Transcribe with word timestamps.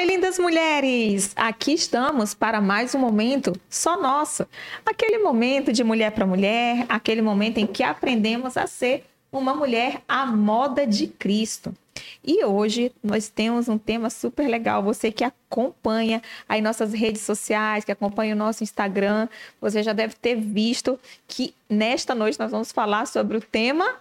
Oi, 0.00 0.06
lindas 0.06 0.38
mulheres! 0.38 1.32
Aqui 1.36 1.74
estamos 1.74 2.32
para 2.32 2.58
mais 2.58 2.94
um 2.94 2.98
momento 2.98 3.52
só 3.68 4.00
nosso. 4.00 4.46
Aquele 4.84 5.18
momento 5.18 5.74
de 5.74 5.84
mulher 5.84 6.12
para 6.12 6.24
mulher, 6.24 6.86
aquele 6.88 7.20
momento 7.20 7.58
em 7.58 7.66
que 7.66 7.82
aprendemos 7.82 8.56
a 8.56 8.66
ser 8.66 9.04
uma 9.30 9.52
mulher 9.52 10.00
à 10.08 10.24
moda 10.24 10.86
de 10.86 11.06
Cristo. 11.06 11.76
E 12.24 12.42
hoje 12.46 12.90
nós 13.02 13.28
temos 13.28 13.68
um 13.68 13.76
tema 13.76 14.08
super 14.08 14.48
legal. 14.48 14.82
Você 14.82 15.12
que 15.12 15.22
acompanha 15.22 16.22
aí 16.48 16.62
nossas 16.62 16.94
redes 16.94 17.20
sociais, 17.20 17.84
que 17.84 17.92
acompanha 17.92 18.34
o 18.34 18.38
nosso 18.38 18.62
Instagram, 18.62 19.28
você 19.60 19.82
já 19.82 19.92
deve 19.92 20.14
ter 20.14 20.34
visto 20.34 20.98
que 21.28 21.54
nesta 21.68 22.14
noite 22.14 22.38
nós 22.40 22.50
vamos 22.50 22.72
falar 22.72 23.06
sobre 23.06 23.36
o 23.36 23.40
tema 23.42 23.96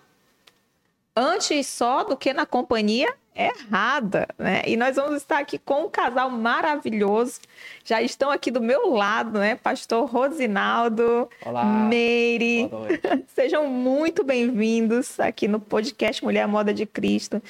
antes 1.13 1.68
só 1.68 2.05
do 2.05 2.16
que 2.16 2.31
na 2.31 2.45
companhia 2.45 3.13
errada, 3.39 4.27
né? 4.38 4.63
E 4.67 4.75
nós 4.75 4.98
vamos 4.98 5.17
estar 5.17 5.39
aqui 5.39 5.57
com 5.57 5.85
um 5.85 5.89
casal 5.89 6.29
maravilhoso. 6.29 7.39
Já 7.85 8.02
estão 8.02 8.29
aqui 8.29 8.52
do 8.52 8.59
meu 8.59 8.89
lado, 8.89 9.39
né? 9.39 9.55
Pastor 9.55 10.09
Rosinaldo, 10.09 11.29
Olá. 11.45 11.63
Meire. 11.63 12.70
Sejam 13.34 13.65
muito 13.67 14.25
bem-vindos 14.25 15.17
aqui 15.20 15.48
no 15.48 15.59
podcast 15.59 16.21
Mulher 16.21 16.48
Moda 16.48 16.73
de 16.73 16.85
Cristo, 16.85 17.41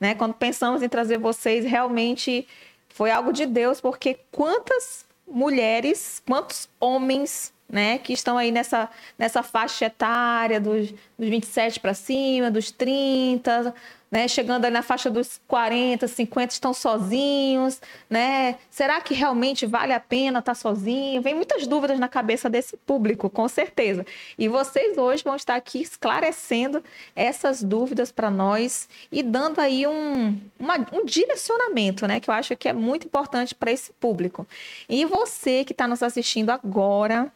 né? 0.00 0.16
Quando 0.16 0.34
pensamos 0.34 0.82
em 0.82 0.88
trazer 0.88 1.18
vocês, 1.18 1.64
realmente 1.64 2.46
foi 2.88 3.12
algo 3.12 3.32
de 3.32 3.46
Deus, 3.46 3.80
porque 3.80 4.18
quantas 4.32 5.06
mulheres, 5.28 6.20
quantos 6.26 6.68
homens 6.80 7.52
né, 7.68 7.98
que 7.98 8.12
estão 8.12 8.38
aí 8.38 8.52
nessa, 8.52 8.88
nessa 9.18 9.42
faixa 9.42 9.86
etária 9.86 10.60
dos, 10.60 10.90
dos 11.18 11.28
27 11.28 11.80
para 11.80 11.94
cima, 11.94 12.50
dos 12.50 12.70
30, 12.70 13.74
né, 14.10 14.28
chegando 14.28 14.70
na 14.70 14.82
faixa 14.82 15.10
dos 15.10 15.40
40, 15.48 16.06
50, 16.06 16.52
estão 16.52 16.72
sozinhos, 16.72 17.80
né? 18.08 18.56
Será 18.70 19.00
que 19.00 19.12
realmente 19.12 19.66
vale 19.66 19.92
a 19.92 19.98
pena 19.98 20.38
estar 20.38 20.54
sozinho? 20.54 21.20
Vem 21.20 21.34
muitas 21.34 21.66
dúvidas 21.66 21.98
na 21.98 22.08
cabeça 22.08 22.48
desse 22.48 22.76
público, 22.76 23.28
com 23.28 23.48
certeza. 23.48 24.06
E 24.38 24.48
vocês 24.48 24.96
hoje 24.96 25.24
vão 25.24 25.34
estar 25.34 25.56
aqui 25.56 25.82
esclarecendo 25.82 26.82
essas 27.16 27.62
dúvidas 27.62 28.12
para 28.12 28.30
nós 28.30 28.88
e 29.10 29.22
dando 29.22 29.60
aí 29.60 29.86
um, 29.86 30.40
uma, 30.58 30.76
um 30.92 31.04
direcionamento, 31.04 32.06
né, 32.06 32.20
que 32.20 32.30
eu 32.30 32.34
acho 32.34 32.56
que 32.56 32.68
é 32.68 32.72
muito 32.72 33.06
importante 33.06 33.54
para 33.54 33.72
esse 33.72 33.92
público. 33.94 34.46
E 34.88 35.04
você 35.04 35.64
que 35.64 35.72
está 35.72 35.88
nos 35.88 36.02
assistindo 36.02 36.50
agora, 36.50 37.30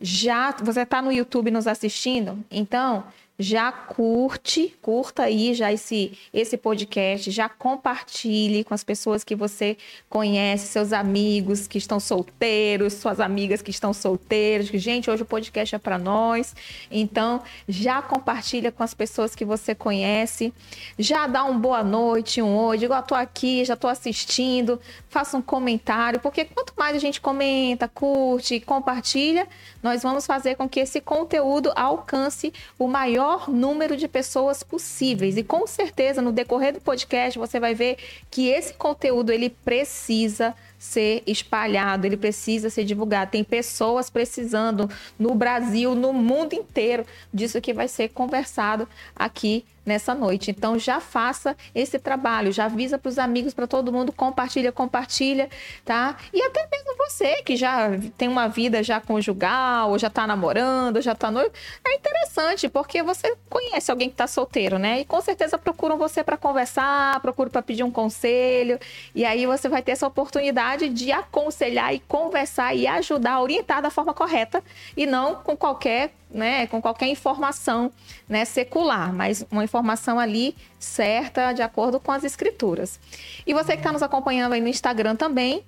já 0.00 0.52
você 0.52 0.82
está 0.82 1.00
no 1.00 1.12
YouTube 1.12 1.50
nos 1.50 1.66
assistindo, 1.66 2.44
então 2.50 3.04
já 3.38 3.70
curte, 3.70 4.74
curta 4.80 5.24
aí 5.24 5.52
já 5.52 5.72
esse 5.72 6.16
esse 6.32 6.56
podcast, 6.56 7.30
já 7.30 7.48
compartilhe 7.48 8.64
com 8.64 8.72
as 8.72 8.82
pessoas 8.82 9.22
que 9.22 9.34
você 9.34 9.76
conhece, 10.08 10.68
seus 10.68 10.92
amigos 10.92 11.66
que 11.66 11.76
estão 11.76 12.00
solteiros, 12.00 12.94
suas 12.94 13.20
amigas 13.20 13.60
que 13.60 13.70
estão 13.70 13.92
solteiras, 13.92 14.66
gente, 14.66 15.10
hoje 15.10 15.22
o 15.22 15.26
podcast 15.26 15.74
é 15.74 15.78
para 15.78 15.98
nós. 15.98 16.54
Então, 16.90 17.42
já 17.68 18.00
compartilha 18.00 18.72
com 18.72 18.82
as 18.82 18.94
pessoas 18.94 19.34
que 19.34 19.44
você 19.44 19.74
conhece, 19.74 20.52
já 20.98 21.26
dá 21.26 21.44
um 21.44 21.58
boa 21.58 21.82
noite, 21.82 22.40
um 22.40 22.56
oi, 22.56 22.78
digo, 22.78 22.94
ó, 22.94 23.02
tô 23.02 23.14
aqui, 23.14 23.64
já 23.64 23.76
tô 23.76 23.88
assistindo, 23.88 24.80
faça 25.08 25.36
um 25.36 25.42
comentário, 25.42 26.20
porque 26.20 26.44
quanto 26.44 26.72
mais 26.76 26.96
a 26.96 26.98
gente 26.98 27.20
comenta, 27.20 27.88
curte, 27.88 28.60
compartilha, 28.60 29.46
nós 29.82 30.02
vamos 30.02 30.26
fazer 30.26 30.56
com 30.56 30.68
que 30.68 30.80
esse 30.80 31.00
conteúdo 31.00 31.70
alcance 31.74 32.52
o 32.78 32.88
maior 32.88 33.25
número 33.48 33.96
de 33.96 34.08
pessoas 34.08 34.62
possíveis. 34.62 35.36
E 35.36 35.42
com 35.42 35.66
certeza, 35.66 36.22
no 36.22 36.32
decorrer 36.32 36.72
do 36.72 36.80
podcast, 36.80 37.38
você 37.38 37.60
vai 37.60 37.74
ver 37.74 37.96
que 38.30 38.48
esse 38.48 38.74
conteúdo 38.74 39.30
ele 39.30 39.50
precisa 39.50 40.54
ser 40.78 41.22
espalhado, 41.26 42.06
ele 42.06 42.16
precisa 42.16 42.70
ser 42.70 42.84
divulgado. 42.84 43.30
Tem 43.30 43.44
pessoas 43.44 44.10
precisando 44.10 44.88
no 45.18 45.34
Brasil, 45.34 45.94
no 45.94 46.12
mundo 46.12 46.54
inteiro, 46.54 47.04
disso 47.32 47.60
que 47.60 47.72
vai 47.72 47.88
ser 47.88 48.08
conversado 48.08 48.88
aqui 49.14 49.64
nessa 49.86 50.14
noite. 50.14 50.50
Então 50.50 50.78
já 50.78 51.00
faça 51.00 51.56
esse 51.74 51.98
trabalho, 51.98 52.52
já 52.52 52.64
avisa 52.64 52.98
para 52.98 53.08
os 53.08 53.18
amigos, 53.18 53.54
para 53.54 53.66
todo 53.66 53.92
mundo, 53.92 54.12
compartilha, 54.12 54.72
compartilha, 54.72 55.48
tá? 55.84 56.16
E 56.34 56.42
até 56.42 56.66
mesmo 56.70 56.96
você 56.98 57.42
que 57.42 57.56
já 57.56 57.90
tem 58.18 58.28
uma 58.28 58.48
vida 58.48 58.82
já 58.82 59.00
conjugal, 59.00 59.90
ou 59.90 59.98
já 59.98 60.08
está 60.08 60.26
namorando, 60.26 60.96
ou 60.96 61.02
já 61.02 61.12
está 61.12 61.30
noivo, 61.30 61.52
é 61.86 61.94
interessante 61.94 62.68
porque 62.68 63.02
você 63.02 63.36
conhece 63.48 63.90
alguém 63.90 64.08
que 64.08 64.14
está 64.14 64.26
solteiro, 64.26 64.78
né? 64.78 65.00
E 65.00 65.04
com 65.04 65.20
certeza 65.20 65.56
procuram 65.56 65.96
você 65.96 66.24
para 66.24 66.36
conversar, 66.36 67.20
procuram 67.20 67.50
para 67.50 67.62
pedir 67.62 67.84
um 67.84 67.90
conselho, 67.90 68.78
e 69.14 69.24
aí 69.24 69.46
você 69.46 69.68
vai 69.68 69.82
ter 69.82 69.92
essa 69.92 70.06
oportunidade 70.06 70.88
de 70.88 71.12
aconselhar 71.12 71.94
e 71.94 72.00
conversar 72.00 72.74
e 72.74 72.86
ajudar, 72.86 73.40
orientar 73.40 73.80
da 73.80 73.90
forma 73.90 74.12
correta 74.12 74.62
e 74.96 75.06
não 75.06 75.36
com 75.36 75.56
qualquer 75.56 76.12
né, 76.36 76.66
com 76.66 76.80
qualquer 76.82 77.08
informação 77.08 77.90
né, 78.28 78.44
secular, 78.44 79.12
mas 79.12 79.44
uma 79.50 79.64
informação 79.64 80.20
ali 80.20 80.54
certa, 80.78 81.52
de 81.52 81.62
acordo 81.62 81.98
com 81.98 82.12
as 82.12 82.22
escrituras. 82.24 83.00
E 83.46 83.54
você 83.54 83.72
que 83.72 83.78
está 83.78 83.90
nos 83.90 84.02
acompanhando 84.02 84.52
aí 84.52 84.60
no 84.60 84.68
Instagram 84.68 85.16
também, 85.16 85.64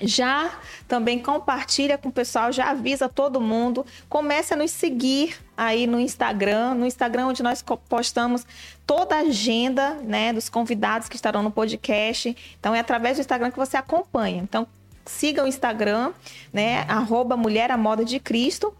já 0.00 0.58
também 0.88 1.18
compartilha 1.18 1.98
com 1.98 2.08
o 2.08 2.12
pessoal, 2.12 2.52
já 2.52 2.70
avisa 2.70 3.08
todo 3.08 3.40
mundo, 3.40 3.84
comece 4.08 4.54
a 4.54 4.56
nos 4.56 4.70
seguir 4.70 5.36
aí 5.56 5.86
no 5.86 6.00
Instagram, 6.00 6.74
no 6.74 6.86
Instagram 6.86 7.26
onde 7.26 7.42
nós 7.42 7.62
postamos 7.88 8.46
toda 8.86 9.16
a 9.16 9.20
agenda, 9.20 9.94
né, 10.02 10.32
dos 10.32 10.48
convidados 10.48 11.08
que 11.08 11.16
estarão 11.16 11.42
no 11.42 11.50
podcast. 11.50 12.34
Então 12.58 12.74
é 12.74 12.80
através 12.80 13.18
do 13.18 13.20
Instagram 13.20 13.50
que 13.50 13.58
você 13.58 13.76
acompanha. 13.76 14.40
Então 14.42 14.66
siga 15.04 15.44
o 15.44 15.46
Instagram, 15.46 16.12
né, 16.52 16.84
arroba 16.88 17.36
Mulher 17.36 17.76
Moda 17.76 18.04
de 18.04 18.18
Cristo. 18.18 18.72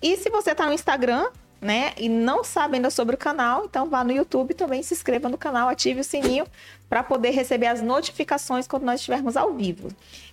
E 0.00 0.16
se 0.16 0.30
você 0.30 0.52
está 0.52 0.66
no 0.66 0.72
Instagram, 0.72 1.28
né, 1.60 1.92
e 1.96 2.08
não 2.08 2.44
sabe 2.44 2.76
ainda 2.76 2.90
sobre 2.90 3.16
o 3.16 3.18
canal, 3.18 3.64
então 3.64 3.88
vá 3.88 4.04
no 4.04 4.12
YouTube 4.12 4.54
também, 4.54 4.82
se 4.82 4.94
inscreva 4.94 5.28
no 5.28 5.36
canal, 5.36 5.68
ative 5.68 6.00
o 6.00 6.04
sininho 6.04 6.46
para 6.88 7.02
poder 7.02 7.30
receber 7.30 7.66
as 7.66 7.82
notificações 7.82 8.66
quando 8.66 8.84
nós 8.84 9.00
estivermos 9.00 9.36
ao 9.36 9.52
vivo. 9.52 9.88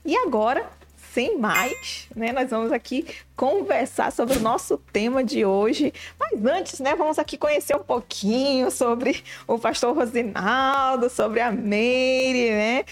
E 0.06 0.16
agora, 0.16 0.70
sem 1.14 1.38
mais, 1.38 2.08
né, 2.16 2.31
nós 2.31 2.50
vamos 2.50 2.72
aqui 2.72 3.08
conversar 3.36 4.12
sobre 4.12 4.38
o 4.38 4.40
nosso 4.40 4.78
tema 4.94 5.24
de 5.24 5.46
hoje. 5.46 5.94
Mas 6.20 6.46
antes, 6.46 6.80
né, 6.80 6.94
vamos 6.94 7.18
aqui 7.18 7.38
conhecer 7.38 7.76
um 7.76 7.84
pouquinho 7.84 8.70
sobre 8.70 9.24
o 9.47 9.58
pastor 9.58 9.96
Rosinaldo, 9.96 11.09
sobre 11.09 11.40
a 11.40 11.52
Meire, 11.52 12.52
né? 12.52 12.86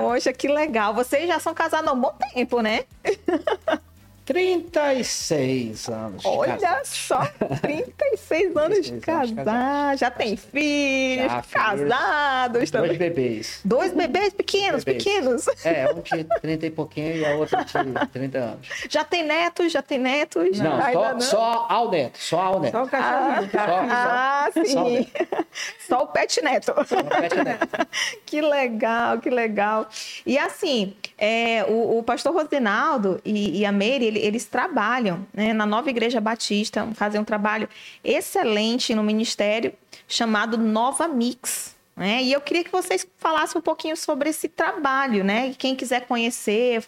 Poxa, 0.00 0.32
que 0.32 0.46
legal. 0.46 0.94
Vocês 0.94 1.26
já 1.26 1.40
são 1.40 1.54
casados 1.54 1.88
há 1.88 1.92
um 1.92 2.00
bom 2.00 2.14
tempo, 2.34 2.60
né? 2.60 2.84
36 4.24 5.88
anos 5.88 6.22
de 6.22 6.28
Olha 6.28 6.58
só, 6.84 7.20
36 7.62 8.56
anos 8.56 8.80
de 8.82 8.82
36 8.82 8.84
anos 8.84 8.86
de 8.86 9.00
casar, 9.00 9.34
casado. 9.44 9.98
já 9.98 10.10
tem 10.10 10.36
filhos, 10.36 11.24
Já, 11.32 11.42
filhos. 11.42 11.52
casados 11.90 12.52
Dois 12.58 12.70
também. 12.70 12.96
bebês. 12.96 13.60
Dois 13.64 13.92
bebês 13.92 14.32
pequenos, 14.32 14.84
Bebês. 14.84 15.04
pequenos. 15.04 15.46
É, 15.64 15.90
um 15.92 16.00
de 16.00 16.24
30 16.40 16.66
e 16.66 16.70
pouquinho 16.70 17.16
e 17.16 17.24
a 17.26 17.34
outra 17.36 17.64
de 17.64 18.06
30 18.12 18.38
anos. 18.38 18.68
Já 18.88 19.04
tem 19.04 19.22
netos, 19.24 19.72
já 19.72 19.82
tem 19.82 19.98
netos? 19.98 20.58
Não, 20.58 20.80
Ainda 20.82 21.20
só, 21.20 21.30
só 21.36 21.66
ao 21.68 21.90
neto, 21.90 22.18
só 22.18 22.40
ao 22.40 22.60
neto. 22.60 22.72
Só 22.72 22.82
o 22.84 22.88
cachorrinho. 22.88 23.50
tá? 23.50 23.86
Ah, 23.90 24.50
Só 24.52 24.64
sim. 24.64 25.06
Só 25.86 26.02
o 26.02 26.06
pet 26.08 26.42
neto. 26.42 26.64
Só 26.66 26.72
o 27.00 27.04
pet 27.04 27.36
neto. 27.44 27.68
que 28.26 28.40
legal, 28.40 29.18
que 29.18 29.30
legal. 29.30 29.86
E 30.26 30.36
assim, 30.38 30.96
é, 31.18 31.64
o, 31.68 31.98
o 31.98 32.02
pastor 32.02 32.32
Rosinaldo 32.34 33.20
e, 33.24 33.60
e 33.60 33.66
a 33.66 33.70
Meire, 33.70 34.13
ele- 34.14 34.26
eles 34.26 34.44
trabalham 34.46 35.26
né, 35.32 35.52
na 35.52 35.66
Nova 35.66 35.90
Igreja 35.90 36.20
Batista, 36.20 36.86
fazem 36.94 37.20
um 37.20 37.24
trabalho 37.24 37.68
excelente 38.02 38.94
no 38.94 39.02
ministério 39.02 39.72
chamado 40.08 40.56
Nova 40.56 41.08
Mix. 41.08 41.74
Né? 41.96 42.22
E 42.22 42.32
eu 42.32 42.40
queria 42.40 42.64
que 42.64 42.72
vocês 42.72 43.06
falassem 43.18 43.58
um 43.58 43.62
pouquinho 43.62 43.96
sobre 43.96 44.28
esse 44.30 44.48
trabalho, 44.48 45.22
né? 45.22 45.48
E 45.50 45.54
quem 45.54 45.76
quiser 45.76 46.06
conhecer, 46.06 46.84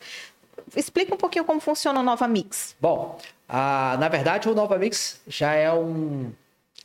explica 0.74 1.14
um 1.14 1.16
pouquinho 1.16 1.44
como 1.44 1.60
funciona 1.60 2.00
o 2.00 2.02
Nova 2.02 2.26
Mix. 2.26 2.74
Bom, 2.80 3.16
ah, 3.48 3.96
na 4.00 4.08
verdade 4.08 4.48
o 4.48 4.54
Nova 4.54 4.76
Mix 4.78 5.20
já 5.26 5.52
é 5.52 5.72
um 5.72 6.32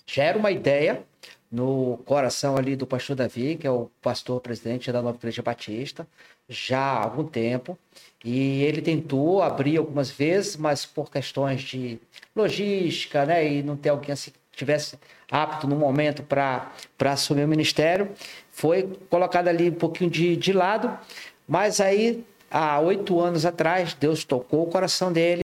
já 0.06 0.24
era 0.24 0.38
uma 0.38 0.52
ideia 0.52 1.04
no 1.52 1.98
coração 2.06 2.56
ali 2.58 2.76
do 2.76 2.86
pastor 2.86 3.16
Davi, 3.16 3.56
que 3.56 3.66
é 3.66 3.72
o 3.72 3.90
pastor 4.02 4.40
presidente 4.40 4.92
da 4.92 5.02
Nova 5.02 5.18
Igreja 5.18 5.42
Batista, 5.42 6.08
já 6.52 6.80
há 6.80 7.04
algum 7.04 7.24
tempo. 7.24 7.78
E 8.24 8.62
ele 8.64 8.82
tentou 8.82 9.42
abrir 9.42 9.78
algumas 9.78 10.12
vezes, 10.12 10.56
mas 10.56 10.86
por 10.86 11.10
questões 11.10 11.62
de 11.62 11.98
logística, 12.36 13.26
né, 13.26 13.52
e 13.52 13.64
não 13.64 13.76
ter 13.76 13.90
alguém 13.90 14.12
assim 14.12 14.30
que 14.32 14.38
tivesse 14.56 14.96
apto 15.32 15.66
no 15.66 15.76
momento 15.76 16.22
para 16.22 16.72
assumir 17.06 17.44
o 17.46 17.48
ministério, 17.48 18.12
foi 18.52 18.88
colocado 19.10 19.48
ali 19.48 19.70
um 19.70 19.74
pouquinho 19.74 20.10
de, 20.10 20.36
de 20.36 20.54
lado. 20.54 20.96
Mas 21.48 21.80
aí, 21.82 22.24
há 22.50 22.80
oito 22.80 23.20
anos 23.20 23.46
atrás, 23.46 23.94
Deus 23.96 24.24
tocou 24.24 24.64
o 24.64 24.68
coração 24.68 25.12
dele 25.12 25.42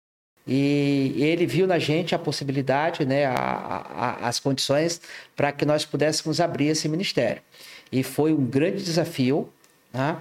e 0.47 1.15
ele 1.19 1.47
viu 1.47 1.67
na 1.67 1.79
gente 1.79 2.15
a 2.15 2.19
possibilidade, 2.19 3.05
né, 3.05 3.25
a- 3.27 3.33
a- 3.35 4.29
as 4.29 4.39
condições 4.39 5.01
para 5.35 5.51
que 5.51 5.65
nós 5.65 5.85
pudéssemos 5.85 6.41
abrir 6.41 6.69
esse 6.69 6.89
ministério. 6.89 7.43
E 7.91 8.03
foi 8.03 8.33
um 8.33 8.45
grande 8.45 8.83
desafio, 8.83 9.53
né? 9.93 10.17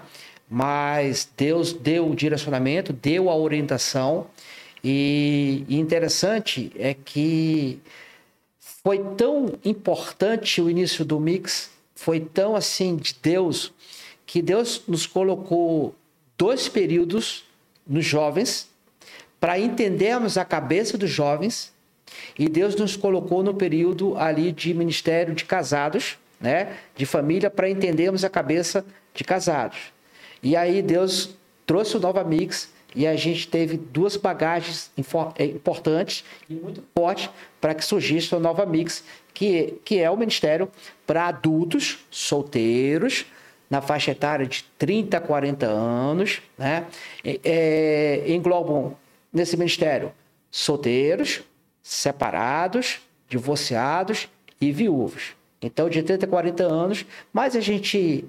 Mas 0.50 1.30
Deus 1.38 1.72
deu 1.72 2.10
o 2.10 2.16
direcionamento, 2.16 2.92
deu 2.92 3.30
a 3.30 3.36
orientação. 3.36 4.28
E, 4.84 5.66
interessante 5.70 6.72
é 6.76 6.94
que 6.94 7.80
foi 8.60 8.98
tão 9.16 9.54
importante 9.64 10.62
o 10.62 10.70
início 10.70 11.06
do 11.06 11.20
mix, 11.20 11.70
foi 11.94 12.20
tão 12.20 12.56
assim 12.56 12.96
de 12.96 13.16
Deus, 13.22 13.74
que 14.26 14.42
Deus 14.42 14.82
nos 14.88 15.06
colocou 15.06 15.94
dois 16.38 16.68
períodos 16.70 17.44
nos 17.86 18.06
jovens 18.06 18.70
para 19.40 19.60
entendermos 19.60 20.38
a 20.38 20.46
cabeça 20.46 20.98
dos 20.98 21.10
jovens 21.10 21.74
e 22.38 22.50
Deus 22.50 22.76
nos 22.76 22.96
colocou 22.96 23.44
no 23.44 23.54
período 23.54 24.18
ali 24.18 24.52
de 24.52 24.74
ministério 24.74 25.34
de 25.34 25.46
casados, 25.46 26.18
né, 26.40 26.78
de 26.96 27.06
família, 27.06 27.50
para 27.50 27.70
entendermos 27.70 28.24
a 28.24 28.30
cabeça 28.30 28.86
de 29.14 29.24
casados. 29.24 29.92
E 30.42 30.56
aí 30.56 30.82
Deus 30.82 31.36
trouxe 31.66 31.98
o 31.98 32.00
Nova 32.00 32.24
Mix 32.24 32.72
e 32.96 33.06
a 33.06 33.16
gente 33.16 33.48
teve 33.48 33.78
duas 33.78 34.18
bagagens 34.18 34.92
eh, 35.38 35.46
importantes 35.46 36.24
e 36.50 36.54
muito 36.54 36.84
fortes 36.96 37.30
para 37.62 37.76
que 37.76 37.86
surgisse 37.86 38.34
o 38.34 38.40
Nova 38.40 38.66
Mix, 38.66 39.04
que, 39.34 39.80
que 39.86 40.00
é 40.00 40.10
o 40.10 40.18
ministério 40.18 40.70
para 41.06 41.28
adultos 41.28 42.00
solteiros, 42.10 43.26
na 43.70 43.82
faixa 43.82 44.12
etária 44.12 44.48
de 44.48 44.64
30 44.80 45.18
a 45.18 45.22
40 45.22 45.68
anos, 45.68 46.42
né? 46.58 46.88
É, 47.24 48.24
englobam 48.28 48.98
nesse 49.32 49.56
ministério 49.56 50.12
solteiros, 50.50 51.44
separados, 51.84 53.00
divorciados 53.28 54.28
e 54.60 54.72
viúvos. 54.72 55.36
Então, 55.62 55.88
de 55.88 56.02
30 56.02 56.26
a 56.26 56.30
40 56.30 56.64
anos, 56.64 57.06
mas 57.32 57.56
a 57.56 57.60
gente 57.60 58.26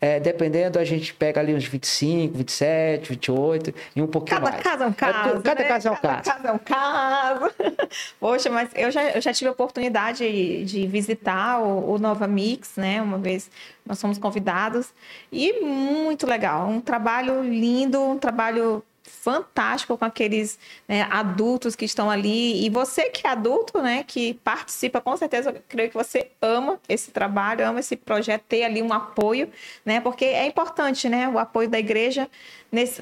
é, 0.00 0.18
dependendo, 0.18 0.78
a 0.78 0.84
gente 0.84 1.12
pega 1.12 1.40
ali 1.40 1.54
uns 1.54 1.66
25, 1.66 2.38
27, 2.38 3.08
28 3.10 3.74
e 3.94 4.00
um 4.00 4.06
pouquinho 4.06 4.40
cada 4.40 4.50
mais. 4.50 4.62
Casa 4.62 4.84
é 4.84 4.86
um 4.86 4.92
caso, 4.92 5.38
é, 5.38 5.42
cada 5.42 5.62
né? 5.62 5.68
caso 5.68 5.88
é 5.88 5.90
um 5.90 5.96
cada 5.96 6.14
caso. 6.14 6.30
Cada 6.30 6.48
é 6.48 6.52
um 6.52 6.58
caso. 6.58 7.50
Poxa, 8.18 8.48
mas 8.48 8.70
eu 8.74 8.90
já, 8.90 9.10
eu 9.10 9.20
já 9.20 9.32
tive 9.32 9.48
a 9.48 9.52
oportunidade 9.52 10.64
de 10.64 10.86
visitar 10.86 11.60
o, 11.60 11.92
o 11.92 11.98
Nova 11.98 12.26
Mix, 12.26 12.76
né? 12.76 13.02
Uma 13.02 13.18
vez 13.18 13.50
nós 13.84 14.00
fomos 14.00 14.16
convidados. 14.16 14.94
E 15.30 15.60
muito 15.60 16.26
legal. 16.26 16.66
Um 16.68 16.80
trabalho 16.80 17.42
lindo, 17.42 18.00
um 18.00 18.16
trabalho 18.16 18.82
fantástico 19.22 19.98
com 19.98 20.04
aqueles 20.04 20.58
né, 20.88 21.06
adultos 21.10 21.76
que 21.76 21.84
estão 21.84 22.10
ali. 22.10 22.64
E 22.64 22.70
você 22.70 23.10
que 23.10 23.26
é 23.26 23.30
adulto, 23.30 23.80
né, 23.82 24.02
que 24.02 24.34
participa, 24.34 25.00
com 25.00 25.16
certeza, 25.16 25.50
eu 25.50 25.62
creio 25.68 25.90
que 25.90 25.96
você 25.96 26.30
ama 26.40 26.80
esse 26.88 27.10
trabalho, 27.10 27.66
ama 27.66 27.80
esse 27.80 27.96
projeto, 27.96 28.42
ter 28.48 28.64
ali 28.64 28.82
um 28.82 28.92
apoio, 28.92 29.50
né? 29.84 30.00
Porque 30.00 30.24
é 30.24 30.46
importante, 30.46 31.08
né, 31.08 31.28
o 31.28 31.38
apoio 31.38 31.68
da 31.68 31.78
igreja 31.78 32.28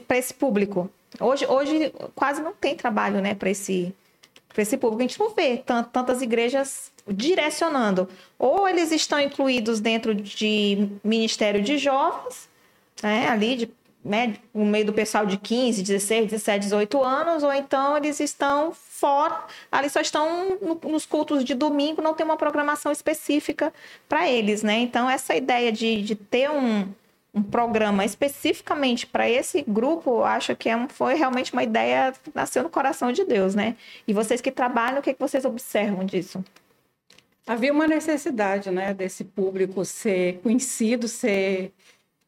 para 0.07 0.19
esse 0.19 0.35
público. 0.35 0.91
Hoje, 1.21 1.47
hoje 1.47 1.93
quase 2.15 2.43
não 2.43 2.53
tem 2.53 2.75
trabalho, 2.75 3.21
né, 3.21 3.35
para 3.35 3.51
esse 3.51 3.95
para 4.49 4.63
esse 4.63 4.77
público. 4.77 5.03
A 5.03 5.07
gente 5.07 5.21
não 5.21 5.31
vê 5.31 5.63
tantas 5.93 6.21
igrejas 6.21 6.91
direcionando. 7.07 8.09
Ou 8.37 8.69
eles 8.69 8.91
estão 8.91 9.21
incluídos 9.21 9.79
dentro 9.79 10.13
de 10.15 10.89
ministério 11.05 11.63
de 11.63 11.79
jovens, 11.79 12.49
né, 13.01 13.29
ali 13.29 13.57
de 13.57 13.71
né, 14.05 14.37
no 14.55 14.65
meio 14.65 14.87
do 14.87 14.93
pessoal 14.93 15.27
de 15.27 15.37
15, 15.37 15.83
16, 15.83 16.31
17, 16.31 16.61
18 16.65 17.03
anos, 17.03 17.43
ou 17.43 17.53
então 17.53 17.97
eles 17.97 18.21
estão 18.21 18.73
fora, 18.73 19.45
ali 19.71 19.91
só 19.91 20.01
estão 20.01 20.59
no, 20.61 20.91
nos 20.91 21.05
cultos 21.05 21.45
de 21.45 21.55
domingo, 21.55 22.01
não 22.01 22.15
tem 22.15 22.25
uma 22.25 22.37
programação 22.37 22.93
específica 22.93 23.73
para 24.09 24.29
eles, 24.29 24.63
né? 24.63 24.79
Então, 24.79 25.11
essa 25.11 25.35
ideia 25.35 25.73
de, 25.73 26.03
de 26.03 26.15
ter 26.15 26.51
um, 26.51 26.89
um 27.35 27.43
programa 27.43 28.05
especificamente 28.05 29.07
para 29.07 29.29
esse 29.29 29.63
grupo, 29.63 30.23
acho 30.23 30.55
que 30.57 30.69
é, 30.69 30.89
foi 30.89 31.15
realmente 31.15 31.53
uma 31.53 31.63
ideia 31.63 32.13
que 32.13 32.31
nasceu 32.35 32.63
no 32.63 32.71
coração 32.71 33.13
de 33.13 33.25
Deus, 33.25 33.55
né? 33.55 33.77
E 34.07 34.13
vocês 34.13 34.41
que 34.41 34.51
trabalham, 34.51 35.01
o 35.01 35.03
que, 35.03 35.13
que 35.13 35.21
vocês 35.21 35.45
observam 35.45 36.05
disso? 36.05 36.43
Havia 37.47 37.73
uma 37.73 37.87
necessidade, 37.87 38.71
né, 38.71 38.93
desse 38.93 39.25
público 39.25 39.83
ser 39.83 40.39
conhecido, 40.43 41.09
ser 41.09 41.73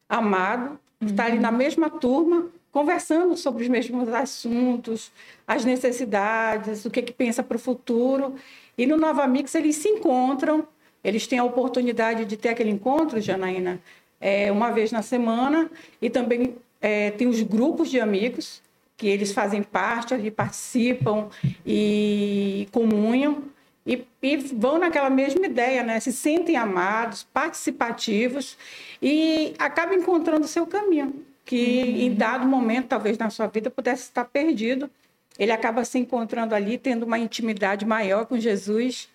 amado, 0.09 0.81
estar 1.01 1.27
ali 1.27 1.39
na 1.39 1.51
mesma 1.51 1.89
turma, 1.89 2.49
conversando 2.73 3.37
sobre 3.37 3.65
os 3.65 3.69
mesmos 3.69 4.09
assuntos, 4.09 5.11
as 5.47 5.65
necessidades, 5.65 6.85
o 6.85 6.91
que, 6.91 7.03
que 7.03 7.13
pensa 7.13 7.43
para 7.43 7.57
o 7.57 7.61
futuro. 7.61 8.35
E 8.77 8.87
no 8.87 8.97
Nova 8.97 9.27
Mix 9.27 9.55
eles 9.55 9.77
se 9.77 9.89
encontram, 9.89 10.67
eles 11.03 11.27
têm 11.27 11.39
a 11.39 11.45
oportunidade 11.45 12.25
de 12.25 12.37
ter 12.37 12.51
aquele 12.51 12.71
encontro, 12.71 13.21
Janaína, 13.21 13.81
é, 14.21 14.53
uma 14.53 14.71
vez 14.71 14.93
na 14.93 15.03
semana, 15.03 15.71
e 16.01 16.11
também 16.11 16.55
é, 16.81 17.11
tem 17.11 17.27
os 17.27 17.43
grupos 17.43 17.91
de 17.91 17.99
amigos, 17.99 18.63
que 18.97 19.09
eles 19.09 19.33
fazem 19.33 19.63
parte, 19.63 20.13
ali 20.13 20.31
participam 20.31 21.29
e 21.65 22.69
comunham. 22.71 23.45
E, 23.87 24.05
e, 24.23 24.37
vão 24.37 24.79
naquela 24.79 25.09
mesma 25.09 25.47
ideia, 25.47 25.83
né? 25.83 25.99
Se 26.01 26.13
sentem 26.13 26.57
amados, 26.57 27.27
participativos 27.33 28.57
e 29.01 29.55
acabam 29.59 29.99
encontrando 29.99 30.45
o 30.45 30.49
seu 30.49 30.67
caminho, 30.67 31.25
que 31.45 31.57
uhum. 31.57 31.97
em 31.97 32.15
dado 32.15 32.47
momento, 32.47 32.89
talvez 32.89 33.17
na 33.17 33.31
sua 33.31 33.47
vida, 33.47 33.71
pudesse 33.71 34.05
estar 34.05 34.25
perdido. 34.25 34.91
Ele 35.39 35.53
acaba 35.53 35.85
se 35.85 35.99
encontrando 35.99 36.55
ali, 36.55 36.77
tendo 36.77 37.05
uma 37.05 37.19
intimidade 37.19 37.87
maior 37.87 38.27
com 38.27 38.39
Jesus, 38.39 39.09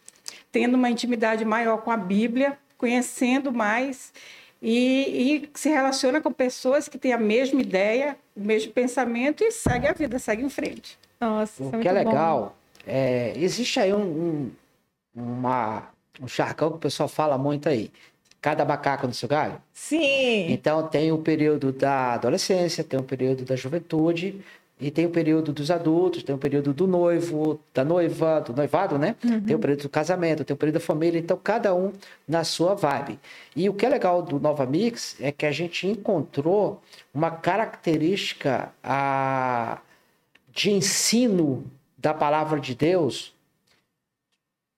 tendo 0.52 0.74
uma 0.74 0.90
intimidade 0.90 1.46
maior 1.46 1.78
com 1.78 1.92
a 1.92 1.98
Bíblia, 1.98 2.58
conhecendo 2.78 3.54
mais 3.54 4.12
e, 4.62 5.44
e 5.46 5.50
se 5.54 5.70
relaciona 5.70 6.20
com 6.20 6.32
pessoas 6.32 6.88
que 6.88 6.98
têm 6.98 7.14
a 7.14 7.18
mesma 7.20 7.62
ideia, 7.62 8.18
o 8.36 8.42
mesmo 8.42 8.72
pensamento 8.72 9.44
e 9.44 9.52
segue 9.52 9.88
a 9.88 9.94
vida, 9.94 10.18
segue 10.18 10.44
em 10.44 10.50
frente. 10.50 10.98
Nossa, 11.22 11.64
o 11.64 11.76
é 11.76 11.80
que 11.80 11.88
é 11.88 11.92
legal. 11.92 12.56
Bom 12.60 12.65
é, 12.86 13.34
existe 13.38 13.80
aí 13.80 13.94
um, 13.94 14.02
um, 14.02 14.52
uma, 15.16 15.90
um 16.22 16.28
charcão 16.28 16.70
que 16.70 16.78
o 16.78 16.80
pessoal 16.80 17.10
fala 17.10 17.38
muito 17.38 17.68
aí. 17.70 17.92
Cada 18.42 18.64
macaco 18.64 19.08
no 19.08 19.14
seu 19.14 19.28
galho? 19.28 19.60
Sim. 19.74 20.52
Então 20.52 20.88
tem 20.88 21.12
o 21.12 21.18
período 21.18 21.72
da 21.72 22.14
adolescência, 22.14 22.84
tem 22.84 23.00
o 23.00 23.04
período 23.04 23.44
da 23.44 23.56
juventude, 23.56 24.40
e 24.80 24.92
tem 24.92 25.06
o 25.06 25.10
período 25.10 25.54
dos 25.54 25.72
adultos, 25.72 26.22
tem 26.22 26.36
o 26.36 26.38
período 26.38 26.74
do 26.74 26.86
noivo, 26.86 27.60
da 27.74 27.86
noiva, 27.86 28.42
do 28.42 28.54
noivado, 28.54 28.98
né? 29.00 29.16
Uhum. 29.24 29.42
Tem 29.42 29.56
o 29.56 29.60
período 29.60 29.84
do 29.84 29.90
casamento, 29.90 30.44
tem 30.44 30.54
o 30.54 30.58
período 30.58 30.76
da 30.76 30.82
família, 30.82 31.18
então 31.18 31.40
cada 31.42 31.74
um 31.74 31.94
na 32.28 32.44
sua 32.44 32.76
vibe. 32.76 33.18
E 33.56 33.70
o 33.70 33.74
que 33.74 33.86
é 33.86 33.90
legal 33.90 34.22
do 34.22 34.38
Nova 34.38 34.66
Mix 34.66 35.16
é 35.22 35.32
que 35.32 35.46
a 35.46 35.52
gente 35.52 35.88
encontrou 35.88 36.82
uma 37.14 37.32
característica 37.32 38.70
a, 38.84 39.80
de 40.52 40.72
ensino 40.72 41.64
da 42.06 42.14
palavra 42.14 42.60
de 42.60 42.76
Deus 42.76 43.34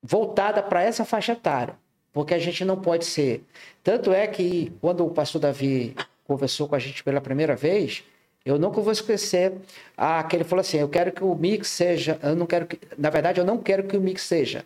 voltada 0.01 0.63
para 0.63 0.81
essa 0.81 1.03
faixa 1.03 1.33
etária, 1.33 1.75
porque 2.13 2.33
a 2.33 2.39
gente 2.39 2.63
não 2.63 2.79
pode 2.79 3.03
ser. 3.03 3.43
Tanto 3.83 4.13
é 4.13 4.25
que 4.27 4.71
quando 4.79 5.05
o 5.05 5.09
pastor 5.09 5.41
Davi 5.41 5.93
conversou 6.23 6.69
com 6.69 6.75
a 6.75 6.79
gente 6.79 7.03
pela 7.03 7.19
primeira 7.19 7.53
vez, 7.53 8.01
eu 8.45 8.57
nunca 8.57 8.79
vou 8.79 8.93
esquecer 8.93 9.51
a, 9.97 10.23
que 10.23 10.37
ele 10.37 10.45
falou 10.45 10.61
assim: 10.61 10.77
eu 10.77 10.87
quero 10.87 11.11
que 11.11 11.21
o 11.21 11.35
mix 11.35 11.67
seja, 11.67 12.17
eu 12.23 12.33
não 12.33 12.45
quero 12.45 12.65
que, 12.65 12.79
na 12.97 13.09
verdade, 13.09 13.41
eu 13.41 13.45
não 13.45 13.57
quero 13.57 13.83
que 13.83 13.97
o 13.97 14.01
mix 14.01 14.21
seja 14.21 14.65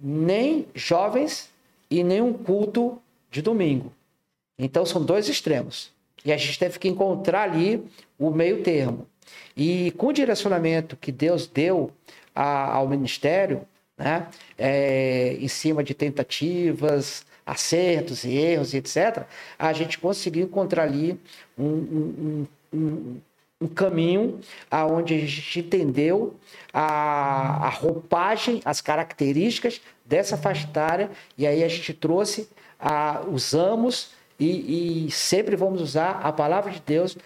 nem 0.00 0.66
jovens 0.74 1.50
e 1.90 2.02
nem 2.02 2.22
um 2.22 2.32
culto 2.32 2.98
de 3.30 3.42
domingo. 3.42 3.92
Então 4.58 4.86
são 4.86 5.04
dois 5.04 5.28
extremos. 5.28 5.92
E 6.24 6.32
a 6.32 6.36
gente 6.38 6.58
teve 6.58 6.78
que 6.78 6.88
encontrar 6.88 7.42
ali 7.42 7.84
o 8.18 8.30
meio 8.30 8.62
termo. 8.62 9.06
E 9.56 9.90
com 9.92 10.08
o 10.08 10.12
direcionamento 10.12 10.96
que 10.96 11.12
Deus 11.12 11.46
deu 11.46 11.90
a, 12.34 12.74
ao 12.74 12.88
ministério, 12.88 13.62
né, 13.96 14.26
é, 14.56 15.36
em 15.38 15.48
cima 15.48 15.84
de 15.84 15.94
tentativas, 15.94 17.26
acertos 17.44 18.24
e 18.24 18.36
erros, 18.36 18.74
etc., 18.74 19.24
a 19.58 19.72
gente 19.72 19.98
conseguiu 19.98 20.44
encontrar 20.46 20.84
ali 20.84 21.20
um, 21.58 21.66
um, 21.66 22.46
um, 22.72 23.20
um 23.60 23.66
caminho 23.66 24.40
aonde 24.70 25.14
a 25.14 25.18
gente 25.18 25.60
entendeu 25.60 26.34
a, 26.72 27.66
a 27.66 27.68
roupagem, 27.68 28.62
as 28.64 28.80
características 28.80 29.80
dessa 30.04 30.36
faixa 30.36 30.66
etária, 30.66 31.10
e 31.36 31.46
aí 31.46 31.62
a 31.62 31.68
gente 31.68 31.92
trouxe, 31.92 32.48
a, 32.78 33.22
usamos 33.28 34.12
e, 34.38 35.06
e 35.06 35.10
sempre 35.10 35.54
vamos 35.54 35.82
usar 35.82 36.20
a 36.22 36.32
palavra 36.32 36.72
de 36.72 36.80
Deus 36.80 37.16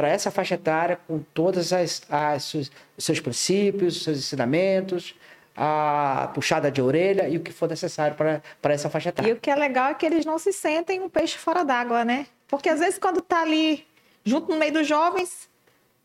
para 0.00 0.08
essa 0.08 0.30
faixa 0.30 0.54
etária 0.54 0.98
com 1.06 1.18
todos 1.34 1.74
as, 1.74 2.00
as, 2.08 2.54
os 2.54 2.70
seus 2.96 3.20
princípios, 3.20 3.98
os 3.98 4.02
seus 4.02 4.16
ensinamentos, 4.16 5.14
a 5.54 6.30
puxada 6.34 6.70
de 6.70 6.80
orelha 6.80 7.28
e 7.28 7.36
o 7.36 7.40
que 7.40 7.52
for 7.52 7.68
necessário 7.68 8.16
para 8.16 8.72
essa 8.72 8.88
faixa 8.88 9.10
etária. 9.10 9.28
E 9.28 9.32
o 9.34 9.36
que 9.36 9.50
é 9.50 9.54
legal 9.54 9.90
é 9.90 9.94
que 9.94 10.06
eles 10.06 10.24
não 10.24 10.38
se 10.38 10.54
sentem 10.54 11.02
um 11.02 11.10
peixe 11.10 11.36
fora 11.36 11.62
d'água, 11.62 12.02
né? 12.02 12.26
Porque 12.48 12.70
às 12.70 12.80
vezes 12.80 12.98
quando 12.98 13.18
está 13.18 13.42
ali 13.42 13.86
junto 14.24 14.50
no 14.50 14.58
meio 14.58 14.72
dos 14.72 14.86
jovens, 14.86 15.50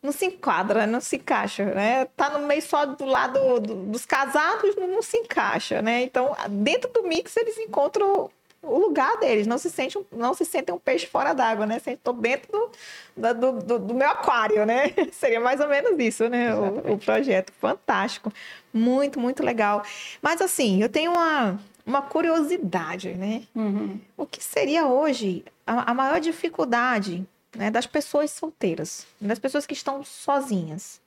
não 0.02 0.12
se 0.12 0.26
enquadra, 0.26 0.86
não 0.86 1.00
se 1.00 1.16
encaixa, 1.16 1.64
né? 1.64 2.04
Tá 2.14 2.28
no 2.38 2.46
meio 2.46 2.60
só 2.60 2.84
do 2.84 3.06
lado 3.06 3.60
do, 3.60 3.76
dos 3.76 4.04
casados, 4.04 4.76
não, 4.76 4.88
não, 4.88 5.00
se 5.00 5.16
encaixa, 5.16 5.80
né? 5.80 6.02
Então, 6.02 6.36
dentro 6.50 6.92
do 6.92 7.02
mix 7.04 7.34
eles 7.34 7.56
encontram 7.56 8.30
o 8.66 8.78
lugar 8.78 9.18
deles, 9.18 9.46
não 9.46 9.58
se, 9.58 9.70
sente, 9.70 9.98
não 10.12 10.34
se 10.34 10.44
sentem 10.44 10.74
um 10.74 10.78
peixe 10.78 11.06
fora 11.06 11.32
d'água, 11.32 11.66
né? 11.66 11.80
Estou 11.86 12.12
dentro 12.12 12.70
do, 13.16 13.34
do, 13.34 13.52
do, 13.62 13.78
do, 13.78 13.94
meu 13.94 14.08
aquário, 14.08 14.66
né? 14.66 14.92
Seria 15.12 15.40
mais 15.40 15.60
ou 15.60 15.68
menos 15.68 15.98
isso, 15.98 16.28
né? 16.28 16.54
O, 16.54 16.94
o, 16.94 16.98
projeto. 16.98 17.52
Fantástico. 17.60 18.32
Muito, 18.72 19.20
muito 19.20 19.42
legal. 19.42 19.82
Mas 20.20 20.40
assim, 20.40 20.82
eu 20.82 20.88
tenho 20.88 21.12
uma, 21.12 21.58
uma 21.84 22.02
curiosidade, 22.02 23.14
né? 23.14 23.44
Uhum. 23.54 24.00
O 24.16 24.26
que 24.26 24.42
seria 24.42 24.86
hoje 24.86 25.44
a, 25.66 25.90
a 25.90 25.94
maior 25.94 26.20
dificuldade 26.20 27.26
né, 27.56 27.70
das 27.70 27.86
pessoas 27.86 28.30
solteiras, 28.30 29.06
das 29.20 29.38
pessoas 29.38 29.64
que 29.64 29.74
estão 29.74 30.02
sozinhas? 30.04 31.00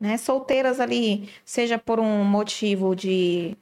Né, 0.00 0.18
solteiras 0.18 0.80
ali, 0.80 1.30
seja 1.44 1.78
por 1.78 2.00
um 2.00 2.24
motivo 2.24 2.96
de 2.96 3.56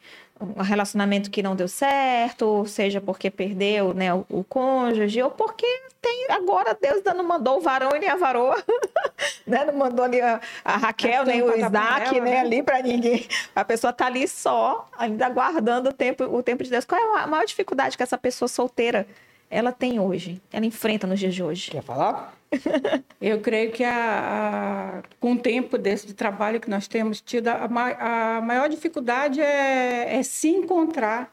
um 0.56 0.62
relacionamento 0.62 1.30
que 1.30 1.42
não 1.42 1.54
deu 1.54 1.68
certo, 1.68 2.64
seja 2.66 3.00
porque 3.00 3.30
perdeu 3.30 3.94
né, 3.94 4.12
o, 4.12 4.26
o 4.28 4.44
cônjuge, 4.44 5.22
ou 5.22 5.30
porque 5.30 5.66
tem 6.00 6.26
agora 6.30 6.76
Deus 6.80 7.02
não 7.04 7.24
mandou 7.24 7.58
o 7.58 7.60
varão 7.60 7.90
e 7.94 8.00
nem 8.00 8.08
a 8.08 8.16
varoa, 8.16 8.62
né? 9.46 9.64
Não 9.64 9.74
mandou 9.74 10.04
ali 10.04 10.20
a, 10.20 10.40
a 10.64 10.76
Raquel, 10.76 11.24
nem 11.24 11.42
o 11.42 11.56
Isaac, 11.56 12.10
nem 12.12 12.22
né? 12.22 12.40
ali 12.40 12.62
para 12.62 12.82
ninguém. 12.82 13.26
A 13.54 13.64
pessoa 13.64 13.90
está 13.90 14.06
ali 14.06 14.26
só, 14.26 14.88
ainda 14.98 15.26
aguardando 15.26 15.90
o 15.90 15.92
tempo, 15.92 16.24
o 16.24 16.42
tempo 16.42 16.64
de 16.64 16.70
Deus. 16.70 16.84
Qual 16.84 17.00
é 17.00 17.22
a 17.22 17.26
maior 17.26 17.44
dificuldade 17.44 17.96
que 17.96 18.02
essa 18.02 18.18
pessoa 18.18 18.48
solteira 18.48 19.06
ela 19.52 19.70
tem 19.70 20.00
hoje, 20.00 20.40
ela 20.50 20.64
enfrenta 20.64 21.06
nos 21.06 21.20
dias 21.20 21.34
de 21.34 21.42
hoje? 21.42 21.70
Quer 21.70 21.82
falar? 21.82 22.34
Eu 23.20 23.38
creio 23.40 23.70
que 23.70 23.84
a, 23.84 25.02
a, 25.02 25.02
com 25.20 25.34
o 25.34 25.38
tempo 25.38 25.76
desse 25.76 26.06
de 26.06 26.14
trabalho 26.14 26.58
que 26.58 26.70
nós 26.70 26.88
temos 26.88 27.20
tido, 27.20 27.48
a, 27.48 27.64
a 27.64 28.40
maior 28.40 28.66
dificuldade 28.70 29.42
é, 29.42 30.16
é, 30.16 30.22
se 30.22 30.48
encontrar 30.48 31.30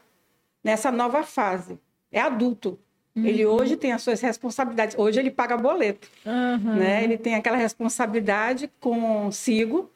nessa 0.62 0.92
nova 0.92 1.22
fase. 1.22 1.78
É 2.12 2.20
adulto. 2.20 2.78
Uhum. 3.16 3.24
Ele 3.24 3.46
hoje 3.46 3.74
tem 3.74 3.92
as 3.92 4.02
suas 4.02 4.20
responsabilidades. 4.20 4.98
Hoje 4.98 5.18
ele 5.18 5.30
paga 5.30 5.56
boleto. 5.56 6.06
Uhum. 6.26 6.76
Né? 6.76 7.02
Ele 7.02 7.16
tem 7.16 7.34
aquela 7.34 7.56
responsabilidade 7.56 8.70
consigo, 8.78 9.90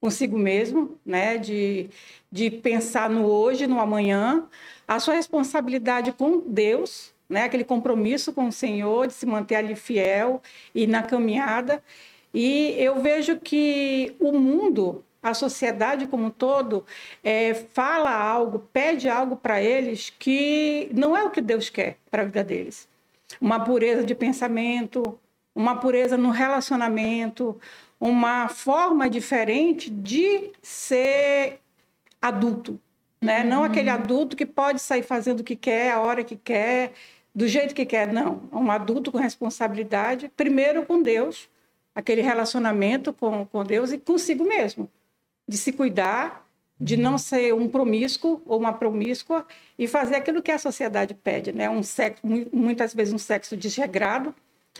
consigo 0.00 0.38
mesmo, 0.38 0.96
né? 1.04 1.36
de, 1.36 1.90
de 2.30 2.48
pensar 2.48 3.10
no 3.10 3.26
hoje, 3.26 3.66
no 3.66 3.80
amanhã. 3.80 4.44
A 4.86 5.00
sua 5.00 5.14
responsabilidade 5.14 6.12
com 6.12 6.38
Deus, 6.46 7.12
né? 7.28 7.44
Aquele 7.44 7.64
compromisso 7.64 8.32
com 8.32 8.48
o 8.48 8.52
Senhor 8.52 9.06
de 9.06 9.12
se 9.12 9.26
manter 9.26 9.56
ali 9.56 9.74
fiel 9.74 10.42
e 10.74 10.86
na 10.86 11.02
caminhada. 11.02 11.82
E 12.32 12.74
eu 12.78 13.00
vejo 13.00 13.38
que 13.38 14.14
o 14.20 14.32
mundo, 14.32 15.04
a 15.22 15.34
sociedade 15.34 16.06
como 16.06 16.26
um 16.26 16.30
todo, 16.30 16.84
é, 17.24 17.54
fala 17.54 18.10
algo, 18.10 18.58
pede 18.72 19.08
algo 19.08 19.36
para 19.36 19.62
eles 19.62 20.10
que 20.10 20.90
não 20.92 21.16
é 21.16 21.24
o 21.24 21.30
que 21.30 21.40
Deus 21.40 21.70
quer 21.70 21.96
para 22.10 22.22
a 22.22 22.24
vida 22.26 22.44
deles. 22.44 22.88
Uma 23.40 23.60
pureza 23.64 24.04
de 24.04 24.14
pensamento, 24.14 25.18
uma 25.54 25.76
pureza 25.76 26.16
no 26.18 26.30
relacionamento, 26.30 27.58
uma 27.98 28.48
forma 28.48 29.08
diferente 29.08 29.90
de 29.90 30.52
ser 30.62 31.60
adulto, 32.20 32.78
né? 33.20 33.42
Uhum. 33.42 33.48
Não 33.48 33.64
aquele 33.64 33.88
adulto 33.88 34.36
que 34.36 34.44
pode 34.44 34.80
sair 34.80 35.02
fazendo 35.02 35.40
o 35.40 35.44
que 35.44 35.56
quer, 35.56 35.92
a 35.92 36.00
hora 36.00 36.22
que 36.22 36.36
quer, 36.36 36.92
do 37.36 37.46
jeito 37.46 37.74
que 37.74 37.84
quer, 37.84 38.10
não. 38.10 38.40
É 38.50 38.56
um 38.56 38.70
adulto 38.70 39.12
com 39.12 39.18
responsabilidade, 39.18 40.30
primeiro 40.34 40.86
com 40.86 41.02
Deus, 41.02 41.50
aquele 41.94 42.22
relacionamento 42.22 43.12
com, 43.12 43.44
com 43.44 43.62
Deus 43.62 43.92
e 43.92 43.98
consigo 43.98 44.42
mesmo, 44.42 44.88
de 45.46 45.58
se 45.58 45.70
cuidar, 45.70 46.48
de 46.80 46.96
não 46.96 47.18
ser 47.18 47.52
um 47.52 47.68
promíscuo 47.68 48.40
ou 48.46 48.58
uma 48.58 48.72
promíscua 48.72 49.46
e 49.78 49.86
fazer 49.86 50.16
aquilo 50.16 50.40
que 50.40 50.50
a 50.50 50.58
sociedade 50.58 51.12
pede, 51.12 51.52
né? 51.52 51.68
Um 51.68 51.82
sexo, 51.82 52.22
muitas 52.50 52.94
vezes 52.94 53.12
um 53.12 53.18
sexo 53.18 53.54
desregrado, 53.54 54.34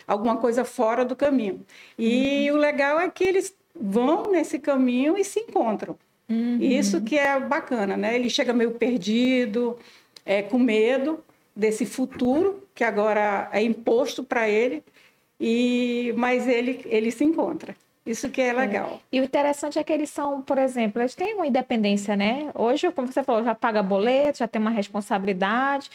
alguma 0.08 0.38
coisa 0.38 0.64
fora 0.64 1.04
do 1.04 1.14
caminho. 1.14 1.60
E 1.98 2.50
uhum. 2.50 2.56
o 2.56 2.58
legal 2.58 2.98
é 2.98 3.10
que 3.10 3.24
eles 3.24 3.54
vão 3.78 4.30
nesse 4.30 4.58
caminho 4.58 5.18
e 5.18 5.24
se 5.24 5.40
encontram. 5.40 5.94
Uhum. 6.26 6.58
Isso 6.58 7.02
que 7.02 7.18
é 7.18 7.38
bacana, 7.38 7.98
né? 7.98 8.14
Ele 8.14 8.30
chega 8.30 8.54
meio 8.54 8.72
perdido, 8.72 9.78
é, 10.24 10.42
com 10.42 10.58
medo, 10.58 11.22
desse 11.56 11.86
futuro 11.86 12.62
que 12.74 12.84
agora 12.84 13.48
é 13.52 13.62
imposto 13.62 14.22
para 14.22 14.48
ele, 14.48 14.84
e 15.40 16.12
mas 16.16 16.46
ele 16.46 16.82
ele 16.86 17.10
se 17.10 17.24
encontra. 17.24 17.74
Isso 18.06 18.30
que 18.30 18.40
é, 18.40 18.48
é. 18.48 18.52
legal. 18.52 19.00
É. 19.12 19.16
E 19.16 19.20
o 19.20 19.24
interessante 19.24 19.78
é 19.78 19.84
que 19.84 19.92
eles 19.92 20.10
são, 20.10 20.40
por 20.40 20.58
exemplo, 20.58 21.02
eles 21.02 21.14
têm 21.14 21.34
uma 21.34 21.46
independência, 21.46 22.14
né? 22.14 22.50
Hoje, 22.54 22.90
como 22.92 23.10
você 23.10 23.24
falou, 23.24 23.42
já 23.42 23.54
paga 23.54 23.82
boleto, 23.82 24.38
já 24.38 24.46
tem 24.46 24.62
uma 24.62 24.70
responsabilidade. 24.70 25.90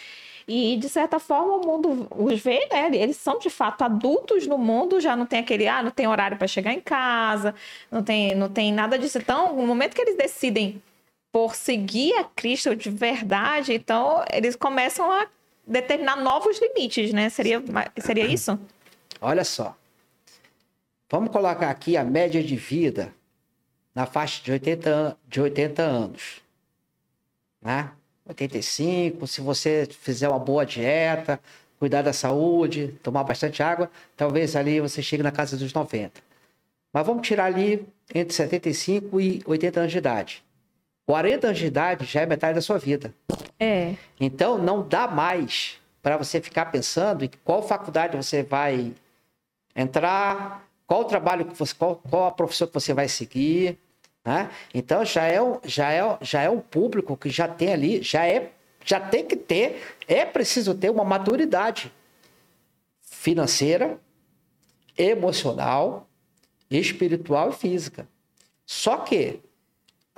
E, 0.47 0.75
de 0.75 0.89
certa 0.89 1.19
forma, 1.19 1.53
o 1.57 1.65
mundo 1.65 2.07
os 2.13 2.39
vê, 2.41 2.67
né? 2.69 2.89
Eles 2.93 3.15
são, 3.15 3.39
de 3.39 3.49
fato, 3.49 3.83
adultos 3.83 4.45
no 4.45 4.57
mundo, 4.57 4.99
já 4.99 5.15
não 5.15 5.25
tem 5.25 5.39
aquele, 5.39 5.67
ah, 5.67 5.81
não 5.81 5.91
tem 5.91 6.07
horário 6.07 6.35
para 6.35 6.47
chegar 6.47 6.73
em 6.73 6.81
casa, 6.81 7.55
não 7.89 8.03
tem, 8.03 8.35
não 8.35 8.49
tem 8.49 8.73
nada 8.73 8.99
disso. 8.99 9.17
Então, 9.17 9.55
no 9.55 9.65
momento 9.65 9.95
que 9.95 10.01
eles 10.01 10.17
decidem 10.17 10.81
por 11.31 11.55
seguir 11.55 12.13
a 12.15 12.25
Cristo 12.25 12.75
de 12.75 12.89
verdade, 12.89 13.73
então, 13.73 14.25
eles 14.33 14.55
começam 14.55 15.09
a 15.09 15.27
determinar 15.71 16.17
novos 16.17 16.59
limites, 16.59 17.13
né? 17.13 17.29
Seria, 17.29 17.63
seria 17.99 18.25
isso? 18.25 18.59
Olha 19.19 19.43
só. 19.43 19.75
Vamos 21.09 21.31
colocar 21.31 21.69
aqui 21.69 21.97
a 21.97 22.03
média 22.03 22.43
de 22.43 22.55
vida 22.55 23.13
na 23.93 24.05
faixa 24.05 24.43
de 24.43 24.51
80, 24.51 25.17
de 25.27 25.41
80 25.41 25.81
anos. 25.81 26.41
Né? 27.61 27.91
85, 28.27 29.27
se 29.27 29.41
você 29.41 29.87
fizer 29.89 30.29
uma 30.29 30.39
boa 30.39 30.65
dieta, 30.65 31.39
cuidar 31.79 32.01
da 32.01 32.13
saúde, 32.13 32.95
tomar 33.03 33.23
bastante 33.23 33.61
água, 33.61 33.89
talvez 34.15 34.55
ali 34.55 34.79
você 34.79 35.01
chegue 35.01 35.23
na 35.23 35.31
casa 35.31 35.57
dos 35.57 35.73
90. 35.73 36.21
Mas 36.93 37.05
vamos 37.05 37.27
tirar 37.27 37.45
ali 37.45 37.85
entre 38.13 38.33
75 38.33 39.19
e 39.19 39.41
80 39.45 39.79
anos 39.79 39.91
de 39.91 39.97
idade. 39.97 40.43
40 41.11 41.47
anos 41.47 41.59
de 41.59 41.65
idade 41.65 42.05
já 42.05 42.21
é 42.21 42.25
metade 42.25 42.55
da 42.55 42.61
sua 42.61 42.77
vida. 42.77 43.13
É. 43.59 43.95
Então, 44.17 44.57
não 44.57 44.81
dá 44.81 45.09
mais 45.09 45.77
para 46.01 46.15
você 46.15 46.39
ficar 46.39 46.67
pensando 46.67 47.25
em 47.25 47.29
qual 47.43 47.61
faculdade 47.61 48.15
você 48.15 48.43
vai 48.43 48.93
entrar, 49.75 50.65
qual 50.87 51.03
trabalho 51.03 51.43
que 51.43 51.53
você, 51.53 51.75
qual, 51.75 51.97
qual 51.97 52.27
a 52.27 52.31
profissão 52.31 52.65
que 52.65 52.73
você 52.73 52.93
vai 52.93 53.09
seguir, 53.09 53.77
né? 54.23 54.49
Então 54.73 55.03
já 55.03 55.27
é, 55.27 55.39
já 55.65 55.91
é, 55.91 56.17
já 56.21 56.43
é 56.43 56.49
um 56.49 56.61
público 56.61 57.17
que 57.17 57.29
já 57.29 57.45
tem 57.45 57.73
ali, 57.73 58.01
já 58.01 58.25
é, 58.25 58.49
já 58.85 58.97
tem 58.97 59.25
que 59.25 59.35
ter, 59.35 59.97
é 60.07 60.23
preciso 60.23 60.73
ter 60.73 60.89
uma 60.89 61.03
maturidade 61.03 61.91
financeira, 63.01 63.99
emocional, 64.97 66.07
espiritual 66.69 67.49
e 67.49 67.53
física. 67.53 68.07
Só 68.65 68.95
que 68.99 69.41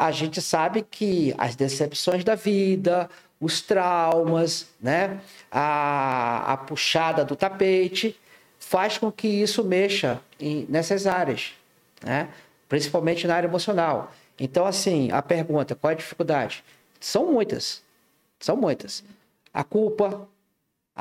a 0.03 0.12
gente 0.12 0.41
sabe 0.41 0.81
que 0.81 1.33
as 1.38 1.55
decepções 1.55 2.25
da 2.25 2.36
vida, 2.36 3.10
os 3.39 3.62
traumas, 3.62 4.67
né? 4.81 5.22
a, 5.50 6.51
a 6.51 6.57
puxada 6.57 7.24
do 7.24 7.38
tapete, 7.38 8.19
faz 8.60 8.98
com 8.98 9.10
que 9.10 9.29
isso 9.29 9.63
mexa 9.63 10.19
em, 10.38 10.65
nessas 10.67 11.07
áreas, 11.07 11.53
né? 12.03 12.27
principalmente 12.67 13.25
na 13.25 13.36
área 13.36 13.48
emocional. 13.48 14.12
Então, 14.38 14.65
assim, 14.65 15.10
a 15.10 15.22
pergunta, 15.22 15.74
qual 15.74 15.91
é 15.91 15.93
a 15.93 15.98
dificuldade? 15.98 16.65
São 17.00 17.31
muitas, 17.31 17.81
são 18.41 18.57
muitas. 18.57 19.05
A 19.53 19.63
culpa, 19.63 20.27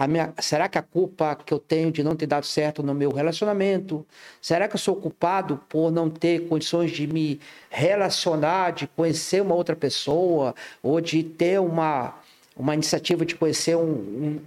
minha, 0.08 0.32
será 0.38 0.68
que 0.68 0.78
a 0.78 0.82
culpa 0.82 1.36
que 1.36 1.52
eu 1.52 1.58
tenho 1.58 1.92
de 1.92 2.02
não 2.02 2.16
ter 2.16 2.26
dado 2.26 2.46
certo 2.46 2.82
no 2.82 2.94
meu 2.94 3.10
relacionamento? 3.10 4.06
Será 4.40 4.66
que 4.66 4.74
eu 4.74 4.78
sou 4.78 4.96
culpado 4.96 5.58
por 5.68 5.90
não 5.90 6.08
ter 6.08 6.48
condições 6.48 6.90
de 6.90 7.06
me 7.06 7.38
relacionar, 7.68 8.70
de 8.70 8.86
conhecer 8.86 9.42
uma 9.42 9.54
outra 9.54 9.76
pessoa, 9.76 10.54
ou 10.82 10.98
de 11.00 11.22
ter 11.22 11.60
uma, 11.60 12.14
uma 12.56 12.74
iniciativa 12.74 13.26
de 13.26 13.36
conhecer 13.36 13.76
um, 13.76 13.82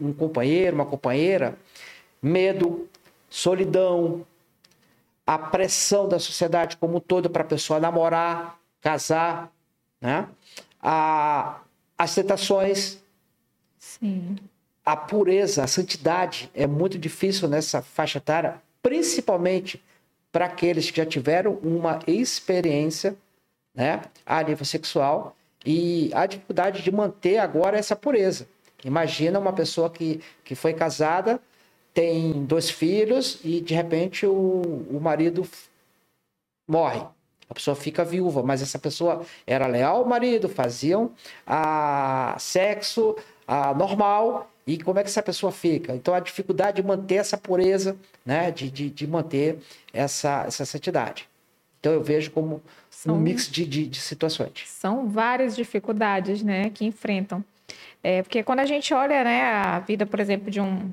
um, 0.02 0.08
um 0.10 0.14
companheiro, 0.14 0.76
uma 0.76 0.86
companheira? 0.86 1.56
Medo, 2.22 2.90
solidão, 3.30 4.26
a 5.28 5.38
pressão 5.38 6.10
da 6.10 6.18
sociedade 6.18 6.76
como 6.78 6.98
um 6.98 7.00
todo 7.00 7.30
para 7.30 7.44
a 7.44 7.46
pessoa 7.48 7.80
namorar, 7.80 8.60
casar, 8.82 9.52
né? 10.02 10.28
a, 10.82 11.62
as 11.96 12.16
tentações. 12.16 13.00
Sim 13.78 14.38
a 14.86 14.96
pureza, 14.96 15.64
a 15.64 15.68
santidade 15.68 16.50
é 16.54 16.68
muito 16.68 16.98
difícil 17.00 17.48
nessa 17.48 17.82
faixa 17.82 18.20
etária, 18.20 18.62
principalmente 18.84 19.84
para 20.32 20.46
aqueles 20.46 20.92
que 20.92 20.98
já 20.98 21.06
tiveram 21.06 21.54
uma 21.64 22.00
experiência 22.06 23.16
né, 23.74 24.04
a 24.26 24.44
nível 24.44 24.66
sexual 24.66 25.36
e 25.66 26.12
a 26.14 26.28
dificuldade 26.28 26.84
de 26.84 26.92
manter 26.92 27.40
agora 27.40 27.78
essa 27.78 27.96
pureza. 27.96 28.48
Imagina 28.84 29.40
uma 29.40 29.54
pessoa 29.54 29.90
que, 29.90 30.22
que 30.44 30.54
foi 30.54 30.74
casada, 30.74 31.40
tem 31.92 32.46
dois 32.46 32.70
filhos 32.70 33.40
e 33.44 33.62
de 33.62 33.74
repente 33.74 34.28
o, 34.28 34.86
o 34.92 35.00
marido 35.02 35.48
morre. 36.68 37.02
A 37.50 37.54
pessoa 37.54 37.76
fica 37.76 38.04
viúva, 38.04 38.44
mas 38.44 38.62
essa 38.62 38.78
pessoa 38.78 39.26
era 39.48 39.66
leal 39.66 39.98
ao 39.98 40.06
marido, 40.06 40.48
faziam 40.48 41.12
a 41.48 42.36
sexo 42.38 43.16
a 43.48 43.74
normal 43.74 44.52
E 44.68 44.80
como 44.82 44.98
é 45.00 45.04
que 45.04 45.10
essa 45.10 45.22
pessoa 45.22 45.52
fica? 45.52 45.94
Então, 45.94 46.14
a 46.14 46.20
dificuldade 46.20 46.82
de 46.82 46.88
manter 46.88 47.16
essa 47.16 47.38
pureza, 47.38 47.96
né? 48.26 48.50
de, 48.50 48.70
de, 48.72 48.90
de 48.90 49.06
manter 49.06 49.60
essa, 49.94 50.44
essa 50.48 50.66
santidade. 50.66 51.30
Então, 51.80 51.94
eu 51.94 52.02
vejo 52.04 52.32
como 52.32 52.64
São- 52.90 53.16
um 53.16 53.20
mix 53.20 53.48
de, 53.50 53.64
de, 53.66 53.86
de 53.86 54.00
situações. 54.02 54.64
São 54.66 55.08
várias 55.08 55.56
dificuldades, 55.56 56.42
né, 56.42 56.72
que 56.72 56.84
enfrentam. 56.84 57.46
É, 58.04 58.24
porque 58.24 58.42
quando 58.42 58.60
a 58.62 58.66
gente 58.66 58.92
olha, 58.92 59.24
né, 59.24 59.44
a 59.44 59.80
vida, 59.80 60.04
por 60.04 60.20
exemplo, 60.20 60.50
de 60.50 60.60
um, 60.60 60.92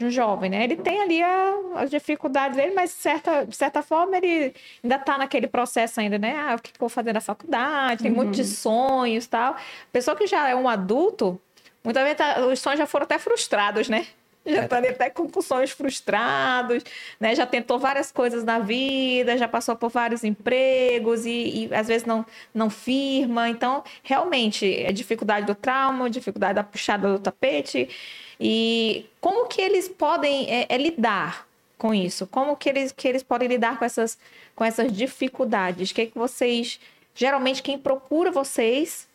de 0.00 0.06
um 0.06 0.10
jovem, 0.10 0.50
né, 0.50 0.64
ele 0.64 0.76
tem 0.76 1.00
ali 1.00 1.22
a- 1.22 1.54
as 1.76 1.90
dificuldades 1.90 2.56
dele, 2.56 2.74
mas 2.74 2.90
de 2.90 2.96
certa, 2.96 3.44
de 3.44 3.54
certa 3.56 3.82
forma 3.82 4.16
ele 4.16 4.52
ainda 4.82 4.96
está 4.96 5.16
naquele 5.16 5.46
processo 5.46 6.00
ainda, 6.00 6.18
né, 6.18 6.34
ah, 6.36 6.56
o 6.56 6.58
que 6.60 6.72
que 6.72 6.76
eu 6.76 6.80
vou 6.80 6.88
fazer 6.88 7.12
na 7.12 7.20
faculdade, 7.20 8.02
tem 8.02 8.10
muitos 8.10 8.48
sonhos 8.48 9.28
tal. 9.28 9.56
Pessoa 9.92 10.16
que 10.16 10.26
já 10.26 10.48
é 10.48 10.56
um 10.56 10.68
adulto, 10.68 11.40
muitas 11.84 12.02
vezes 12.02 12.18
tá- 12.18 12.46
os 12.46 12.58
sonhos 12.60 12.78
já 12.78 12.86
foram 12.86 13.04
até 13.04 13.18
frustrados, 13.18 13.88
né? 13.88 14.06
Já 14.46 14.64
está 14.64 14.78
até 14.78 15.10
com, 15.10 15.28
com 15.28 15.42
sonhos 15.42 15.70
frustrados, 15.70 16.82
né? 17.18 17.34
Já 17.34 17.44
tentou 17.46 17.78
várias 17.78 18.10
coisas 18.10 18.42
na 18.42 18.58
vida, 18.58 19.36
já 19.36 19.46
passou 19.46 19.76
por 19.76 19.90
vários 19.90 20.24
empregos 20.24 21.26
e, 21.26 21.68
e 21.68 21.74
às 21.74 21.88
vezes 21.88 22.06
não, 22.06 22.24
não 22.54 22.70
firma. 22.70 23.50
Então, 23.50 23.84
realmente, 24.02 24.74
é 24.82 24.90
dificuldade 24.92 25.46
do 25.46 25.54
trauma, 25.54 26.08
dificuldade 26.08 26.54
da 26.54 26.64
puxada 26.64 27.12
do 27.12 27.18
tapete. 27.18 27.88
E 28.40 29.06
como 29.20 29.46
que 29.46 29.60
eles 29.60 29.88
podem 29.88 30.50
é, 30.50 30.66
é, 30.70 30.78
lidar 30.78 31.46
com 31.76 31.92
isso? 31.92 32.26
Como 32.26 32.56
que 32.56 32.70
eles, 32.70 32.92
que 32.92 33.06
eles 33.06 33.22
podem 33.22 33.46
lidar 33.46 33.78
com 33.78 33.84
essas, 33.84 34.18
com 34.56 34.64
essas 34.64 34.90
dificuldades? 34.90 35.90
O 35.90 35.94
que, 35.94 36.06
que 36.06 36.18
vocês. 36.18 36.80
Geralmente, 37.14 37.62
quem 37.62 37.76
procura 37.76 38.30
vocês 38.30 39.06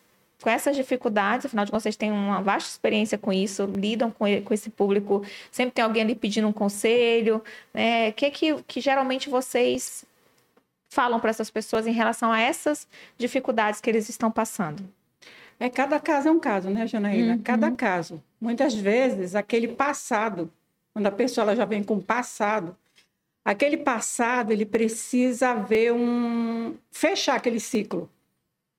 com 0.42 0.50
essas 0.50 0.76
dificuldades, 0.76 1.46
afinal 1.46 1.64
de 1.64 1.70
contas, 1.70 1.84
vocês 1.84 1.96
têm 1.96 2.12
uma 2.12 2.42
vasta 2.42 2.68
experiência 2.68 3.16
com 3.16 3.32
isso, 3.32 3.64
lidam 3.76 4.10
com, 4.10 4.26
ele- 4.26 4.42
com 4.42 4.52
esse 4.52 4.68
público, 4.68 5.24
sempre 5.50 5.72
tem 5.72 5.84
alguém 5.84 6.02
ali 6.02 6.14
pedindo 6.14 6.46
um 6.46 6.52
conselho, 6.52 7.42
né? 7.72 8.10
O 8.10 8.12
que, 8.12 8.30
que, 8.30 8.62
que 8.64 8.80
geralmente 8.80 9.30
vocês 9.30 10.04
falam 10.88 11.18
para 11.18 11.30
essas 11.30 11.50
pessoas 11.50 11.86
em 11.86 11.92
relação 11.92 12.30
a 12.30 12.40
essas 12.40 12.86
dificuldades 13.18 13.80
que 13.80 13.88
eles 13.90 14.08
estão 14.08 14.30
passando? 14.30 14.82
É, 15.58 15.70
cada 15.70 15.98
caso 15.98 16.28
é 16.28 16.30
um 16.30 16.38
caso, 16.38 16.68
né, 16.68 16.86
Janaína? 16.86 17.34
Uhum. 17.34 17.42
Cada 17.42 17.70
caso. 17.70 18.22
Muitas 18.38 18.74
vezes, 18.74 19.34
aquele 19.34 19.68
passado, 19.68 20.52
quando 20.92 21.06
a 21.06 21.10
pessoa 21.10 21.44
ela 21.44 21.56
já 21.56 21.64
vem 21.64 21.82
com 21.82 21.98
passado, 21.98 22.76
aquele 23.42 23.78
passado, 23.78 24.52
ele 24.52 24.66
precisa 24.66 25.50
haver 25.50 25.94
um... 25.94 26.74
fechar 26.90 27.36
aquele 27.36 27.58
ciclo. 27.58 28.10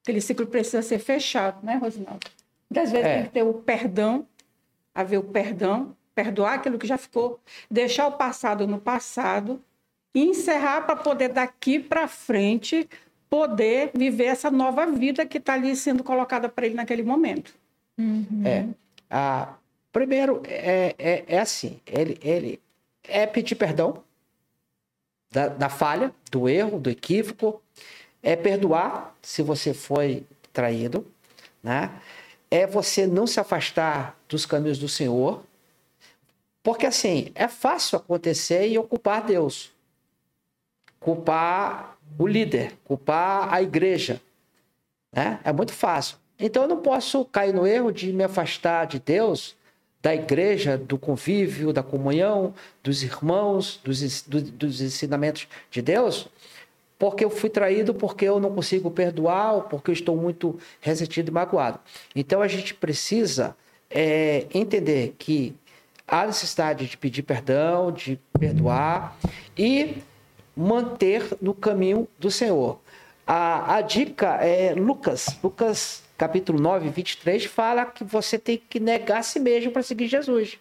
Aquele 0.08 0.22
ciclo 0.22 0.48
precisa 0.48 0.82
ser 0.82 1.00
fechado, 1.00 1.66
né, 1.66 1.76
Rosinaldo? 1.76 2.26
Muitas 2.70 2.94
vezes 2.94 3.06
É. 3.06 3.16
tem 3.16 3.24
que 3.26 3.30
ter 3.32 3.44
o 3.44 3.56
perdão, 3.56 4.26
haver 4.96 5.18
o 5.18 5.24
perdão, 5.24 5.94
perdoar 6.16 6.54
aquilo 6.54 6.80
que 6.80 6.88
já 6.88 6.98
ficou, 6.98 7.42
deixar 7.70 8.08
o 8.08 8.14
passado 8.14 8.66
no 8.66 8.80
passado 8.80 9.62
e 10.16 10.24
encerrar 10.24 10.84
para 10.84 10.96
poder 10.96 11.28
daqui 11.28 11.78
para 11.78 12.08
frente 12.08 12.90
poder 13.30 13.92
viver 13.94 14.28
essa 14.28 14.50
nova 14.50 14.86
vida 14.86 15.26
que 15.26 15.40
está 15.40 15.56
ali 15.56 15.76
sendo 15.76 16.06
colocada 16.06 16.48
para 16.48 16.66
ele 16.66 16.76
naquele 16.76 17.04
momento. 17.04 17.54
É. 18.46 18.66
Ah, 19.10 19.56
primeiro, 19.92 20.42
é, 20.46 20.96
é, 20.98 21.26
é 21.28 21.40
assim: 21.40 21.82
ele, 21.86 22.18
ele 22.22 22.62
é 23.04 23.26
pedir 23.28 23.56
perdão 23.56 24.02
da, 25.30 25.50
da 25.50 25.68
falha, 25.68 26.14
do 26.32 26.48
erro, 26.48 26.80
do 26.80 26.90
equívoco, 26.90 27.62
é 28.28 28.36
perdoar 28.36 29.16
se 29.22 29.42
você 29.42 29.74
foi 29.74 30.26
traído, 30.52 31.08
né? 31.64 31.90
É 32.52 32.68
você 32.68 33.08
não 33.08 33.26
se 33.26 33.40
afastar 33.40 34.20
dos 34.28 34.46
caminhos 34.46 34.78
do 34.78 34.90
Senhor, 34.90 35.42
porque 36.62 36.86
assim, 36.86 37.32
é 37.34 37.48
fácil 37.48 37.98
acontecer 37.98 38.68
e 38.68 38.76
eu 38.76 38.84
culpar 38.84 39.26
Deus, 39.26 39.72
culpar 41.00 41.98
o 42.20 42.28
líder, 42.28 42.74
culpar 42.84 43.54
a 43.54 43.62
igreja, 43.62 44.22
né? 45.14 45.40
É 45.46 45.54
muito 45.54 45.72
fácil. 45.72 46.18
Então 46.38 46.64
eu 46.64 46.68
não 46.68 46.82
posso 46.82 47.24
cair 47.24 47.54
no 47.54 47.66
erro 47.66 47.94
de 47.94 48.12
me 48.12 48.26
afastar 48.26 48.88
de 48.88 49.00
Deus, 49.00 49.56
da 50.02 50.14
igreja, 50.14 50.78
do 50.78 50.98
convívio, 50.98 51.72
da 51.72 51.82
comunhão, 51.82 52.54
dos 52.84 53.04
irmãos, 53.04 53.80
dos, 53.86 54.22
dos 54.22 54.82
ensinamentos 54.82 55.48
de 55.72 55.82
Deus, 55.82 56.28
porque 57.00 57.24
eu 57.24 57.30
fui 57.30 57.50
traído, 57.50 57.94
porque 57.94 58.26
eu 58.26 58.40
não 58.40 58.54
consigo 58.54 58.90
perdoar, 58.90 59.54
ou 59.54 59.62
porque 59.64 59.92
eu 59.92 59.94
estou 59.94 60.16
muito 60.16 60.60
ressentido 60.82 61.30
e 61.30 61.32
magoado. 61.32 61.80
Então 62.16 62.42
a 62.42 62.48
gente 62.48 62.74
precisa 62.74 63.56
é, 63.90 64.48
entender 64.54 65.16
que 65.18 65.56
há 66.08 66.26
necessidade 66.26 66.88
de 66.88 66.98
pedir 66.98 67.24
perdão, 67.24 67.92
de 67.92 68.20
perdoar 68.40 69.18
e 69.58 69.98
manter 70.56 71.24
no 71.42 71.54
caminho 71.54 72.08
do 72.18 72.32
Senhor. 72.32 72.80
A, 73.26 73.76
a 73.76 73.82
dica 73.82 74.36
é 74.36 74.74
Lucas, 74.74 75.38
Lucas 75.44 76.04
capítulo 76.18 76.60
9, 76.60 76.90
23, 76.90 77.46
fala 77.46 77.86
que 77.86 78.04
você 78.04 78.40
tem 78.40 78.58
que 78.58 78.80
negar 78.80 79.20
a 79.20 79.24
si 79.24 79.40
mesmo 79.40 79.72
para 79.72 79.84
seguir 79.84 80.08
Jesus. 80.08 80.58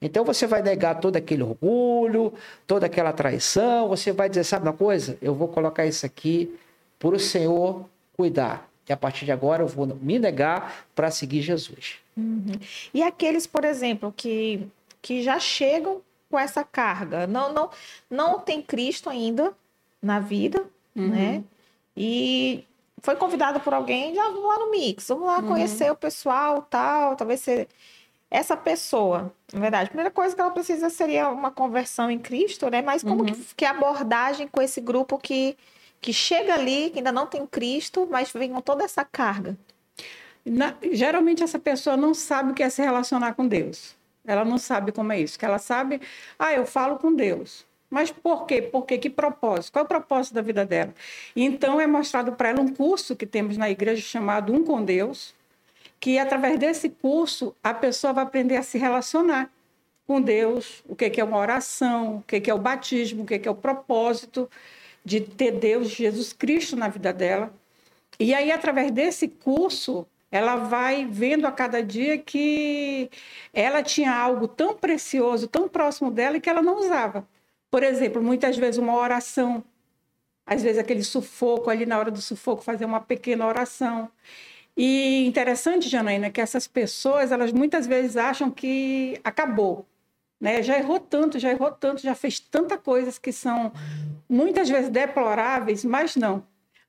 Então 0.00 0.24
você 0.24 0.46
vai 0.46 0.62
negar 0.62 1.00
todo 1.00 1.16
aquele 1.16 1.42
orgulho, 1.42 2.32
toda 2.66 2.86
aquela 2.86 3.12
traição, 3.12 3.88
você 3.88 4.12
vai 4.12 4.28
dizer, 4.28 4.44
sabe 4.44 4.66
uma 4.66 4.72
coisa? 4.72 5.18
Eu 5.20 5.34
vou 5.34 5.48
colocar 5.48 5.86
isso 5.86 6.06
aqui 6.06 6.56
para 6.98 7.16
o 7.16 7.18
Senhor 7.18 7.84
cuidar. 8.16 8.68
E 8.88 8.92
a 8.92 8.96
partir 8.96 9.24
de 9.24 9.32
agora 9.32 9.62
eu 9.62 9.66
vou 9.68 9.86
me 9.86 10.18
negar 10.18 10.86
para 10.94 11.10
seguir 11.10 11.42
Jesus. 11.42 11.96
E 12.94 13.02
aqueles, 13.02 13.46
por 13.46 13.64
exemplo, 13.64 14.12
que, 14.16 14.66
que 15.02 15.22
já 15.22 15.38
chegam 15.38 16.00
com 16.30 16.38
essa 16.38 16.62
carga, 16.62 17.26
não, 17.26 17.52
não, 17.52 17.70
não 18.08 18.38
tem 18.38 18.62
Cristo 18.62 19.10
ainda 19.10 19.52
na 20.00 20.20
vida, 20.20 20.64
né? 20.94 21.42
E 21.96 22.64
foi 23.02 23.16
convidado 23.16 23.60
por 23.60 23.74
alguém, 23.74 24.14
já 24.14 24.24
vamos 24.28 24.44
lá 24.44 24.58
no 24.58 24.70
Mix, 24.70 25.08
vamos 25.08 25.26
lá 25.26 25.42
conhecer 25.42 25.90
o 25.90 25.96
pessoal, 25.96 26.62
tal, 26.62 27.16
talvez 27.16 27.40
ser 27.40 27.68
essa 28.30 28.56
pessoa, 28.56 29.32
na 29.52 29.60
verdade, 29.60 29.84
a 29.84 29.88
primeira 29.88 30.10
coisa 30.10 30.34
que 30.34 30.40
ela 30.40 30.50
precisa 30.50 30.90
seria 30.90 31.30
uma 31.30 31.50
conversão 31.50 32.10
em 32.10 32.18
Cristo, 32.18 32.68
né? 32.70 32.82
Mas 32.82 33.02
como 33.02 33.24
que, 33.24 33.32
que 33.56 33.64
é 33.64 33.68
abordagem 33.68 34.46
com 34.46 34.60
esse 34.60 34.80
grupo 34.80 35.18
que, 35.18 35.56
que 36.00 36.12
chega 36.12 36.54
ali, 36.54 36.90
que 36.90 36.98
ainda 36.98 37.12
não 37.12 37.26
tem 37.26 37.46
Cristo, 37.46 38.06
mas 38.10 38.30
vem 38.30 38.52
com 38.52 38.60
toda 38.60 38.84
essa 38.84 39.04
carga? 39.04 39.56
Na- 40.44 40.74
geralmente 40.92 41.42
essa 41.42 41.58
pessoa 41.58 41.96
não 41.96 42.12
sabe 42.14 42.52
o 42.52 42.54
que 42.54 42.62
é 42.62 42.68
se 42.68 42.82
relacionar 42.82 43.34
com 43.34 43.46
Deus. 43.46 43.96
Ela 44.26 44.44
não 44.44 44.58
sabe 44.58 44.92
como 44.92 45.10
é 45.12 45.20
isso. 45.20 45.38
Que 45.38 45.44
ela 45.44 45.58
sabe, 45.58 46.00
ah, 46.38 46.52
eu 46.52 46.66
falo 46.66 46.98
com 46.98 47.14
Deus. 47.14 47.66
Mas 47.90 48.10
por 48.10 48.44
quê? 48.44 48.60
Por 48.60 48.84
quê? 48.84 48.98
Que 48.98 49.08
propósito? 49.08 49.72
Qual 49.72 49.82
é 49.82 49.86
o 49.86 49.88
propósito 49.88 50.34
da 50.34 50.42
vida 50.42 50.66
dela? 50.66 50.94
Então 51.34 51.80
é 51.80 51.86
mostrado 51.86 52.32
para 52.32 52.50
ela 52.50 52.60
um 52.60 52.68
curso 52.68 53.16
que 53.16 53.24
temos 53.26 53.56
na 53.56 53.70
igreja 53.70 54.02
chamado 54.02 54.52
Um 54.52 54.62
com 54.62 54.84
Deus, 54.84 55.34
que 56.00 56.18
através 56.18 56.58
desse 56.58 56.88
curso 56.88 57.54
a 57.62 57.74
pessoa 57.74 58.12
vai 58.12 58.24
aprender 58.24 58.56
a 58.56 58.62
se 58.62 58.78
relacionar 58.78 59.50
com 60.06 60.20
Deus, 60.22 60.82
o 60.88 60.96
que 60.96 61.10
que 61.10 61.20
é 61.20 61.24
uma 61.24 61.36
oração, 61.38 62.16
o 62.16 62.22
que 62.22 62.40
que 62.40 62.50
é 62.50 62.54
o 62.54 62.58
batismo, 62.58 63.22
o 63.22 63.26
que 63.26 63.38
que 63.38 63.48
é 63.48 63.50
o 63.50 63.54
propósito 63.54 64.50
de 65.04 65.20
ter 65.20 65.52
Deus, 65.52 65.90
Jesus 65.90 66.32
Cristo 66.32 66.76
na 66.76 66.88
vida 66.88 67.12
dela. 67.12 67.52
E 68.18 68.34
aí, 68.34 68.50
através 68.50 68.90
desse 68.90 69.28
curso, 69.28 70.06
ela 70.30 70.56
vai 70.56 71.06
vendo 71.06 71.46
a 71.46 71.52
cada 71.52 71.82
dia 71.82 72.18
que 72.18 73.10
ela 73.52 73.82
tinha 73.82 74.14
algo 74.14 74.48
tão 74.48 74.74
precioso, 74.74 75.48
tão 75.48 75.68
próximo 75.68 76.10
dela 76.10 76.36
e 76.36 76.40
que 76.40 76.50
ela 76.50 76.62
não 76.62 76.78
usava. 76.78 77.26
Por 77.70 77.82
exemplo, 77.82 78.22
muitas 78.22 78.56
vezes 78.56 78.78
uma 78.78 78.96
oração, 78.96 79.62
às 80.46 80.62
vezes 80.62 80.78
aquele 80.78 81.02
sufoco 81.04 81.70
ali 81.70 81.86
na 81.86 81.98
hora 81.98 82.10
do 82.10 82.20
sufoco, 82.20 82.62
fazer 82.62 82.84
uma 82.84 83.00
pequena 83.00 83.46
oração. 83.46 84.10
E 84.80 85.26
interessante, 85.26 85.88
Janaína, 85.88 86.30
que 86.30 86.40
essas 86.40 86.68
pessoas, 86.68 87.32
elas 87.32 87.52
muitas 87.52 87.84
vezes 87.84 88.16
acham 88.16 88.48
que 88.48 89.20
acabou, 89.24 89.84
né? 90.40 90.62
Já 90.62 90.78
errou 90.78 91.00
tanto, 91.00 91.36
já 91.36 91.50
errou 91.50 91.72
tanto, 91.72 92.00
já 92.00 92.14
fez 92.14 92.38
tantas 92.38 92.78
coisas 92.80 93.18
que 93.18 93.32
são 93.32 93.72
muitas 94.28 94.68
vezes 94.68 94.88
deploráveis, 94.88 95.84
mas 95.84 96.14
não. 96.14 96.44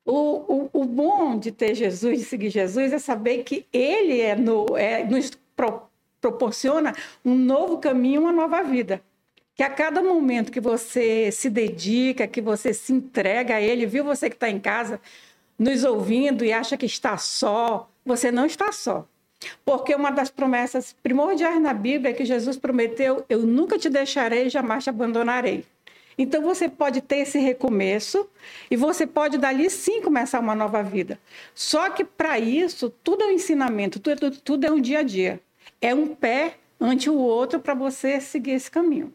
O, 0.05 0.69
o, 0.71 0.81
o 0.81 0.85
bom 0.85 1.39
de 1.39 1.51
ter 1.51 1.73
Jesus, 1.73 2.19
de 2.19 2.25
seguir 2.25 2.51
Jesus, 2.51 2.93
é 2.93 2.99
saber 2.99 3.43
que 3.43 3.65
Ele 3.73 4.21
é 4.21 4.35
no, 4.35 4.77
é, 4.77 5.03
nos 5.03 5.31
pro- 5.55 5.81
proporciona 6.21 6.93
um 7.25 7.33
novo 7.33 7.79
caminho, 7.79 8.21
uma 8.21 8.31
nova 8.31 8.61
vida. 8.61 9.01
Que 9.55 9.63
a 9.63 9.69
cada 9.69 10.03
momento 10.03 10.51
que 10.51 10.59
você 10.59 11.31
se 11.31 11.49
dedica, 11.49 12.27
que 12.27 12.39
você 12.39 12.71
se 12.71 12.93
entrega 12.93 13.55
a 13.55 13.61
Ele, 13.61 13.87
viu 13.87 14.03
você 14.03 14.29
que 14.29 14.35
está 14.35 14.47
em 14.47 14.59
casa 14.59 15.01
nos 15.59 15.83
ouvindo 15.83 16.45
e 16.45 16.53
acha 16.53 16.77
que 16.77 16.85
está 16.85 17.17
só, 17.17 17.89
você 18.05 18.31
não 18.31 18.45
está 18.45 18.71
só. 18.71 19.05
Porque 19.63 19.93
uma 19.93 20.09
das 20.09 20.29
promessas 20.29 20.95
primordiais 21.03 21.61
na 21.61 21.73
Bíblia 21.73 22.11
é 22.11 22.13
que 22.13 22.25
Jesus 22.25 22.57
prometeu: 22.57 23.25
Eu 23.29 23.39
nunca 23.39 23.77
te 23.77 23.89
deixarei, 23.89 24.49
jamais 24.49 24.83
te 24.83 24.89
abandonarei. 24.89 25.65
Então 26.17 26.41
você 26.41 26.67
pode 26.67 26.99
ter 26.99 27.19
esse 27.19 27.39
recomeço 27.39 28.27
e 28.69 28.75
você 28.75 29.07
pode 29.07 29.37
dali 29.37 29.69
sim 29.69 30.01
começar 30.01 30.41
uma 30.41 30.53
nova 30.53 30.83
vida. 30.83 31.17
Só 31.55 31.89
que 31.89 32.03
para 32.03 32.37
isso 32.37 32.89
tudo 33.01 33.23
é 33.23 33.27
um 33.27 33.31
ensinamento, 33.31 34.01
tudo, 34.01 34.31
tudo 34.31 34.65
é 34.65 34.71
um 34.71 34.81
dia 34.81 34.99
a 34.99 35.03
dia. 35.03 35.39
É 35.81 35.95
um 35.95 36.07
pé 36.07 36.57
ante 36.79 37.09
o 37.09 37.15
outro 37.15 37.59
para 37.61 37.73
você 37.73 38.19
seguir 38.19 38.51
esse 38.51 38.69
caminho. 38.69 39.13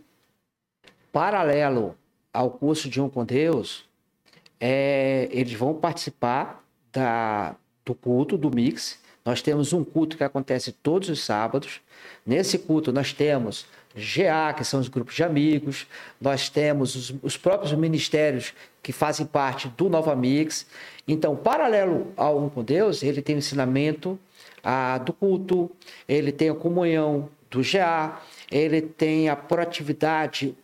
Paralelo 1.13 1.95
ao 2.33 2.51
curso 2.51 2.89
de 2.89 3.01
Um 3.03 3.11
com 3.11 3.23
Deus, 3.23 3.87
é, 4.61 5.29
eles 5.31 5.53
vão 5.55 5.75
participar 5.75 6.65
da, 6.93 7.55
do 7.85 7.95
culto, 7.95 8.37
do 8.37 8.51
mix. 8.55 8.99
Nós 9.25 9.41
temos 9.43 9.73
um 9.73 9.83
culto 9.83 10.17
que 10.17 10.25
acontece 10.25 10.73
todos 10.73 11.09
os 11.09 11.23
sábados. 11.25 11.81
Nesse 12.27 12.59
culto, 12.59 12.93
nós 12.93 13.13
temos 13.13 13.67
GA, 13.95 14.53
que 14.53 14.65
são 14.65 14.81
os 14.81 14.89
grupos 14.89 15.15
de 15.15 15.23
amigos, 15.23 15.87
nós 16.21 16.49
temos 16.49 16.97
os, 16.97 17.15
os 17.23 17.37
próprios 17.37 17.73
ministérios 17.73 18.53
que 18.83 18.93
fazem 18.93 19.25
parte 19.25 19.69
do 19.69 19.89
Nova 19.89 20.17
Mix. 20.17 20.67
Então, 21.07 21.37
paralelo 21.37 22.13
ao 22.17 22.43
Um 22.43 22.49
com 22.49 22.63
Deus, 22.63 23.03
ele 23.03 23.23
tem 23.23 23.37
o 23.37 23.39
ensinamento 23.39 24.19
a, 24.63 24.99
do 24.99 25.13
culto, 25.13 25.71
ele 26.09 26.33
tem 26.33 26.51
a 26.51 26.55
comunhão 26.55 27.29
do 27.51 27.61
GA, 27.61 28.21
ele 28.51 28.83
tem 28.83 29.29
a 29.29 29.37
proatividade, 29.37 30.57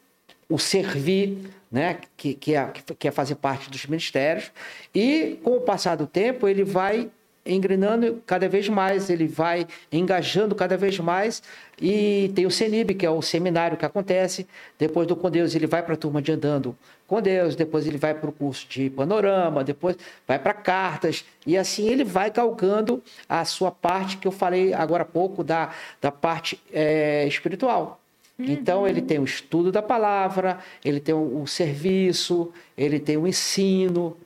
o 0.51 0.59
servir, 0.59 1.39
né, 1.71 1.99
que, 2.17 2.35
que, 2.35 2.55
é, 2.55 2.71
que 2.99 3.09
é 3.09 3.11
fazer 3.11 3.37
parte 3.37 3.71
dos 3.71 3.87
ministérios, 3.87 4.51
e 4.95 5.39
com 5.43 5.57
o 5.57 5.61
passar 5.61 5.97
do 5.97 6.07
tempo 6.07 6.49
ele 6.49 6.65
vai 6.65 7.09
engrenando 7.47 8.23
cada 8.27 8.49
vez 8.49 8.69
mais, 8.69 9.09
ele 9.09 9.27
vai 9.27 9.67
engajando 9.91 10.55
cada 10.55 10.77
vez 10.77 10.99
mais. 10.99 11.43
E 11.81 12.31
tem 12.35 12.45
o 12.45 12.51
CENIB, 12.51 12.95
que 12.95 13.07
é 13.07 13.11
o 13.11 13.23
seminário 13.23 13.77
que 13.77 13.85
acontece. 13.87 14.47
Depois 14.79 15.07
do 15.07 15.17
Com 15.17 15.31
Deus, 15.31 15.55
ele 15.55 15.67
vai 15.67 15.83
para 15.83 15.95
a 15.95 15.97
turma 15.97 16.21
de 16.21 16.33
Andando 16.33 16.77
com 17.07 17.21
Deus, 17.21 17.57
depois 17.57 17.87
ele 17.87 17.99
vai 17.99 18.15
para 18.15 18.31
o 18.31 18.33
curso 18.33 18.69
de 18.69 18.89
Panorama, 18.91 19.65
depois 19.65 19.97
vai 20.29 20.39
para 20.39 20.55
cartas. 20.55 21.25
E 21.47 21.57
assim 21.57 21.89
ele 21.89 22.05
vai 22.05 22.31
calcando 22.31 23.03
a 23.29 23.45
sua 23.45 23.71
parte, 23.71 24.19
que 24.19 24.29
eu 24.29 24.33
falei 24.33 24.73
agora 24.73 25.03
há 25.03 25.07
pouco, 25.07 25.43
da, 25.43 25.71
da 26.01 26.13
parte 26.13 26.61
é, 26.73 27.27
espiritual. 27.27 28.00
Então, 28.49 28.87
ele 28.87 29.03
tem 29.03 29.19
o 29.19 29.25
estudo 29.25 29.73
da 29.73 29.83
palavra, 29.83 30.59
ele 30.85 31.01
tem 31.01 31.15
o, 31.15 31.43
o 31.43 31.47
serviço, 31.47 32.53
ele 32.77 32.99
tem 32.99 33.17
o 33.17 33.27
ensino, 33.27 34.17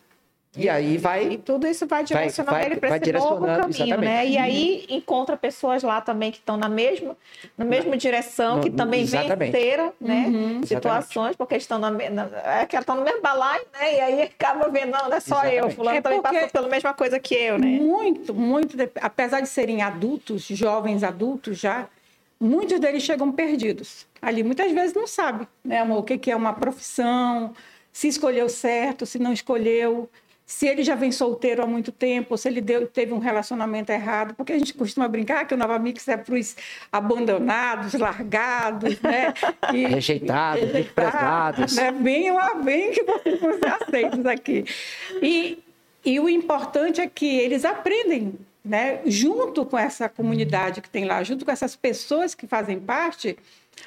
e 0.57 0.69
aí 0.69 0.97
vai. 0.97 1.33
E 1.33 1.39
tudo 1.39 1.67
isso 1.67 1.87
vai 1.87 2.05
direcionando 2.05 2.57
vai, 2.57 2.67
ele 2.67 2.77
para 2.77 2.97
esse 2.97 3.13
novo 3.13 3.45
caminho, 3.45 3.69
exatamente. 3.69 3.99
né? 4.01 4.27
E 4.27 4.39
aí 4.39 4.87
encontra 4.89 5.37
pessoas 5.37 5.83
lá 5.83 6.01
também 6.01 6.31
que 6.31 6.39
estão 6.39 6.57
na 6.57 6.69
mesma, 6.69 7.17
na 7.59 7.65
mesma 7.65 7.97
direção, 7.97 8.61
que 8.61 8.71
também 8.71 9.03
exatamente. 9.03 9.51
venceram, 9.51 9.93
né? 10.01 10.27
Uhum. 10.29 10.63
Situações, 10.65 11.07
exatamente. 11.07 11.37
porque 11.37 11.57
estão 11.57 11.79
na, 11.79 11.91
na, 11.91 12.29
é 12.61 12.67
que 12.67 12.77
estão 12.77 12.97
no 12.97 13.03
mesmo 13.03 13.21
balaio, 13.21 13.65
né? 13.73 13.97
E 13.97 14.01
aí 14.01 14.23
acaba 14.23 14.69
vendo, 14.69 14.93
não, 14.93 15.09
não 15.09 15.17
é 15.17 15.21
só 15.21 15.43
exatamente. 15.45 15.59
eu, 15.59 15.71
fulano 15.71 15.99
é 15.99 16.01
também 16.01 16.23
passou 16.23 16.49
pela 16.49 16.69
mesma 16.69 16.95
coisa 16.95 17.19
que 17.19 17.35
eu, 17.35 17.59
né? 17.59 17.67
Muito, 17.67 18.33
muito. 18.33 18.77
Apesar 19.01 19.41
de 19.41 19.49
serem 19.49 19.83
adultos, 19.83 20.45
jovens 20.45 21.03
adultos 21.03 21.59
já, 21.59 21.89
muitos 22.41 22.79
deles 22.81 23.03
chegam 23.03 23.31
perdidos. 23.33 24.07
Ali 24.21 24.43
muitas 24.43 24.73
vezes 24.73 24.95
não 24.95 25.07
sabe, 25.07 25.47
né, 25.65 25.83
o 25.83 26.03
que 26.03 26.31
é 26.31 26.37
uma 26.37 26.53
profissão, 26.53 27.53
se 27.93 28.09
escolheu 28.09 28.49
certo, 28.49 29.07
se 29.07 29.19
não 29.19 29.33
escolheu 29.33 30.09
se 30.47 30.67
ele 30.67 30.85
já 30.85 30.95
vem 30.95 31.11
solteiro 31.11 31.63
há 31.63 31.67
muito 31.67 31.91
tempo, 31.91 32.37
se 32.37 32.49
ele 32.49 32.61
deu, 32.61 32.87
teve 32.87 33.15
um 33.15 33.19
relacionamento 33.19 33.91
errado, 33.91 34.35
porque 34.35 34.53
a 34.53 34.59
gente 34.59 34.75
costuma 34.75 35.09
brincar 35.09 35.47
que 35.47 35.55
o 35.55 35.57
Nova 35.57 35.79
Mix 35.79 36.07
é 36.07 36.19
para 36.19 36.35
os 36.35 36.55
abandonados, 36.93 37.95
largados, 37.95 39.01
né? 39.01 39.33
E, 39.73 39.87
rejeitados, 39.87 40.71
desprezados. 40.71 41.77
Né? 41.77 41.91
Venham, 41.91 42.37
bem 42.63 42.93
que 42.93 43.03
vocês 43.03 43.41
vão 43.41 43.59
ser 43.59 43.83
aceitos 43.83 44.27
aqui. 44.27 44.65
E, 45.23 45.59
e 46.05 46.21
o 46.21 46.29
importante 46.29 47.01
é 47.01 47.07
que 47.07 47.39
eles 47.39 47.65
aprendem, 47.65 48.35
né? 48.65 49.01
junto 49.05 49.65
com 49.67 49.77
essa 49.77 50.09
comunidade 50.09 50.81
que 50.81 50.89
tem 50.89 51.05
lá, 51.05 51.23
junto 51.23 51.45
com 51.45 51.51
essas 51.51 51.77
pessoas 51.77 52.35
que 52.35 52.47
fazem 52.47 52.81
parte, 52.81 53.37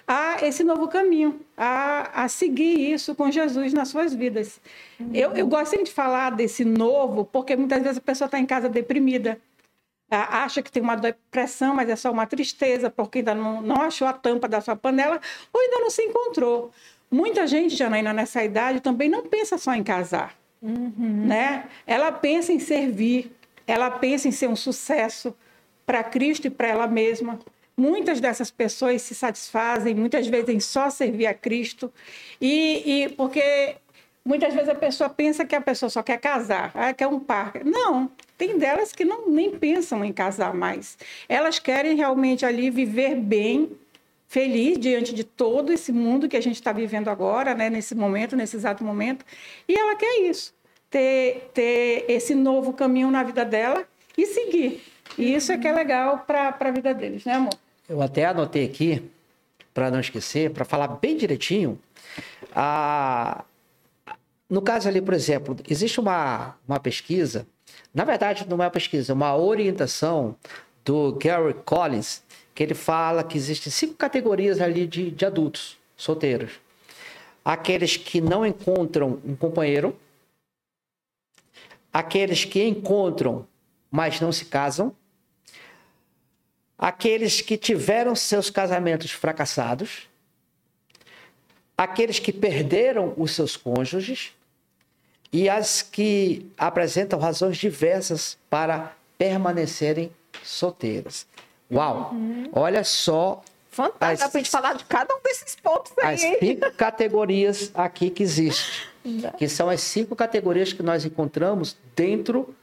a 0.05 0.45
esse 0.45 0.63
novo 0.63 0.87
caminho, 0.87 1.39
a, 1.55 2.23
a 2.23 2.27
seguir 2.27 2.91
isso 2.91 3.15
com 3.15 3.31
Jesus 3.31 3.73
nas 3.73 3.87
suas 3.87 4.13
vidas. 4.13 4.59
Eu, 5.13 5.31
eu 5.31 5.47
gosto 5.47 5.71
sempre 5.71 5.85
de 5.85 5.93
falar 5.93 6.31
desse 6.31 6.63
novo, 6.65 7.25
porque 7.25 7.55
muitas 7.55 7.81
vezes 7.81 7.97
a 7.97 8.01
pessoa 8.01 8.25
está 8.25 8.37
em 8.37 8.45
casa 8.45 8.69
deprimida, 8.69 9.39
acha 10.09 10.61
que 10.61 10.71
tem 10.71 10.81
uma 10.81 10.95
depressão, 10.95 11.73
mas 11.75 11.89
é 11.89 11.95
só 11.95 12.11
uma 12.11 12.25
tristeza, 12.25 12.89
porque 12.89 13.19
ainda 13.19 13.35
não, 13.35 13.61
não 13.61 13.81
achou 13.81 14.07
a 14.07 14.13
tampa 14.13 14.47
da 14.47 14.61
sua 14.61 14.75
panela 14.75 15.19
ou 15.51 15.61
ainda 15.61 15.79
não 15.79 15.89
se 15.89 16.01
encontrou. 16.01 16.71
Muita 17.09 17.47
gente, 17.47 17.75
Janaína, 17.75 18.13
nessa 18.13 18.43
idade 18.43 18.81
também 18.81 19.09
não 19.09 19.23
pensa 19.23 19.57
só 19.57 19.73
em 19.73 19.83
casar. 19.83 20.35
Uhum. 20.61 21.25
Né? 21.27 21.65
Ela 21.85 22.11
pensa 22.11 22.51
em 22.51 22.59
servir, 22.59 23.31
ela 23.67 23.91
pensa 23.91 24.27
em 24.27 24.31
ser 24.31 24.47
um 24.47 24.55
sucesso 24.55 25.35
para 25.85 26.03
Cristo 26.03 26.47
e 26.47 26.49
para 26.49 26.69
ela 26.69 26.87
mesma. 26.87 27.37
Muitas 27.75 28.19
dessas 28.19 28.49
pessoas 28.49 29.03
se 29.03 29.13
satisfazem, 29.13 29.93
muitas 29.93 30.25
vezes, 30.25 30.49
em 30.49 30.59
só 30.59 30.89
servir 30.89 31.27
a 31.27 31.33
Cristo, 31.33 31.93
e, 32.41 33.03
e 33.03 33.09
porque 33.09 33.75
muitas 34.25 34.53
vezes 34.53 34.69
a 34.69 34.75
pessoa 34.75 35.09
pensa 35.09 35.45
que 35.45 35.55
a 35.55 35.61
pessoa 35.61 35.89
só 35.89 36.01
quer 36.01 36.17
casar, 36.17 36.71
ah, 36.73 36.91
quer 36.93 37.07
um 37.07 37.19
par. 37.19 37.53
Não, 37.63 38.11
tem 38.37 38.57
delas 38.57 38.91
que 38.91 39.05
não 39.05 39.29
nem 39.29 39.51
pensam 39.51 40.03
em 40.03 40.11
casar 40.11 40.53
mais. 40.53 40.97
Elas 41.29 41.59
querem 41.59 41.95
realmente 41.95 42.45
ali 42.45 42.71
viver 42.71 43.15
bem, 43.15 43.71
feliz 44.27 44.77
diante 44.77 45.13
de 45.13 45.23
todo 45.23 45.71
esse 45.71 45.91
mundo 45.91 46.27
que 46.27 46.35
a 46.35 46.41
gente 46.41 46.55
está 46.55 46.71
vivendo 46.71 47.09
agora, 47.09 47.53
né, 47.53 47.69
nesse 47.69 47.95
momento, 47.95 48.35
nesse 48.35 48.57
exato 48.57 48.83
momento, 48.83 49.25
e 49.67 49.73
ela 49.73 49.95
quer 49.95 50.21
isso, 50.21 50.53
ter, 50.89 51.49
ter 51.53 52.05
esse 52.07 52.33
novo 52.33 52.73
caminho 52.73 53.11
na 53.11 53.23
vida 53.23 53.43
dela 53.43 53.85
e 54.17 54.25
seguir. 54.25 54.83
E 55.17 55.33
isso 55.33 55.51
é 55.51 55.57
que 55.57 55.67
é 55.67 55.73
legal 55.73 56.19
para 56.19 56.55
a 56.59 56.71
vida 56.71 56.93
deles, 56.93 57.25
né, 57.25 57.33
amor? 57.33 57.53
Eu 57.87 58.01
até 58.01 58.25
anotei 58.25 58.65
aqui, 58.65 59.09
para 59.73 59.89
não 59.89 59.99
esquecer, 59.99 60.51
para 60.51 60.65
falar 60.65 60.87
bem 60.87 61.15
direitinho. 61.15 61.79
A... 62.53 63.43
No 64.49 64.61
caso 64.61 64.87
ali, 64.87 65.01
por 65.01 65.13
exemplo, 65.13 65.57
existe 65.69 65.99
uma, 65.99 66.55
uma 66.67 66.79
pesquisa, 66.79 67.45
na 67.93 68.05
verdade 68.05 68.45
não 68.47 68.57
é 68.57 68.65
uma 68.65 68.69
pesquisa, 68.69 69.11
é 69.11 69.15
uma 69.15 69.35
orientação 69.35 70.35
do 70.85 71.13
Gary 71.13 71.53
Collins, 71.65 72.23
que 72.55 72.63
ele 72.63 72.73
fala 72.73 73.23
que 73.23 73.37
existem 73.37 73.71
cinco 73.71 73.95
categorias 73.95 74.61
ali 74.61 74.87
de, 74.87 75.11
de 75.11 75.25
adultos 75.25 75.77
solteiros. 75.97 76.53
Aqueles 77.43 77.97
que 77.97 78.21
não 78.21 78.45
encontram 78.45 79.19
um 79.25 79.35
companheiro, 79.35 79.95
aqueles 81.91 82.45
que 82.45 82.63
encontram, 82.63 83.47
mas 83.89 84.19
não 84.19 84.31
se 84.31 84.45
casam, 84.45 84.95
aqueles 86.77 87.41
que 87.41 87.57
tiveram 87.57 88.15
seus 88.15 88.49
casamentos 88.49 89.11
fracassados, 89.11 90.07
aqueles 91.77 92.19
que 92.19 92.31
perderam 92.31 93.13
os 93.17 93.31
seus 93.31 93.57
cônjuges 93.57 94.33
e 95.31 95.49
as 95.49 95.81
que 95.81 96.49
apresentam 96.57 97.19
razões 97.19 97.57
diversas 97.57 98.37
para 98.49 98.95
permanecerem 99.17 100.11
solteiras. 100.43 101.27
Uau! 101.71 102.11
Uhum. 102.13 102.49
Olha 102.53 102.83
só. 102.83 103.41
Fantástico, 103.77 104.27
as, 104.27 104.35
a 104.35 104.39
gente 104.39 104.49
falar 104.49 104.73
de 104.73 104.85
cada 104.85 105.13
um 105.13 105.19
desses 105.21 105.55
pontos 105.55 105.93
aí. 105.99 106.15
As 106.15 106.21
cinco 106.39 106.71
categorias 106.71 107.71
aqui 107.75 108.09
que 108.09 108.23
existem. 108.23 108.89
Que 109.37 109.47
são 109.47 109.69
as 109.69 109.81
cinco 109.81 110.15
categorias 110.15 110.73
que 110.73 110.81
nós 110.81 111.05
encontramos 111.05 111.77
dentro 111.95 112.55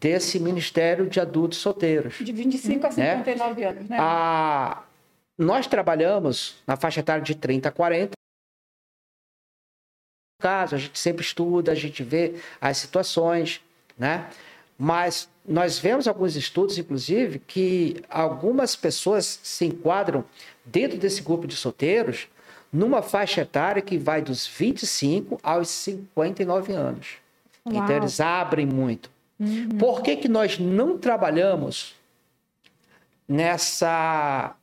desse 0.00 0.40
Ministério 0.40 1.10
de 1.10 1.20
Adultos 1.20 1.58
Solteiros. 1.58 2.14
De 2.18 2.32
25 2.32 2.86
a 2.86 2.90
59 2.90 3.60
né? 3.60 3.66
anos, 3.68 3.88
né? 3.90 3.96
A... 4.00 4.82
Nós 5.36 5.66
trabalhamos 5.66 6.56
na 6.66 6.74
faixa 6.74 7.00
etária 7.00 7.22
de 7.22 7.34
30 7.34 7.68
a 7.68 7.72
40. 7.72 8.12
Caso, 10.40 10.74
a 10.74 10.78
gente 10.78 10.98
sempre 10.98 11.22
estuda, 11.22 11.70
a 11.70 11.74
gente 11.74 12.02
vê 12.02 12.36
as 12.58 12.78
situações, 12.78 13.60
né? 13.98 14.26
Mas 14.78 15.28
nós 15.46 15.78
vemos 15.78 16.06
alguns 16.06 16.36
estudos, 16.36 16.78
inclusive, 16.78 17.38
que 17.40 18.02
algumas 18.08 18.76
pessoas 18.76 19.40
se 19.42 19.66
enquadram 19.66 20.24
dentro 20.64 20.96
desse 20.96 21.20
grupo 21.20 21.46
de 21.46 21.56
solteiros 21.56 22.28
numa 22.72 23.02
faixa 23.02 23.42
etária 23.42 23.82
que 23.82 23.98
vai 23.98 24.22
dos 24.22 24.46
25 24.46 25.38
aos 25.42 25.68
59 25.68 26.72
anos. 26.72 27.08
Uau. 27.66 27.84
Então, 27.84 27.96
eles 27.96 28.20
abrem 28.20 28.64
muito. 28.64 29.10
Uhum. 29.38 29.68
Por 29.78 30.02
que, 30.02 30.16
que 30.16 30.28
nós 30.28 30.58
não 30.58 30.96
trabalhamos 30.96 31.94
nessa 33.28 34.54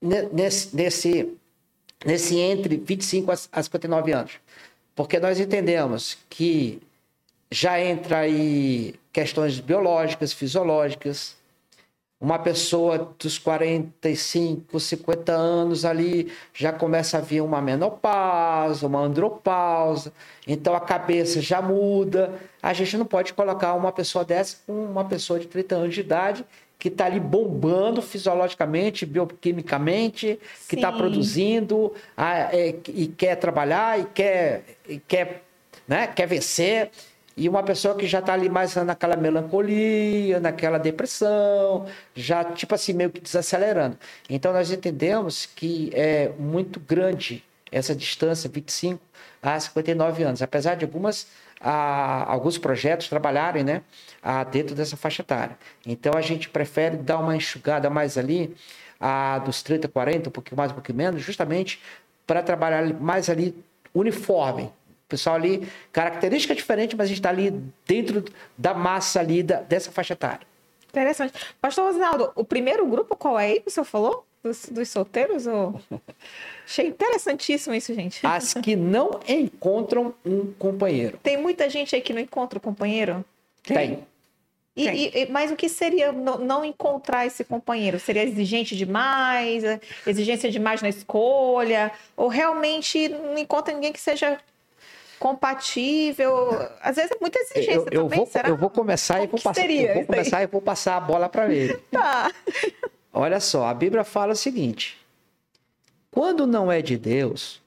nesse, 0.00 0.76
nesse, 0.76 1.38
nesse 2.04 2.38
entre 2.38 2.76
25 2.76 3.32
a 3.50 3.62
59 3.62 4.12
anos? 4.12 4.32
Porque 4.94 5.18
nós 5.18 5.40
entendemos 5.40 6.18
que 6.28 6.80
já 7.50 7.80
entra 7.80 8.18
aí 8.20 8.94
questões 9.12 9.60
biológicas, 9.60 10.32
fisiológicas, 10.32 11.36
uma 12.20 12.38
pessoa 12.38 13.14
dos 13.18 13.38
45, 13.38 14.80
50 14.80 15.32
anos 15.32 15.84
ali 15.84 16.32
já 16.54 16.72
começa 16.72 17.18
a 17.18 17.20
vir 17.20 17.42
uma 17.42 17.60
menopausa, 17.60 18.86
uma 18.86 19.00
andropausa, 19.00 20.12
então 20.46 20.74
a 20.74 20.80
cabeça 20.80 21.40
já 21.42 21.60
muda. 21.60 22.32
A 22.62 22.72
gente 22.72 22.96
não 22.96 23.04
pode 23.04 23.34
colocar 23.34 23.74
uma 23.74 23.92
pessoa 23.92 24.24
dessa 24.24 24.56
com 24.66 24.72
uma 24.86 25.04
pessoa 25.04 25.38
de 25.38 25.46
30 25.46 25.74
anos 25.74 25.94
de 25.94 26.00
idade 26.00 26.46
que 26.78 26.88
está 26.88 27.06
ali 27.06 27.20
bombando 27.20 28.02
fisiologicamente, 28.02 29.06
bioquimicamente, 29.06 30.38
que 30.68 30.76
está 30.76 30.92
Sim. 30.92 30.98
produzindo 30.98 31.92
ah, 32.16 32.54
é, 32.54 32.74
e 32.88 33.06
quer 33.06 33.36
trabalhar 33.36 34.00
e 34.00 34.04
quer, 34.04 34.64
e 34.88 34.98
quer, 34.98 35.42
né, 35.86 36.06
quer 36.06 36.26
vencer. 36.26 36.90
E 37.36 37.48
uma 37.48 37.62
pessoa 37.62 37.96
que 37.96 38.06
já 38.06 38.20
está 38.20 38.32
ali 38.32 38.48
mais 38.48 38.74
naquela 38.76 39.16
melancolia, 39.16 40.38
naquela 40.38 40.78
depressão, 40.78 41.86
já 42.14 42.44
tipo 42.44 42.74
assim, 42.74 42.92
meio 42.92 43.10
que 43.10 43.20
desacelerando. 43.20 43.98
Então 44.30 44.52
nós 44.52 44.70
entendemos 44.70 45.46
que 45.46 45.90
é 45.92 46.30
muito 46.38 46.78
grande 46.78 47.42
essa 47.72 47.94
distância, 47.94 48.48
25 48.48 49.00
a 49.42 49.58
59 49.58 50.22
anos, 50.22 50.42
apesar 50.42 50.76
de 50.76 50.84
algumas 50.84 51.26
a, 51.60 52.30
alguns 52.30 52.58
projetos 52.58 53.08
trabalharem 53.08 53.64
né, 53.64 53.82
a, 54.22 54.44
dentro 54.44 54.74
dessa 54.74 54.96
faixa 54.96 55.22
etária. 55.22 55.56
Então 55.86 56.12
a 56.14 56.20
gente 56.20 56.48
prefere 56.48 56.96
dar 56.96 57.18
uma 57.18 57.34
enxugada 57.34 57.88
mais 57.88 58.18
ali, 58.18 58.54
a, 59.00 59.38
dos 59.38 59.62
30, 59.62 59.88
40, 59.88 60.28
um 60.28 60.32
pouquinho 60.32 60.56
mais, 60.56 60.70
um 60.70 60.74
pouquinho 60.74 60.98
menos, 60.98 61.22
justamente 61.22 61.80
para 62.26 62.42
trabalhar 62.42 62.84
mais 63.00 63.28
ali 63.28 63.54
uniforme. 63.94 64.70
O 65.04 65.08
pessoal 65.08 65.36
ali, 65.36 65.68
característica 65.92 66.54
diferente, 66.54 66.96
mas 66.96 67.04
a 67.04 67.08
gente 67.08 67.18
está 67.18 67.28
ali 67.28 67.50
dentro 67.86 68.24
da 68.56 68.72
massa 68.72 69.20
ali 69.20 69.42
da- 69.42 69.60
dessa 69.60 69.92
faixa 69.92 70.14
etária. 70.14 70.46
Interessante. 70.88 71.32
Pastor 71.60 71.90
Osnaldo, 71.90 72.32
o 72.34 72.44
primeiro 72.44 72.86
grupo 72.86 73.14
qual 73.16 73.38
é 73.38 73.46
aí 73.46 73.60
que 73.60 73.68
o 73.68 73.70
senhor 73.70 73.84
falou? 73.84 74.24
Dos, 74.42 74.66
dos 74.66 74.88
solteiros? 74.88 75.46
Ou... 75.46 75.80
Achei 76.66 76.86
interessantíssimo 76.88 77.74
isso, 77.74 77.92
gente. 77.94 78.26
As 78.26 78.54
que 78.54 78.76
não 78.76 79.20
encontram 79.28 80.14
um 80.24 80.52
companheiro. 80.58 81.18
Tem 81.22 81.36
muita 81.36 81.68
gente 81.68 81.94
aí 81.94 82.00
que 82.00 82.12
não 82.12 82.20
encontra 82.20 82.58
o 82.58 82.62
companheiro? 82.62 83.24
Tem. 83.62 84.04
Tem. 84.74 84.96
e- 84.96 85.22
e- 85.22 85.26
mas 85.30 85.50
o 85.52 85.56
que 85.56 85.68
seria 85.68 86.12
não, 86.12 86.38
não 86.38 86.64
encontrar 86.64 87.26
esse 87.26 87.44
companheiro? 87.44 87.98
Seria 88.00 88.22
exigente 88.24 88.74
demais? 88.76 89.62
Exigência 90.06 90.50
demais 90.50 90.80
na 90.82 90.88
escolha? 90.88 91.92
Ou 92.16 92.28
realmente 92.28 93.08
não 93.08 93.38
encontra 93.38 93.72
ninguém 93.74 93.92
que 93.92 94.00
seja 94.00 94.38
compatível? 95.24 96.50
Às 96.82 96.96
vezes 96.96 97.12
é 97.12 97.16
muita 97.18 97.38
exigência 97.38 97.72
Eu, 97.72 97.86
eu 97.90 98.02
também, 98.02 98.18
vou, 98.18 98.26
será? 98.26 98.48
eu 98.50 98.56
vou 98.58 98.68
começar 98.68 99.24
e 99.24 99.26
vou 99.26 99.40
passar. 99.40 99.70
Eu 99.70 99.94
vou 99.94 100.04
começar 100.04 100.42
e 100.42 100.46
vou 100.46 100.60
passar 100.60 100.96
a 100.98 101.00
bola 101.00 101.30
para 101.30 101.50
ele. 101.50 101.82
Tá. 101.90 102.30
Olha 103.10 103.40
só, 103.40 103.66
a 103.66 103.72
Bíblia 103.72 104.04
fala 104.04 104.32
o 104.32 104.36
seguinte: 104.36 104.98
quando 106.10 106.46
não 106.46 106.70
é 106.70 106.82
de 106.82 106.98
Deus, 106.98 107.62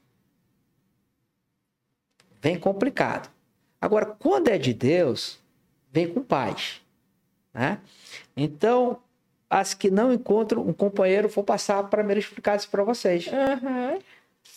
vem 2.40 2.56
complicado. 2.56 3.28
Agora, 3.80 4.06
quando 4.06 4.48
é 4.48 4.58
de 4.58 4.72
Deus, 4.72 5.40
vem 5.90 6.06
com 6.06 6.22
paz. 6.22 6.80
Né? 7.52 7.78
Então, 8.36 8.98
as 9.50 9.74
que 9.74 9.90
não 9.90 10.12
encontram 10.12 10.62
um 10.62 10.72
companheiro, 10.72 11.28
vou 11.28 11.42
passar 11.42 11.82
para 11.84 12.04
me 12.04 12.16
explicar 12.16 12.56
isso 12.56 12.68
para 12.68 12.84
vocês. 12.84 13.26
Uhum. 13.26 13.98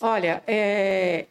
Olha, 0.00 0.42
é... 0.46 1.26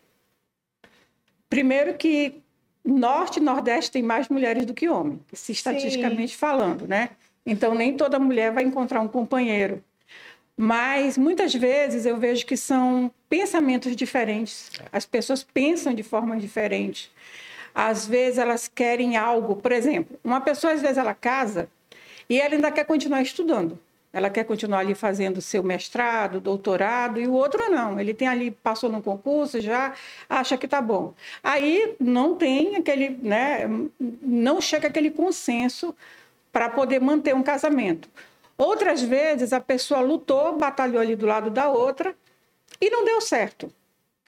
primeiro 1.52 1.96
que 1.96 2.42
Norte 2.84 3.38
e 3.38 3.44
Nordeste 3.44 3.92
tem 3.92 4.02
mais 4.02 4.30
mulheres 4.30 4.66
do 4.66 4.74
que 4.74 4.88
homens, 4.88 5.20
se 5.34 5.52
estatisticamente 5.52 6.36
falando, 6.36 6.88
né? 6.88 7.10
Então, 7.46 7.76
nem 7.76 7.96
toda 7.96 8.18
mulher 8.18 8.54
vai 8.54 8.64
encontrar 8.64 9.02
um 9.02 9.08
companheiro. 9.08 9.84
Mas, 10.56 11.18
muitas 11.18 11.54
vezes, 11.54 12.06
eu 12.06 12.18
vejo 12.18 12.46
que 12.46 12.56
são 12.56 13.12
pensamentos 13.28 13.96
diferentes. 13.96 14.72
As 14.92 15.06
pessoas 15.06 15.44
pensam 15.44 15.94
de 15.94 16.04
forma 16.04 16.38
diferente. 16.38 17.12
Às 17.76 18.08
vezes, 18.08 18.38
elas 18.40 18.68
querem 18.68 19.18
algo. 19.18 19.58
Por 19.58 19.74
exemplo, 19.74 20.18
uma 20.24 20.40
pessoa, 20.40 20.74
às 20.74 20.82
vezes, 20.82 20.98
ela 20.98 21.14
casa 21.14 21.70
e 22.30 22.40
ela 22.40 22.56
ainda 22.56 22.72
quer 22.72 22.86
continuar 22.86 23.22
estudando. 23.22 23.78
Ela 24.14 24.30
quer 24.30 24.44
continuar 24.44 24.80
ali 24.80 24.94
fazendo 24.94 25.42
seu 25.42 25.64
mestrado, 25.64 26.42
doutorado, 26.42 27.20
e 27.20 27.28
o 27.28 27.34
outro 27.34 27.70
não. 27.70 28.00
Ele 28.00 28.14
tem 28.14 28.28
ali, 28.28 28.52
passou 28.52 28.90
no 28.92 29.02
concurso, 29.02 29.62
já 29.62 29.94
acha 30.30 30.58
que 30.58 30.68
tá 30.68 30.82
bom. 30.82 31.14
Aí 31.42 31.96
não 32.00 32.36
tem 32.36 32.76
aquele, 32.76 33.10
né? 33.22 33.62
Não 34.00 34.60
chega 34.60 34.90
aquele 34.90 35.12
consenso 35.12 35.96
para 36.52 36.70
poder 36.70 37.00
manter 37.00 37.34
um 37.34 37.44
casamento. 37.44 38.10
Outras 38.58 39.02
vezes 39.02 39.54
a 39.54 39.62
pessoa 39.62 40.02
lutou, 40.02 40.58
batalhou 40.58 41.02
ali 41.02 41.16
do 41.16 41.26
lado 41.26 41.50
da 41.50 41.70
outra 41.70 42.14
e 42.82 42.90
não 42.90 43.06
deu 43.06 43.22
certo. 43.22 43.72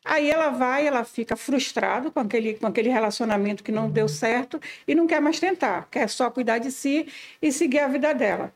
Aí 0.06 0.30
ela 0.30 0.50
vai, 0.50 0.88
ela 0.88 1.04
fica 1.04 1.36
frustrada 1.36 2.12
com 2.12 2.20
aquele, 2.20 2.56
com 2.56 2.68
aquele 2.68 2.90
relacionamento 2.90 3.64
que 3.64 3.72
não 3.72 3.90
deu 3.90 4.08
certo 4.08 4.60
e 4.88 4.96
não 4.96 5.08
quer 5.08 5.22
mais 5.22 5.40
tentar, 5.40 5.88
quer 5.90 6.10
só 6.10 6.30
cuidar 6.30 6.58
de 6.58 6.72
si 6.72 7.08
e 7.42 7.52
seguir 7.52 7.80
a 7.80 7.88
vida 7.88 8.14
dela. 8.14 8.54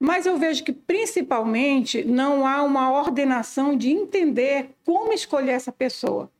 Mas 0.00 0.26
eu 0.26 0.36
vejo 0.38 0.62
que, 0.62 0.72
principalmente, 0.72 2.04
não 2.04 2.46
há 2.46 2.62
uma 2.62 2.92
ordenação 2.92 3.76
de 3.76 3.90
entender 3.90 4.70
como 4.84 5.12
escolher 5.12 5.52
essa 5.52 5.72
pessoa. 5.72 6.30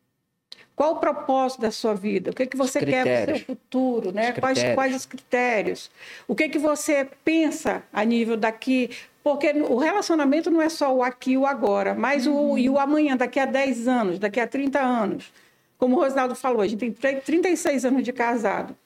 Qual 0.77 0.93
o 0.93 0.97
propósito 1.01 1.61
da 1.63 1.73
sua 1.73 1.93
vida? 1.93 2.31
O 2.31 2.35
que, 2.35 2.47
que 2.47 2.57
você 2.57 2.79
quer 2.79 3.03
para 3.27 3.35
o 3.35 3.37
seu 3.39 3.47
futuro? 3.47 4.13
Né? 4.13 4.31
Os 4.31 4.39
Quais, 4.39 4.59
quais 4.77 4.95
os 4.95 5.07
critérios? 5.07 5.91
O 6.29 6.37
que, 6.37 6.49
que 6.49 6.59
você 6.59 7.09
pensa 7.25 7.83
a 7.93 8.05
nível 8.05 8.37
daqui? 8.37 8.91
Porque 9.25 9.51
o 9.51 9.77
relacionamento 9.77 10.53
não 10.53 10.63
é 10.63 10.69
só 10.69 10.95
o 10.95 11.03
aqui 11.03 11.33
e 11.33 11.37
o 11.37 11.45
agora, 11.45 11.95
mas 11.97 12.29
o, 12.29 12.57
e 12.57 12.71
o 12.71 12.79
amanhã, 12.79 13.17
daqui 13.17 13.41
a 13.41 13.45
10 13.45 13.89
anos, 13.89 14.19
daqui 14.21 14.39
a 14.39 14.47
30 14.47 14.79
anos. 14.79 15.33
Como 15.77 15.97
o 15.97 16.01
Rosnaldo 16.01 16.37
falou, 16.37 16.61
a 16.61 16.67
gente 16.69 16.79
tem 16.79 16.93
tre- 16.93 17.17
36 17.23 17.85
anos 17.85 18.05
de 18.05 18.13
casado. 18.13 18.77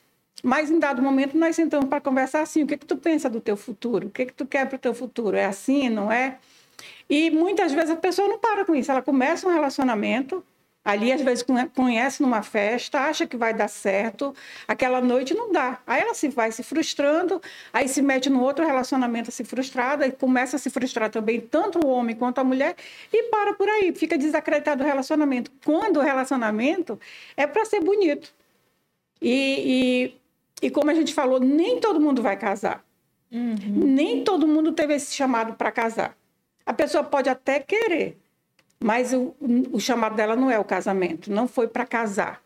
Mas 0.43 0.69
em 0.69 0.77
dado 0.77 1.01
momento 1.01 1.37
nós 1.37 1.55
sentamos 1.55 1.87
para 1.87 2.01
conversar 2.01 2.41
assim, 2.41 2.63
o 2.63 2.67
que 2.67 2.77
que 2.77 2.85
tu 2.85 2.97
pensa 2.97 3.29
do 3.29 3.39
teu 3.39 3.55
futuro? 3.55 4.07
O 4.07 4.11
que 4.11 4.25
que 4.25 4.33
tu 4.33 4.45
quer 4.45 4.67
para 4.67 4.75
o 4.75 4.79
teu 4.79 4.93
futuro? 4.93 5.37
É 5.37 5.45
assim, 5.45 5.89
não 5.89 6.11
é? 6.11 6.37
E 7.09 7.31
muitas 7.31 7.71
vezes 7.71 7.91
a 7.91 7.95
pessoa 7.95 8.27
não 8.27 8.37
para 8.37 8.65
com 8.65 8.75
isso, 8.75 8.91
ela 8.91 9.01
começa 9.01 9.47
um 9.47 9.53
relacionamento, 9.53 10.43
ali 10.83 11.13
às 11.13 11.21
vezes 11.21 11.43
conhe- 11.43 11.69
conhece 11.73 12.21
numa 12.21 12.41
festa, 12.41 12.99
acha 12.99 13.25
que 13.25 13.37
vai 13.37 13.53
dar 13.53 13.69
certo, 13.69 14.35
aquela 14.67 14.99
noite 14.99 15.33
não 15.33 15.49
dá. 15.51 15.79
Aí 15.87 16.01
ela 16.01 16.13
se 16.13 16.27
vai 16.27 16.51
se 16.51 16.61
frustrando, 16.61 17.41
aí 17.71 17.87
se 17.87 18.01
mete 18.01 18.29
no 18.29 18.41
outro 18.41 18.65
relacionamento 18.65 19.31
se 19.31 19.45
frustrada 19.45 20.05
e 20.05 20.11
começa 20.11 20.57
a 20.57 20.59
se 20.59 20.69
frustrar 20.69 21.09
também 21.09 21.39
tanto 21.39 21.85
o 21.85 21.89
homem 21.89 22.15
quanto 22.17 22.39
a 22.39 22.43
mulher 22.43 22.75
e 23.13 23.23
para 23.29 23.53
por 23.53 23.69
aí, 23.69 23.93
fica 23.95 24.17
desacreditado 24.17 24.83
o 24.83 24.85
relacionamento. 24.85 25.49
Quando 25.63 25.97
o 25.97 26.01
relacionamento 26.01 26.99
é 27.37 27.47
para 27.47 27.63
ser 27.63 27.79
bonito. 27.79 28.33
E, 29.21 30.11
e, 30.11 30.22
e 30.63 30.71
como 30.71 30.89
a 30.89 30.93
gente 30.93 31.13
falou, 31.13 31.39
nem 31.39 31.79
todo 31.79 31.99
mundo 31.99 32.21
vai 32.21 32.37
casar. 32.37 32.85
Nem 33.29 34.23
todo 34.23 34.47
mundo 34.47 34.71
teve 34.71 34.93
esse 34.93 35.13
chamado 35.13 35.55
para 35.55 35.71
casar. 35.71 36.15
A 36.65 36.71
pessoa 36.71 37.03
pode 37.03 37.29
até 37.29 37.59
querer, 37.59 38.17
mas 38.81 39.11
o, 39.13 39.35
o 39.71 39.79
chamado 39.79 40.15
dela 40.15 40.35
não 40.35 40.49
é 40.49 40.57
o 40.57 40.63
casamento, 40.63 41.31
não 41.31 41.47
foi 41.47 41.67
para 41.67 41.85
casar. 41.85 42.41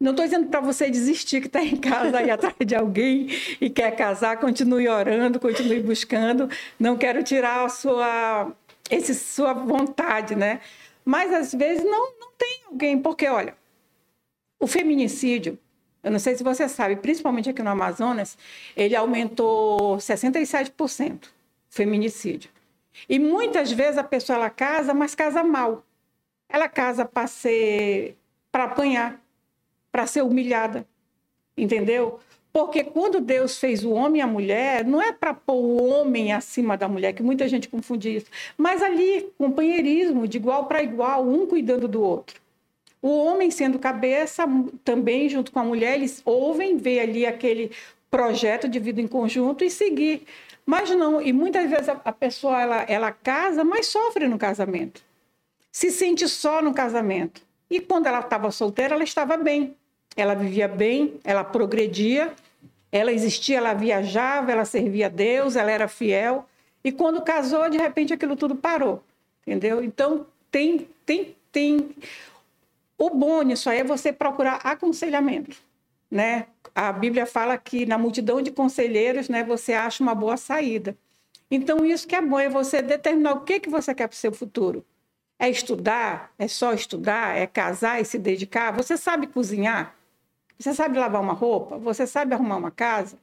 Não 0.00 0.12
estou 0.12 0.24
dizendo 0.24 0.48
para 0.48 0.60
você 0.60 0.88
desistir 0.88 1.42
que 1.42 1.48
está 1.48 1.62
em 1.62 1.76
casa 1.76 2.18
aí 2.18 2.30
atrás 2.30 2.54
de 2.64 2.74
alguém 2.74 3.28
e 3.60 3.68
quer 3.68 3.94
casar, 3.94 4.38
continue 4.38 4.88
orando, 4.88 5.38
continue 5.38 5.80
buscando. 5.80 6.48
Não 6.78 6.96
quero 6.96 7.22
tirar 7.22 7.66
a 7.66 7.68
sua, 7.68 8.50
esse, 8.90 9.14
sua 9.14 9.52
vontade, 9.52 10.34
né? 10.34 10.60
Mas 11.04 11.30
às 11.34 11.52
vezes 11.52 11.84
não, 11.84 12.18
não 12.18 12.30
tem 12.38 12.62
alguém, 12.70 12.98
porque 12.98 13.28
olha, 13.28 13.54
o 14.58 14.66
feminicídio, 14.66 15.58
eu 16.02 16.10
não 16.10 16.18
sei 16.18 16.34
se 16.34 16.42
você 16.42 16.68
sabe, 16.68 16.96
principalmente 16.96 17.50
aqui 17.50 17.62
no 17.62 17.70
Amazonas, 17.70 18.36
ele 18.76 18.96
aumentou 18.96 19.96
67%, 19.96 21.24
o 21.24 21.30
feminicídio. 21.68 22.50
E 23.08 23.18
muitas 23.18 23.70
vezes 23.70 23.98
a 23.98 24.04
pessoa 24.04 24.36
ela 24.36 24.50
casa, 24.50 24.94
mas 24.94 25.14
casa 25.14 25.42
mal. 25.42 25.84
Ela 26.48 26.68
casa 26.68 27.04
para 27.04 27.26
ser 27.26 28.16
para 28.50 28.64
apanhar, 28.64 29.22
para 29.92 30.06
ser 30.06 30.22
humilhada. 30.22 30.86
Entendeu? 31.56 32.18
Porque 32.52 32.82
quando 32.82 33.20
Deus 33.20 33.58
fez 33.58 33.84
o 33.84 33.92
homem 33.92 34.20
e 34.20 34.22
a 34.22 34.26
mulher, 34.26 34.84
não 34.84 35.00
é 35.00 35.12
para 35.12 35.32
pôr 35.32 35.54
o 35.54 35.84
homem 35.84 36.32
acima 36.32 36.76
da 36.76 36.88
mulher, 36.88 37.12
que 37.12 37.22
muita 37.22 37.46
gente 37.46 37.68
confunde 37.68 38.16
isso, 38.16 38.26
mas 38.58 38.82
ali, 38.82 39.32
companheirismo, 39.38 40.26
de 40.26 40.38
igual 40.38 40.66
para 40.66 40.82
igual, 40.82 41.24
um 41.28 41.46
cuidando 41.46 41.86
do 41.86 42.02
outro. 42.02 42.40
O 43.02 43.24
homem 43.24 43.50
sendo 43.50 43.78
cabeça, 43.78 44.44
também 44.84 45.28
junto 45.28 45.52
com 45.52 45.58
a 45.58 45.64
mulher, 45.64 45.94
eles 45.94 46.20
ouvem, 46.24 46.76
vê 46.76 47.00
ali 47.00 47.24
aquele 47.24 47.70
projeto 48.10 48.68
de 48.68 48.78
vida 48.78 49.00
em 49.00 49.06
conjunto 49.06 49.64
e 49.64 49.70
seguir. 49.70 50.26
Mas 50.66 50.90
não, 50.90 51.20
e 51.20 51.32
muitas 51.32 51.68
vezes 51.70 51.88
a, 51.88 52.00
a 52.04 52.12
pessoa 52.12 52.60
ela, 52.60 52.82
ela 52.82 53.10
casa, 53.10 53.64
mas 53.64 53.86
sofre 53.86 54.28
no 54.28 54.38
casamento. 54.38 55.02
Se 55.72 55.90
sente 55.90 56.28
só 56.28 56.60
no 56.60 56.74
casamento. 56.74 57.42
E 57.70 57.80
quando 57.80 58.06
ela 58.06 58.20
estava 58.20 58.50
solteira, 58.50 58.94
ela 58.94 59.04
estava 59.04 59.36
bem. 59.36 59.76
Ela 60.16 60.34
vivia 60.34 60.66
bem, 60.66 61.20
ela 61.22 61.44
progredia, 61.44 62.32
ela 62.90 63.12
existia, 63.12 63.58
ela 63.58 63.72
viajava, 63.72 64.50
ela 64.50 64.64
servia 64.64 65.06
a 65.06 65.08
Deus, 65.08 65.54
ela 65.54 65.70
era 65.70 65.86
fiel. 65.86 66.46
E 66.82 66.90
quando 66.90 67.22
casou, 67.22 67.70
de 67.70 67.78
repente 67.78 68.12
aquilo 68.12 68.34
tudo 68.34 68.56
parou. 68.56 69.02
Entendeu? 69.46 69.82
Então, 69.82 70.26
tem, 70.50 70.88
tem, 71.06 71.36
tem. 71.52 71.90
O 73.00 73.08
bom 73.08 73.40
nisso 73.40 73.70
aí 73.70 73.78
é 73.78 73.84
você 73.84 74.12
procurar 74.12 74.56
aconselhamento. 74.56 75.56
Né? 76.10 76.48
A 76.74 76.92
Bíblia 76.92 77.24
fala 77.24 77.56
que 77.56 77.86
na 77.86 77.96
multidão 77.96 78.42
de 78.42 78.50
conselheiros 78.50 79.26
né, 79.30 79.42
você 79.42 79.72
acha 79.72 80.02
uma 80.02 80.14
boa 80.14 80.36
saída. 80.36 80.94
Então, 81.50 81.82
isso 81.82 82.06
que 82.06 82.14
é 82.14 82.20
bom, 82.20 82.38
é 82.38 82.50
você 82.50 82.82
determinar 82.82 83.32
o 83.32 83.40
que, 83.40 83.58
que 83.58 83.70
você 83.70 83.94
quer 83.94 84.06
para 84.06 84.14
o 84.14 84.18
seu 84.18 84.30
futuro. 84.32 84.84
É 85.38 85.48
estudar? 85.48 86.30
É 86.38 86.46
só 86.46 86.74
estudar? 86.74 87.38
É 87.38 87.46
casar 87.46 88.02
e 88.02 88.04
se 88.04 88.18
dedicar? 88.18 88.70
Você 88.72 88.98
sabe 88.98 89.28
cozinhar? 89.28 89.96
Você 90.58 90.74
sabe 90.74 90.98
lavar 90.98 91.22
uma 91.22 91.32
roupa? 91.32 91.78
Você 91.78 92.06
sabe 92.06 92.34
arrumar 92.34 92.58
uma 92.58 92.70
casa? 92.70 93.16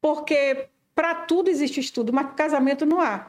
Porque 0.00 0.68
para 0.94 1.14
tudo 1.14 1.50
existe 1.50 1.80
estudo, 1.80 2.14
mas 2.14 2.28
para 2.28 2.34
casamento 2.34 2.86
não 2.86 2.98
há. 2.98 3.26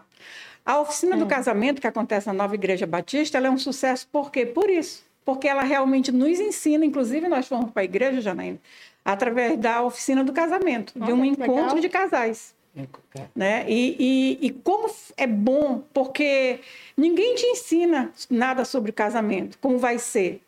A 0.65 0.79
oficina 0.79 1.17
do 1.17 1.25
hum. 1.25 1.27
casamento 1.27 1.81
que 1.81 1.87
acontece 1.87 2.27
na 2.27 2.33
Nova 2.33 2.55
Igreja 2.55 2.87
Batista, 2.87 3.37
ela 3.37 3.47
é 3.47 3.51
um 3.51 3.57
sucesso 3.57 4.07
por 4.07 4.31
quê? 4.31 4.45
Por 4.45 4.69
isso. 4.69 5.11
Porque 5.25 5.47
ela 5.47 5.63
realmente 5.63 6.11
nos 6.11 6.39
ensina, 6.39 6.85
inclusive 6.85 7.27
nós 7.27 7.47
fomos 7.47 7.71
para 7.71 7.81
a 7.81 7.85
igreja, 7.85 8.21
Janaína, 8.21 8.59
através 9.03 9.57
da 9.57 9.81
oficina 9.81 10.23
do 10.23 10.33
casamento, 10.33 10.93
de 10.99 11.13
um 11.13 11.23
encontro 11.23 11.75
legal. 11.75 11.79
de 11.79 11.89
casais. 11.89 12.53
É. 12.75 13.27
Né? 13.35 13.65
E, 13.69 13.95
e, 13.99 14.47
e, 14.47 14.49
como 14.51 14.89
é 15.15 15.27
bom, 15.27 15.83
porque 15.93 16.59
ninguém 16.97 17.35
te 17.35 17.45
ensina 17.45 18.11
nada 18.29 18.65
sobre 18.65 18.91
casamento, 18.91 19.59
como 19.59 19.77
vai 19.77 19.99
ser. 19.99 20.41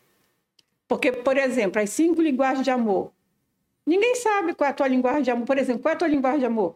Porque, 0.87 1.11
por 1.11 1.37
exemplo, 1.37 1.81
as 1.81 1.91
cinco 1.91 2.21
linguagens 2.21 2.63
de 2.63 2.71
amor. 2.71 3.11
Ninguém 3.85 4.15
sabe 4.15 4.55
qual 4.55 4.67
é 4.67 4.71
a 4.71 4.73
tua 4.73 4.87
linguagem 4.87 5.21
de 5.21 5.31
amor. 5.31 5.45
Por 5.45 5.57
exemplo, 5.57 5.83
qual 5.83 5.91
é 5.91 5.95
a 5.95 5.99
tua 5.99 6.07
linguagem 6.07 6.39
de 6.39 6.45
amor? 6.45 6.75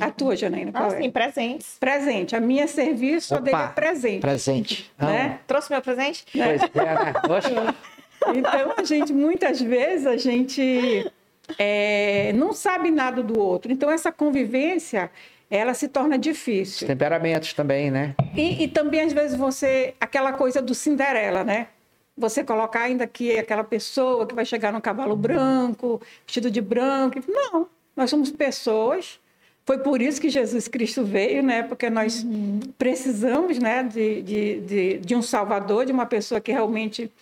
A 0.00 0.10
tua, 0.10 0.34
Janaína? 0.34 0.72
Ah, 0.74 0.88
é? 0.88 1.02
sim, 1.02 1.10
presentes. 1.10 1.76
Presente. 1.78 2.34
A 2.34 2.40
minha 2.40 2.64
é 2.64 2.66
serviço, 2.66 3.34
Opa, 3.34 3.40
a 3.40 3.44
dele 3.44 3.56
é 3.56 3.68
presente. 3.68 4.20
Presente. 4.20 4.92
Né? 4.98 5.38
Trouxe 5.46 5.70
meu 5.70 5.80
presente? 5.80 6.24
Pois 6.32 6.62
é, 6.62 6.94
né? 6.94 7.74
Então, 8.34 8.74
a 8.76 8.82
gente, 8.82 9.12
muitas 9.12 9.60
vezes, 9.60 10.06
a 10.06 10.16
gente 10.16 11.12
é, 11.58 12.32
não 12.32 12.52
sabe 12.52 12.90
nada 12.90 13.22
do 13.22 13.38
outro. 13.38 13.70
Então, 13.70 13.88
essa 13.88 14.10
convivência, 14.10 15.10
ela 15.48 15.74
se 15.74 15.86
torna 15.86 16.18
difícil. 16.18 16.86
Os 16.86 16.88
temperamentos 16.88 17.52
também, 17.52 17.88
né? 17.90 18.16
E, 18.34 18.64
e, 18.64 18.68
também, 18.68 19.02
às 19.02 19.12
vezes, 19.12 19.36
você... 19.36 19.94
Aquela 20.00 20.32
coisa 20.32 20.60
do 20.60 20.74
Cinderela, 20.74 21.44
né? 21.44 21.68
Você 22.16 22.42
colocar 22.42 22.80
ainda 22.80 23.06
que 23.06 23.38
aquela 23.38 23.62
pessoa 23.62 24.26
que 24.26 24.34
vai 24.34 24.46
chegar 24.46 24.72
no 24.72 24.80
cavalo 24.80 25.14
branco, 25.14 26.00
vestido 26.26 26.50
de 26.50 26.62
branco. 26.62 27.20
Não, 27.28 27.68
nós 27.94 28.10
somos 28.10 28.30
pessoas 28.30 29.20
foi 29.66 29.78
por 29.78 30.00
isso 30.00 30.20
que 30.20 30.30
Jesus 30.30 30.68
Cristo 30.68 31.04
veio, 31.04 31.42
né? 31.42 31.64
Porque 31.64 31.90
nós 31.90 32.22
uhum. 32.22 32.60
precisamos, 32.78 33.58
né, 33.58 33.82
de, 33.82 34.22
de, 34.22 34.60
de, 34.60 34.98
de, 34.98 35.14
um 35.16 35.20
Salvador, 35.20 35.84
de 35.84 35.90
uma 35.90 36.06
pessoa 36.06 36.40
que 36.40 36.52
realmente 36.52 37.12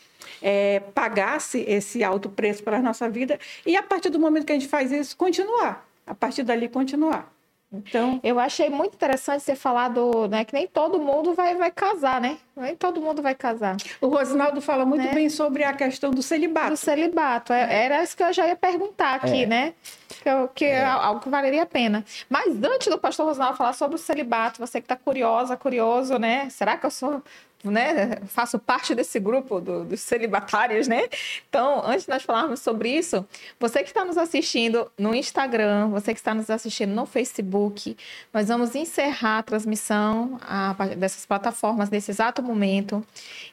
é, 0.43 0.81
pagasse 0.95 1.65
esse 1.67 2.05
alto 2.05 2.29
preço 2.29 2.63
pela 2.63 2.81
nossa 2.81 3.09
vida. 3.09 3.41
E 3.65 3.75
a 3.75 3.83
partir 3.83 4.11
do 4.11 4.21
momento 4.21 4.45
que 4.45 4.53
a 4.53 4.57
gente 4.57 4.69
faz 4.69 4.93
isso, 4.93 5.17
continuar. 5.17 5.89
A 6.07 6.15
partir 6.15 6.43
dali, 6.43 6.69
continuar. 6.69 7.34
Então, 7.77 8.21
eu 8.23 8.39
achei 8.39 8.69
muito 8.69 8.95
interessante 8.95 9.43
você 9.43 9.55
falar 9.55 9.89
do, 9.89 10.29
né, 10.29 10.45
que 10.45 10.55
nem 10.55 10.67
todo 10.67 10.99
mundo 10.99 11.35
vai, 11.35 11.55
vai 11.55 11.71
casar, 11.71 12.21
né? 12.21 12.39
Nem 12.57 12.77
todo 12.77 13.01
mundo 13.01 13.21
vai 13.21 13.35
casar. 13.35 13.77
O 14.01 14.07
Rosinaldo 14.09 14.61
fala 14.61 14.85
muito 14.87 15.05
né? 15.05 15.13
bem 15.13 15.29
sobre 15.29 15.65
a 15.65 15.73
questão 15.73 16.11
do 16.11 16.23
celibato. 16.23 16.71
Do 16.71 16.77
celibato. 16.77 17.53
É. 17.53 17.85
Era 17.85 18.03
isso 18.03 18.17
que 18.17 18.23
eu 18.23 18.33
já 18.33 18.47
ia 18.47 18.57
perguntar 18.57 19.15
aqui, 19.17 19.43
é. 19.43 19.47
né? 19.47 19.75
Que, 20.23 20.29
eu, 20.29 20.49
que 20.49 20.65
é. 20.65 20.79
é. 20.79 20.85
algo 20.85 21.21
que 21.21 21.29
valeria 21.29 21.65
a 21.65 21.67
pena. 21.67 22.05
Mas 22.29 22.55
antes 22.63 22.89
do 22.89 22.99
pastor 22.99 23.27
Rosinaldo 23.27 23.57
falar 23.57 23.73
sobre 23.73 23.97
o 23.97 23.99
celibato, 23.99 24.61
você 24.61 24.81
que 24.81 24.85
está 24.85 24.97
curiosa, 24.97 25.57
curioso, 25.57 26.17
né? 26.19 26.49
Será 26.51 26.77
que 26.77 26.87
eu 26.87 26.91
sou 26.91 27.23
né, 27.71 28.19
faço 28.27 28.59
parte 28.59 28.95
desse 28.95 29.19
grupo 29.19 29.61
do, 29.61 29.85
dos 29.85 30.01
celibatários, 30.01 30.87
né? 30.87 31.09
Então, 31.49 31.83
antes 31.85 32.05
de 32.05 32.11
nós 32.11 32.23
falarmos 32.23 32.61
sobre 32.61 32.91
isso, 32.91 33.27
você 33.59 33.83
que 33.83 33.89
está 33.89 34.05
nos 34.05 34.19
assistindo 34.19 34.91
no 34.99 35.15
Instagram, 35.15 35.89
você 35.89 36.13
que 36.13 36.21
está 36.21 36.35
nos 36.35 36.51
assistindo 36.51 36.95
no 36.95 37.07
Facebook, 37.07 37.97
nós 38.33 38.49
vamos 38.49 38.75
encerrar 38.75 39.39
a 39.39 39.43
transmissão 39.43 40.39
a, 40.43 40.73
dessas 40.97 41.25
plataformas 41.27 41.91
nesse 41.91 42.11
exato 42.11 42.43
momento. 42.43 43.05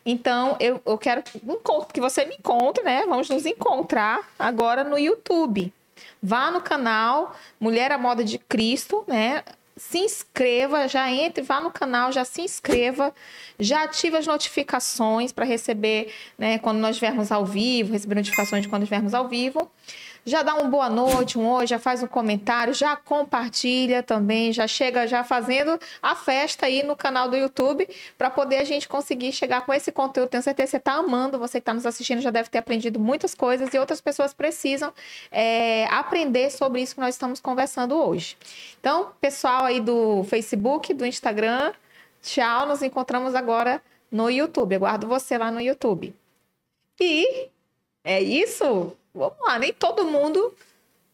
Então, 0.05 0.57
eu, 0.59 0.81
eu 0.85 0.97
quero 0.97 1.23
que 1.93 2.01
você 2.01 2.25
me 2.25 2.35
encontre, 2.35 2.83
né? 2.83 3.03
Vamos 3.07 3.29
nos 3.29 3.45
encontrar 3.45 4.19
agora 4.37 4.83
no 4.83 4.97
YouTube. 4.97 5.73
Vá 6.21 6.51
no 6.51 6.61
canal 6.61 7.35
Mulher 7.59 7.91
à 7.91 7.97
Moda 7.97 8.23
de 8.23 8.37
Cristo, 8.37 9.03
né? 9.07 9.43
Se 9.81 9.97
inscreva, 9.97 10.87
já 10.87 11.11
entre, 11.11 11.41
vá 11.41 11.59
no 11.59 11.71
canal, 11.71 12.11
já 12.11 12.23
se 12.23 12.41
inscreva, 12.41 13.13
já 13.59 13.83
ative 13.83 14.15
as 14.15 14.27
notificações 14.27 15.31
para 15.31 15.43
receber, 15.43 16.13
né, 16.37 16.59
quando 16.59 16.77
nós 16.77 16.91
estivermos 16.91 17.31
ao 17.31 17.45
vivo, 17.45 17.91
receber 17.91 18.13
notificações 18.13 18.61
de 18.61 18.69
quando 18.69 18.83
estivermos 18.83 19.15
ao 19.15 19.27
vivo 19.27 19.71
já 20.25 20.43
dá 20.43 20.53
uma 20.53 20.69
boa 20.69 20.89
noite, 20.89 21.37
um 21.39 21.49
oi, 21.49 21.65
já 21.65 21.79
faz 21.79 22.03
um 22.03 22.07
comentário, 22.07 22.73
já 22.73 22.95
compartilha 22.95 24.03
também, 24.03 24.53
já 24.53 24.67
chega 24.67 25.07
já 25.07 25.23
fazendo 25.23 25.79
a 26.01 26.15
festa 26.15 26.67
aí 26.67 26.83
no 26.83 26.95
canal 26.95 27.27
do 27.29 27.35
YouTube 27.35 27.87
para 28.17 28.29
poder 28.29 28.57
a 28.57 28.63
gente 28.63 28.87
conseguir 28.87 29.31
chegar 29.31 29.65
com 29.65 29.73
esse 29.73 29.91
conteúdo. 29.91 30.29
Tenho 30.29 30.43
certeza 30.43 30.67
que 30.67 30.71
você 30.71 30.77
está 30.77 30.93
amando, 30.93 31.39
você 31.39 31.59
que 31.59 31.63
está 31.63 31.73
nos 31.73 31.85
assistindo 31.85 32.21
já 32.21 32.29
deve 32.29 32.49
ter 32.49 32.59
aprendido 32.59 32.99
muitas 32.99 33.33
coisas 33.33 33.73
e 33.73 33.79
outras 33.79 33.99
pessoas 33.99 34.33
precisam 34.33 34.93
é, 35.31 35.85
aprender 35.85 36.51
sobre 36.51 36.81
isso 36.81 36.95
que 36.95 37.01
nós 37.01 37.15
estamos 37.15 37.39
conversando 37.39 37.95
hoje. 37.95 38.37
Então, 38.79 39.11
pessoal 39.19 39.65
aí 39.65 39.79
do 39.79 40.23
Facebook, 40.25 40.93
do 40.93 41.05
Instagram, 41.05 41.73
tchau, 42.21 42.67
nos 42.67 42.83
encontramos 42.83 43.33
agora 43.33 43.81
no 44.11 44.29
YouTube. 44.29 44.75
Aguardo 44.75 45.07
você 45.07 45.37
lá 45.37 45.49
no 45.49 45.61
YouTube. 45.61 46.13
E 46.99 47.49
é 48.03 48.21
isso. 48.21 48.95
Vamos 49.13 49.37
lá, 49.41 49.59
nem 49.59 49.73
todo 49.73 50.05
mundo 50.05 50.55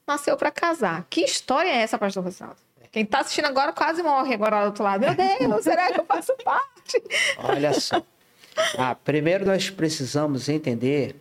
nasceu 0.05 0.37
para 0.37 0.51
casar. 0.51 1.05
Que 1.09 1.21
história 1.21 1.69
é 1.69 1.77
essa, 1.77 1.97
pastor 1.97 2.23
Rosaldo? 2.23 2.57
Quem 2.91 3.03
está 3.03 3.19
assistindo 3.19 3.45
agora 3.45 3.73
quase 3.73 4.01
morre 4.01 4.33
agora 4.33 4.55
lá 4.55 4.61
do 4.63 4.67
outro 4.67 4.83
lado. 4.83 5.01
Meu 5.01 5.13
Deus, 5.13 5.63
será 5.63 5.91
que 5.91 5.99
eu 5.99 6.05
faço 6.05 6.33
parte? 6.43 7.03
Olha 7.37 7.73
só. 7.73 8.01
Ah, 8.77 8.95
primeiro 8.95 9.45
nós 9.45 9.69
precisamos 9.69 10.49
entender 10.49 11.15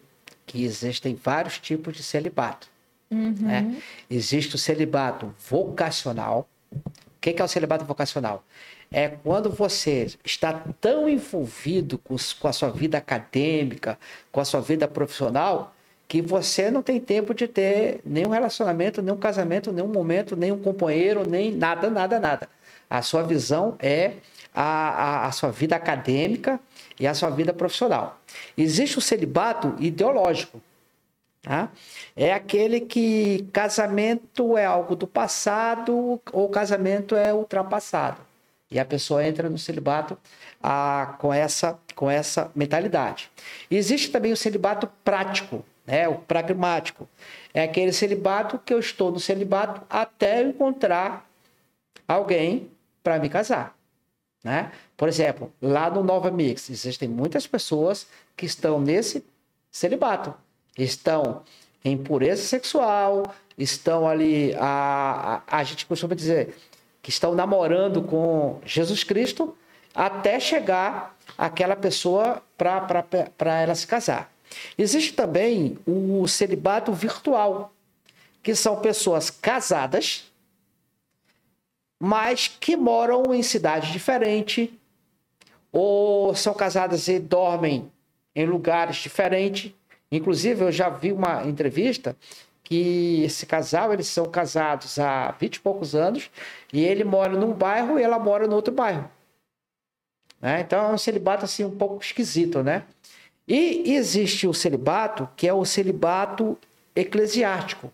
que 0.47 0.65
existem 0.65 1.15
vários 1.15 1.59
tipos 1.59 1.95
de 1.95 2.03
celibato. 2.03 2.69
Uhum. 3.11 3.35
Né? 3.41 3.83
Existe 4.09 4.55
o 4.55 4.59
celibato 4.59 5.35
vocacional. 5.51 6.49
O 6.73 6.81
que 7.21 7.43
é 7.43 7.45
o 7.45 7.49
celibato 7.49 7.85
vocacional? 7.85 8.45
É 8.91 9.09
quando 9.09 9.51
você 9.51 10.07
está 10.25 10.65
tão 10.81 11.09
envolvido 11.09 11.99
com, 11.99 12.17
com 12.41 12.49
a 12.49 12.53
sua 12.53 12.71
vida 12.71 12.97
acadêmica, 12.97 13.99
com 14.31 14.41
a 14.41 14.45
sua 14.45 14.61
vida 14.61 14.87
profissional, 14.87 15.76
que 16.09 16.23
você 16.23 16.71
não 16.71 16.83
tem 16.83 17.01
tempo 17.01 17.35
de 17.35 17.49
ter 17.49 18.01
nenhum 18.05 18.31
relacionamento, 18.31 19.03
nenhum 19.03 19.17
casamento, 19.17 19.73
nenhum 19.73 19.89
momento, 19.89 20.37
nenhum 20.37 20.59
companheiro, 20.59 21.29
nem 21.29 21.53
nada, 21.53 21.91
nada, 21.91 22.21
nada. 22.21 22.49
A 22.89 23.03
sua 23.03 23.23
visão 23.23 23.77
é 23.81 24.13
a, 24.55 24.63
a, 24.63 25.27
a 25.27 25.33
sua 25.33 25.51
vida 25.51 25.75
acadêmica 25.75 26.61
e 26.99 27.07
a 27.07 27.15
sua 27.15 27.31
vida 27.31 27.53
profissional. 27.53 28.21
Existe 28.57 28.99
o 28.99 29.01
celibato 29.01 29.75
ideológico. 29.79 30.61
Tá? 31.43 31.69
É 32.17 32.33
aquele 32.33 32.81
que 32.81 33.47
casamento 33.53 34.57
é 34.57 34.65
algo 34.65 34.97
do 34.97 35.07
passado 35.07 36.21
ou 36.33 36.49
casamento 36.49 37.15
é 37.15 37.33
ultrapassado. 37.33 38.21
E 38.71 38.81
a 38.81 38.85
pessoa 38.85 39.25
entra 39.25 39.49
no 39.49 39.59
celibato 39.59 40.19
ah, 40.61 41.15
com, 41.19 41.33
essa, 41.33 41.79
com 41.95 42.11
essa 42.11 42.51
mentalidade. 42.55 43.31
Existe 43.71 44.11
também 44.11 44.33
o 44.33 44.37
celibato 44.37 44.89
prático, 45.05 45.65
né? 45.87 46.09
O 46.09 46.17
pragmático. 46.17 47.09
É 47.55 47.63
aquele 47.63 47.93
celibato 47.93 48.59
que 48.59 48.75
eu 48.75 48.79
estou 48.79 49.11
no 49.11 49.21
celibato 49.21 49.83
até 49.89 50.43
eu 50.43 50.49
encontrar 50.51 51.29
alguém 52.07 52.71
para 53.03 53.19
me 53.19 53.29
casar. 53.29 53.77
Né? 54.43 54.73
Por 54.97 55.09
exemplo, 55.09 55.53
lá 55.61 55.91
no 55.91 56.03
Nova 56.03 56.31
Mix, 56.31 56.71
existem 56.71 57.09
muitas 57.09 57.47
pessoas 57.47 58.07
que 58.37 58.47
estão 58.47 58.81
nesse 58.81 59.25
celibato. 59.71 60.35
Estão 60.77 61.43
em 61.85 61.97
pureza 61.97 62.43
sexual, 62.43 63.23
estão 63.57 64.09
ali, 64.09 64.55
a, 64.59 65.43
a, 65.47 65.59
a 65.59 65.65
gente 65.65 65.87
costuma 65.87 66.15
dizer, 66.15 66.55
que 67.03 67.11
estão 67.11 67.35
namorando 67.35 68.03
com 68.03 68.61
Jesus 68.65 69.05
Cristo 69.05 69.57
até 69.95 70.39
chegar 70.39 71.17
aquela 71.39 71.75
pessoa 71.77 72.43
para 72.57 73.61
ela 73.63 73.75
se 73.75 73.87
casar. 73.87 74.31
Existe 74.77 75.13
também 75.13 75.79
o 75.87 76.27
celibato 76.27 76.93
virtual, 76.93 77.73
que 78.43 78.55
são 78.55 78.81
pessoas 78.81 79.31
casadas, 79.31 80.31
mas 81.99 82.49
que 82.49 82.77
moram 82.77 83.35
em 83.35 83.43
cidades 83.43 83.91
diferentes, 83.91 84.69
ou 85.73 86.35
são 86.35 86.55
casadas 86.55 87.09
e 87.09 87.19
dormem 87.19 87.91
em 88.35 88.47
lugares 88.47 88.97
diferentes. 88.97 89.73
Inclusive, 90.11 90.65
eu 90.65 90.73
já 90.73 90.89
vi 90.89 91.13
uma 91.13 91.45
entrevista 91.45 92.17
que 92.63 93.23
esse 93.23 93.47
casal, 93.47 93.93
eles 93.93 94.09
são 94.09 94.27
casados 94.27 94.99
há 94.99 95.31
20 95.33 95.55
e 95.57 95.61
poucos 95.61 95.95
anos, 95.95 96.31
e 96.73 96.85
ele 96.85 97.05
mora 97.05 97.33
num 97.33 97.53
bairro 97.53 97.99
e 97.99 98.03
ela 98.03 98.19
mora 98.19 98.47
no 98.47 98.57
outro 98.57 98.75
bairro. 98.75 99.09
Né? 100.41 100.61
Então 100.61 100.91
é 100.91 100.93
um 100.93 100.99
celibato 100.99 101.45
assim 101.45 101.65
um 101.65 101.77
pouco 101.77 102.03
esquisito, 102.03 102.63
né? 102.63 102.85
E 103.47 103.95
existe 103.95 104.47
o 104.47 104.55
celibato, 104.55 105.29
que 105.37 105.47
é 105.47 105.53
o 105.53 105.65
celibato 105.65 106.59
eclesiástico. 106.95 107.93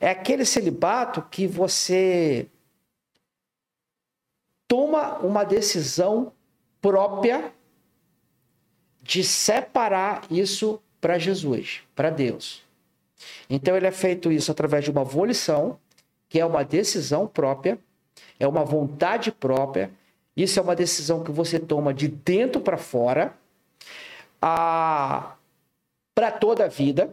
É 0.00 0.10
aquele 0.10 0.44
celibato 0.44 1.22
que 1.30 1.46
você 1.46 2.46
toma 4.66 5.18
uma 5.18 5.44
decisão 5.44 6.32
própria 6.80 7.52
de 9.02 9.24
separar 9.24 10.22
isso 10.30 10.80
para 11.00 11.18
Jesus, 11.18 11.80
para 11.94 12.10
Deus. 12.10 12.62
Então 13.48 13.76
ele 13.76 13.86
é 13.86 13.90
feito 13.90 14.30
isso 14.30 14.52
através 14.52 14.84
de 14.84 14.90
uma 14.90 15.02
volição, 15.02 15.78
que 16.28 16.38
é 16.38 16.44
uma 16.44 16.62
decisão 16.62 17.26
própria, 17.26 17.78
é 18.38 18.46
uma 18.46 18.64
vontade 18.64 19.32
própria. 19.32 19.90
Isso 20.36 20.60
é 20.60 20.62
uma 20.62 20.76
decisão 20.76 21.24
que 21.24 21.32
você 21.32 21.58
toma 21.58 21.92
de 21.92 22.06
dentro 22.06 22.60
para 22.60 22.76
fora, 22.76 23.34
para 24.40 26.30
toda 26.40 26.64
a 26.64 26.68
vida, 26.68 27.10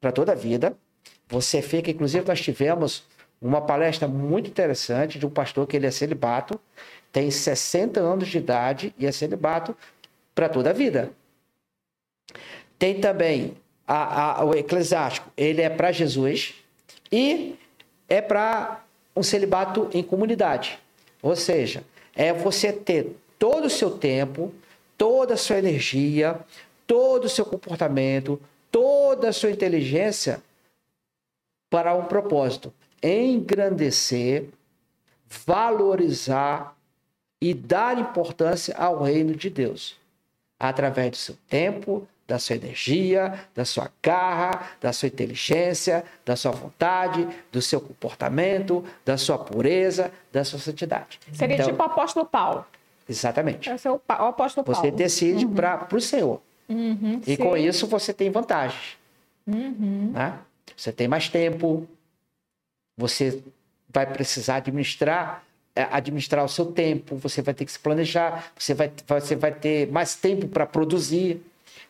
para 0.00 0.12
toda 0.12 0.32
a 0.32 0.34
vida. 0.34 0.76
Você 1.28 1.62
fica, 1.62 1.90
inclusive 1.90 2.26
nós 2.26 2.40
tivemos 2.40 3.04
uma 3.40 3.60
palestra 3.60 4.08
muito 4.08 4.48
interessante 4.48 5.18
de 5.18 5.26
um 5.26 5.30
pastor 5.30 5.66
que 5.66 5.76
ele 5.76 5.86
é 5.86 5.90
celibato, 5.90 6.58
tem 7.12 7.30
60 7.30 8.00
anos 8.00 8.28
de 8.28 8.38
idade 8.38 8.94
e 8.98 9.06
é 9.06 9.12
celibato 9.12 9.76
para 10.34 10.48
toda 10.48 10.70
a 10.70 10.72
vida. 10.72 11.12
Tem 12.78 13.00
também 13.00 13.56
a, 13.86 14.40
a, 14.40 14.44
o 14.44 14.54
eclesiástico, 14.54 15.30
ele 15.36 15.62
é 15.62 15.68
para 15.68 15.92
Jesus 15.92 16.54
e 17.12 17.56
é 18.08 18.20
para 18.20 18.82
um 19.14 19.22
celibato 19.22 19.88
em 19.92 20.02
comunidade. 20.02 20.78
Ou 21.22 21.36
seja, 21.36 21.84
é 22.14 22.32
você 22.32 22.72
ter 22.72 23.16
todo 23.38 23.66
o 23.66 23.70
seu 23.70 23.90
tempo, 23.90 24.52
toda 24.96 25.34
a 25.34 25.36
sua 25.36 25.58
energia, 25.58 26.40
todo 26.86 27.24
o 27.24 27.28
seu 27.28 27.44
comportamento, 27.44 28.40
toda 28.70 29.28
a 29.28 29.32
sua 29.32 29.50
inteligência 29.50 30.42
para 31.70 31.94
um 31.94 32.04
propósito: 32.04 32.72
engrandecer, 33.02 34.48
valorizar 35.46 36.76
e 37.40 37.52
dar 37.52 37.98
importância 37.98 38.74
ao 38.76 39.02
reino 39.02 39.34
de 39.34 39.50
Deus 39.50 39.96
através 40.58 41.10
do 41.10 41.16
seu 41.16 41.36
tempo, 41.48 42.06
da 42.26 42.38
sua 42.38 42.56
energia, 42.56 43.38
da 43.54 43.64
sua 43.64 43.90
garra, 44.02 44.70
da 44.80 44.92
sua 44.92 45.08
inteligência, 45.08 46.04
da 46.24 46.36
sua 46.36 46.52
vontade, 46.52 47.28
do 47.52 47.60
seu 47.60 47.80
comportamento, 47.80 48.84
da 49.04 49.18
sua 49.18 49.38
pureza, 49.38 50.10
da 50.32 50.42
sua 50.42 50.58
santidade. 50.58 51.20
Seria 51.32 51.56
então, 51.56 51.66
tipo 51.66 51.82
o 51.82 51.86
apóstolo 51.86 52.24
Paulo. 52.24 52.64
Exatamente. 53.08 53.68
É 53.68 53.90
o, 53.90 54.00
apóstolo 54.08 54.64
Paulo. 54.64 54.80
Você 54.80 54.90
decide 54.90 55.44
uhum. 55.44 55.54
para 55.54 55.88
o 55.92 56.00
Senhor. 56.00 56.40
Uhum, 56.68 57.20
e 57.26 57.36
sim. 57.36 57.36
com 57.36 57.56
isso 57.56 57.86
você 57.86 58.12
tem 58.12 58.30
vantagens. 58.30 58.96
Uhum. 59.46 60.12
Né? 60.12 60.38
Você 60.74 60.90
tem 60.90 61.06
mais 61.06 61.28
tempo, 61.28 61.86
você 62.96 63.42
vai 63.88 64.06
precisar 64.06 64.56
administrar 64.56 65.44
é, 65.76 65.88
administrar 65.90 66.44
o 66.44 66.48
seu 66.48 66.66
tempo, 66.66 67.16
você 67.16 67.42
vai 67.42 67.52
ter 67.52 67.64
que 67.64 67.72
se 67.72 67.78
planejar, 67.80 68.52
você 68.56 68.72
vai, 68.74 68.92
você 69.08 69.34
vai 69.34 69.50
ter 69.50 69.90
mais 69.90 70.14
tempo 70.14 70.46
para 70.46 70.64
produzir. 70.66 71.42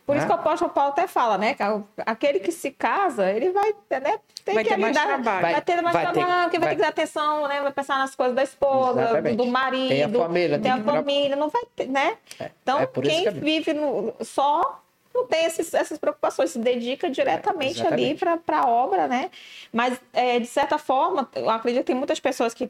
Por 0.07 0.15
né? 0.15 0.19
isso 0.19 0.27
que 0.27 0.33
o 0.33 0.37
apóstolo 0.37 0.71
Paulo 0.71 0.91
até 0.91 1.07
fala, 1.07 1.39
né? 1.39 1.55
Que 1.55 1.63
aquele 2.05 2.39
que 2.39 2.53
se 2.53 2.71
casa, 2.71 3.31
ele 3.31 3.51
vai 3.51 3.73
né, 3.91 4.19
ter 4.45 4.53
vai 4.53 4.63
que 4.63 4.71
ter 4.71 4.77
mais 4.77 4.97
trabalho. 4.97 5.41
Vai, 5.41 5.61
ter 5.63 5.81
mais 5.81 5.95
vai 5.95 6.13
trabalho, 6.13 6.43
porque 6.43 6.59
vai, 6.59 6.69
vai 6.69 6.69
ter 6.69 6.77
que 6.77 6.83
dar 6.83 6.89
atenção, 6.89 7.49
né? 7.49 7.63
Vai 7.63 7.73
pensar 7.73 7.99
nas 7.99 8.15
coisas 8.15 8.35
da 8.35 8.43
esposa, 8.43 9.23
do, 9.23 9.37
do, 9.37 9.47
marido. 9.47 9.89
Tem 9.89 10.03
a 10.03 10.09
família. 10.09 10.59
Tem, 10.59 10.71
a 10.71 10.83
família, 10.83 11.37
não 11.37 11.49
vai 11.49 11.63
ter, 11.75 11.89
né? 11.89 12.19
É, 12.39 12.51
então, 12.63 12.81
é 12.81 12.87
quem 12.87 13.31
vive 13.31 13.73
no, 13.73 14.15
só 14.21 14.83
não 15.15 15.27
tem 15.27 15.45
esses, 15.47 15.73
essas 15.73 15.97
preocupações, 15.97 16.51
se 16.51 16.59
dedica 16.59 17.09
diretamente 17.09 17.81
é, 17.81 17.87
ali 17.87 18.19
para 18.45 18.59
a 18.59 18.69
obra, 18.69 19.07
né? 19.07 19.31
Mas, 19.73 19.99
é, 20.13 20.41
de 20.41 20.47
certa 20.47 20.77
forma, 20.77 21.31
eu 21.35 21.49
acredito 21.49 21.83
que 21.83 21.87
tem 21.87 21.97
muitas 21.97 22.19
pessoas 22.19 22.53
que 22.53 22.69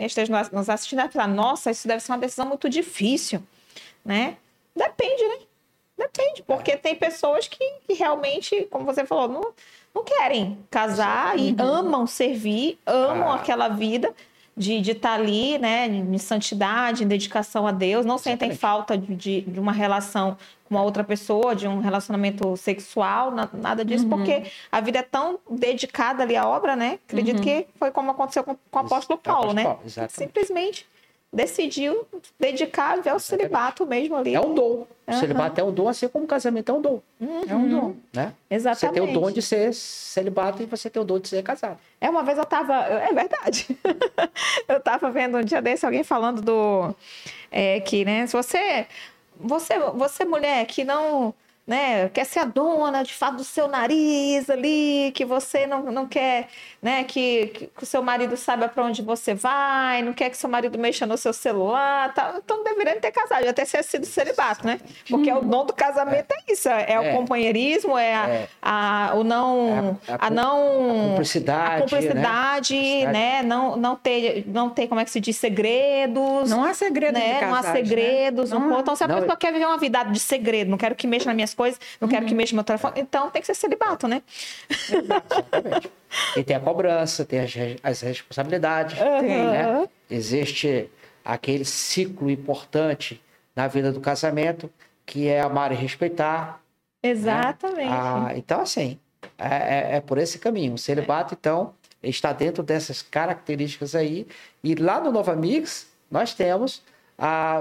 estejam 0.00 0.36
nos 0.52 0.68
assistindo 0.68 1.02
e 1.02 1.08
falar, 1.08 1.28
nossa, 1.28 1.70
isso 1.70 1.86
deve 1.86 2.00
ser 2.00 2.10
uma 2.12 2.18
decisão 2.18 2.46
muito 2.46 2.68
difícil, 2.68 3.40
né? 4.04 4.36
Depende, 4.74 5.22
né? 5.28 5.38
Depende, 5.96 6.42
porque 6.42 6.72
é. 6.72 6.76
tem 6.76 6.94
pessoas 6.94 7.46
que, 7.46 7.64
que, 7.86 7.94
realmente, 7.94 8.66
como 8.70 8.84
você 8.84 9.04
falou, 9.04 9.28
não, 9.28 9.52
não 9.94 10.04
querem 10.04 10.58
casar 10.70 11.38
e 11.38 11.50
uhum. 11.52 11.56
amam 11.60 12.06
servir, 12.06 12.78
amam 12.84 13.30
ah. 13.30 13.36
aquela 13.36 13.68
vida 13.68 14.12
de 14.56 14.78
estar 14.78 15.08
tá 15.10 15.14
ali, 15.14 15.58
né, 15.58 15.86
em 15.86 16.18
santidade, 16.18 17.02
em 17.02 17.08
dedicação 17.08 17.66
a 17.66 17.72
Deus, 17.72 18.06
não 18.06 18.14
Exatamente. 18.14 18.40
sentem 18.40 18.56
falta 18.56 18.96
de, 18.96 19.40
de, 19.40 19.58
uma 19.58 19.72
relação 19.72 20.36
com 20.64 20.76
uma 20.76 20.82
outra 20.82 21.02
pessoa, 21.02 21.56
de 21.56 21.66
um 21.66 21.80
relacionamento 21.80 22.56
sexual, 22.56 23.32
nada 23.52 23.84
disso, 23.84 24.04
uhum. 24.04 24.10
porque 24.10 24.44
a 24.70 24.80
vida 24.80 25.00
é 25.00 25.02
tão 25.02 25.40
dedicada 25.50 26.22
ali 26.22 26.36
à 26.36 26.46
obra, 26.46 26.76
né? 26.76 27.00
Acredito 27.08 27.38
uhum. 27.38 27.42
que 27.42 27.66
foi 27.78 27.90
como 27.90 28.12
aconteceu 28.12 28.44
com, 28.44 28.56
com 28.70 28.78
o 28.78 28.82
apóstolo 28.82 29.18
Paulo, 29.18 29.52
né? 29.52 29.64
Paulo, 29.64 29.80
Simplesmente 30.08 30.86
decidiu 31.34 32.06
dedicar 32.38 32.98
ao 33.08 33.18
celibato 33.18 33.84
mesmo 33.84 34.14
ali. 34.14 34.34
É 34.34 34.40
um 34.40 34.54
dom. 34.54 34.86
O 35.06 35.12
celibato 35.12 35.60
é 35.60 35.64
um 35.64 35.72
dom, 35.72 35.88
assim 35.88 36.08
como 36.08 36.24
o 36.24 36.28
casamento 36.28 36.70
é 36.70 36.74
um 36.74 36.80
dom. 36.80 37.00
Uhum. 37.20 37.42
É 37.48 37.54
um 37.54 37.68
dom. 37.68 37.96
Né? 38.12 38.32
Exatamente. 38.48 38.94
Você 38.94 39.00
tem 39.00 39.02
o 39.02 39.20
dom 39.20 39.30
de 39.30 39.42
ser 39.42 39.74
celibato 39.74 40.62
e 40.62 40.66
você 40.66 40.88
tem 40.88 41.02
o 41.02 41.04
dom 41.04 41.18
de 41.18 41.28
ser 41.28 41.42
casado. 41.42 41.78
É, 42.00 42.08
uma 42.08 42.22
vez 42.22 42.38
eu 42.38 42.44
tava. 42.44 42.74
É 42.74 43.12
verdade. 43.12 43.76
eu 44.68 44.80
tava 44.80 45.10
vendo 45.10 45.36
um 45.36 45.44
dia 45.44 45.60
desse 45.60 45.84
alguém 45.84 46.04
falando 46.04 46.40
do. 46.40 46.94
É, 47.50 47.80
que, 47.80 48.04
né, 48.04 48.26
se 48.26 48.32
você. 48.32 48.86
Você, 49.36 49.76
você 49.96 50.24
mulher 50.24 50.64
que 50.64 50.84
não 50.84 51.34
né, 51.66 52.08
quer 52.10 52.24
ser 52.24 52.40
a 52.40 52.44
dona 52.44 53.02
de 53.02 53.12
fato 53.12 53.36
do 53.36 53.44
seu 53.44 53.66
nariz 53.68 54.50
ali, 54.50 55.10
que 55.14 55.24
você 55.24 55.66
não, 55.66 55.90
não 55.90 56.06
quer 56.06 56.48
né, 56.84 57.02
que, 57.02 57.46
que 57.46 57.82
o 57.82 57.86
seu 57.86 58.02
marido 58.02 58.36
saiba 58.36 58.68
para 58.68 58.84
onde 58.84 59.00
você 59.00 59.32
vai, 59.32 60.02
não 60.02 60.12
quer 60.12 60.28
que 60.28 60.36
seu 60.36 60.50
marido 60.50 60.78
mexa 60.78 61.06
no 61.06 61.16
seu 61.16 61.32
celular, 61.32 62.12
tá, 62.12 62.34
então 62.44 62.62
deveria 62.62 63.00
ter 63.00 63.10
casado, 63.10 63.48
até 63.48 63.64
ser 63.64 63.82
sido 63.82 64.04
celibato, 64.04 64.66
né? 64.66 64.78
Porque 65.08 65.30
é 65.30 65.34
o 65.34 65.40
dom 65.40 65.64
do 65.64 65.72
casamento 65.72 66.30
é, 66.30 66.34
é 66.34 66.52
isso, 66.52 66.68
é, 66.68 66.92
é, 66.92 67.00
o 67.00 67.16
companheirismo, 67.16 67.96
é, 67.96 68.14
a, 68.14 68.28
é. 68.28 68.48
a, 68.60 69.12
o 69.14 69.24
não, 69.24 69.98
é 70.06 70.12
a, 70.12 70.26
a, 70.26 70.30
não, 70.30 71.06
a 71.06 71.08
cumplicidade, 71.08 71.76
a 71.76 71.80
cumplicidade, 71.80 73.06
né? 73.06 73.12
né? 73.12 73.42
Não, 73.42 73.76
não 73.76 73.96
ter, 73.96 74.44
não 74.46 74.68
ter, 74.68 74.86
como 74.86 75.00
é 75.00 75.06
que 75.06 75.10
se 75.10 75.20
diz, 75.20 75.38
segredos. 75.38 76.50
Não 76.50 76.64
há 76.64 76.74
segredo 76.74 77.14
né? 77.14 77.40
Casais, 77.40 77.48
não 77.48 77.54
há 77.54 77.62
né? 77.62 77.72
segredos. 77.72 78.50
Né? 78.50 78.58
Não, 78.58 78.80
então 78.80 78.94
se 78.94 79.04
a 79.04 79.08
não, 79.08 79.20
pessoa 79.20 79.36
quer 79.38 79.54
viver 79.54 79.64
uma 79.64 79.78
vida 79.78 80.02
de 80.02 80.20
segredo, 80.20 80.70
não 80.70 80.76
quero 80.76 80.94
que 80.94 81.06
mexa 81.06 81.24
nas 81.24 81.34
minhas 81.34 81.54
coisas, 81.54 81.80
não 81.98 82.08
quero 82.08 82.26
que 82.26 82.32
uhum. 82.32 82.36
mexa 82.36 82.52
no 82.52 82.56
meu 82.56 82.64
telefone, 82.64 83.00
então 83.00 83.30
tem 83.30 83.40
que 83.40 83.46
ser 83.46 83.54
celibato, 83.54 84.06
né? 84.06 84.20
Exatamente. 84.68 85.90
E 86.36 86.42
tem 86.42 86.56
a 86.56 86.60
cobrança, 86.60 87.24
tem 87.24 87.40
as, 87.40 87.52
as 87.82 88.00
responsabilidades. 88.00 88.98
Uhum. 89.00 89.50
Né? 89.50 89.88
Existe 90.10 90.90
aquele 91.24 91.64
ciclo 91.64 92.30
importante 92.30 93.20
na 93.54 93.66
vida 93.68 93.92
do 93.92 94.00
casamento, 94.00 94.70
que 95.06 95.28
é 95.28 95.40
amar 95.40 95.72
e 95.72 95.74
respeitar. 95.74 96.60
Né? 97.02 97.10
Exatamente. 97.10 97.88
Né? 97.88 97.90
Ah, 97.90 98.32
então, 98.36 98.60
assim, 98.60 98.98
é, 99.38 99.46
é, 99.46 99.96
é, 99.96 100.00
por 100.00 100.18
esse 100.18 100.38
caminho. 100.38 100.74
O 100.74 100.78
celibato, 100.78 101.34
então, 101.38 101.74
está 102.02 102.32
dentro 102.32 102.62
dessas 102.62 103.02
características 103.02 103.94
aí. 103.94 104.26
E 104.62 104.74
lá 104.74 105.00
no 105.00 105.10
Nova 105.10 105.34
Mix, 105.34 105.88
nós 106.10 106.34
temos 106.34 106.82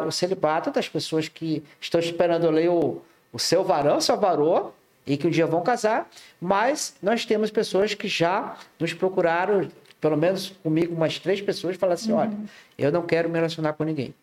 o 0.08 0.12
celibato 0.12 0.72
das 0.72 0.90
pessoas 0.90 1.28
que 1.28 1.64
estão 1.80 2.00
esperando 2.00 2.50
ler 2.50 2.70
o, 2.70 3.02
o 3.32 3.38
seu 3.38 3.64
varão, 3.64 4.02
seu 4.02 4.20
varô, 4.20 4.72
e 5.06 5.18
que 5.18 5.28
um 5.28 5.30
dia 5.30 5.46
vão 5.46 5.62
casar, 5.62 6.10
mas 6.40 6.96
nós 7.02 7.26
temos 7.26 7.52
pessoas 7.52 7.94
que 7.94 8.08
já 8.08 8.58
nos 8.80 8.94
procuraram, 8.94 9.68
pelo 10.00 10.18
menos 10.18 10.50
comigo, 10.64 10.94
umas 10.94 11.20
três 11.20 11.42
pessoas, 11.42 11.76
falaram 11.76 11.96
assim: 11.96 12.12
uhum. 12.12 12.20
olha, 12.20 12.38
eu 12.78 12.92
não 12.92 13.04
quero 13.04 13.30
me 13.30 13.36
relacionar 13.36 13.74
com 13.74 13.84
ninguém, 13.84 14.14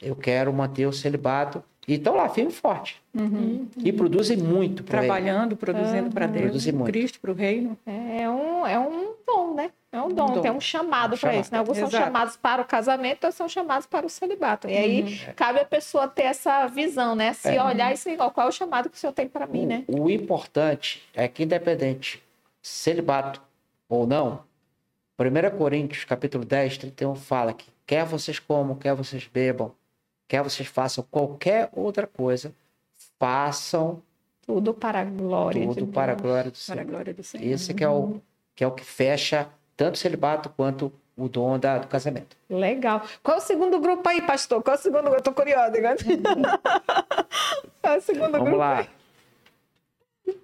eu 0.00 0.16
quero 0.16 0.52
manter 0.52 0.86
o 0.86 0.92
celibato. 0.92 1.62
E 1.90 1.94
estão 1.94 2.14
lá, 2.14 2.28
firme 2.28 2.52
e 2.52 2.54
forte. 2.54 3.02
Uhum. 3.12 3.66
E 3.76 3.92
produzem 3.92 4.36
muito. 4.36 4.84
Trabalhando, 4.84 5.56
produzindo 5.56 6.04
uhum. 6.04 6.12
para 6.12 6.28
Deus, 6.28 6.44
produzem 6.44 6.72
muito. 6.72 6.86
Cristo, 6.86 7.18
para 7.18 7.32
o 7.32 7.34
reino. 7.34 7.76
É 7.84 8.30
um, 8.30 8.64
é 8.64 8.78
um 8.78 9.12
dom, 9.26 9.54
né? 9.54 9.72
É 9.90 10.00
um 10.00 10.08
dom, 10.08 10.30
um 10.30 10.34
dom. 10.34 10.40
tem 10.40 10.52
um 10.52 10.60
chamado 10.60 11.16
um 11.16 11.18
para 11.18 11.34
isso, 11.34 11.50
né? 11.50 11.58
Alguns 11.58 11.78
Exato. 11.78 11.90
são 11.90 12.00
chamados 12.00 12.36
para 12.36 12.62
o 12.62 12.64
casamento, 12.64 13.24
outros 13.24 13.34
são 13.34 13.48
chamados 13.48 13.88
para 13.88 14.06
o 14.06 14.08
celibato. 14.08 14.68
E 14.68 14.76
aí 14.76 15.02
uhum. 15.02 15.34
cabe 15.34 15.58
a 15.58 15.64
pessoa 15.64 16.06
ter 16.06 16.22
essa 16.22 16.64
visão, 16.68 17.16
né? 17.16 17.32
Se 17.32 17.48
é. 17.48 17.60
olhar 17.60 17.92
e 17.92 17.96
se 17.96 18.16
qual 18.16 18.32
é 18.36 18.46
o 18.46 18.52
chamado 18.52 18.88
que 18.88 18.96
o 18.96 19.00
Senhor 19.00 19.12
tem 19.12 19.26
para 19.26 19.48
mim, 19.48 19.66
né? 19.66 19.82
O 19.88 20.08
importante 20.08 21.02
é 21.12 21.26
que 21.26 21.42
independente 21.42 22.22
celibato 22.62 23.42
ou 23.88 24.06
não, 24.06 24.44
1 25.18 25.58
Coríntios, 25.58 26.04
capítulo 26.04 26.44
10, 26.44 26.78
31 26.78 27.16
fala 27.16 27.52
que 27.52 27.66
quer 27.84 28.04
vocês 28.04 28.38
comam, 28.38 28.76
quer 28.76 28.94
vocês 28.94 29.26
bebam, 29.26 29.72
quer 30.30 30.44
vocês 30.44 30.68
façam 30.68 31.04
qualquer 31.10 31.68
outra 31.72 32.06
coisa, 32.06 32.54
façam 33.18 34.00
tudo 34.46 34.72
para 34.72 35.00
a 35.00 35.04
glória 35.04 35.66
tudo 35.66 35.86
de 35.86 35.92
para 35.92 36.14
Deus. 36.14 36.20
a 36.20 36.22
glória 36.22 36.50
do 36.52 36.56
Senhor. 36.56 36.76
Para 36.76 36.82
a 36.82 36.84
glória 36.88 37.14
do 37.14 37.22
Senhor. 37.24 37.46
Esse 37.46 37.74
que 37.74 37.82
é 37.82 37.88
o 37.88 38.20
que 38.54 38.62
é 38.62 38.66
o 38.66 38.70
que 38.70 38.84
fecha 38.84 39.48
tanto 39.76 39.96
o 39.96 39.98
celibato 39.98 40.48
quanto 40.50 40.92
o 41.16 41.28
dom 41.28 41.58
da, 41.58 41.78
do 41.78 41.88
casamento. 41.88 42.36
Legal. 42.48 43.02
Qual 43.24 43.38
é 43.38 43.40
o 43.40 43.42
segundo 43.42 43.80
grupo 43.80 44.08
aí, 44.08 44.22
pastor? 44.22 44.62
Qual 44.62 44.76
é 44.76 44.78
o 44.78 44.82
segundo 44.82 45.02
grupo? 45.02 45.16
Eu 45.16 45.22
tô 45.22 45.32
curiosa. 45.32 45.72
Né? 45.72 45.96
Qual 47.82 47.94
é 47.94 47.98
o 47.98 48.00
segundo 48.00 48.30
Vamos 48.32 48.44
grupo? 48.44 48.58
lá. 48.58 48.78
Aí? 50.26 50.36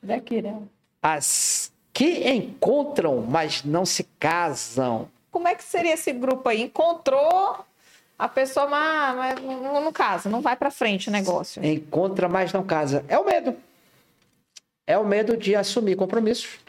Daqui, 0.00 0.40
né? 0.40 0.62
As 1.02 1.72
que 1.92 2.28
encontram, 2.30 3.20
mas 3.22 3.64
não 3.64 3.84
se 3.84 4.04
casam. 4.20 5.08
Como 5.32 5.48
é 5.48 5.54
que 5.56 5.64
seria 5.64 5.94
esse 5.94 6.12
grupo 6.12 6.48
aí? 6.48 6.62
Encontrou, 6.62 7.64
A 8.22 8.28
pessoa, 8.28 8.68
mas, 8.68 9.16
mas 9.16 9.42
não, 9.42 9.84
não 9.84 9.92
casa, 9.92 10.30
não 10.30 10.40
vai 10.40 10.54
para 10.54 10.70
frente 10.70 11.08
o 11.08 11.12
negócio. 11.12 11.64
Encontra, 11.64 12.28
mas 12.28 12.52
não 12.52 12.62
casa. 12.62 13.04
É 13.08 13.18
o 13.18 13.24
medo. 13.24 13.56
É 14.86 14.96
o 14.96 15.04
medo 15.04 15.36
de 15.36 15.56
assumir 15.56 15.96
compromissos. 15.96 16.60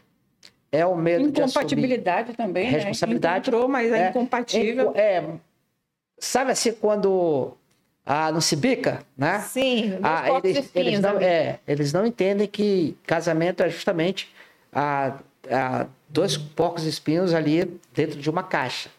É 0.72 0.84
o 0.84 0.96
medo 0.96 1.30
de 1.30 1.44
assumir 1.44 1.66
Incompatibilidade 1.66 2.34
também, 2.34 2.66
né? 2.66 2.72
responsabilidade. 2.72 3.50
Encontrou, 3.50 3.70
mas 3.70 3.92
é, 3.92 4.08
É, 4.08 4.10
incompatível. 4.10 4.94
É, 4.96 5.24
sabe 6.18 6.50
assim 6.54 6.74
quando 6.74 7.56
ah, 8.04 8.32
não 8.32 8.42
se 8.42 8.56
bica, 8.56 9.04
né? 9.16 9.40
Sim, 9.42 10.00
Ah, 10.02 10.24
eles, 10.44 10.72
eles, 10.74 11.00
não, 11.00 11.18
ali. 11.18 11.26
é, 11.26 11.60
eles 11.68 11.94
não 11.94 12.04
entendem 12.04 12.48
que 12.48 12.98
casamento 13.06 13.62
é 13.62 13.70
justamente 13.70 14.34
ah, 14.74 15.20
ah, 15.52 15.86
dois 16.10 16.36
porcos 16.36 16.84
espinhos 16.86 17.32
ali 17.32 17.80
dentro 17.94 18.20
de 18.20 18.28
uma 18.28 18.42
caixa. 18.42 18.90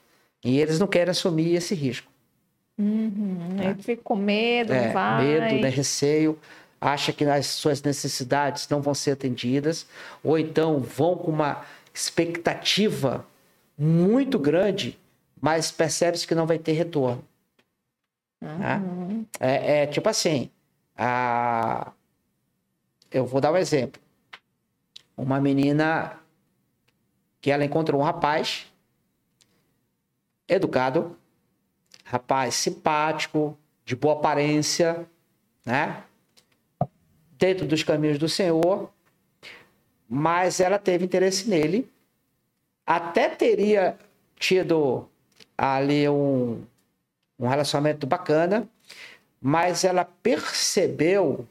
E 0.44 0.60
eles 0.60 0.78
não 0.78 0.86
querem 0.86 1.10
assumir 1.10 1.56
esse 1.56 1.74
risco. 1.74 2.13
Uhum, 2.76 3.56
Aí 3.60 3.74
fica 3.76 4.02
com 4.02 4.16
medo, 4.16 4.72
É, 4.72 4.92
vai. 4.92 5.24
medo, 5.40 5.62
né, 5.62 5.68
receio, 5.68 6.38
acha 6.80 7.12
que 7.12 7.24
as 7.24 7.46
suas 7.46 7.80
necessidades 7.82 8.68
não 8.68 8.82
vão 8.82 8.94
ser 8.94 9.12
atendidas, 9.12 9.86
ou 10.22 10.38
então 10.38 10.80
vão 10.80 11.16
com 11.16 11.30
uma 11.30 11.64
expectativa 11.92 13.24
muito 13.78 14.38
grande, 14.38 14.98
mas 15.40 15.70
percebe-se 15.70 16.26
que 16.26 16.34
não 16.34 16.46
vai 16.46 16.58
ter 16.58 16.72
retorno. 16.72 17.24
né? 18.40 18.76
Uhum. 18.76 19.24
É, 19.38 19.82
é 19.82 19.86
tipo 19.86 20.08
assim, 20.08 20.50
a... 20.96 21.92
eu 23.10 23.24
vou 23.24 23.40
dar 23.40 23.52
um 23.52 23.56
exemplo. 23.56 24.00
Uma 25.16 25.40
menina 25.40 26.18
que 27.40 27.50
ela 27.52 27.64
encontrou 27.64 28.00
um 28.00 28.04
rapaz 28.04 28.66
educado, 30.48 31.16
rapaz 32.04 32.54
simpático, 32.54 33.58
de 33.84 33.96
boa 33.96 34.14
aparência, 34.14 35.06
né? 35.64 36.02
Dentro 37.32 37.66
dos 37.66 37.82
caminhos 37.82 38.18
do 38.18 38.28
Senhor, 38.28 38.90
mas 40.08 40.60
ela 40.60 40.78
teve 40.78 41.04
interesse 41.04 41.48
nele, 41.48 41.90
até 42.86 43.28
teria 43.28 43.98
tido 44.36 45.08
ali 45.56 46.08
um, 46.08 46.62
um 47.38 47.48
relacionamento 47.48 48.06
bacana, 48.06 48.68
mas 49.40 49.84
ela 49.84 50.04
percebeu 50.04 51.46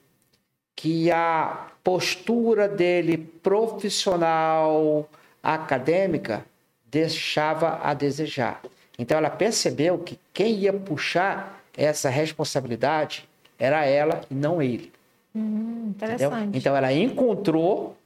que 0.75 1.11
a 1.11 1.67
postura 1.83 2.67
dele 2.67 3.17
profissional, 3.17 5.09
acadêmica, 5.41 6.45
deixava 6.85 7.79
a 7.83 7.93
desejar. 7.93 8.61
Então 8.97 9.17
ela 9.17 9.29
percebeu 9.29 9.97
que 9.99 10.19
quem 10.33 10.53
ia 10.55 10.73
puxar 10.73 11.61
essa 11.75 12.09
responsabilidade 12.09 13.27
era 13.57 13.85
ela 13.85 14.21
e 14.29 14.35
não 14.35 14.61
ele. 14.61 14.91
Hum, 15.35 15.93
Entendeu? 15.95 16.15
interessante. 16.29 16.57
Então 16.57 16.75
ela 16.75 16.93
encontrou, 16.93 17.97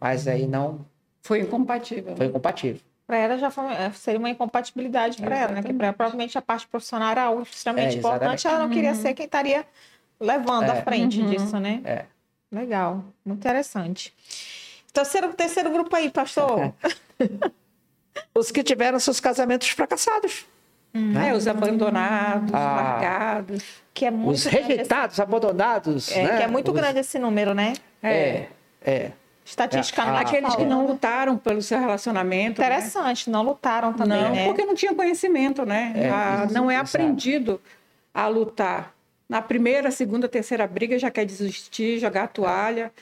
mas 0.00 0.26
aí 0.26 0.46
não 0.46 0.84
Foi 1.22 1.40
incompatível. 1.40 2.16
foi 2.16 2.28
compatível. 2.28 2.80
Para 3.06 3.16
ela 3.18 3.38
já 3.38 3.50
foi- 3.50 3.72
é, 3.72 3.90
seria 3.92 4.18
uma 4.18 4.30
incompatibilidade 4.30 5.20
para 5.20 5.36
ela, 5.36 5.52
né? 5.54 5.62
Que 5.62 5.72
pra 5.72 5.88
ela, 5.88 5.94
provavelmente 5.96 6.38
a 6.38 6.42
parte 6.42 6.66
profissional 6.68 7.10
era 7.10 7.24
algo 7.24 7.42
extremamente 7.42 7.96
É, 7.96 7.98
importante. 7.98 8.46
Ela 8.46 8.58
não 8.60 8.70
queria 8.70 8.94
ser 8.94 9.14
quem 9.14 9.26
estaria 9.26 9.66
levando 10.18 10.70
à 10.70 10.76
É. 10.76 10.82
frente 10.82 11.20
Uhum. 11.20 11.26
disso, 11.26 11.58
né? 11.58 11.80
É. 11.84 12.04
Legal, 12.52 13.04
muito 13.24 13.38
interessante. 13.40 14.12
Terceiro, 14.92 15.32
terceiro 15.34 15.70
grupo 15.70 15.94
aí, 15.94 16.10
pastor. 16.10 16.72
Os 18.34 18.50
que 18.50 18.62
tiveram 18.62 18.98
seus 18.98 19.20
casamentos 19.20 19.68
fracassados. 19.68 20.46
É, 21.24 21.32
os 21.34 21.46
abandonados, 21.46 22.52
Ah. 22.52 22.58
largados. 22.74 23.62
Que 23.94 24.06
é 24.06 24.10
muito 24.10 24.34
Os 24.36 24.44
rejeitados, 24.44 25.20
abandonados. 25.20 26.08
esse- 26.08 26.18
é, 26.18 26.22
né? 26.24 26.36
que 26.38 26.42
é 26.42 26.46
muito 26.48 26.72
Os- 26.72 26.76
grande 26.80 26.98
esse 26.98 27.18
número, 27.18 27.54
né? 27.54 27.74
É, 28.02 28.46
é. 28.84 29.12
Estatisticamente. 29.44 30.34
É, 30.34 30.38
Aqueles 30.38 30.56
que 30.56 30.64
não 30.64 30.86
lutaram 30.86 31.36
pelo 31.36 31.62
seu 31.62 31.78
relacionamento. 31.78 32.60
né? 32.60 32.66
Interessante, 32.66 33.30
não 33.30 33.42
lutaram 33.42 33.92
também, 33.92 34.20
Não, 34.20 34.30
né? 34.30 34.46
porque 34.46 34.64
não 34.64 34.74
tinha 34.74 34.94
conhecimento, 34.94 35.64
né? 35.64 35.92
É, 35.96 36.08
Ah, 36.10 36.42
isso, 36.44 36.54
não 36.54 36.70
é 36.70 36.76
aprendido 36.76 37.60
a 38.12 38.26
lutar. 38.26 38.92
Na 39.28 39.40
primeira, 39.40 39.90
segunda, 39.92 40.28
terceira 40.28 40.66
briga 40.66 40.98
já 40.98 41.10
quer 41.10 41.24
desistir, 41.24 41.98
jogar 42.00 42.24
a 42.24 42.28
toalha. 42.28 42.92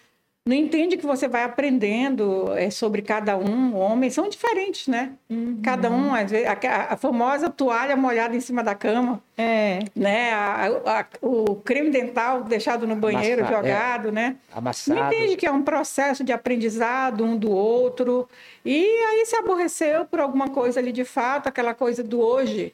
Não 0.48 0.56
entende 0.56 0.96
que 0.96 1.04
você 1.04 1.28
vai 1.28 1.42
aprendendo 1.44 2.54
é, 2.56 2.70
sobre 2.70 3.02
cada 3.02 3.36
um. 3.36 3.76
Homens 3.76 4.14
são 4.14 4.30
diferentes, 4.30 4.88
né? 4.88 5.12
Uhum. 5.28 5.60
Cada 5.62 5.90
um, 5.90 6.14
às 6.14 6.30
vezes, 6.30 6.46
a, 6.48 6.94
a 6.94 6.96
famosa 6.96 7.50
toalha 7.50 7.94
molhada 7.94 8.34
em 8.34 8.40
cima 8.40 8.62
da 8.64 8.74
cama, 8.74 9.22
É. 9.36 9.80
né? 9.94 10.32
A- 10.32 10.68
a- 10.86 11.06
o 11.20 11.56
creme 11.56 11.90
dental 11.90 12.44
deixado 12.44 12.86
no 12.86 12.96
banheiro, 12.96 13.44
é. 13.44 13.46
jogado, 13.46 14.10
né? 14.10 14.36
Amassado. 14.50 14.98
Não 14.98 15.06
entende 15.08 15.36
que 15.36 15.44
é 15.44 15.50
um 15.52 15.60
processo 15.60 16.24
de 16.24 16.32
aprendizado 16.32 17.22
um 17.22 17.36
do 17.36 17.50
outro. 17.50 18.26
E 18.64 18.82
aí 18.86 19.26
se 19.26 19.36
aborreceu 19.36 20.06
por 20.06 20.18
alguma 20.18 20.48
coisa 20.48 20.80
ali 20.80 20.92
de 20.92 21.04
fato, 21.04 21.46
aquela 21.48 21.74
coisa 21.74 22.02
do 22.02 22.22
hoje. 22.22 22.72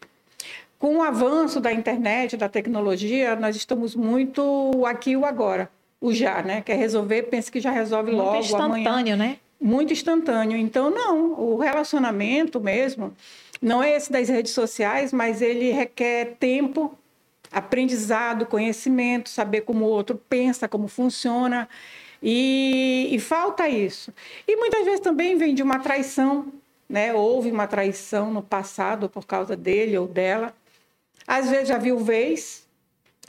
Com 0.79 0.99
o 0.99 1.03
avanço 1.03 1.61
da 1.61 1.73
internet, 1.73 2.37
da 2.37 2.49
tecnologia, 2.49 3.35
nós 3.35 3.57
estamos 3.57 3.97
muito 3.97 4.71
aqui 4.87 5.17
o 5.17 5.25
agora. 5.25 5.69
O 6.05 6.13
já, 6.13 6.43
né? 6.43 6.61
Quer 6.61 6.77
resolver, 6.77 7.23
pensa 7.25 7.51
que 7.51 7.61
já 7.61 7.71
resolve 7.71 8.11
Muito 8.13 8.25
logo, 8.25 8.57
amanhã 8.57 8.83
instantâneo, 8.83 9.17
né? 9.17 9.39
muito 9.65 9.95
instantâneo. 9.95 10.59
Então, 10.59 10.91
não, 10.91 11.33
o 11.41 11.57
relacionamento 11.57 12.61
mesmo 12.61 13.15
não 13.61 13.83
é 13.83 13.97
esse 13.97 14.13
das 14.13 14.29
redes 14.29 14.53
sociais, 14.53 15.11
mas 15.11 15.41
ele 15.41 15.73
requer 15.73 16.37
tempo, 16.39 16.97
aprendizado, 17.51 18.45
conhecimento, 18.45 19.31
saber 19.31 19.63
como 19.63 19.87
o 19.87 19.89
outro 19.89 20.21
pensa, 20.29 20.69
como 20.69 20.87
funciona. 20.87 21.67
E, 22.23 23.09
e 23.11 23.19
falta 23.19 23.67
isso. 23.67 24.13
E 24.47 24.57
muitas 24.57 24.85
vezes 24.85 25.01
também 25.01 25.37
vem 25.39 25.55
de 25.55 25.63
uma 25.63 25.79
traição, 25.79 26.47
né? 26.87 27.15
Houve 27.15 27.51
uma 27.51 27.67
traição 27.67 28.31
no 28.31 28.43
passado 28.43 29.09
por 29.09 29.25
causa 29.25 29.57
dele 29.57 29.97
ou 29.97 30.07
dela. 30.07 30.55
Às 31.27 31.49
vezes 31.49 31.71
a 31.71 31.79
viuvez, 31.79 32.64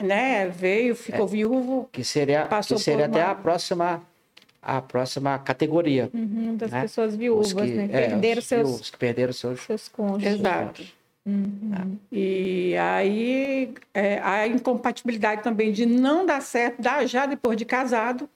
né? 0.02 0.48
Veio, 0.48 0.94
ficou 0.94 1.26
viúvo, 1.26 1.88
Que 1.92 2.04
seria, 2.04 2.46
que 2.46 2.78
seria 2.78 3.06
até 3.06 3.22
uma- 3.24 3.30
a 3.30 3.34
próxima, 3.34 4.02
a 4.62 4.82
próxima 4.82 5.38
categoria. 5.38 6.10
Uhum, 6.12 6.56
das 6.56 6.70
né? 6.70 6.82
pessoas 6.82 7.14
viúvas, 7.16 7.52
que- 7.52 7.60
né? 7.62 7.84
é, 7.90 8.08
Perderam 8.08 8.38
os 8.40 8.46
seus, 8.46 8.68
viúvos 8.68 8.90
que 8.90 8.98
perderam 8.98 9.32
seus. 9.32 9.60
seus 9.62 9.88
cônjuges. 9.88 10.34
Exato. 10.40 10.82
Uhum. 11.24 11.98
E 12.12 12.76
aí 12.76 13.74
é, 13.92 14.18
a 14.20 14.46
incompatibilidade 14.46 15.42
também 15.42 15.72
de 15.72 15.84
não 15.84 16.24
dar 16.24 16.40
certo, 16.40 16.80
dá 16.80 17.04
já 17.04 17.26
depois 17.26 17.56
de 17.56 17.64
casado. 17.64 18.28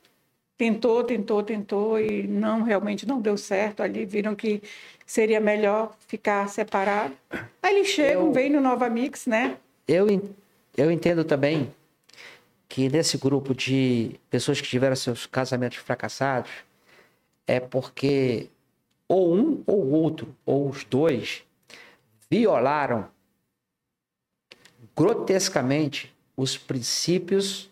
Tentou, 0.58 1.02
tentou, 1.04 1.42
tentou 1.42 1.98
e 2.00 2.26
não 2.26 2.62
realmente 2.62 3.06
não 3.06 3.20
deu 3.20 3.36
certo. 3.38 3.80
Ali 3.82 4.04
viram 4.04 4.34
que 4.34 4.60
seria 5.06 5.40
melhor 5.40 5.94
ficar 6.06 6.48
separado. 6.48 7.14
Aí 7.62 7.76
eles 7.76 7.88
chegam, 7.88 8.26
Eu- 8.26 8.32
vêm 8.32 8.50
no 8.50 8.60
Nova 8.60 8.90
Mix, 8.90 9.26
né? 9.26 9.56
Eu, 9.88 10.06
eu 10.80 10.90
entendo 10.90 11.24
também 11.24 11.74
que 12.68 12.88
nesse 12.88 13.18
grupo 13.18 13.54
de 13.54 14.18
pessoas 14.30 14.60
que 14.60 14.68
tiveram 14.68 14.96
seus 14.96 15.26
casamentos 15.26 15.78
fracassados 15.78 16.50
é 17.46 17.60
porque 17.60 18.48
ou 19.06 19.34
um 19.34 19.62
ou 19.66 19.90
outro, 19.90 20.34
ou 20.46 20.68
os 20.68 20.84
dois, 20.84 21.42
violaram 22.30 23.10
grotescamente 24.96 26.14
os 26.36 26.56
princípios 26.56 27.68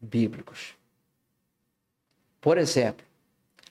bíblicos. 0.00 0.74
Por 2.40 2.58
exemplo, 2.58 3.04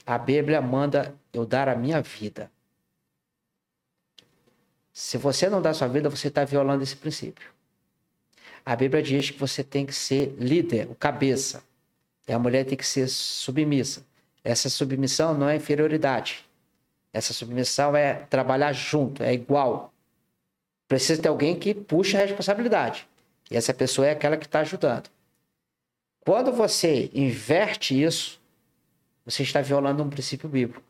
a 0.06 0.18
Bíblia 0.18 0.62
manda 0.62 1.16
eu 1.32 1.46
dar 1.46 1.70
a 1.70 1.76
minha 1.76 2.02
vida. 2.02 2.52
Se 4.92 5.18
você 5.18 5.48
não 5.48 5.62
dá 5.62 5.74
sua 5.74 5.88
vida, 5.88 6.10
você 6.10 6.28
está 6.28 6.44
violando 6.44 6.84
esse 6.84 6.96
princípio. 6.96 7.51
A 8.66 8.76
Bíblia 8.76 9.02
diz 9.02 9.30
que 9.32 9.40
você 9.40 9.64
tem 9.64 9.86
que 9.86 9.94
ser 9.94 10.36
líder, 10.38 10.90
o 10.90 10.96
cabeça. 10.96 11.64
E 12.28 12.34
a 12.34 12.40
mulher 12.40 12.66
tem 12.66 12.78
que 12.78 12.86
ser 12.86 13.08
submissa. 13.08 14.06
Essa 14.44 14.70
submissão 14.70 15.34
não 15.34 15.50
é 15.50 15.56
inferioridade. 15.56 16.46
Essa 17.14 17.34
submissão 17.34 17.96
é 17.96 18.14
trabalhar 18.14 18.72
junto, 18.74 19.24
é 19.24 19.34
igual. 19.34 19.94
Precisa 20.88 21.22
ter 21.22 21.30
alguém 21.30 21.58
que 21.58 21.74
puxe 21.74 22.16
a 22.18 22.22
responsabilidade. 22.22 23.08
E 23.50 23.58
essa 23.58 23.74
pessoa 23.74 24.08
é 24.08 24.12
aquela 24.12 24.38
que 24.38 24.46
está 24.46 24.62
ajudando. 24.62 25.10
Quando 26.22 26.52
você 26.52 27.10
inverte 27.14 28.02
isso, 28.02 28.40
você 29.26 29.44
está 29.44 29.62
violando 29.62 30.04
um 30.04 30.10
princípio 30.10 30.48
bíblico. 30.48 30.84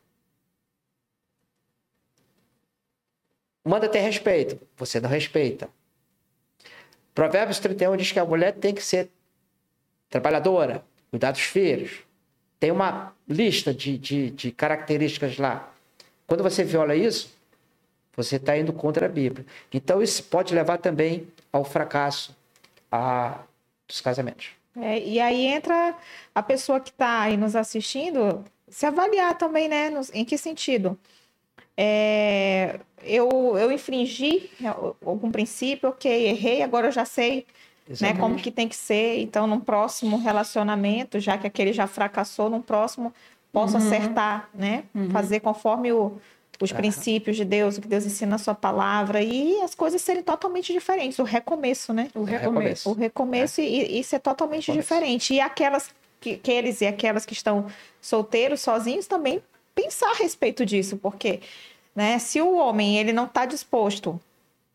Manda 3.64 3.88
ter 3.88 4.00
respeito, 4.00 4.60
você 4.76 5.00
não 5.00 5.08
respeita. 5.08 5.68
Provérbios 7.14 7.58
31 7.58 7.96
diz 7.96 8.12
que 8.12 8.18
a 8.18 8.24
mulher 8.24 8.52
tem 8.52 8.74
que 8.74 8.82
ser 8.82 9.10
trabalhadora, 10.08 10.84
cuidar 11.10 11.32
dos 11.32 11.42
filhos. 11.42 12.00
Tem 12.58 12.70
uma 12.70 13.12
lista 13.28 13.74
de, 13.74 13.98
de, 13.98 14.30
de 14.30 14.52
características 14.52 15.38
lá. 15.38 15.72
Quando 16.26 16.42
você 16.42 16.64
viola 16.64 16.94
isso, 16.94 17.30
Você 18.14 18.36
está 18.36 18.56
indo 18.56 18.74
contra 18.74 19.06
a 19.06 19.08
Bíblia. 19.08 19.46
Então, 19.72 20.02
isso 20.02 20.22
pode 20.24 20.54
levar 20.54 20.76
também 20.76 21.26
ao 21.50 21.64
fracasso 21.64 22.36
a, 22.90 23.38
dos 23.88 24.02
casamentos. 24.02 24.50
É, 24.76 24.98
e 25.00 25.18
aí 25.18 25.46
entra 25.46 25.96
a 26.34 26.42
pessoa 26.42 26.78
que 26.78 26.90
está 26.90 27.22
aí 27.22 27.36
nos 27.38 27.56
assistindo 27.56 28.44
se 28.68 28.86
avaliar 28.86 29.36
também, 29.36 29.68
né? 29.68 29.90
Nos, 29.90 30.10
em 30.14 30.24
que 30.24 30.36
sentido? 30.36 30.98
É, 31.76 32.78
eu, 33.02 33.56
eu 33.56 33.72
infringi 33.72 34.50
algum 35.04 35.30
princípio, 35.30 35.88
ok, 35.88 36.28
errei, 36.28 36.62
agora 36.62 36.88
eu 36.88 36.92
já 36.92 37.04
sei 37.04 37.46
né, 38.00 38.14
como 38.14 38.36
que 38.36 38.50
tem 38.50 38.68
que 38.68 38.76
ser. 38.76 39.20
Então, 39.20 39.46
num 39.46 39.60
próximo 39.60 40.18
relacionamento, 40.18 41.18
já 41.18 41.36
que 41.36 41.46
aquele 41.46 41.72
já 41.72 41.86
fracassou, 41.86 42.48
num 42.48 42.62
próximo 42.62 43.12
posso 43.52 43.76
uhum. 43.76 43.86
acertar, 43.86 44.48
né? 44.54 44.84
Uhum. 44.94 45.10
Fazer 45.10 45.40
conforme 45.40 45.92
o, 45.92 46.12
os 46.60 46.72
princípios 46.72 47.36
de 47.36 47.44
Deus, 47.44 47.76
o 47.76 47.82
que 47.82 47.88
Deus 47.88 48.06
ensina 48.06 48.30
na 48.30 48.38
sua 48.38 48.54
palavra, 48.54 49.20
e 49.20 49.60
as 49.60 49.74
coisas 49.74 50.00
serem 50.00 50.22
totalmente 50.22 50.72
diferentes. 50.72 51.18
O 51.18 51.24
recomeço, 51.24 51.92
né? 51.92 52.08
O 52.14 52.24
recomeço. 52.24 52.90
O 52.90 52.94
recomeço 52.94 53.60
é. 53.60 53.64
e, 53.64 54.00
e 54.00 54.04
ser 54.04 54.20
totalmente 54.20 54.68
recomeço. 54.68 54.88
diferente. 54.88 55.34
E 55.34 55.40
aquelas 55.40 55.90
que, 56.20 56.34
aqueles 56.34 56.80
e 56.80 56.86
aquelas 56.86 57.26
que 57.26 57.34
estão 57.34 57.66
solteiros, 58.00 58.60
sozinhos, 58.60 59.06
também 59.06 59.42
pensar 59.74 60.10
a 60.10 60.14
respeito 60.14 60.64
disso, 60.64 60.96
porque 60.96 61.40
né, 61.94 62.18
se 62.18 62.40
o 62.40 62.56
homem 62.56 62.98
ele 62.98 63.12
não 63.12 63.24
está 63.24 63.46
disposto 63.46 64.20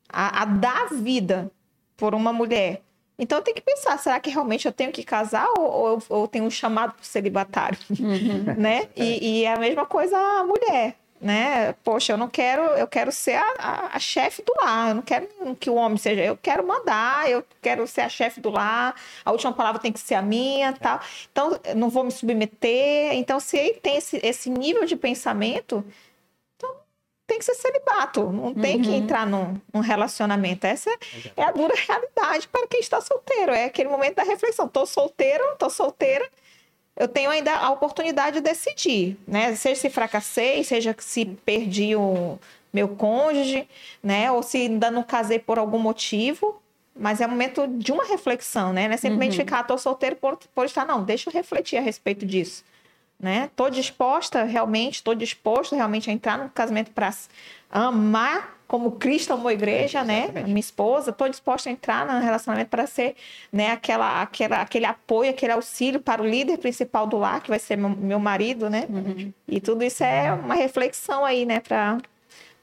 a, 0.10 0.43
a 0.43 0.45
dar 0.45 0.89
vida 0.93 1.52
por 1.95 2.14
uma 2.14 2.32
mulher 2.32 2.82
então 3.20 3.41
tem 3.41 3.54
que 3.54 3.62
pensar, 3.62 3.98
será 3.98 4.20
que 4.20 4.30
realmente 4.30 4.68
eu 4.68 4.72
tenho 4.72 4.91
que 4.91 5.04
casar 5.04 5.48
ou, 5.58 5.66
ou, 5.66 6.04
ou 6.10 6.28
tenho 6.28 6.45
um 6.45 6.52
chamado 6.52 6.93
para 6.93 7.04
celibatário? 7.04 7.80
Uhum. 8.00 8.54
né? 8.58 8.88
E, 8.95 9.39
e, 9.39 9.43
é 9.43 9.54
a 9.54 9.60
mesma 9.60 9.86
coisa 9.86 10.16
a 10.16 10.43
mulher 10.43 10.95
né? 11.20 11.74
Poxa, 11.84 12.13
eu 12.13 12.18
não 12.18 12.28
quero, 12.28 12.61
eu 12.61 12.88
quero 12.88 13.11
ser 13.11 13.36
a, 13.36 13.53
a, 13.57 13.95
a 13.97 13.99
chefe 13.99 14.43
do 14.43 14.53
lar, 14.61 14.89
eu 14.89 14.95
não 14.95 15.01
quero 15.01 15.28
que 15.59 15.70
o 15.70 15.76
homem 15.76 15.97
seja, 15.97 16.24
eu 16.24 16.38
quero 16.38 16.65
mandar, 16.65 17.30
eu 17.30 17.43
quero 17.61 17.86
ser 17.88 18.01
a 18.01 18.09
chefe 18.09 18.39
do 18.39 18.49
lar, 18.49 18.95
a 19.26 19.32
última 19.32 19.51
palavra 19.53 19.82
tem 19.82 19.91
que 19.91 19.99
ser 19.99 20.15
a 20.15 20.22
minha, 20.22 20.74
tal. 20.74 20.99
Então, 21.32 21.59
não 21.76 21.89
vou 21.89 22.03
me 22.03 22.11
submeter. 22.11 23.13
Então, 23.13 23.39
se 23.39 23.57
ele 23.57 23.80
tem 23.80 23.97
esse, 23.97 24.20
esse 24.24 24.49
nível 24.49 24.86
de 24.86 24.95
pensamento, 24.95 25.84
então 26.55 26.76
tem 27.26 27.39
que 27.39 27.45
ser 27.45 27.55
celibato, 27.55 28.32
não 28.32 28.53
tem 28.53 28.78
uhum. 28.78 28.82
que 28.84 28.93
entrar 28.93 29.26
num, 29.26 29.59
num 29.74 29.82
relacionamento. 29.82 30.65
Essa 30.68 30.89
é, 30.89 30.97
é 31.38 31.43
a 31.43 31.51
dura 31.51 31.74
realidade 31.76 32.47
para 32.47 32.68
quem 32.68 32.80
está 32.80 33.01
solteiro, 33.01 33.51
é 33.51 33.65
aquele 33.65 33.89
momento 33.89 34.15
da 34.15 34.24
reflexão. 34.24 34.68
Tô 34.68 34.86
solteiro, 34.86 35.43
tô 35.57 35.70
solteira, 35.70 36.30
eu 36.98 37.08
tenho 37.08 37.30
ainda 37.30 37.56
a 37.56 37.70
oportunidade 37.70 38.38
de 38.38 38.41
decidir, 38.41 39.18
né? 39.28 39.56
Seja 39.56 39.82
se 39.82 39.89
fracassei, 39.89 40.64
seja 40.64 40.95
se 40.98 41.26
perdi 41.26 41.95
o 41.95 42.39
meu 42.74 42.89
cônjuge, 42.89 43.68
né? 44.02 44.32
Ou 44.32 44.41
se 44.41 44.58
ainda 44.58 44.89
não 44.89 45.04
casei 45.04 45.38
por 45.38 45.60
algum 45.60 45.78
motivo. 45.78 46.60
Mas 47.00 47.22
é 47.22 47.28
um 47.28 47.30
momento 47.30 47.68
de 47.68 47.91
uma 47.91 48.04
reflexão, 48.06 48.74
né? 48.74 48.88
Não 48.88 48.95
é 48.95 48.98
simplesmente 48.98 49.34
uhum. 49.34 49.45
ficar, 49.45 49.64
tô 49.64 49.78
solteiro 49.78 50.16
por, 50.16 50.39
por 50.56 50.66
estar, 50.66 50.84
não. 50.84 51.04
Deixa 51.04 51.30
eu 51.30 51.34
refletir 51.34 51.78
a 51.78 51.82
respeito 51.82 52.26
disso, 52.26 52.64
né? 53.20 53.52
Tô 53.56 53.70
disposta 53.70 54.43
realmente, 54.43 55.04
tô 55.04 55.14
disposto 55.14 55.76
realmente 55.76 56.10
a 56.10 56.14
entrar 56.14 56.39
no 56.39 56.50
casamento 56.50 56.89
para 56.89 57.14
amar 57.70 58.57
como 58.68 58.91
Cristo 58.91 59.34
amou 59.34 59.47
a 59.47 59.53
igreja, 59.53 59.99
é, 59.99 60.03
né? 60.03 60.32
Minha 60.43 60.59
esposa, 60.59 61.11
estou 61.11 61.30
disposta 61.30 61.70
a 61.70 61.72
entrar 61.72 62.05
no 62.05 62.20
relacionamento 62.20 62.70
para 62.70 62.86
ser, 62.86 63.15
né, 63.51 63.72
aquela, 63.72 64.22
aquela, 64.22 64.61
aquele 64.61 64.86
apoio, 64.86 65.30
aquele 65.30 65.53
auxílio 65.53 66.01
para 66.01 66.22
o 66.22 66.28
líder 66.28 66.57
principal 66.57 67.07
do 67.07 67.18
lar, 67.18 67.41
que 67.41 67.49
vai 67.49 67.59
ser 67.59 67.78
meu, 67.78 67.89
meu 67.89 68.20
marido, 68.20 68.70
né? 68.70 68.86
Uhum. 68.89 69.32
E 69.47 69.61
tudo 69.61 69.84
isso 69.84 70.03
é 70.03 70.34
uma 70.34 70.55
reflexão 70.55 71.24
aí, 71.24 71.45
né, 71.45 71.61
para 71.61 71.97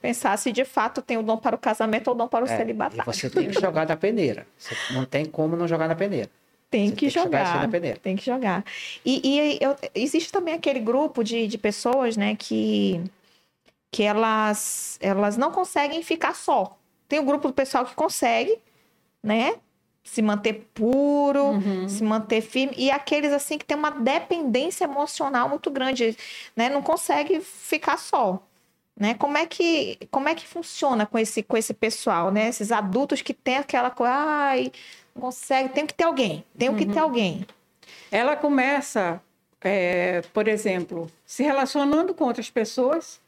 pensar 0.02 0.36
se 0.36 0.52
de 0.52 0.66
fato 0.66 1.00
tem 1.00 1.16
o 1.16 1.22
dom 1.22 1.38
para 1.38 1.56
o 1.56 1.58
casamento 1.58 2.08
ou 2.08 2.14
o 2.14 2.18
dom 2.18 2.28
para 2.28 2.44
o 2.44 2.48
é, 2.48 2.54
celibatário. 2.54 3.10
Você 3.10 3.30
tem 3.30 3.48
que 3.48 3.58
jogar 3.58 3.88
na 3.88 3.96
peneira. 3.96 4.46
Você 4.58 4.76
não 4.92 5.06
tem 5.06 5.24
como 5.24 5.56
não 5.56 5.66
jogar 5.66 5.88
na 5.88 5.94
peneira. 5.94 6.28
Tem 6.70 6.90
que, 6.90 6.96
tem 6.96 7.08
que 7.08 7.08
jogar. 7.08 7.70
Tem 8.02 8.16
que 8.16 8.26
jogar. 8.26 8.64
E, 9.06 9.20
e 9.24 9.58
eu, 9.62 9.74
existe 9.94 10.30
também 10.30 10.52
aquele 10.52 10.80
grupo 10.80 11.24
de, 11.24 11.46
de 11.46 11.56
pessoas, 11.56 12.16
né, 12.16 12.36
que 12.36 13.00
que 13.94 14.02
elas, 14.02 14.98
elas 15.00 15.36
não 15.36 15.52
conseguem 15.52 16.02
ficar 16.02 16.34
só. 16.34 16.76
Tem 17.08 17.20
o 17.20 17.22
grupo 17.22 17.46
do 17.46 17.54
pessoal 17.54 17.84
que 17.86 17.94
consegue, 17.94 18.58
né? 19.22 19.54
Se 20.02 20.20
manter 20.20 20.68
puro, 20.74 21.44
uhum. 21.44 21.88
se 21.88 22.02
manter 22.02 22.40
firme. 22.40 22.74
E 22.76 22.90
aqueles, 22.90 23.32
assim, 23.32 23.56
que 23.56 23.64
tem 23.64 23.76
uma 23.76 23.92
dependência 23.92 24.82
emocional 24.82 25.48
muito 25.48 25.70
grande, 25.70 26.18
né? 26.56 26.68
Não 26.68 26.82
consegue 26.82 27.38
ficar 27.40 27.96
só. 27.96 28.42
Né? 28.98 29.14
Como 29.14 29.38
é 29.38 29.46
que 29.46 29.96
como 30.10 30.28
é 30.28 30.34
que 30.34 30.46
funciona 30.46 31.06
com 31.06 31.16
esse 31.16 31.42
com 31.44 31.56
esse 31.56 31.72
pessoal, 31.72 32.32
né? 32.32 32.48
Esses 32.48 32.72
adultos 32.72 33.22
que 33.22 33.32
tem 33.32 33.58
aquela 33.58 33.90
coisa, 33.90 34.12
ai, 34.12 34.72
não 35.14 35.22
consegue, 35.22 35.68
tem 35.68 35.86
que 35.86 35.94
ter 35.94 36.04
alguém, 36.04 36.44
tem 36.58 36.68
uhum. 36.68 36.76
que 36.76 36.86
ter 36.86 36.98
uhum. 36.98 37.04
alguém. 37.04 37.46
Ela 38.10 38.34
começa, 38.34 39.20
é, 39.60 40.22
por 40.32 40.48
exemplo, 40.48 41.08
se 41.24 41.44
relacionando 41.44 42.12
com 42.12 42.24
outras 42.24 42.50
pessoas, 42.50 43.22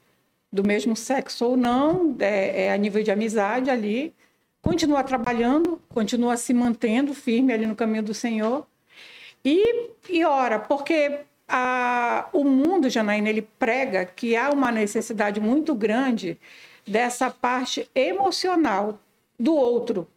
do 0.57 0.67
mesmo 0.67 0.97
sexo 0.97 1.45
ou 1.47 1.57
não, 1.57 2.17
é, 2.19 2.65
é 2.65 2.73
a 2.73 2.77
nível 2.77 3.03
de 3.03 3.11
amizade 3.11 3.71
ali, 3.71 4.15
continua 4.63 5.05
trabalhando, 5.05 5.81
continua 5.89 6.37
se 6.37 6.53
mantendo 6.53 7.15
firme 7.15 7.53
ali 7.53 7.67
no 7.67 7.77
caminho 7.77 8.03
do 8.03 8.15
Senhor. 8.15 8.67
E, 9.45 9.91
e 10.09 10.25
ora, 10.25 10.59
porque 10.59 11.21
a, 11.47 12.29
o 12.33 12.43
mundo, 12.43 12.91
Janaína, 12.91 13.29
ele 13.29 13.43
prega 13.43 14.05
que 14.05 14.35
há 14.35 14.51
uma 14.51 14.73
necessidade 14.73 15.39
muito 15.41 15.75
grande 15.75 16.39
dessa 16.87 17.31
parte 17.31 17.89
emocional 17.95 18.99
do 19.39 19.55
outro. 19.55 20.09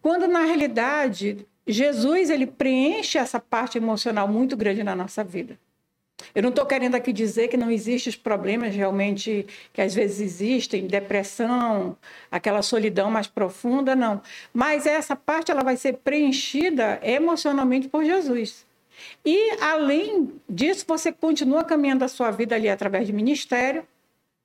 Quando, 0.00 0.26
na 0.26 0.40
realidade, 0.40 1.46
Jesus 1.66 2.30
ele 2.30 2.46
preenche 2.46 3.18
essa 3.18 3.38
parte 3.38 3.78
emocional 3.78 4.26
muito 4.26 4.56
grande 4.56 4.82
na 4.82 4.96
nossa 4.96 5.22
vida. 5.22 5.58
Eu 6.34 6.42
não 6.42 6.50
estou 6.50 6.66
querendo 6.66 6.94
aqui 6.94 7.12
dizer 7.12 7.48
que 7.48 7.56
não 7.56 7.70
existem 7.70 8.10
os 8.10 8.16
problemas 8.16 8.74
realmente 8.74 9.46
que 9.72 9.80
às 9.80 9.94
vezes 9.94 10.20
existem, 10.20 10.86
depressão, 10.86 11.96
aquela 12.30 12.62
solidão 12.62 13.10
mais 13.10 13.26
profunda, 13.26 13.94
não. 13.94 14.20
Mas 14.52 14.86
essa 14.86 15.16
parte 15.16 15.50
ela 15.50 15.62
vai 15.62 15.76
ser 15.76 15.94
preenchida 15.98 17.00
emocionalmente 17.02 17.88
por 17.88 18.04
Jesus. 18.04 18.66
E 19.24 19.56
além 19.60 20.32
disso, 20.48 20.84
você 20.86 21.12
continua 21.12 21.64
caminhando 21.64 22.04
a 22.04 22.08
sua 22.08 22.30
vida 22.30 22.54
ali 22.54 22.68
através 22.68 23.06
de 23.06 23.12
ministério, 23.12 23.86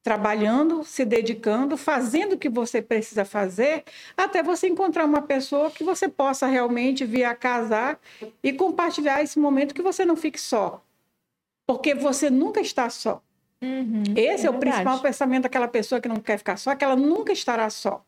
trabalhando, 0.03 0.85
se 0.85 1.03
dedicando, 1.03 1.75
fazendo 1.75 2.33
o 2.33 2.37
que 2.37 2.47
você 2.47 2.81
precisa 2.81 3.25
fazer, 3.25 3.83
até 4.15 4.41
você 4.41 4.67
encontrar 4.67 5.05
uma 5.05 5.21
pessoa 5.21 5.69
que 5.69 5.83
você 5.83 6.07
possa 6.07 6.47
realmente 6.47 7.05
vir 7.05 7.25
a 7.25 7.35
casar 7.35 7.99
e 8.41 8.53
compartilhar 8.53 9.21
esse 9.21 9.37
momento 9.37 9.75
que 9.75 9.81
você 9.81 10.05
não 10.05 10.15
fique 10.15 10.39
só 10.39 10.81
porque 11.67 11.93
você 11.93 12.29
nunca 12.29 12.61
está 12.61 12.89
só. 12.89 13.21
Uhum, 13.61 14.03
Esse 14.15 14.45
é, 14.45 14.47
é 14.47 14.49
o 14.49 14.57
principal 14.57 14.99
pensamento 15.01 15.43
daquela 15.43 15.67
pessoa 15.67 15.99
que 15.99 16.07
não 16.07 16.17
quer 16.17 16.37
ficar 16.37 16.57
só, 16.57 16.73
que 16.73 16.85
ela 16.85 16.95
nunca 16.95 17.33
estará 17.33 17.69
só. 17.69 18.03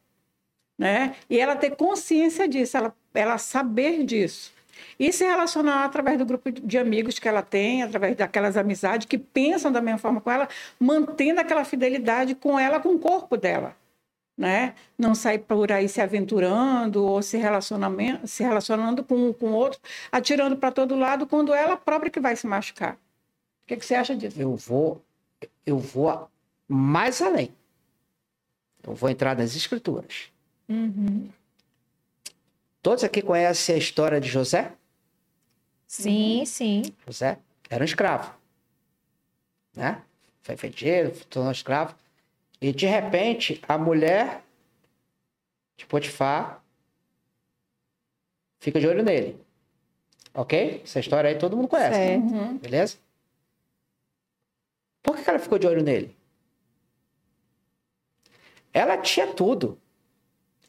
Né? 0.78 1.16
E 1.30 1.38
ela 1.38 1.58
ter 1.58 1.76
consciência 1.76 2.48
disso, 2.48 2.78
ela, 2.78 2.96
ela 3.14 3.38
saber 3.38 4.06
disso. 4.06 4.54
E 4.98 5.12
se 5.12 5.26
relacionar 5.26 5.84
através 5.84 6.18
do 6.18 6.26
grupo 6.26 6.50
de 6.50 6.78
amigos 6.78 7.20
que 7.20 7.28
ela 7.28 7.42
tem, 7.42 7.84
através 7.84 8.16
daquelas 8.16 8.56
amizades 8.56 9.06
que 9.06 9.18
pensam 9.18 9.72
da 9.74 9.82
mesma 9.82 9.98
forma 9.98 10.22
com 10.22 10.32
ela, 10.32 10.48
mantendo 10.80 11.42
aquela 11.42 11.66
fidelidade 11.66 12.34
com 12.36 12.58
ela, 12.58 12.80
com 12.80 12.90
o 12.90 13.00
corpo 13.00 13.36
dela. 13.36 13.76
Né? 14.38 14.74
Não 14.98 15.14
sair 15.14 15.40
por 15.40 15.70
aí 15.70 15.90
se 15.90 16.00
aventurando 16.00 17.06
ou 17.06 17.22
se, 17.22 17.36
relacionamento, 17.36 18.26
se 18.26 18.42
relacionando 18.42 19.04
com, 19.04 19.34
com 19.34 19.52
outro, 19.52 19.82
atirando 20.10 20.56
para 20.56 20.72
todo 20.72 20.96
lado, 20.96 21.28
quando 21.28 21.54
ela 21.54 21.76
própria 21.76 22.10
que 22.10 22.22
vai 22.22 22.38
se 22.38 22.48
machucar 22.48 22.98
que, 23.70 23.78
que 23.78 23.86
você 23.86 23.94
acha 23.94 24.16
disso? 24.16 24.42
Eu 24.42 24.56
vou, 24.56 25.04
eu 25.64 25.78
vou 25.78 26.28
mais 26.68 27.22
além. 27.22 27.54
Eu 28.82 28.96
vou 28.96 29.10
entrar 29.10 29.38
nas 29.38 29.56
escrituras. 29.56 30.32
Uhum. 30.68 31.30
Todos 32.82 33.04
aqui 33.04 33.22
conhecem 33.22 33.76
a 33.76 33.78
história 33.78 34.20
de 34.20 34.28
José? 34.28 34.72
Sim, 35.86 36.44
sim. 36.46 36.82
José 37.06 37.38
era 37.70 37.84
um 37.84 37.86
escravo. 37.86 38.34
Né? 39.76 40.02
Foi 40.42 40.56
vendido, 40.56 41.12
tornou 41.26 41.52
escravo. 41.52 41.96
E 42.60 42.74
de 42.74 42.88
repente, 42.88 43.62
a 43.68 43.78
mulher 43.78 44.42
de 45.78 45.86
Potifar 45.86 46.64
fica 48.60 48.80
de 48.80 48.88
olho 48.88 49.04
nele. 49.04 49.40
Ok? 50.34 50.82
Essa 50.84 51.00
história 51.00 51.30
aí 51.30 51.38
todo 51.38 51.56
mundo 51.56 51.68
conhece. 51.68 52.16
Uhum. 52.18 52.58
Beleza? 52.58 52.98
Por 55.02 55.18
que 55.18 55.30
ela 55.30 55.40
ficou 55.40 55.58
de 55.58 55.68
olho 55.68 55.84
nele? 55.84 56.16
Ela 58.74 58.98
tinha 58.98 59.28
tudo. 59.28 59.80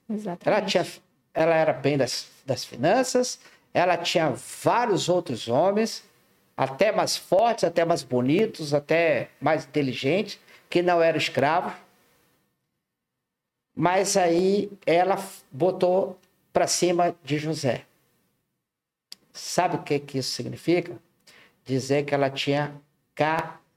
Exatamente. 0.09 0.49
Ela, 0.49 0.62
tinha, 0.62 0.87
ela 1.35 1.55
era 1.55 1.72
bem 1.72 1.97
das, 1.97 2.31
das 2.45 2.64
finanças, 2.64 3.39
ela 3.72 3.97
tinha 3.97 4.31
vários 4.31 5.09
outros 5.09 5.49
homens, 5.49 6.05
até 6.57 6.93
mais 6.93 7.16
fortes, 7.16 7.64
até 7.64 7.85
mais 7.85 8.03
bonitos, 8.03 8.74
até 8.74 9.31
mais 9.41 9.64
inteligentes, 9.64 10.39
que 10.68 10.83
não 10.83 11.03
eram 11.03 11.18
escravos. 11.18 11.72
Mas 13.74 14.16
aí 14.16 14.70
ela 14.85 15.16
botou 15.51 16.18
para 16.53 16.66
cima 16.66 17.14
de 17.24 17.39
José. 17.39 17.85
Sabe 19.33 19.76
o 19.76 19.83
que, 19.83 19.99
que 19.99 20.18
isso 20.18 20.33
significa? 20.33 20.99
Dizer 21.64 22.05
que 22.05 22.14
ela 22.14 22.28
tinha 22.28 22.74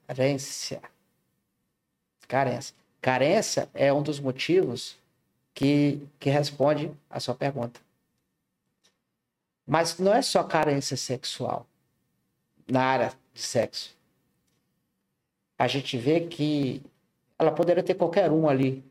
carência. 0.06 0.82
Carência. 2.26 2.74
Carência 3.00 3.68
é 3.74 3.92
um 3.92 4.02
dos 4.02 4.18
motivos 4.18 4.96
que, 5.52 6.06
que 6.18 6.30
responde 6.30 6.90
a 7.08 7.20
sua 7.20 7.34
pergunta. 7.34 7.80
Mas 9.66 9.98
não 9.98 10.12
é 10.12 10.20
só 10.20 10.42
carência 10.42 10.96
sexual 10.96 11.66
na 12.68 12.82
área 12.82 13.12
de 13.32 13.40
sexo. 13.40 13.96
A 15.58 15.66
gente 15.66 15.96
vê 15.96 16.26
que 16.26 16.82
ela 17.38 17.52
poderia 17.52 17.82
ter 17.82 17.94
qualquer 17.94 18.30
um 18.30 18.48
ali 18.48 18.84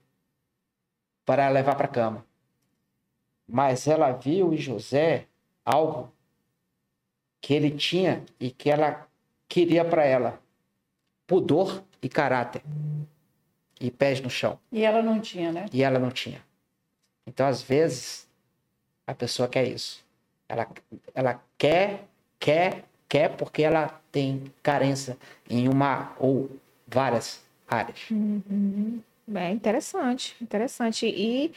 para 1.26 1.50
levar 1.50 1.76
para 1.76 1.86
a 1.86 1.92
cama. 1.92 2.26
Mas 3.48 3.88
ela 3.88 4.12
viu 4.12 4.54
em 4.54 4.58
José 4.58 5.28
algo 5.66 6.12
que 7.42 7.54
ele 7.54 7.72
tinha 7.72 8.24
e 8.40 8.50
que 8.50 8.70
ela 8.70 9.08
queria 9.48 9.84
para 9.84 10.06
ela: 10.06 10.42
pudor 11.28 11.84
e 12.02 12.10
caráter. 12.10 12.62
E 13.80 13.92
pés 13.92 14.22
no 14.22 14.30
chão. 14.30 14.60
E 14.72 14.84
ela 14.84 15.02
não 15.02 15.20
tinha, 15.20 15.52
né? 15.52 15.66
E 15.72 15.84
ela 15.84 16.00
não 16.00 16.10
tinha. 16.10 16.42
Então, 17.26 17.46
às 17.48 17.62
vezes, 17.62 18.28
a 19.06 19.14
pessoa 19.14 19.48
quer 19.48 19.68
isso. 19.68 20.04
Ela, 20.48 20.68
ela 21.14 21.44
quer, 21.58 22.06
quer, 22.40 22.84
quer 23.10 23.36
porque 23.36 23.64
ela 23.64 24.00
tem 24.12 24.44
carência 24.62 25.18
em 25.50 25.68
uma 25.68 26.14
ou 26.20 26.50
várias 26.88 27.44
áreas. 27.68 28.10
Uhum. 28.12 29.02
É 29.34 29.50
interessante, 29.52 30.36
interessante. 30.42 31.06
E, 31.08 31.52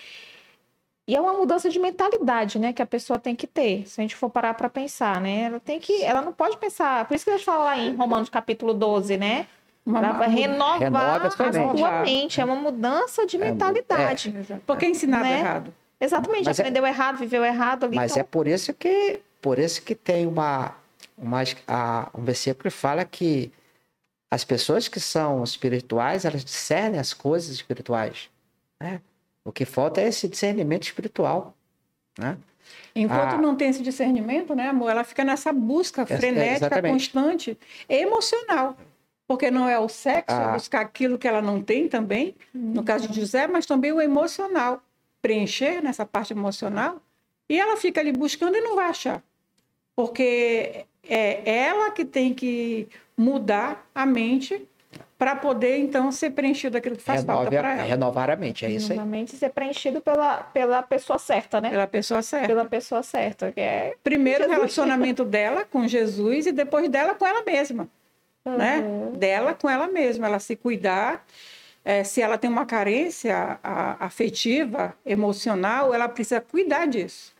e 1.06 1.14
é 1.14 1.20
uma 1.20 1.34
mudança 1.34 1.68
de 1.68 1.78
mentalidade, 1.78 2.58
né, 2.58 2.72
que 2.72 2.82
a 2.82 2.86
pessoa 2.86 3.18
tem 3.18 3.34
que 3.34 3.46
ter. 3.46 3.86
Se 3.86 4.00
a 4.00 4.02
gente 4.02 4.16
for 4.16 4.30
parar 4.30 4.54
para 4.54 4.68
pensar, 4.68 5.20
né, 5.20 5.42
ela 5.42 5.60
tem 5.60 5.78
que, 5.80 6.02
ela 6.02 6.22
não 6.22 6.32
pode 6.32 6.56
pensar. 6.58 7.06
Por 7.06 7.14
isso 7.14 7.24
que 7.24 7.30
a 7.30 7.36
gente 7.36 7.44
fala 7.44 7.64
lá 7.64 7.78
em 7.78 7.94
Romanos 7.94 8.28
capítulo 8.28 8.72
12, 8.72 9.16
né? 9.16 9.48
Para 9.90 10.26
renovar 10.26 10.78
Renova 10.80 11.26
a 11.28 11.30
sua 11.30 11.46
a 12.00 12.02
mente. 12.02 12.40
É 12.40 12.44
uma 12.44 12.56
mudança 12.56 13.24
de 13.24 13.38
mentalidade. 13.38 14.34
Porque 14.66 14.84
é 14.84 14.90
ensinado 14.90 15.22
Né? 15.24 15.38
errado. 15.38 15.74
Exatamente, 16.00 16.44
Mas 16.44 16.58
é- 16.58 16.62
aprendeu 16.62 16.86
errado, 16.86 17.18
viveu 17.18 17.44
errado 17.44 17.84
ali. 17.84 17.96
Mas 17.96 18.10
então, 18.12 18.20
é 18.20 18.24
por 18.24 18.46
isso 18.48 18.74
que 18.74 19.20
por 19.40 19.58
isso 19.60 19.80
que 19.82 19.94
tem 19.94 20.26
uma, 20.26 20.74
uma 21.16 21.42
a- 21.68 22.08
um 22.14 22.22
versículo 22.24 22.64
que 22.64 22.70
fala 22.70 23.04
que 23.04 23.50
as 24.30 24.42
pessoas 24.44 24.88
que 24.88 24.98
são 24.98 25.42
espirituais 25.44 26.24
elas 26.24 26.44
discernem 26.44 26.98
as 26.98 27.14
coisas 27.14 27.50
espirituais, 27.54 28.28
né? 28.80 29.00
O 29.44 29.52
que 29.52 29.64
falta 29.64 30.00
é 30.00 30.08
esse 30.08 30.26
discernimento 30.28 30.82
espiritual, 30.82 31.54
né? 32.18 32.36
Enquanto 32.94 33.34
Ah. 33.34 33.38
não 33.38 33.54
tem 33.54 33.68
esse 33.68 33.82
discernimento, 33.82 34.52
né, 34.54 34.68
amor? 34.68 34.90
Ela 34.90 35.04
fica 35.04 35.22
nessa 35.24 35.52
busca 35.52 36.02
é, 36.02 36.06
frenética, 36.06 36.56
exatamente. 36.66 36.92
constante, 36.92 37.58
emocional. 37.88 38.76
Porque 39.28 39.50
não 39.50 39.68
é 39.68 39.78
o 39.78 39.88
sexo, 39.88 40.34
Ah. 40.36 40.50
é 40.50 40.52
buscar 40.54 40.80
aquilo 40.82 41.18
que 41.18 41.26
ela 41.26 41.42
não 41.42 41.60
tem 41.60 41.88
também, 41.88 42.34
no 42.54 42.82
caso 42.84 43.08
de 43.08 43.20
José, 43.20 43.46
mas 43.46 43.66
também 43.66 43.92
o 43.92 44.00
emocional. 44.00 44.80
Preencher 45.20 45.82
nessa 45.82 46.06
parte 46.06 46.32
emocional. 46.32 47.00
E 47.48 47.58
ela 47.58 47.76
fica 47.76 48.00
ali 48.00 48.12
buscando 48.12 48.56
e 48.56 48.60
não 48.60 48.76
vai 48.76 48.88
achar. 48.88 49.22
Porque 49.94 50.84
é 51.08 51.42
ela 51.58 51.90
que 51.90 52.04
tem 52.04 52.34
que 52.34 52.88
mudar 53.16 53.86
a 53.94 54.04
mente 54.04 54.66
para 55.18 55.34
poder, 55.34 55.78
então, 55.78 56.12
ser 56.12 56.30
preenchido 56.32 56.76
aquilo 56.76 56.94
que 56.94 57.02
faz 57.02 57.24
falta 57.24 57.44
Renove 57.44 57.56
a- 57.56 57.60
para 57.60 57.72
ela. 57.72 57.82
renovar 57.84 58.30
a 58.30 58.36
mente, 58.36 58.66
é 58.66 58.70
isso 58.70 58.92
aí. 58.92 58.98
novamente 58.98 59.34
ser 59.34 59.48
preenchido 59.48 59.98
pela, 60.02 60.42
pela 60.42 60.82
pessoa 60.82 61.18
certa, 61.18 61.58
né? 61.58 61.70
Pela 61.70 61.86
pessoa 61.86 62.20
certa. 62.20 62.46
Pela 62.46 62.64
pessoa 62.66 63.02
certa, 63.02 63.50
que 63.50 63.60
é 63.60 63.94
primeiro 64.04 64.44
o 64.44 64.48
relacionamento 64.50 65.24
dela 65.24 65.64
com 65.64 65.88
Jesus 65.88 66.46
e 66.46 66.52
depois 66.52 66.86
dela 66.90 67.14
com 67.14 67.26
ela 67.26 67.42
mesma, 67.44 67.88
né? 68.50 68.82
Dela 69.14 69.54
com 69.54 69.68
ela 69.68 69.86
mesma, 69.86 70.26
ela 70.26 70.38
se 70.38 70.54
cuidar. 70.56 71.24
eh, 71.84 72.02
se 72.02 72.20
ela 72.20 72.36
tem 72.36 72.50
uma 72.50 72.66
carência 72.66 73.60
afetiva, 74.00 74.92
emocional, 75.06 75.94
ela 75.94 76.08
precisa 76.08 76.40
cuidar 76.40 76.86
disso. 76.86 77.32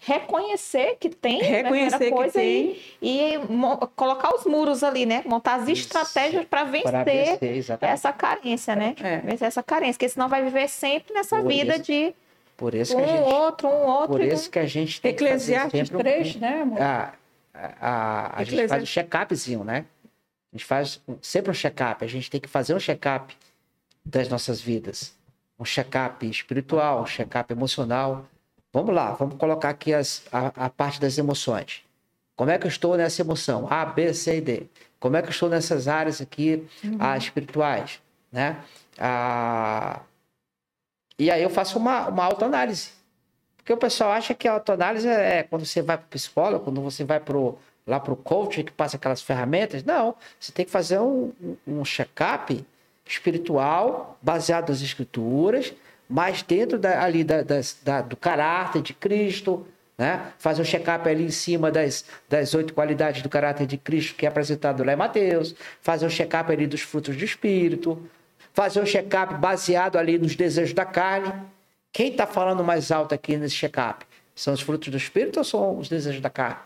reconhecer 0.00 0.96
que 0.98 1.08
tem, 1.08 1.40
né, 1.40 1.48
Reconhecer 1.62 2.06
que 2.06 2.10
coisa, 2.10 2.32
tem. 2.32 2.76
E, 3.00 3.34
e 3.34 3.38
colocar 3.94 4.34
os 4.34 4.44
muros 4.44 4.82
ali, 4.82 5.06
né? 5.06 5.22
Montar 5.24 5.54
as 5.60 5.68
Isso. 5.68 5.82
estratégias 5.82 6.44
para 6.44 6.64
vencer, 6.64 7.04
vencer, 7.38 7.78
essa 7.80 8.12
carência, 8.12 8.74
né? 8.74 8.96
É. 9.00 9.18
Vencer 9.18 9.46
essa 9.46 9.62
carência, 9.62 9.94
porque 9.94 10.08
senão 10.08 10.28
vai 10.28 10.42
viver 10.42 10.68
sempre 10.68 11.14
nessa 11.14 11.36
Por 11.36 11.46
vida 11.48 11.74
isso- 11.76 11.84
de 11.84 12.14
Por 12.56 12.74
isso 12.74 12.96
um 12.98 13.04
que 13.04 13.08
a 13.10 13.16
gente, 13.16 13.32
outro, 13.32 13.68
um 13.68 13.86
outro. 13.86 14.08
por 14.08 14.20
isso 14.20 14.50
que 14.50 14.58
a 14.58 14.66
gente 14.66 15.00
tem 15.00 15.14
que 15.14 15.22
Eclesiastes 15.24 15.70
fazer 15.70 15.84
sempre 15.84 15.96
um- 15.96 16.00
3, 16.00 16.36
né, 16.36 16.62
amor? 16.62 16.82
a, 16.82 17.12
a, 17.54 17.68
a, 17.80 18.40
a 18.40 18.44
gente 18.44 18.66
faz 18.68 18.82
um 18.82 18.86
check-upzinho, 18.86 19.62
né? 19.62 19.84
A 20.52 20.56
gente 20.56 20.66
faz 20.66 21.00
sempre 21.22 21.50
um 21.50 21.54
check-up. 21.54 22.04
A 22.04 22.08
gente 22.08 22.30
tem 22.30 22.40
que 22.40 22.48
fazer 22.48 22.74
um 22.74 22.80
check-up 22.80 23.34
das 24.04 24.28
nossas 24.28 24.60
vidas. 24.60 25.14
Um 25.58 25.64
check-up 25.64 26.28
espiritual, 26.28 27.02
um 27.02 27.06
check-up 27.06 27.50
emocional. 27.52 28.26
Vamos 28.72 28.94
lá, 28.94 29.12
vamos 29.12 29.36
colocar 29.36 29.70
aqui 29.70 29.94
as, 29.94 30.24
a, 30.30 30.66
a 30.66 30.70
parte 30.70 31.00
das 31.00 31.16
emoções. 31.16 31.82
Como 32.36 32.50
é 32.50 32.58
que 32.58 32.66
eu 32.66 32.68
estou 32.68 32.96
nessa 32.96 33.22
emoção? 33.22 33.66
A, 33.70 33.84
B, 33.84 34.12
C 34.12 34.38
e 34.38 34.40
D. 34.40 34.66
Como 34.98 35.16
é 35.16 35.22
que 35.22 35.28
eu 35.28 35.32
estou 35.32 35.48
nessas 35.48 35.88
áreas 35.88 36.20
aqui 36.20 36.66
ah, 36.98 37.16
espirituais, 37.16 38.00
né? 38.30 38.62
Ah, 38.98 40.00
e 41.18 41.30
aí 41.30 41.42
eu 41.42 41.50
faço 41.50 41.78
uma, 41.78 42.08
uma 42.08 42.24
autoanálise. 42.24 42.90
Porque 43.56 43.72
o 43.72 43.76
pessoal 43.76 44.12
acha 44.12 44.34
que 44.34 44.48
a 44.48 44.52
autoanálise 44.52 45.06
é 45.06 45.44
quando 45.44 45.64
você 45.64 45.82
vai 45.82 45.96
para 45.96 46.06
o 46.06 46.08
psicólogo, 46.08 46.64
quando 46.64 46.80
você 46.80 47.04
vai 47.04 47.20
pro, 47.20 47.58
lá 47.86 47.98
para 48.00 48.12
o 48.12 48.16
coach 48.16 48.62
que 48.62 48.72
passa 48.72 48.96
aquelas 48.96 49.22
ferramentas. 49.22 49.82
Não, 49.84 50.14
você 50.38 50.52
tem 50.52 50.64
que 50.64 50.70
fazer 50.70 50.98
um, 50.98 51.32
um- 51.66 51.84
check-up 51.84 52.64
espiritual 53.04 54.18
baseado 54.22 54.68
nas 54.70 54.80
escrituras, 54.82 55.72
mas 56.08 56.42
dentro 56.42 56.78
da- 56.78 57.02
ali 57.02 57.24
da- 57.24 57.42
das- 57.42 57.76
da- 57.82 58.00
do 58.02 58.16
caráter 58.16 58.82
de 58.82 58.94
Cristo, 58.94 59.66
né? 59.98 60.32
Fazer 60.38 60.62
um 60.62 60.64
check-up 60.64 61.08
ali 61.08 61.24
em 61.24 61.30
cima 61.30 61.70
das, 61.70 62.04
das 62.28 62.54
oito 62.54 62.72
qualidades 62.74 63.22
do 63.22 63.28
caráter 63.28 63.66
de 63.66 63.76
Cristo 63.76 64.14
que 64.16 64.24
é 64.26 64.28
apresentado 64.28 64.82
lá 64.84 64.92
em 64.92 64.96
Mateus, 64.96 65.54
fazer 65.80 66.06
um 66.06 66.10
check-up 66.10 66.50
ali 66.52 66.66
dos 66.66 66.80
frutos 66.80 67.16
do 67.16 67.24
Espírito, 67.24 68.02
fazer 68.54 68.80
um 68.80 68.86
check-up 68.86 69.34
baseado 69.34 69.96
ali 69.96 70.18
nos 70.18 70.34
desejos 70.36 70.74
da 70.74 70.84
carne. 70.84 71.32
Quem 71.92 72.10
está 72.10 72.26
falando 72.26 72.64
mais 72.64 72.90
alto 72.90 73.14
aqui 73.14 73.36
nesse 73.36 73.54
check-up? 73.54 74.04
São 74.34 74.54
os 74.54 74.60
frutos 74.62 74.88
do 74.88 74.96
Espírito 74.96 75.38
ou 75.38 75.44
são 75.44 75.78
os 75.78 75.88
desejos 75.88 76.20
da 76.20 76.30
carne? 76.30 76.56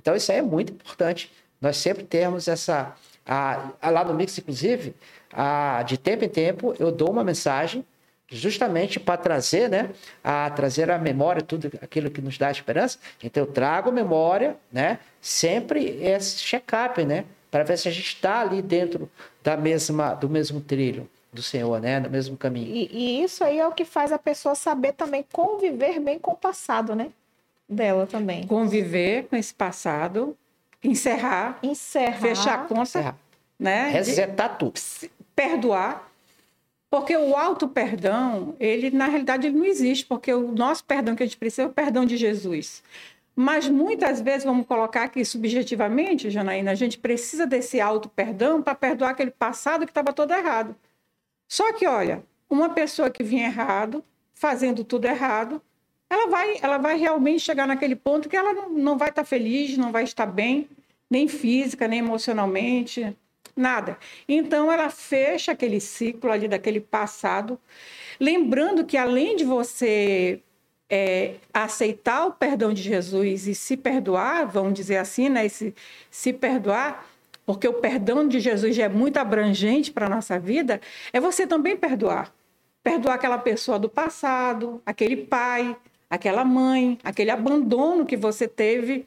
Então, 0.00 0.14
isso 0.14 0.30
aí 0.32 0.38
é 0.38 0.42
muito 0.42 0.72
importante. 0.72 1.30
Nós 1.60 1.76
sempre 1.76 2.04
temos 2.04 2.48
essa. 2.48 2.94
a- 3.30 3.72
a- 3.82 3.90
lá 3.90 4.02
no 4.04 4.14
Mix, 4.14 4.38
inclusive, 4.38 4.94
a- 5.30 5.82
de 5.86 5.98
tempo 5.98 6.24
em 6.24 6.28
tempo, 6.30 6.74
eu 6.78 6.90
dou 6.90 7.10
uma 7.10 7.22
mensagem 7.22 7.84
justamente 8.26 8.98
para 8.98 9.18
trazer, 9.18 9.68
né? 9.68 9.90
A 10.24 10.48
trazer 10.50 10.90
a 10.90 10.96
memória, 10.98 11.42
tudo 11.42 11.70
aquilo 11.82 12.10
que 12.10 12.22
nos 12.22 12.38
dá 12.38 12.50
esperança. 12.50 12.98
Então, 13.22 13.42
eu 13.44 13.46
trago 13.52 13.92
memória, 13.92 14.56
né? 14.72 14.98
Sempre 15.20 15.84
esse 16.02 16.38
check-up, 16.38 17.04
né? 17.04 17.26
Para 17.50 17.64
ver 17.64 17.76
se 17.76 17.86
a 17.88 17.90
gente 17.90 18.06
está 18.14 18.40
ali 18.40 18.62
dentro 18.62 19.10
da 19.42 19.56
mesma, 19.58 20.14
do 20.14 20.28
mesmo 20.28 20.60
trilho 20.60 21.06
do 21.30 21.42
Senhor, 21.42 21.78
né? 21.80 22.00
Do 22.00 22.08
mesmo 22.08 22.34
caminho. 22.36 22.74
E, 22.74 22.88
e 22.92 23.22
isso 23.22 23.44
aí 23.44 23.58
é 23.58 23.66
o 23.66 23.72
que 23.72 23.84
faz 23.84 24.10
a 24.10 24.18
pessoa 24.18 24.54
saber 24.54 24.92
também 24.94 25.22
conviver 25.32 26.00
bem 26.00 26.18
com 26.18 26.30
o 26.32 26.36
passado, 26.36 26.94
né? 26.94 27.10
Dela 27.68 28.06
também. 28.06 28.46
Conviver 28.46 29.24
com 29.28 29.36
esse 29.36 29.52
passado, 29.54 30.36
encerrar, 30.82 31.58
Encerrar. 31.62 32.18
fechar 32.20 32.54
a 32.54 32.58
conta, 32.64 32.82
Encerrar. 32.82 33.16
né? 33.58 33.88
De- 33.88 33.92
Resetar 33.94 34.56
tudo. 34.58 34.80
perdoar, 35.36 36.10
porque 36.90 37.16
o 37.16 37.36
auto 37.36 37.68
perdão, 37.68 38.56
ele 38.58 38.90
na 38.90 39.06
realidade 39.06 39.46
ele 39.46 39.56
não 39.58 39.66
existe, 39.66 40.04
porque 40.06 40.32
o 40.32 40.50
nosso 40.52 40.82
perdão 40.84 41.14
que 41.14 41.22
a 41.22 41.26
gente 41.26 41.36
precisa 41.36 41.62
é 41.62 41.66
o 41.66 41.70
perdão 41.70 42.04
de 42.06 42.16
Jesus. 42.16 42.82
Mas 43.36 43.68
muitas 43.68 44.20
vezes, 44.20 44.42
vamos 44.44 44.66
colocar 44.66 45.04
aqui 45.04 45.24
subjetivamente, 45.24 46.28
Janaína, 46.30 46.72
a 46.72 46.74
gente 46.74 46.98
precisa 46.98 47.46
desse 47.46 47.80
auto 47.80 48.08
perdão 48.08 48.60
para 48.60 48.74
perdoar 48.74 49.10
aquele 49.10 49.30
passado 49.30 49.84
que 49.84 49.90
estava 49.92 50.12
todo 50.12 50.32
errado. 50.32 50.74
Só 51.46 51.72
que, 51.72 51.86
olha, 51.86 52.24
uma 52.50 52.70
pessoa 52.70 53.10
que 53.10 53.22
vinha 53.22 53.44
errado, 53.46 54.02
fazendo 54.34 54.82
tudo 54.82 55.04
errado, 55.04 55.62
ela 56.10 56.28
vai, 56.28 56.56
ela 56.62 56.78
vai 56.78 56.96
realmente 56.96 57.40
chegar 57.40 57.66
naquele 57.66 57.96
ponto 57.96 58.28
que 58.28 58.36
ela 58.36 58.52
não, 58.52 58.70
não 58.70 58.98
vai 58.98 59.10
estar 59.10 59.24
feliz, 59.24 59.76
não 59.76 59.92
vai 59.92 60.04
estar 60.04 60.26
bem, 60.26 60.68
nem 61.10 61.28
física, 61.28 61.86
nem 61.86 61.98
emocionalmente, 62.00 63.16
nada. 63.54 63.98
Então, 64.28 64.70
ela 64.72 64.88
fecha 64.90 65.52
aquele 65.52 65.80
ciclo 65.80 66.30
ali 66.30 66.48
daquele 66.48 66.80
passado, 66.80 67.58
lembrando 68.18 68.84
que 68.84 68.96
além 68.96 69.36
de 69.36 69.44
você 69.44 70.40
é, 70.88 71.34
aceitar 71.52 72.26
o 72.26 72.32
perdão 72.32 72.72
de 72.72 72.82
Jesus 72.82 73.46
e 73.46 73.54
se 73.54 73.76
perdoar, 73.76 74.46
vamos 74.46 74.74
dizer 74.74 74.96
assim, 74.96 75.28
né? 75.28 75.48
Se, 75.48 75.74
se 76.10 76.32
perdoar, 76.32 77.06
porque 77.44 77.68
o 77.68 77.74
perdão 77.74 78.26
de 78.26 78.40
Jesus 78.40 78.74
já 78.74 78.84
é 78.84 78.88
muito 78.88 79.18
abrangente 79.18 79.92
para 79.92 80.06
a 80.06 80.08
nossa 80.08 80.38
vida, 80.38 80.80
é 81.12 81.20
você 81.20 81.46
também 81.46 81.76
perdoar. 81.76 82.32
perdoar 82.82 83.14
aquela 83.14 83.38
pessoa 83.38 83.78
do 83.78 83.88
passado, 83.88 84.80
aquele 84.86 85.16
pai, 85.16 85.76
aquela 86.08 86.44
mãe, 86.44 86.98
aquele 87.04 87.30
abandono 87.30 88.06
que 88.06 88.16
você 88.16 88.48
teve 88.48 89.06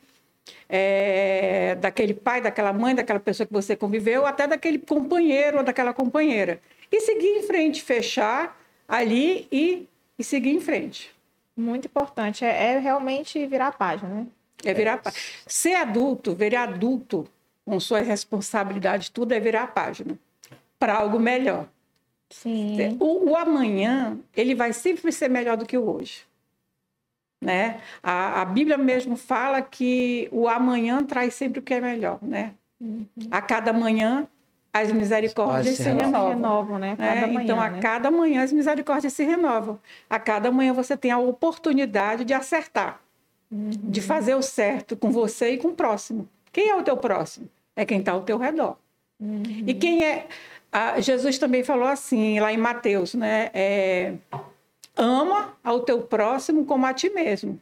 é, 0.70 1.76
daquele 1.76 2.14
pai, 2.14 2.42
daquela 2.42 2.74
mãe, 2.74 2.96
daquela 2.96 3.20
pessoa 3.20 3.48
que 3.48 3.54
você 3.54 3.76
conviveu, 3.76 4.26
até 4.26 4.48
daquele 4.48 4.80
companheiro 4.80 5.60
ou 5.60 5.64
daquela 5.64 5.94
companheira. 5.94 6.60
E 6.92 7.02
seguir 7.02 7.40
em 7.40 7.44
frente, 7.44 7.82
fechar 7.82 8.60
ali 8.88 9.48
e, 9.52 9.88
e 10.18 10.24
seguir 10.24 10.52
em 10.52 10.60
frente. 10.60 11.14
Muito 11.56 11.86
importante. 11.86 12.44
É, 12.44 12.74
é 12.74 12.80
realmente 12.80 13.46
virar 13.46 13.68
a 13.68 13.72
página, 13.72 14.10
né? 14.10 14.28
É 14.64 14.74
virar 14.74 14.94
a 14.94 14.98
página. 14.98 15.22
Ser 15.48 15.76
adulto, 15.76 16.36
ver 16.36 16.56
adulto 16.56 17.28
com 17.66 17.80
suas 17.80 18.06
responsabilidades, 18.06 19.10
tudo 19.10 19.34
é 19.34 19.40
virar 19.40 19.64
a 19.64 19.68
página 19.68 20.18
para 20.80 20.96
algo 20.96 21.20
melhor. 21.20 21.68
Sim. 22.30 22.98
O, 23.00 23.32
o, 23.32 23.36
amanhã, 23.36 24.18
ele 24.36 24.56
vai 24.56 24.74
sempre 24.74 25.12
ser 25.12 25.30
melhor 25.30 25.58
do 25.58 25.66
que 25.66 25.78
o 25.78 25.96
hoje. 25.96 26.24
Né? 27.42 27.82
A, 28.04 28.42
a 28.42 28.46
Bíblia 28.46 28.78
mesmo 28.78 29.18
fala 29.18 29.62
que 29.62 30.30
o 30.32 30.48
amanhã 30.48 31.04
traz 31.04 31.34
sempre 31.34 31.60
o 31.60 31.64
que 31.64 31.74
é 31.74 31.82
melhor. 31.82 32.20
Né? 32.22 32.54
Uhum. 32.80 33.06
A 33.32 33.42
cada 33.42 33.74
manhã, 33.74 34.28
as 34.72 34.92
misericórdias 34.92 35.76
se, 35.76 35.84
se 35.84 35.90
renovam. 35.90 36.30
renovam 36.30 36.80
né? 36.80 36.96
né? 37.00 37.26
Manhã, 37.26 37.44
então, 37.44 37.60
a 37.60 37.70
né? 37.70 37.80
cada 37.82 38.12
manhã, 38.12 38.44
as 38.44 38.54
misericórdias 38.54 39.14
se 39.14 39.24
renovam. 39.24 39.80
A 40.08 40.20
cada 40.20 40.52
manhã, 40.52 40.72
você 40.72 40.96
tem 40.96 41.10
a 41.10 41.18
oportunidade 41.18 42.24
de 42.24 42.34
acertar, 42.34 43.02
uhum. 43.52 43.72
de 43.72 44.02
fazer 44.02 44.36
o 44.36 44.42
certo 44.44 44.96
com 44.96 45.12
você 45.12 45.54
e 45.54 45.58
com 45.58 45.70
o 45.70 45.76
próximo. 45.76 46.30
Quem 46.52 46.70
é 46.70 46.76
o 46.76 46.84
teu 46.84 46.96
próximo? 46.96 47.50
É 47.76 47.86
quem 47.86 48.00
está 48.00 48.12
ao 48.12 48.22
teu 48.22 48.38
redor. 48.38 48.78
Uhum. 49.20 49.64
E 49.66 49.74
quem 49.74 50.04
é. 50.04 50.28
Ah, 50.72 51.00
Jesus 51.02 51.38
também 51.38 51.64
falou 51.64 51.88
assim, 51.88 52.40
lá 52.40 52.54
em 52.54 52.58
Mateus, 52.58 53.14
né? 53.14 53.50
É, 53.54 54.14
ama 55.02 55.58
ao 55.64 55.82
teu 55.82 56.02
próximo 56.02 56.66
como 56.66 56.86
a 56.86 56.94
ti 56.94 57.10
mesmo. 57.10 57.60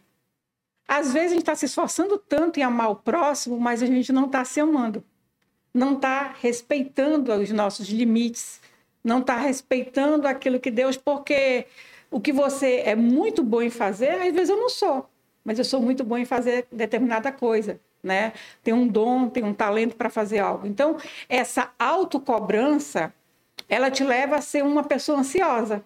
Às 0.87 1.13
vezes 1.13 1.31
a 1.31 1.33
gente 1.35 1.41
está 1.41 1.55
se 1.55 1.65
esforçando 1.65 2.17
tanto 2.17 2.59
em 2.59 2.63
amar 2.63 2.91
o 2.91 2.95
próximo, 2.95 3.59
mas 3.59 3.83
a 3.83 3.85
gente 3.85 4.11
não 4.11 4.25
está 4.25 4.43
se 4.43 4.59
amando. 4.59 5.03
Não 5.73 5.93
está 5.93 6.35
respeitando 6.39 7.31
os 7.31 7.51
nossos 7.51 7.87
limites, 7.89 8.59
não 9.03 9.19
está 9.19 9.37
respeitando 9.37 10.27
aquilo 10.27 10.59
que 10.59 10.71
Deus, 10.71 10.97
porque 10.97 11.67
o 12.09 12.19
que 12.19 12.33
você 12.33 12.81
é 12.85 12.95
muito 12.95 13.43
bom 13.43 13.61
em 13.61 13.69
fazer, 13.69 14.09
às 14.09 14.33
vezes 14.33 14.49
eu 14.49 14.57
não 14.57 14.69
sou, 14.69 15.07
mas 15.45 15.59
eu 15.59 15.65
sou 15.65 15.79
muito 15.79 16.03
bom 16.03 16.17
em 16.17 16.25
fazer 16.25 16.67
determinada 16.71 17.31
coisa 17.31 17.79
né? 18.03 18.33
Tem 18.63 18.73
um 18.73 18.87
dom, 18.87 19.29
tem 19.29 19.43
um 19.43 19.53
talento 19.53 19.95
para 19.95 20.09
fazer 20.09 20.39
algo. 20.39 20.65
Então, 20.67 20.97
essa 21.27 21.71
autocobrança, 21.77 23.13
ela 23.67 23.91
te 23.91 24.03
leva 24.03 24.37
a 24.37 24.41
ser 24.41 24.63
uma 24.63 24.83
pessoa 24.83 25.19
ansiosa, 25.19 25.83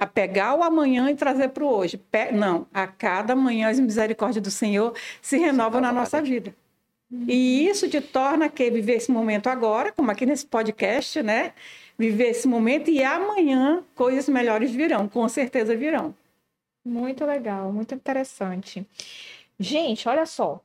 a 0.00 0.06
pegar 0.06 0.54
o 0.54 0.62
amanhã 0.62 1.10
e 1.10 1.14
trazer 1.14 1.50
para 1.50 1.62
o 1.62 1.68
hoje. 1.68 2.00
Não, 2.32 2.66
a 2.72 2.86
cada 2.86 3.36
manhã 3.36 3.68
as 3.68 3.78
misericórdias 3.78 4.42
do 4.42 4.50
Senhor 4.50 4.94
se 5.20 5.36
renovam 5.36 5.78
na 5.78 5.92
nossa 5.92 6.22
vida. 6.22 6.54
E 7.28 7.68
isso 7.68 7.88
te 7.88 8.00
torna 8.00 8.48
que 8.48 8.70
viver 8.70 8.94
esse 8.94 9.10
momento 9.10 9.48
agora, 9.48 9.92
como 9.92 10.10
aqui 10.10 10.24
nesse 10.24 10.46
podcast, 10.46 11.22
né? 11.22 11.52
Viver 11.98 12.28
esse 12.30 12.48
momento 12.48 12.90
e 12.90 13.04
amanhã 13.04 13.84
coisas 13.94 14.26
melhores 14.28 14.70
virão, 14.70 15.06
com 15.06 15.28
certeza 15.28 15.76
virão. 15.76 16.14
Muito 16.82 17.26
legal, 17.26 17.70
muito 17.72 17.94
interessante. 17.94 18.86
Gente, 19.58 20.08
olha 20.08 20.24
só, 20.24 20.62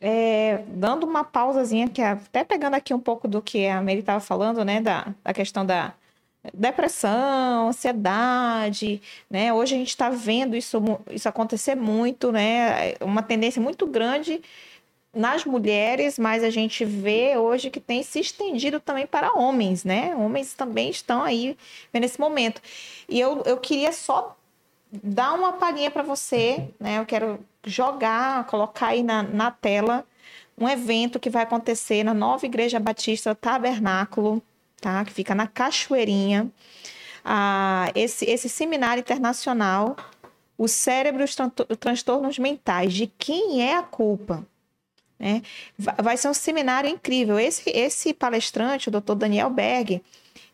é, 0.00 0.62
dando 0.68 1.04
uma 1.04 1.24
pausazinha, 1.24 1.88
que 1.88 2.00
até 2.00 2.42
pegando 2.44 2.74
aqui 2.74 2.94
um 2.94 3.00
pouco 3.00 3.28
do 3.28 3.42
que 3.42 3.66
a 3.66 3.82
Mary 3.82 3.98
estava 3.98 4.20
falando, 4.20 4.64
né, 4.64 4.80
da, 4.80 5.12
da 5.22 5.34
questão 5.34 5.66
da 5.66 5.92
depressão, 6.54 7.68
ansiedade, 7.68 9.00
né? 9.30 9.52
Hoje 9.52 9.74
a 9.74 9.78
gente 9.78 9.88
está 9.88 10.10
vendo 10.10 10.56
isso, 10.56 10.80
isso 11.10 11.28
acontecer 11.28 11.74
muito, 11.74 12.32
né? 12.32 12.94
Uma 13.00 13.22
tendência 13.22 13.60
muito 13.60 13.86
grande 13.86 14.40
nas 15.14 15.44
mulheres, 15.44 16.18
mas 16.18 16.44
a 16.44 16.50
gente 16.50 16.84
vê 16.84 17.36
hoje 17.36 17.70
que 17.70 17.80
tem 17.80 18.02
se 18.02 18.20
estendido 18.20 18.78
também 18.78 19.06
para 19.06 19.32
homens, 19.32 19.84
né? 19.84 20.14
Homens 20.14 20.54
também 20.54 20.90
estão 20.90 21.22
aí 21.22 21.56
nesse 21.92 22.20
momento. 22.20 22.60
E 23.08 23.18
eu, 23.18 23.42
eu 23.44 23.56
queria 23.56 23.92
só 23.92 24.36
dar 24.92 25.34
uma 25.34 25.54
palhinha 25.54 25.90
para 25.90 26.02
você, 26.02 26.68
né? 26.78 26.98
Eu 26.98 27.06
quero 27.06 27.40
jogar, 27.64 28.46
colocar 28.46 28.88
aí 28.88 29.02
na, 29.02 29.22
na 29.22 29.50
tela 29.50 30.04
um 30.56 30.68
evento 30.68 31.20
que 31.20 31.30
vai 31.30 31.42
acontecer 31.42 32.02
na 32.02 32.12
nova 32.12 32.44
Igreja 32.44 32.80
Batista 32.80 33.34
Tabernáculo, 33.34 34.42
tá? 34.80 35.04
Que 35.04 35.12
fica 35.12 35.34
na 35.34 35.46
Cachoeirinha. 35.46 36.50
Ah, 37.24 37.90
esse, 37.94 38.24
esse 38.24 38.48
seminário 38.48 39.00
internacional, 39.00 39.96
o 40.56 40.66
cérebro 40.66 41.22
e 41.22 41.24
os 41.24 41.36
transtornos 41.78 42.38
mentais, 42.38 42.92
de 42.92 43.06
quem 43.06 43.62
é 43.62 43.76
a 43.76 43.82
culpa? 43.82 44.46
Né? 45.18 45.42
Vai 45.76 46.16
ser 46.16 46.28
um 46.28 46.34
seminário 46.34 46.88
incrível. 46.88 47.38
Esse, 47.38 47.68
esse 47.70 48.14
palestrante, 48.14 48.88
o 48.88 48.92
Dr. 48.92 49.14
Daniel 49.14 49.50
Berg, 49.50 50.02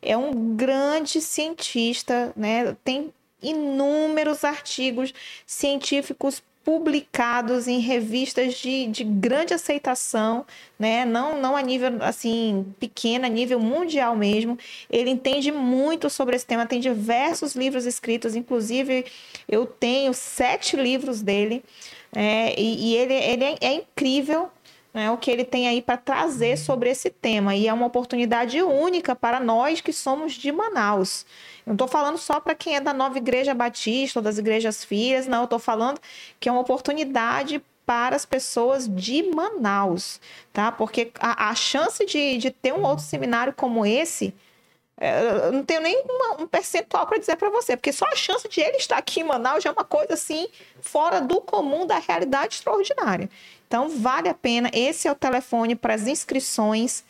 é 0.00 0.16
um 0.16 0.56
grande 0.56 1.20
cientista, 1.20 2.32
né? 2.36 2.76
tem 2.82 3.12
inúmeros 3.42 4.42
artigos 4.42 5.12
científicos 5.46 6.42
publicados 6.64 7.68
em 7.68 7.78
revistas 7.78 8.54
de, 8.54 8.86
de 8.86 9.04
grande 9.04 9.52
aceitação, 9.52 10.46
né? 10.78 11.04
não, 11.04 11.40
não 11.40 11.54
a 11.54 11.60
nível 11.60 11.90
assim 12.00 12.74
pequeno, 12.80 13.26
a 13.26 13.28
nível 13.28 13.60
mundial 13.60 14.16
mesmo. 14.16 14.58
Ele 14.90 15.10
entende 15.10 15.52
muito 15.52 16.08
sobre 16.08 16.34
esse 16.34 16.46
tema, 16.46 16.64
tem 16.66 16.80
diversos 16.80 17.54
livros 17.54 17.84
escritos, 17.84 18.34
inclusive 18.34 19.04
eu 19.46 19.66
tenho 19.66 20.14
sete 20.14 20.74
livros 20.74 21.20
dele, 21.20 21.62
é, 22.16 22.58
e, 22.58 22.92
e, 22.92 22.96
ele, 22.96 23.14
ele 23.14 23.44
é, 23.44 23.56
é 23.60 23.74
incrível 23.74 24.48
né, 24.94 25.10
o 25.10 25.18
que 25.18 25.30
ele 25.30 25.44
tem 25.44 25.66
aí 25.66 25.82
para 25.82 25.96
trazer 25.96 26.56
sobre 26.56 26.88
esse 26.88 27.10
tema. 27.10 27.56
E 27.56 27.66
é 27.66 27.72
uma 27.72 27.86
oportunidade 27.86 28.62
única 28.62 29.14
para 29.16 29.40
nós 29.40 29.80
que 29.80 29.92
somos 29.92 30.34
de 30.34 30.52
Manaus. 30.52 31.26
Não 31.66 31.74
estou 31.74 31.88
falando 31.88 32.18
só 32.18 32.40
para 32.40 32.54
quem 32.54 32.76
é 32.76 32.80
da 32.80 32.92
nova 32.92 33.16
igreja 33.16 33.54
batista 33.54 34.18
ou 34.18 34.22
das 34.22 34.38
igrejas 34.38 34.84
filhas, 34.84 35.26
não, 35.26 35.38
eu 35.38 35.44
estou 35.44 35.58
falando 35.58 36.00
que 36.38 36.48
é 36.48 36.52
uma 36.52 36.60
oportunidade 36.60 37.62
para 37.86 38.16
as 38.16 38.24
pessoas 38.24 38.88
de 38.88 39.22
Manaus, 39.34 40.20
tá? 40.52 40.72
Porque 40.72 41.10
a, 41.18 41.50
a 41.50 41.54
chance 41.54 42.04
de, 42.04 42.38
de 42.38 42.50
ter 42.50 42.72
um 42.72 42.82
outro 42.84 43.04
seminário 43.04 43.52
como 43.52 43.84
esse, 43.84 44.34
é, 44.98 45.46
eu 45.46 45.52
não 45.52 45.64
tenho 45.64 45.80
nem 45.80 46.02
uma, 46.08 46.42
um 46.42 46.46
percentual 46.46 47.06
para 47.06 47.18
dizer 47.18 47.36
para 47.36 47.50
você, 47.50 47.76
porque 47.76 47.92
só 47.92 48.06
a 48.06 48.16
chance 48.16 48.48
de 48.48 48.60
ele 48.60 48.76
estar 48.76 48.96
aqui 48.96 49.20
em 49.20 49.24
Manaus 49.24 49.62
já 49.62 49.70
é 49.70 49.72
uma 49.72 49.84
coisa 49.84 50.14
assim 50.14 50.48
fora 50.80 51.20
do 51.20 51.40
comum 51.40 51.86
da 51.86 51.98
realidade 51.98 52.54
extraordinária. 52.54 53.28
Então 53.66 53.88
vale 53.88 54.28
a 54.28 54.34
pena. 54.34 54.70
Esse 54.72 55.08
é 55.08 55.12
o 55.12 55.16
telefone 55.16 55.74
para 55.74 55.94
as 55.94 56.06
inscrições. 56.06 57.04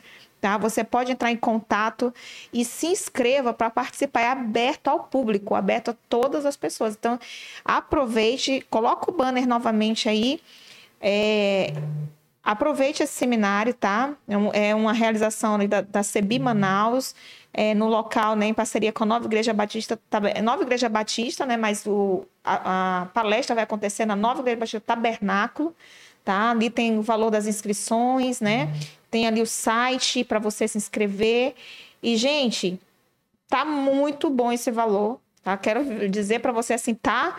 Tá? 0.45 0.59
Você 0.59 0.85
pode 0.85 1.11
entrar 1.11 1.33
em 1.33 1.39
contato 1.39 2.13
e 2.53 2.67
se 2.67 2.89
inscreva 2.89 3.55
para 3.55 3.71
participar. 3.71 4.21
É 4.21 4.29
aberto 4.29 4.89
ao 4.89 5.05
público, 5.05 5.55
aberto 5.55 5.93
a 5.93 5.95
todas 6.07 6.45
as 6.45 6.55
pessoas. 6.55 6.95
Então, 6.95 7.19
aproveite, 7.65 8.63
coloca 8.69 9.11
o 9.11 9.15
banner 9.15 9.49
novamente 9.49 10.07
aí. 10.07 10.39
É, 11.01 11.73
aproveite 12.43 13.03
esse 13.03 13.15
seminário, 13.15 13.73
tá? 13.73 14.13
É, 14.53 14.69
é 14.69 14.75
uma 14.75 14.93
realização 14.93 15.67
da, 15.67 15.81
da 15.81 16.03
CEBI 16.03 16.39
Manaus, 16.39 17.15
é, 17.51 17.73
no 17.73 17.89
local, 17.89 18.37
né, 18.37 18.45
em 18.45 18.53
parceria 18.53 18.93
com 18.93 19.05
a 19.05 19.07
Nova 19.07 19.25
Igreja 19.25 19.55
Batista, 19.55 19.99
Nova 20.43 20.63
Igreja 20.63 20.91
Batista, 20.91 21.47
né, 21.47 21.57
mas 21.57 21.87
o, 21.87 22.27
a, 22.45 23.01
a 23.01 23.07
palestra 23.07 23.55
vai 23.55 23.65
acontecer 23.65 24.05
na 24.05 24.15
Nova 24.15 24.41
Igreja 24.41 24.59
Batista 24.59 24.81
Tabernáculo, 24.81 25.75
tá? 26.23 26.51
Ali 26.51 26.69
tem 26.69 26.99
o 26.99 27.03
valor 27.03 27.31
das 27.31 27.47
inscrições, 27.47 28.43
né? 28.43 28.69
Tem 29.15 29.29
ali 29.29 29.41
o 29.41 29.47
site 29.47 30.25
para 30.25 30.41
você 30.41 30.67
se 30.67 30.77
inscrever. 30.77 31.55
E, 32.03 32.17
gente, 32.17 32.81
tá 33.47 33.65
muito 33.65 34.29
bom 34.29 34.51
esse 34.51 34.73
valor, 34.73 35.21
tá? 35.41 35.57
Quero 35.57 36.09
dizer 36.09 36.41
para 36.41 36.51
você 36.51 36.73
assim, 36.73 36.95
tá 36.95 37.37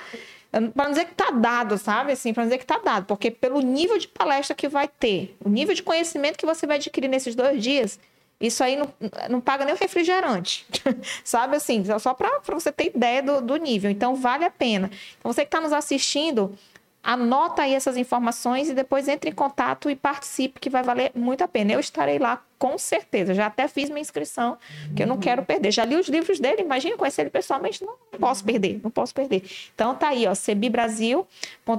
para 0.74 0.90
dizer 0.90 1.04
que 1.04 1.16
tá 1.16 1.32
dado, 1.32 1.78
sabe? 1.78 2.14
Assim, 2.14 2.34
para 2.34 2.46
dizer 2.46 2.60
que 2.60 2.66
tá 2.66 2.78
dado, 2.78 3.08
porque 3.08 3.30
pelo 3.30 3.60
nível 3.60 3.98
de 3.98 4.08
palestra 4.08 4.56
que 4.56 4.70
vai 4.70 4.88
ter, 4.88 5.36
o 5.44 5.50
nível 5.50 5.76
de 5.76 5.84
conhecimento 5.84 6.38
que 6.38 6.46
você 6.46 6.66
vai 6.66 6.78
adquirir 6.78 7.10
nesses 7.10 7.36
dois 7.36 7.62
dias, 7.62 8.00
isso 8.40 8.64
aí 8.64 8.78
não, 8.78 8.88
não 9.30 9.42
paga 9.42 9.66
nem 9.66 9.76
o 9.76 9.78
refrigerante, 9.78 10.66
sabe? 11.26 11.58
Assim, 11.58 11.84
só 12.00 12.14
para 12.14 12.40
você 12.48 12.72
ter 12.72 12.96
ideia 12.96 13.22
do, 13.22 13.42
do 13.42 13.58
nível. 13.58 13.92
Então, 13.92 14.16
vale 14.16 14.46
a 14.46 14.50
pena. 14.50 14.90
Então, 15.20 15.34
você 15.34 15.42
que 15.42 15.50
está 15.50 15.60
nos 15.60 15.74
assistindo, 15.74 16.58
Anota 17.06 17.62
aí 17.62 17.76
essas 17.76 17.98
informações 17.98 18.68
e 18.68 18.74
depois 18.74 19.08
entre 19.08 19.30
em 19.30 19.34
contato 19.34 19.92
e 19.92 19.96
participe, 19.96 20.60
que 20.60 20.72
vai 20.72 20.82
valer 20.82 21.12
muito 21.14 21.44
a 21.44 21.48
pena. 21.48 21.72
Eu 21.72 21.80
estarei 21.80 22.18
lá 22.18 22.42
com 22.58 22.80
certeza. 22.80 23.34
Já 23.36 23.46
até 23.46 23.68
fiz 23.68 23.90
minha 23.90 24.02
inscrição, 24.02 24.58
que 24.96 25.04
eu 25.04 25.08
não 25.08 25.20
quero 25.20 25.44
perder. 25.44 25.72
Já 25.72 25.86
li 25.86 25.96
os 25.96 26.08
livros 26.08 26.40
dele, 26.40 26.64
imagina 26.64 26.98
conhecer 26.98 27.22
ele 27.22 27.30
pessoalmente, 27.30 27.84
não 27.84 27.96
posso 28.20 28.44
perder, 28.44 28.80
não 28.84 28.90
posso 28.90 29.14
perder. 29.14 29.44
Então 29.76 29.94
tá 29.94 30.08
aí, 30.08 30.26
ó, 30.26 30.34
cebibrasil, 30.34 31.28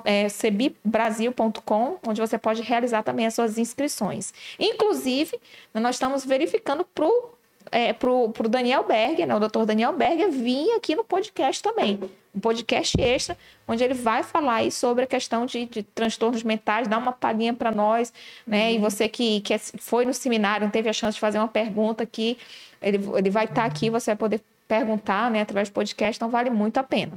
é, 0.05 0.29
cebibrasil.com, 0.29 1.99
onde 2.07 2.21
você 2.21 2.39
pode 2.39 2.63
realizar 2.63 3.03
também 3.03 3.27
as 3.27 3.35
suas 3.35 3.59
inscrições. 3.59 4.33
Inclusive, 4.61 5.41
nós 5.75 5.97
estamos 5.97 6.25
verificando 6.25 6.85
para 6.85 7.05
o 7.05 7.36
é, 7.71 7.93
pro, 7.93 8.31
pro 8.31 8.49
Daniel 8.49 8.85
Berger, 8.85 9.27
né? 9.27 9.35
O 9.35 9.41
doutor 9.41 9.67
Daniel 9.67 9.93
Berger 9.93 10.31
vir 10.31 10.73
aqui 10.73 10.95
no 10.95 11.05
podcast 11.05 11.63
também. 11.63 11.99
Um 12.35 12.41
podcast 12.41 13.01
extra, 13.01 13.37
onde 13.67 13.83
ele 13.83 13.95
vai 13.95 14.23
falar 14.23 14.57
aí 14.57 14.71
sobre 14.71 15.05
a 15.05 15.07
questão 15.07 15.47
de, 15.47 15.67
de 15.67 15.83
transtornos 15.83 16.43
mentais, 16.43 16.87
dar 16.87 16.99
uma 16.99 17.13
palhinha 17.13 17.55
para 17.55 17.71
nós, 17.71 18.13
né? 18.47 18.73
E 18.73 18.79
você 18.79 19.09
que, 19.09 19.41
que 19.41 19.55
é, 19.55 19.59
foi 19.59 20.05
no 20.05 20.13
seminário, 20.13 20.71
teve 20.71 20.89
a 20.89 20.93
chance 20.93 21.15
de 21.15 21.21
fazer 21.21 21.39
uma 21.39 21.49
pergunta 21.49 22.03
aqui, 22.03 22.37
ele, 22.81 22.99
ele 23.17 23.31
vai 23.31 23.45
estar 23.45 23.63
tá 23.63 23.65
aqui, 23.65 23.89
você 23.89 24.11
vai 24.11 24.17
poder 24.17 24.41
perguntar, 24.69 25.31
né? 25.31 25.43
Através 25.43 25.69
do 25.69 25.73
podcast, 25.73 26.19
então 26.19 26.29
vale 26.29 26.51
muito 26.51 26.79
a 26.79 26.83
pena. 26.83 27.13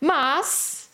Mas, 0.00 0.88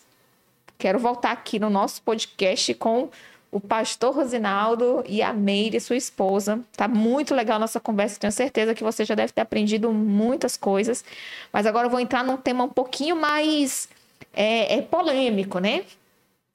quero 0.78 0.98
voltar 0.98 1.32
aqui 1.32 1.58
no 1.58 1.68
nosso 1.68 2.02
podcast 2.02 2.72
com 2.74 3.10
o 3.50 3.58
pastor 3.58 4.14
Rosinaldo 4.14 5.02
e 5.06 5.22
a 5.22 5.32
Meire, 5.32 5.80
sua 5.80 5.96
esposa. 5.96 6.60
Tá 6.76 6.86
muito 6.86 7.34
legal 7.34 7.56
a 7.56 7.60
nossa 7.60 7.80
conversa, 7.80 8.20
tenho 8.20 8.32
certeza 8.32 8.74
que 8.74 8.84
você 8.84 9.04
já 9.04 9.14
deve 9.14 9.32
ter 9.32 9.40
aprendido 9.40 9.92
muitas 9.92 10.56
coisas. 10.56 11.04
Mas 11.52 11.66
agora 11.66 11.86
eu 11.86 11.90
vou 11.90 12.00
entrar 12.00 12.22
num 12.22 12.36
tema 12.36 12.64
um 12.64 12.68
pouquinho 12.68 13.16
mais 13.16 13.88
é, 14.32 14.76
é 14.78 14.82
polêmico, 14.82 15.58
né? 15.58 15.84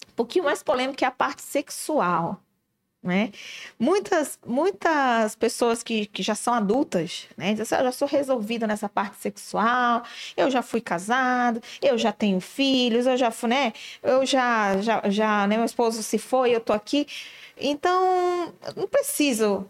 Um 0.09 0.15
pouquinho 0.15 0.45
mais 0.45 0.63
polêmico 0.63 0.97
que 0.97 1.05
é 1.05 1.07
a 1.07 1.11
parte 1.11 1.41
sexual. 1.41 2.39
Né? 3.05 3.31
Muitas, 3.77 4.39
muitas 4.43 5.35
pessoas 5.35 5.83
que, 5.83 6.07
que 6.07 6.23
já 6.23 6.33
são 6.33 6.55
adultas, 6.55 7.27
né? 7.37 7.51
Dizem 7.51 7.61
assim, 7.61 7.75
ah, 7.75 7.79
eu 7.81 7.83
já 7.83 7.91
sou 7.91 8.07
resolvida 8.07 8.65
nessa 8.65 8.89
parte 8.89 9.17
sexual, 9.17 10.01
eu 10.35 10.49
já 10.49 10.63
fui 10.63 10.81
casado, 10.81 11.61
eu 11.83 11.99
já 11.99 12.11
tenho 12.11 12.41
filhos, 12.41 13.05
eu 13.05 13.15
já 13.15 13.29
fui, 13.29 13.49
né? 13.49 13.73
Eu 14.01 14.25
já, 14.25 14.81
já, 14.81 15.03
já 15.07 15.45
né? 15.45 15.55
meu 15.55 15.65
esposo 15.65 16.01
se 16.01 16.17
foi, 16.17 16.55
eu 16.55 16.59
tô 16.59 16.73
aqui. 16.73 17.05
Então, 17.55 18.51
não 18.75 18.87
preciso 18.87 19.69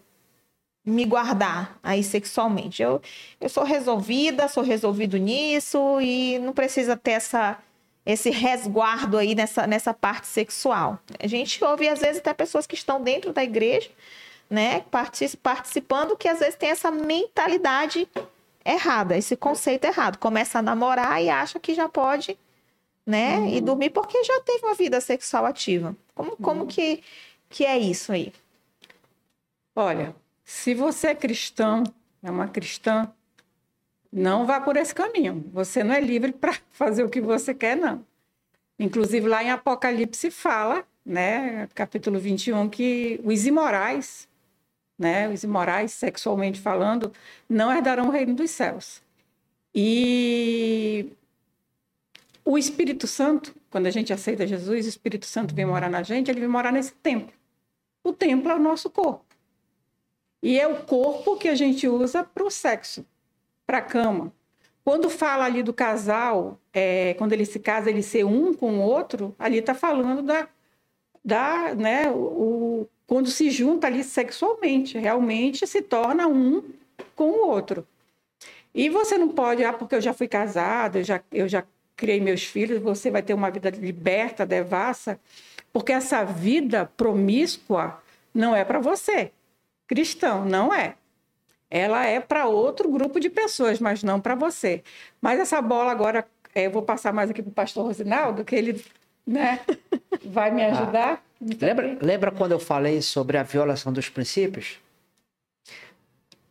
me 0.86 1.04
guardar 1.04 1.78
aí 1.84 2.04
sexualmente. 2.04 2.82
Eu, 2.82 3.02
eu 3.42 3.50
sou 3.50 3.66
resolvida, 3.66 4.48
sou 4.48 4.64
resolvido 4.64 5.18
nisso 5.18 6.00
e 6.00 6.40
não 6.40 6.54
precisa 6.54 6.96
ter 6.96 7.12
essa 7.12 7.58
esse 8.06 8.30
resguardo 8.30 9.18
aí 9.18 9.34
nessa, 9.34 9.66
nessa 9.66 9.94
parte 9.94 10.28
sexual. 10.28 11.00
A 11.20 11.28
gente 11.28 11.64
ouve, 11.64 11.88
às 11.90 12.00
vezes, 12.00 12.20
até 12.20 12.34
pessoas 12.34 12.68
que 12.68 12.76
estão 12.76 13.02
dentro 13.02 13.34
da 13.34 13.44
igreja, 13.44 13.90
né, 14.50 14.84
participando, 15.42 16.16
que 16.16 16.28
às 16.28 16.40
vezes 16.40 16.56
tem 16.56 16.70
essa 16.70 16.92
mentalidade 16.92 18.08
errada, 18.64 19.18
esse 19.18 19.36
conceito 19.36 19.86
errado. 19.86 20.18
Começa 20.20 20.60
a 20.60 20.62
namorar 20.62 21.22
e 21.22 21.30
acha 21.30 21.60
que 21.60 21.74
já 21.74 21.90
pode, 21.90 22.38
né, 23.06 23.38
uhum. 23.38 23.48
e 23.50 23.62
dormir 23.62 23.90
porque 23.90 24.24
já 24.24 24.40
teve 24.42 24.66
uma 24.66 24.76
vida 24.76 25.02
sexual 25.02 25.46
ativa. 25.46 25.96
Como, 26.14 26.32
uhum. 26.32 26.38
como 26.38 26.68
que, 26.68 27.04
que 27.50 27.66
é 27.66 27.78
isso 27.78 28.12
aí? 28.12 28.32
Olha, 29.76 30.16
se 30.44 30.76
você 30.76 31.08
é 31.08 31.16
cristão, 31.16 31.84
é 32.22 32.30
uma 32.30 32.48
cristã, 32.48 33.12
não 34.16 34.46
vá 34.46 34.62
por 34.62 34.78
esse 34.78 34.96
caminho. 34.96 35.44
Você 35.52 35.84
não 35.84 35.94
é 35.94 36.00
livre 36.00 36.32
para 36.32 36.58
fazer 36.72 37.04
o 37.04 37.10
que 37.10 37.20
você 37.20 37.54
quer, 37.54 37.76
não. 37.76 38.06
Inclusive, 38.80 39.28
lá 39.28 39.44
em 39.44 39.52
Apocalipse 39.52 40.32
fala, 40.32 40.86
né, 41.06 41.68
capítulo 41.76 42.18
21, 42.18 42.70
que 42.70 43.20
os 43.24 43.46
imorais, 43.46 44.28
né, 44.98 45.28
os 45.30 45.44
imorais, 45.44 45.92
sexualmente 45.92 46.62
falando, 46.62 47.12
não 47.50 47.72
herdarão 47.72 48.08
o 48.08 48.12
reino 48.12 48.34
dos 48.34 48.52
céus. 48.52 49.02
E 49.74 51.12
o 52.44 52.58
Espírito 52.58 53.08
Santo, 53.08 53.54
quando 53.70 53.88
a 53.88 53.92
gente 53.92 54.14
aceita 54.14 54.48
Jesus, 54.48 54.86
o 54.86 54.90
Espírito 54.90 55.26
Santo 55.26 55.54
vem 55.54 55.66
morar 55.66 55.90
na 55.90 56.04
gente, 56.04 56.32
ele 56.32 56.40
vem 56.40 56.50
morar 56.50 56.72
nesse 56.72 56.94
templo. 56.94 57.34
O 58.02 58.14
templo 58.14 58.50
é 58.50 58.56
o 58.56 58.60
nosso 58.60 58.90
corpo. 58.90 59.26
E 60.42 60.58
é 60.60 60.68
o 60.68 60.84
corpo 60.84 61.38
que 61.38 61.50
a 61.50 61.56
gente 61.56 61.88
usa 61.88 62.24
para 62.24 62.44
o 62.44 62.52
sexo 62.52 63.06
para 63.66 63.80
a 63.80 63.82
cama. 63.82 64.32
Quando 64.84 65.10
fala 65.10 65.46
ali 65.46 65.64
do 65.64 65.74
casal, 65.74 66.60
é, 66.72 67.16
quando 67.16 67.34
ele 67.34 67.46
se 67.46 67.60
casa, 67.60 67.90
ele 67.90 68.04
ser 68.04 68.24
um 68.24 68.54
com 68.54 68.78
o 68.78 68.82
outro, 68.82 69.36
ali 69.40 69.58
está 69.58 69.74
falando 69.74 70.22
da, 70.22 70.48
da 71.24 71.74
né, 71.74 72.12
o, 72.12 72.88
quando 73.08 73.30
se 73.30 73.50
junta 73.50 73.88
ali 73.88 74.04
sexualmente, 74.04 75.00
realmente 75.00 75.66
se 75.66 75.82
torna 75.82 76.28
um 76.28 76.64
com 77.16 77.30
o 77.30 77.48
outro. 77.48 77.88
E 78.74 78.90
você 78.90 79.18
não 79.18 79.30
pode, 79.30 79.64
ah, 79.64 79.74
porque 79.74 79.96
eu 79.96 80.02
já 80.02 80.14
fui 80.14 80.28
casada, 80.28 81.00
eu 81.00 81.04
já, 81.04 81.22
eu 81.32 81.48
já 81.48 81.64
criei 81.96 82.20
meus 82.20 82.44
filhos, 82.44 82.80
você 82.80 83.10
vai 83.10 83.24
ter 83.24 83.34
uma 83.34 83.50
vida 83.50 83.72
liberta, 83.72 84.46
devassa, 84.46 85.20
porque 85.74 85.94
essa 85.94 86.24
vida 86.24 86.86
promíscua 86.96 88.00
não 88.34 88.56
é 88.56 88.64
para 88.64 88.80
você. 88.80 89.32
Cristão, 89.88 90.46
não 90.46 90.72
é 90.74 90.96
ela 91.70 92.06
é 92.06 92.20
para 92.20 92.48
outro 92.48 92.90
grupo 92.90 93.20
de 93.20 93.30
pessoas, 93.30 93.80
mas 93.80 94.04
não 94.04 94.20
para 94.20 94.36
você. 94.36 94.84
Mas 95.22 95.40
essa 95.40 95.62
bola 95.62 95.92
agora, 95.92 96.28
é, 96.54 96.68
eu 96.68 96.72
vou 96.72 96.84
passar 96.84 97.14
mais 97.14 97.30
aqui 97.30 97.42
para 97.42 97.50
o 97.50 97.54
pastor 97.54 97.86
Rosinaldo, 97.86 98.46
que 98.46 98.56
ele 98.56 98.84
né, 99.26 99.60
vai 100.24 100.52
me 100.52 100.64
ajudar. 100.64 101.24
Ah, 101.42 101.46
lembra, 101.62 101.98
lembra 102.02 102.32
quando 102.32 102.52
eu 102.52 102.60
falei 102.60 103.02
sobre 103.02 103.38
a 103.38 103.44
violação 103.44 103.92
dos 103.92 104.10
princípios? 104.10 104.80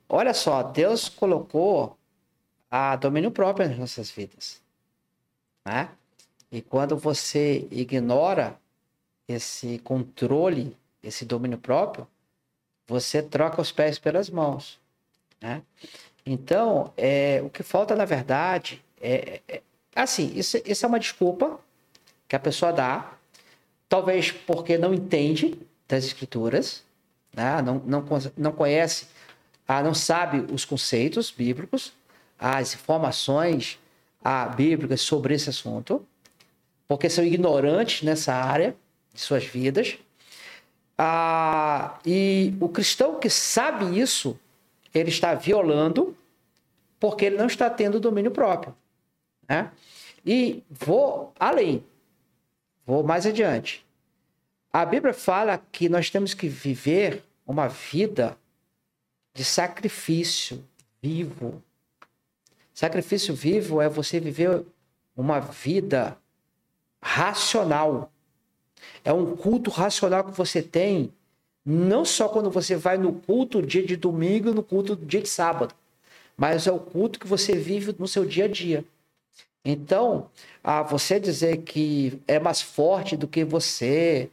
Olha 0.08 0.34
só, 0.34 0.62
Deus 0.62 1.08
colocou 1.08 1.96
a 2.70 2.96
domínio 2.96 3.30
próprio 3.30 3.68
nas 3.68 3.78
nossas 3.78 4.10
vidas. 4.10 4.60
Né? 5.64 5.88
E 6.50 6.60
quando 6.60 6.96
você 6.96 7.66
ignora 7.70 8.58
esse 9.26 9.78
controle, 9.78 10.76
esse 11.02 11.24
domínio 11.24 11.58
próprio, 11.58 12.06
você 12.86 13.22
troca 13.22 13.60
os 13.60 13.72
pés 13.72 13.98
pelas 13.98 14.28
mãos. 14.28 14.78
Né? 15.40 15.62
Então, 16.24 16.92
é, 16.96 17.42
o 17.44 17.50
que 17.50 17.62
falta, 17.62 17.94
na 17.94 18.04
verdade, 18.04 18.82
é, 19.00 19.40
é 19.46 19.62
assim, 19.94 20.32
isso, 20.34 20.60
isso 20.64 20.84
é 20.84 20.88
uma 20.88 20.98
desculpa 20.98 21.60
que 22.26 22.34
a 22.34 22.40
pessoa 22.40 22.72
dá, 22.72 23.12
talvez 23.88 24.32
porque 24.32 24.78
não 24.78 24.94
entende 24.94 25.58
das 25.86 26.04
escrituras, 26.04 26.82
né? 27.34 27.60
não, 27.62 27.82
não, 27.84 28.04
não 28.36 28.52
conhece, 28.52 29.06
ah, 29.68 29.82
não 29.82 29.94
sabe 29.94 30.52
os 30.52 30.64
conceitos 30.64 31.30
bíblicos, 31.30 31.92
as 32.38 32.74
informações 32.74 33.78
ah, 34.22 34.46
bíblicas 34.46 35.00
sobre 35.00 35.34
esse 35.34 35.50
assunto, 35.50 36.04
porque 36.88 37.08
são 37.08 37.24
ignorantes 37.24 38.02
nessa 38.02 38.34
área 38.34 38.74
de 39.12 39.20
suas 39.20 39.44
vidas. 39.44 39.98
Ah, 40.96 41.98
e 42.04 42.54
o 42.60 42.68
cristão 42.68 43.18
que 43.18 43.28
sabe 43.28 43.98
isso, 43.98 44.38
ele 44.94 45.10
está 45.10 45.34
violando 45.34 46.16
porque 47.00 47.24
ele 47.26 47.36
não 47.36 47.46
está 47.46 47.68
tendo 47.68 48.00
domínio 48.00 48.30
próprio. 48.30 48.74
Né? 49.48 49.70
E 50.24 50.62
vou 50.70 51.34
além, 51.38 51.84
vou 52.86 53.02
mais 53.02 53.26
adiante. 53.26 53.84
A 54.72 54.84
Bíblia 54.86 55.12
fala 55.12 55.58
que 55.70 55.88
nós 55.88 56.08
temos 56.08 56.32
que 56.32 56.48
viver 56.48 57.22
uma 57.46 57.68
vida 57.68 58.38
de 59.34 59.44
sacrifício 59.44 60.64
vivo. 61.02 61.62
Sacrifício 62.72 63.34
vivo 63.34 63.80
é 63.80 63.88
você 63.88 64.18
viver 64.18 64.64
uma 65.16 65.40
vida 65.40 66.16
racional. 67.02 68.10
É 69.04 69.12
um 69.12 69.36
culto 69.36 69.70
racional 69.70 70.24
que 70.24 70.32
você 70.32 70.62
tem 70.62 71.12
não 71.64 72.04
só 72.04 72.28
quando 72.28 72.50
você 72.50 72.76
vai 72.76 72.98
no 72.98 73.12
culto 73.12 73.62
dia 73.62 73.84
de 73.84 73.96
domingo 73.96 74.52
no 74.52 74.62
culto 74.62 74.94
dia 74.94 75.22
de 75.22 75.28
sábado, 75.28 75.74
mas 76.36 76.66
é 76.66 76.72
o 76.72 76.78
culto 76.78 77.18
que 77.18 77.26
você 77.26 77.54
vive 77.56 77.94
no 77.98 78.08
seu 78.08 78.24
dia 78.24 78.44
a 78.44 78.48
dia. 78.48 78.84
Então, 79.64 80.28
a 80.62 80.82
você 80.82 81.18
dizer 81.18 81.58
que 81.58 82.20
é 82.28 82.38
mais 82.38 82.60
forte 82.60 83.16
do 83.16 83.26
que 83.26 83.44
você, 83.44 84.28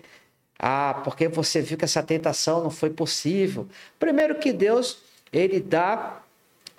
ah, 0.60 1.02
porque 1.06 1.28
você 1.28 1.62
viu 1.62 1.78
que 1.78 1.86
essa 1.86 2.04
tentação 2.04 2.62
não 2.64 2.70
foi 2.70 2.90
possível. 2.90 3.68
Primeiro 3.98 4.36
que 4.40 4.52
Deus, 4.52 5.00
ele 5.32 5.62
dá 5.62 6.22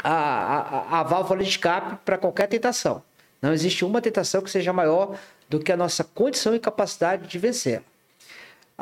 a, 0.02 0.12
a, 0.12 1.00
a 1.00 1.02
válvula 1.02 1.42
de 1.42 1.48
escape 1.48 1.98
para 2.04 2.18
qualquer 2.18 2.46
tentação. 2.46 3.02
Não 3.40 3.52
existe 3.52 3.84
uma 3.84 4.02
tentação 4.02 4.42
que 4.42 4.50
seja 4.50 4.72
maior 4.72 5.18
do 5.48 5.58
que 5.58 5.72
a 5.72 5.76
nossa 5.76 6.04
condição 6.04 6.54
e 6.54 6.60
capacidade 6.60 7.26
de 7.26 7.38
vencer. 7.38 7.82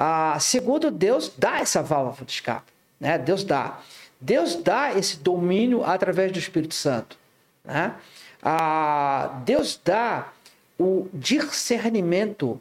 Ah, 0.03 0.41
segundo, 0.41 0.91
Deus 0.91 1.31
dá 1.37 1.59
essa 1.61 1.83
válvula 1.83 2.25
de 2.25 2.33
escape. 2.33 2.73
Né? 2.99 3.19
Deus 3.19 3.45
dá. 3.45 3.83
Deus 4.19 4.57
dá 4.57 4.95
esse 4.95 5.19
domínio 5.19 5.85
através 5.85 6.33
do 6.33 6.39
Espírito 6.39 6.73
Santo. 6.73 7.19
Né? 7.63 7.95
Ah, 8.43 9.43
Deus 9.45 9.79
dá 9.85 10.33
o 10.79 11.07
discernimento 11.13 12.59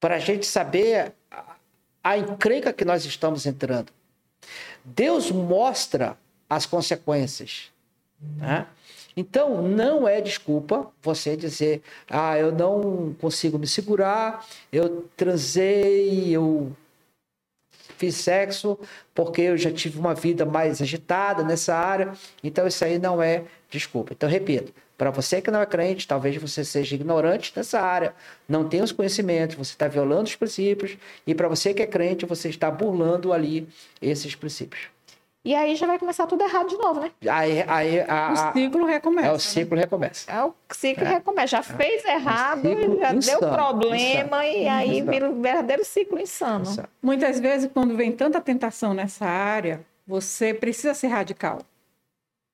para 0.00 0.14
a 0.14 0.18
gente 0.18 0.46
saber 0.46 1.12
a 2.02 2.16
encrenca 2.16 2.72
que 2.72 2.86
nós 2.86 3.04
estamos 3.04 3.44
entrando. 3.44 3.92
Deus 4.82 5.30
mostra 5.30 6.16
as 6.48 6.64
consequências. 6.64 7.70
Né? 8.38 8.66
Então, 9.16 9.62
não 9.62 10.08
é 10.08 10.20
desculpa 10.20 10.90
você 11.02 11.36
dizer, 11.36 11.82
ah, 12.08 12.36
eu 12.38 12.50
não 12.50 13.14
consigo 13.20 13.58
me 13.58 13.66
segurar, 13.66 14.44
eu 14.72 15.08
transei, 15.16 16.30
eu 16.30 16.72
fiz 17.96 18.16
sexo 18.16 18.78
porque 19.14 19.42
eu 19.42 19.56
já 19.56 19.70
tive 19.70 19.98
uma 19.98 20.14
vida 20.14 20.44
mais 20.44 20.82
agitada 20.82 21.44
nessa 21.44 21.74
área. 21.74 22.12
Então, 22.42 22.66
isso 22.66 22.84
aí 22.84 22.98
não 22.98 23.22
é 23.22 23.44
desculpa. 23.70 24.12
Então, 24.12 24.28
repito, 24.28 24.72
para 24.96 25.10
você 25.10 25.40
que 25.40 25.50
não 25.50 25.60
é 25.60 25.66
crente, 25.66 26.06
talvez 26.06 26.36
você 26.36 26.64
seja 26.64 26.94
ignorante 26.94 27.52
nessa 27.54 27.80
área, 27.80 28.14
não 28.48 28.68
tenha 28.68 28.84
os 28.84 28.92
conhecimentos, 28.92 29.56
você 29.56 29.72
está 29.72 29.88
violando 29.88 30.24
os 30.24 30.36
princípios, 30.36 30.96
e 31.26 31.34
para 31.34 31.48
você 31.48 31.74
que 31.74 31.82
é 31.82 31.86
crente, 31.86 32.24
você 32.24 32.48
está 32.48 32.70
burlando 32.70 33.32
ali 33.32 33.68
esses 34.00 34.34
princípios. 34.36 34.82
E 35.44 35.54
aí 35.54 35.76
já 35.76 35.86
vai 35.86 35.98
começar 35.98 36.26
tudo 36.26 36.42
errado 36.42 36.68
de 36.68 36.76
novo, 36.78 37.00
né? 37.00 37.10
Aí, 37.28 37.62
aí 37.68 38.00
a, 38.08 38.32
O 38.32 38.52
ciclo 38.58 38.86
recomeça. 38.86 39.26
é 39.26 39.30
o 39.30 39.34
né? 39.34 39.38
ciclo 39.38 39.76
recomeça. 39.76 40.32
É 40.32 40.42
o 40.42 40.54
ciclo 40.72 41.04
É. 41.04 41.08
recomeça. 41.08 41.46
Já 41.48 41.62
fez 41.62 42.02
errado, 42.04 42.62
ciclo 42.62 42.98
já 42.98 43.08
deu 43.10 43.18
insano, 43.18 43.52
problema, 43.52 44.46
e 44.46 44.66
aí 44.66 44.90
Insano. 44.98 45.10
vira 45.12 45.30
um 45.30 45.42
verdadeiro 45.42 45.84
ciclo 45.84 46.18
insano. 46.18 46.62
Isso. 46.64 46.82
Muitas 47.02 47.38
vezes, 47.38 47.70
quando 47.74 47.94
vem 47.94 48.10
tanta 48.10 48.40
tentação 48.40 48.94
nessa 48.94 49.26
área, 49.26 49.84
você 50.06 50.54
precisa 50.54 50.94
ser 50.94 51.08
radical, 51.08 51.58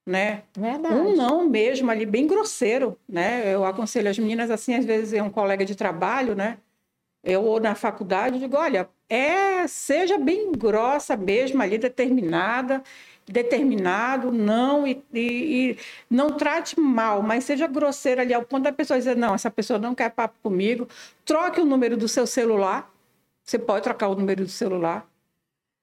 né? 0.04 0.42
Verdade. 0.56 0.94
Um 0.96 1.14
não 1.14 1.48
mesmo 1.48 1.88
ali, 1.92 2.04
bem 2.04 2.26
grosseiro, 2.26 2.98
né? 3.08 3.54
Eu 3.54 3.64
aconselho 3.64 4.10
as 4.10 4.18
meninas 4.18 4.50
assim, 4.50 4.74
às 4.74 4.84
vezes 4.84 5.12
é 5.12 5.22
um 5.22 5.30
colega 5.30 5.64
de 5.64 5.76
trabalho, 5.76 6.34
né? 6.34 6.58
Eu 7.22 7.44
ou 7.44 7.60
na 7.60 7.76
faculdade 7.76 8.38
digo, 8.40 8.56
olha, 8.56 8.88
é, 9.10 9.66
seja 9.66 10.16
bem 10.16 10.52
grossa 10.52 11.16
mesmo 11.16 11.60
ali, 11.62 11.76
determinada, 11.76 12.82
determinado, 13.26 14.32
não, 14.32 14.86
e, 14.86 15.02
e- 15.12 15.70
e 15.72 15.78
não 16.08 16.30
trate 16.36 16.78
mal, 16.80 17.22
mas 17.22 17.44
seja 17.44 17.66
grosseira 17.66 18.22
ali 18.22 18.32
ao 18.34 18.42
ponto 18.44 18.62
da 18.64 18.72
pessoa 18.72 18.98
dizer, 18.98 19.16
não, 19.16 19.34
essa 19.34 19.50
pessoa 19.50 19.78
não 19.78 19.94
quer 19.94 20.10
papo 20.10 20.36
comigo, 20.42 20.88
troque 21.24 21.60
o 21.60 21.64
número 21.64 21.96
do 21.96 22.08
seu 22.08 22.26
celular, 22.26 22.90
você 23.44 23.58
pode 23.58 23.82
trocar 23.84 24.08
o 24.08 24.14
número 24.14 24.44
do 24.44 24.50
celular. 24.50 25.06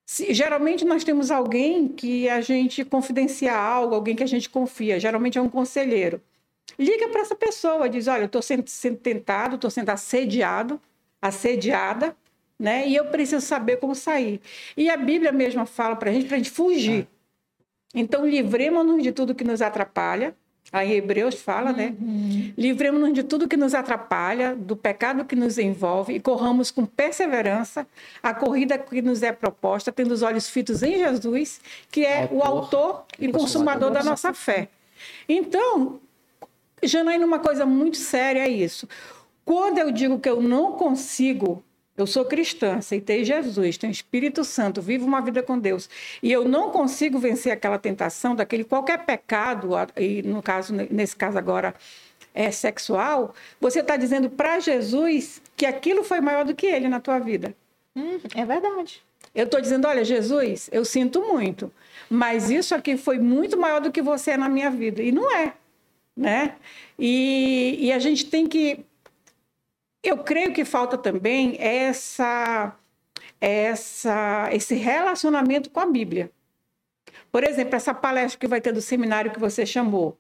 Se- 0.06 0.34
geralmente 0.34 0.86
nós 0.86 1.04
temos 1.04 1.32
alguém 1.32 1.88
que 1.88 2.30
a 2.30 2.42
gente 2.42 2.86
confidencia 2.86 3.54
algo, 3.56 3.94
alguém 3.96 4.16
que 4.16 4.24
a 4.24 4.28
gente 4.28 4.50
confia, 4.50 5.00
geralmente 5.00 5.38
é 5.38 5.42
um 5.42 5.50
conselheiro. 5.50 6.22
Liga 6.80 7.10
para 7.10 7.22
essa 7.22 7.36
pessoa, 7.36 7.90
diz: 7.90 8.08
Olha, 8.08 8.22
eu 8.22 8.26
estou 8.28 8.42
sendo, 8.42 8.68
sendo 8.70 8.98
tentado, 8.98 9.56
estou 9.56 9.70
sendo 9.70 9.90
assediado, 9.90 10.80
assediada, 11.22 12.16
né? 12.60 12.88
E 12.88 12.96
eu 12.96 13.06
preciso 13.06 13.46
saber 13.46 13.78
como 13.78 13.94
sair. 13.94 14.42
E 14.76 14.90
a 14.90 14.98
Bíblia 14.98 15.32
mesma 15.32 15.66
fala 15.66 15.96
para 15.96 16.10
a 16.10 16.14
gente, 16.14 16.26
para 16.26 16.36
a 16.36 16.38
gente 16.40 16.52
fugir. 16.52 17.08
Então, 17.94 18.26
livremos-nos 18.26 19.02
de 19.02 19.12
tudo 19.12 19.36
que 19.36 19.44
nos 19.44 19.62
atrapalha. 19.62 20.36
Aí 20.72 20.94
Hebreus 20.94 21.36
fala, 21.36 21.72
né? 21.72 21.96
Livremos-nos 22.58 23.14
de 23.14 23.24
tudo 23.24 23.48
que 23.48 23.56
nos 23.56 23.74
atrapalha, 23.74 24.54
do 24.54 24.76
pecado 24.76 25.24
que 25.24 25.36
nos 25.36 25.58
envolve 25.58 26.14
e 26.14 26.20
corramos 26.20 26.72
com 26.72 26.86
perseverança 26.86 27.88
a 28.22 28.34
corrida 28.34 28.78
que 28.78 29.02
nos 29.02 29.24
é 29.24 29.32
proposta, 29.32 29.94
tendo 29.94 30.12
os 30.12 30.22
olhos 30.24 30.50
fitos 30.50 30.84
em 30.84 30.98
Jesus, 30.98 31.62
que 31.90 32.06
é 32.06 32.28
o 32.30 32.44
Autor 32.44 32.58
autor 32.58 33.06
e 33.18 33.28
e 33.28 33.32
consumador 33.32 33.92
da 33.92 34.04
nossa 34.04 34.34
fé. 34.34 34.68
Então, 35.30 36.02
Janaína, 36.84 37.26
uma 37.26 37.40
coisa 37.40 37.66
muito 37.66 37.96
séria 37.96 38.42
é 38.42 38.50
isso. 38.50 38.90
Quando 39.46 39.78
eu 39.78 39.90
digo 39.92 40.20
que 40.20 40.30
eu 40.30 40.42
não 40.42 40.74
consigo, 40.74 41.64
eu 41.98 42.06
sou 42.06 42.24
cristã, 42.24 42.76
aceitei 42.76 43.26
Jesus, 43.26 43.78
tenho 43.78 43.92
Espírito 43.92 44.44
Santo, 44.44 44.82
vivo 44.82 45.06
uma 45.06 45.20
vida 45.20 45.42
com 45.42 45.58
Deus, 45.58 45.90
e 46.22 46.32
eu 46.32 46.48
não 46.48 46.70
consigo 46.70 47.18
vencer 47.18 47.52
aquela 47.52 47.80
tentação 47.80 48.36
daquele 48.36 48.64
qualquer 48.64 49.04
pecado, 49.04 49.72
e 49.98 50.22
no 50.22 50.42
caso, 50.42 50.74
nesse 50.74 51.16
caso 51.16 51.38
agora, 51.38 51.74
é 52.34 52.52
sexual, 52.52 53.34
você 53.60 53.80
está 53.80 53.98
dizendo 53.98 54.30
para 54.30 54.60
Jesus 54.60 55.42
que 55.56 55.66
aquilo 55.66 56.04
foi 56.04 56.22
maior 56.22 56.46
do 56.46 56.54
que 56.54 56.68
ele 56.68 56.88
na 56.88 57.00
tua 57.00 57.18
vida. 57.18 57.56
Hum, 57.96 58.20
é 58.36 58.46
verdade. 58.46 59.02
Eu 59.34 59.46
estou 59.46 59.60
dizendo, 59.60 59.88
olha, 59.88 60.06
Jesus, 60.06 60.70
eu 60.72 60.86
sinto 60.86 61.22
muito, 61.22 61.72
mas 62.08 62.52
isso 62.52 62.76
aqui 62.76 62.96
foi 62.96 63.18
muito 63.18 63.58
maior 63.58 63.82
do 63.82 63.92
que 63.92 64.04
você 64.04 64.32
é 64.32 64.38
na 64.38 64.48
minha 64.48 64.70
vida. 64.70 65.02
E 65.02 65.12
não 65.12 65.36
é, 65.36 65.54
né? 66.16 66.56
E, 66.98 67.78
e 67.80 67.92
a 67.92 67.98
gente 67.98 68.26
tem 68.26 68.46
que... 68.48 68.86
Eu 70.08 70.20
creio 70.20 70.54
que 70.54 70.64
falta 70.64 70.98
também 70.98 71.58
essa, 71.60 72.74
essa, 73.42 74.48
esse 74.54 74.74
relacionamento 74.74 75.70
com 75.70 75.82
a 75.82 75.86
Bíblia. 75.86 76.32
Por 77.30 77.44
exemplo, 77.44 77.76
essa 77.76 77.94
palestra 77.94 78.40
que 78.40 78.48
vai 78.48 78.62
ter 78.62 78.72
do 78.72 78.80
seminário 78.80 79.32
que 79.32 79.40
você 79.40 79.66
chamou. 79.66 80.18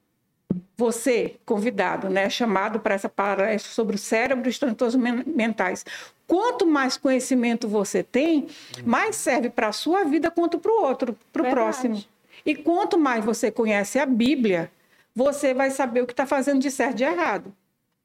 Você, 0.75 1.37
convidado, 1.45 2.09
né, 2.09 2.29
chamado 2.29 2.81
para 2.81 2.95
essa 2.95 3.07
palestra 3.07 3.71
sobre 3.71 3.95
o 3.95 3.97
cérebro 3.97 4.47
e 4.47 4.49
os 4.49 4.59
transtornos 4.59 4.97
men- 4.97 5.23
mentais. 5.25 5.85
Quanto 6.27 6.67
mais 6.67 6.97
conhecimento 6.97 7.65
você 7.65 8.03
tem, 8.03 8.47
mais 8.83 9.15
serve 9.15 9.49
para 9.49 9.69
a 9.69 9.71
sua 9.71 10.03
vida 10.03 10.29
quanto 10.29 10.59
para 10.59 10.69
o 10.71 10.83
outro, 10.83 11.17
para 11.31 11.43
o 11.43 11.49
próximo. 11.49 12.03
E 12.45 12.55
quanto 12.55 12.99
mais 12.99 13.23
você 13.23 13.49
conhece 13.49 13.97
a 13.99 14.05
Bíblia, 14.05 14.69
você 15.15 15.53
vai 15.53 15.71
saber 15.71 16.01
o 16.01 16.05
que 16.05 16.11
está 16.11 16.25
fazendo 16.25 16.59
de 16.59 16.69
certo 16.69 16.95
e 16.95 16.97
de 16.97 17.03
errado. 17.05 17.55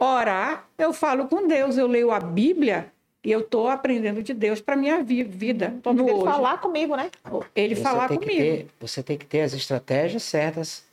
Orar, 0.05 0.69
eu 0.77 0.93
falo 0.93 1.29
com 1.29 1.47
Deus, 1.47 1.77
eu 1.79 1.87
leio 1.87 2.11
a 2.11 2.19
Bíblia 2.19 2.93
e 3.23 3.31
eu 3.31 3.39
estou 3.41 3.69
aprendendo 3.69 4.21
de 4.21 4.35
Deus 4.35 4.61
para 4.61 4.75
minha 4.75 5.01
vi- 5.03 5.23
vida. 5.23 5.73
Então, 5.79 5.93
no 5.95 6.03
ele 6.09 6.13
hoje. 6.15 6.25
falar 6.25 6.59
comigo, 6.59 6.97
né? 6.97 7.09
Ele 7.55 7.77
Você 7.77 7.83
falar 7.83 8.09
tem 8.09 8.19
que 8.19 8.27
comigo. 8.27 8.43
ter- 8.43 8.67
você 8.81 9.01
tem 9.03 9.17
que 9.17 9.27
ter 9.27 9.43
as 9.43 9.53
estratégias 9.53 10.25
certas, 10.25 10.85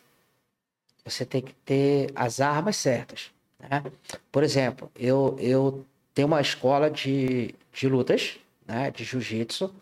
você 1.03 1.25
tem 1.25 1.41
que 1.41 1.53
ter 1.65 2.11
as 2.15 2.39
armas 2.39 2.75
certas. 2.75 3.31
né? 3.59 3.83
Por 4.31 4.43
exemplo, 4.43 4.91
eu, 4.95 5.35
eu 5.39 5.83
tenho 6.13 6.27
uma 6.27 6.39
escola 6.39 6.89
de, 6.89 7.55
de 7.73 7.89
lutas, 7.89 8.37
né, 8.67 8.91
de 8.91 9.03
jiu-jitsu, 9.03 9.73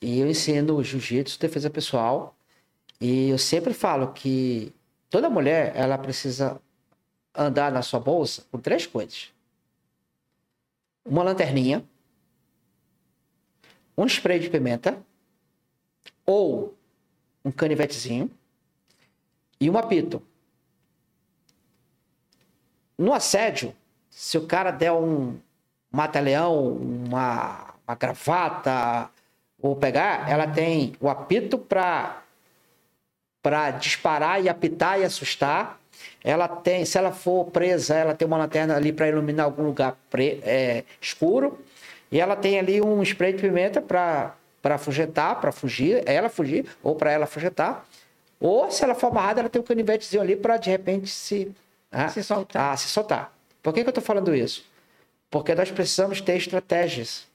e 0.00 0.20
eu 0.20 0.26
ensino 0.26 0.82
jiu-jitsu, 0.82 1.38
defesa 1.38 1.68
pessoal, 1.68 2.34
e 3.00 3.28
eu 3.28 3.36
sempre 3.38 3.74
falo 3.74 4.08
que 4.12 4.72
toda 5.10 5.28
mulher 5.28 5.72
ela 5.76 5.98
precisa 5.98 6.58
andar 7.34 7.72
na 7.72 7.82
sua 7.82 8.00
bolsa 8.00 8.44
com 8.50 8.58
três 8.58 8.86
coisas: 8.86 9.32
uma 11.04 11.22
lanterninha, 11.22 11.84
um 13.96 14.06
spray 14.06 14.38
de 14.38 14.50
pimenta 14.50 14.98
ou 16.26 16.74
um 17.44 17.50
canivetezinho 17.50 18.30
e 19.60 19.68
um 19.68 19.76
apito. 19.76 20.22
No 22.96 23.12
assédio, 23.12 23.74
se 24.08 24.38
o 24.38 24.46
cara 24.46 24.70
der 24.70 24.92
um 24.92 25.38
mata-leão, 25.90 26.68
uma, 26.76 27.74
uma 27.86 27.94
gravata, 27.94 29.10
ou 29.60 29.74
pegar, 29.74 30.28
ela 30.28 30.46
tem 30.46 30.94
o 31.00 31.08
apito 31.08 31.58
para 31.58 32.20
para 33.40 33.70
disparar 33.72 34.42
e 34.42 34.48
apitar 34.48 34.98
e 34.98 35.04
assustar. 35.04 35.78
Ela 36.22 36.48
tem, 36.48 36.84
se 36.84 36.96
ela 36.98 37.12
for 37.12 37.46
presa, 37.50 37.94
ela 37.94 38.14
tem 38.14 38.26
uma 38.26 38.36
lanterna 38.38 38.76
ali 38.76 38.92
para 38.92 39.08
iluminar 39.08 39.44
algum 39.46 39.62
lugar 39.64 39.96
pre- 40.10 40.40
é, 40.42 40.84
escuro. 41.00 41.58
E 42.10 42.20
ela 42.20 42.36
tem 42.36 42.58
ali 42.58 42.80
um 42.80 43.02
spray 43.02 43.32
de 43.32 43.42
pimenta 43.42 43.80
para 43.82 44.34
para 44.62 44.78
para 45.34 45.52
fugir, 45.52 46.02
ela 46.06 46.30
fugir, 46.30 46.64
ou 46.82 46.94
para 46.96 47.12
ela 47.12 47.24
afugentar. 47.24 47.86
Ou 48.40 48.70
se 48.70 48.82
ela 48.82 48.94
for 48.94 49.08
amarrada, 49.08 49.40
ela 49.40 49.48
tem 49.50 49.60
um 49.60 49.64
canivetezinho 49.64 50.22
ali 50.22 50.36
para 50.36 50.56
de 50.56 50.70
repente 50.70 51.08
se, 51.10 51.52
né, 51.92 52.08
Se 52.08 52.22
soltar. 52.22 52.72
ah, 52.72 52.76
se 52.76 52.88
soltar. 52.88 53.32
Por 53.62 53.74
que, 53.74 53.82
que 53.82 53.88
eu 53.88 53.90
estou 53.90 54.02
falando 54.02 54.34
isso? 54.34 54.64
Porque 55.30 55.54
nós 55.54 55.70
precisamos 55.70 56.20
ter 56.22 56.36
estratégias, 56.36 57.26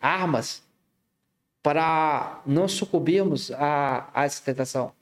armas, 0.00 0.62
para 1.62 2.40
não 2.46 2.68
sucumbirmos 2.68 3.50
a, 3.52 4.08
a 4.14 4.24
essa 4.24 4.42
tentação. 4.42 4.92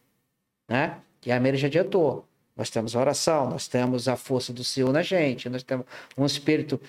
Né? 0.69 0.97
Que 1.21 1.31
a 1.31 1.39
Meire 1.41 1.57
já 1.57 1.67
adiantou. 1.69 2.25
Nós 2.59 2.69
temos 2.69 2.97
a 2.97 3.01
oração, 3.01 3.49
nós 3.49 3.69
temos 3.69 4.09
a 4.09 4.17
força 4.17 4.53
do 4.53 4.65
Senhor 4.65 4.93
na 4.93 5.01
gente, 5.01 5.49
nós 5.49 5.63
temos 5.63 5.87
um 6.17 6.27
espírito 6.27 6.81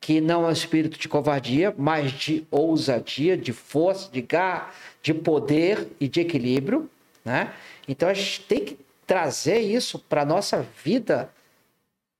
que 0.00 0.20
não 0.20 0.44
é 0.44 0.48
um 0.48 0.52
espírito 0.52 0.98
de 0.98 1.08
covardia, 1.08 1.74
mas 1.76 2.12
de 2.12 2.46
ousadia, 2.50 3.36
de 3.36 3.52
força, 3.52 4.10
de 4.10 4.22
garra, 4.22 4.72
de 5.02 5.12
poder 5.12 5.86
e 6.00 6.08
de 6.08 6.20
equilíbrio. 6.20 6.88
Né? 7.24 7.52
Então 7.86 8.08
a 8.08 8.14
gente 8.14 8.40
tem 8.42 8.64
que 8.64 8.78
trazer 9.06 9.58
isso 9.58 9.98
para 9.98 10.24
nossa 10.24 10.66
vida 10.82 11.30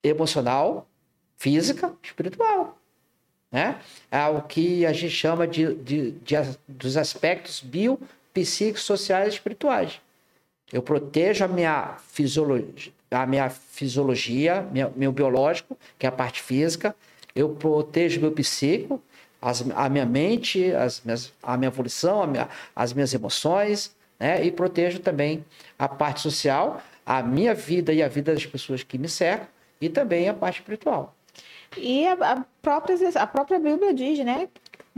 emocional, 0.03 0.87
física, 1.37 1.95
espiritual. 2.03 2.79
Né? 3.51 3.81
É 4.11 4.27
o 4.27 4.43
que 4.43 4.85
a 4.85 4.93
gente 4.93 5.15
chama 5.15 5.47
de, 5.47 5.75
de, 5.77 6.11
de 6.11 6.35
dos 6.67 6.97
aspectos 6.97 7.61
bio, 7.61 7.99
psíquicos, 8.35 8.83
sociais 8.83 9.33
e 9.33 9.37
espirituais. 9.37 10.01
Eu 10.71 10.83
protejo 10.83 11.45
a 11.45 11.49
minha 11.49 11.97
fisiologia, 12.09 12.93
a 13.11 13.27
minha 13.27 13.49
fisiologia, 13.51 14.63
minha- 14.71 14.93
meu 14.95 15.13
biológico, 15.13 15.77
que 15.99 16.07
é 16.07 16.09
a 16.09 16.13
parte 16.13 16.43
física. 16.43 16.95
Eu 17.35 17.51
protejo 17.51 18.21
meu 18.21 18.33
psíquico, 18.33 19.01
as- 19.41 19.65
a 19.75 19.89
minha 19.89 20.05
mente, 20.07 20.73
as 20.73 21.01
minhas- 21.05 21.33
a 21.43 21.57
minha 21.57 21.69
evolução, 21.69 22.23
a 22.23 22.27
minha- 22.27 22.49
as 22.75 22.93
minhas 22.93 23.15
emoções, 23.15 23.95
né? 24.19 24.45
E 24.45 24.51
protejo 24.51 24.99
também 24.99 25.45
a 25.79 25.89
parte 25.89 26.21
social, 26.21 26.83
a 27.07 27.23
minha 27.23 27.55
vida 27.55 27.93
e 27.93 28.03
a 28.03 28.09
vida 28.09 28.35
das 28.35 28.45
pessoas 28.45 28.83
que 28.83 28.99
me 28.99 29.09
cercam, 29.09 29.47
e 29.81 29.89
também 29.89 30.29
a 30.29 30.35
parte 30.35 30.61
espiritual. 30.61 31.15
E 31.77 32.07
a, 32.07 32.45
própria, 32.63 32.97
a 33.15 33.27
própria 33.27 33.59
Bíblia 33.59 33.95
diz, 33.95 34.19
né? 34.25 34.49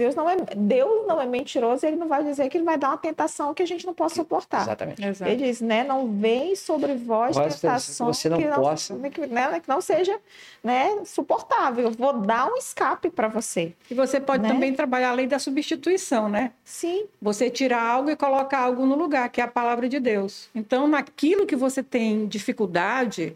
Deus 0.00 0.14
não 0.14 0.28
é, 0.30 0.36
Deus 0.56 1.06
não 1.06 1.20
é 1.20 1.26
mentiroso, 1.26 1.84
ele 1.86 1.96
não 1.96 2.08
vai 2.08 2.24
dizer 2.24 2.48
que 2.48 2.56
ele 2.56 2.64
vai 2.64 2.78
dar 2.78 2.88
uma 2.88 2.96
tentação 2.96 3.52
que 3.52 3.62
a 3.62 3.66
gente 3.66 3.84
não 3.86 3.92
possa 3.92 4.14
suportar. 4.14 4.62
Exatamente. 4.62 5.04
Exato. 5.04 5.30
Ele 5.30 5.44
diz, 5.46 5.60
né, 5.60 5.84
não 5.84 6.08
vem 6.10 6.56
sobre 6.56 6.94
vós 6.94 7.36
tentação 7.36 8.06
que 8.10 8.14
você 8.16 8.28
não 8.30 8.40
possa. 8.54 8.94
que, 9.10 9.26
né, 9.26 9.60
que 9.60 9.68
não 9.68 9.80
seja, 9.80 10.18
né, 10.64 10.98
suportável. 11.04 11.84
Eu 11.84 11.90
vou 11.90 12.14
dar 12.14 12.50
um 12.50 12.56
escape 12.56 13.10
para 13.10 13.28
você. 13.28 13.74
E 13.90 13.94
você 13.94 14.18
pode 14.18 14.42
Né? 14.42 14.48
também 14.48 14.72
trabalhar 14.74 15.10
a 15.10 15.12
lei 15.12 15.26
da 15.26 15.38
substituição, 15.38 16.28
né? 16.28 16.52
Sim, 16.64 17.04
Você 17.20 17.50
tira 17.50 17.80
algo 17.80 18.10
e 18.10 18.16
coloca 18.16 18.56
algo 18.56 18.86
no 18.86 18.94
lugar, 18.96 19.28
que 19.28 19.40
é 19.40 19.44
a 19.44 19.48
palavra 19.48 19.88
de 19.88 20.00
Deus. 20.00 20.48
Então, 20.54 20.88
naquilo 20.88 21.44
que 21.46 21.54
você 21.56 21.82
tem 21.82 22.26
dificuldade 22.26 23.34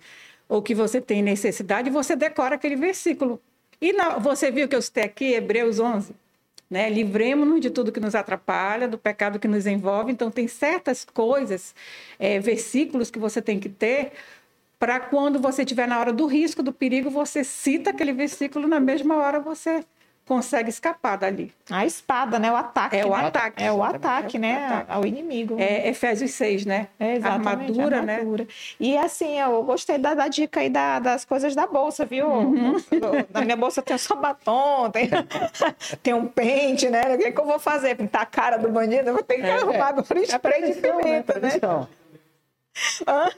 ou 0.48 0.62
que 0.62 0.74
você 0.74 1.00
tem 1.00 1.22
necessidade, 1.22 1.90
você 1.90 2.16
decora 2.16 2.54
aquele 2.54 2.76
versículo. 2.76 3.40
E 3.80 3.92
na- 3.92 4.18
você 4.18 4.50
viu 4.50 4.68
que 4.68 4.76
eu 4.76 4.80
citei 4.82 5.04
aqui, 5.04 5.32
Hebreus 5.34 5.78
11? 5.78 6.14
Né? 6.70 6.88
Livremos-nos 6.88 7.60
de 7.60 7.70
tudo 7.70 7.92
que 7.92 8.00
nos 8.00 8.14
atrapalha, 8.14 8.88
do 8.88 8.98
pecado 8.98 9.38
que 9.38 9.46
nos 9.46 9.66
envolve. 9.66 10.10
Então, 10.10 10.30
tem 10.30 10.48
certas 10.48 11.04
coisas, 11.04 11.74
eh, 12.18 12.40
versículos 12.40 13.10
que 13.10 13.18
você 13.18 13.40
tem 13.42 13.60
que 13.60 13.68
ter 13.68 14.12
para 14.78 15.00
quando 15.00 15.40
você 15.40 15.62
estiver 15.62 15.88
na 15.88 15.98
hora 15.98 16.12
do 16.12 16.26
risco, 16.26 16.62
do 16.62 16.72
perigo, 16.72 17.08
você 17.08 17.42
cita 17.42 17.90
aquele 17.90 18.12
versículo, 18.12 18.68
na 18.68 18.78
mesma 18.80 19.16
hora 19.16 19.40
você 19.40 19.84
consegue 20.26 20.70
escapar 20.70 21.16
dali. 21.18 21.52
a 21.70 21.84
espada, 21.84 22.38
né, 22.38 22.50
o 22.50 22.56
ataque. 22.56 22.96
É 22.96 23.04
o 23.04 23.10
né? 23.10 23.26
ataque. 23.26 23.62
É 23.62 23.70
o 23.72 23.82
ataque, 23.82 24.36
É 24.36 24.38
o 24.38 24.42
né, 24.42 24.66
ataque. 24.66 24.92
ao 24.92 25.06
inimigo. 25.06 25.56
É 25.58 25.88
Efésios 25.88 26.30
6, 26.32 26.64
né? 26.64 26.88
É, 26.98 27.16
exatamente, 27.16 27.48
armadura, 27.78 28.02
né? 28.02 28.14
armadura. 28.16 28.46
E 28.80 28.96
assim, 28.96 29.38
eu 29.38 29.62
gostei 29.62 29.98
da, 29.98 30.14
da 30.14 30.28
dica 30.28 30.60
aí 30.60 30.70
da- 30.70 30.98
das 30.98 31.24
coisas 31.24 31.54
da 31.54 31.66
bolsa, 31.66 32.04
viu? 32.04 32.26
Uhum. 32.26 32.76
Na 33.32 33.42
minha 33.42 33.56
bolsa 33.56 33.82
tem 33.82 33.98
só 33.98 34.14
batom, 34.16 34.90
tem, 34.90 35.10
tem 36.02 36.14
um 36.14 36.26
pente, 36.26 36.88
né? 36.88 37.02
O 37.14 37.18
que, 37.18 37.30
que 37.32 37.40
eu 37.40 37.44
vou 37.46 37.58
fazer? 37.58 37.94
Pintar 37.94 38.22
a 38.22 38.26
cara 38.26 38.56
do 38.56 38.68
bandido? 38.70 39.10
Eu 39.10 39.14
vou 39.14 39.22
ter 39.22 39.36
que 39.42 39.46
arrumar 39.50 39.88
agora 39.88 40.22
spray 40.22 40.72
de 40.72 40.80
pimenta, 40.80 41.38
né? 41.38 41.52
Então, 41.56 41.86
Hã? 43.06 43.28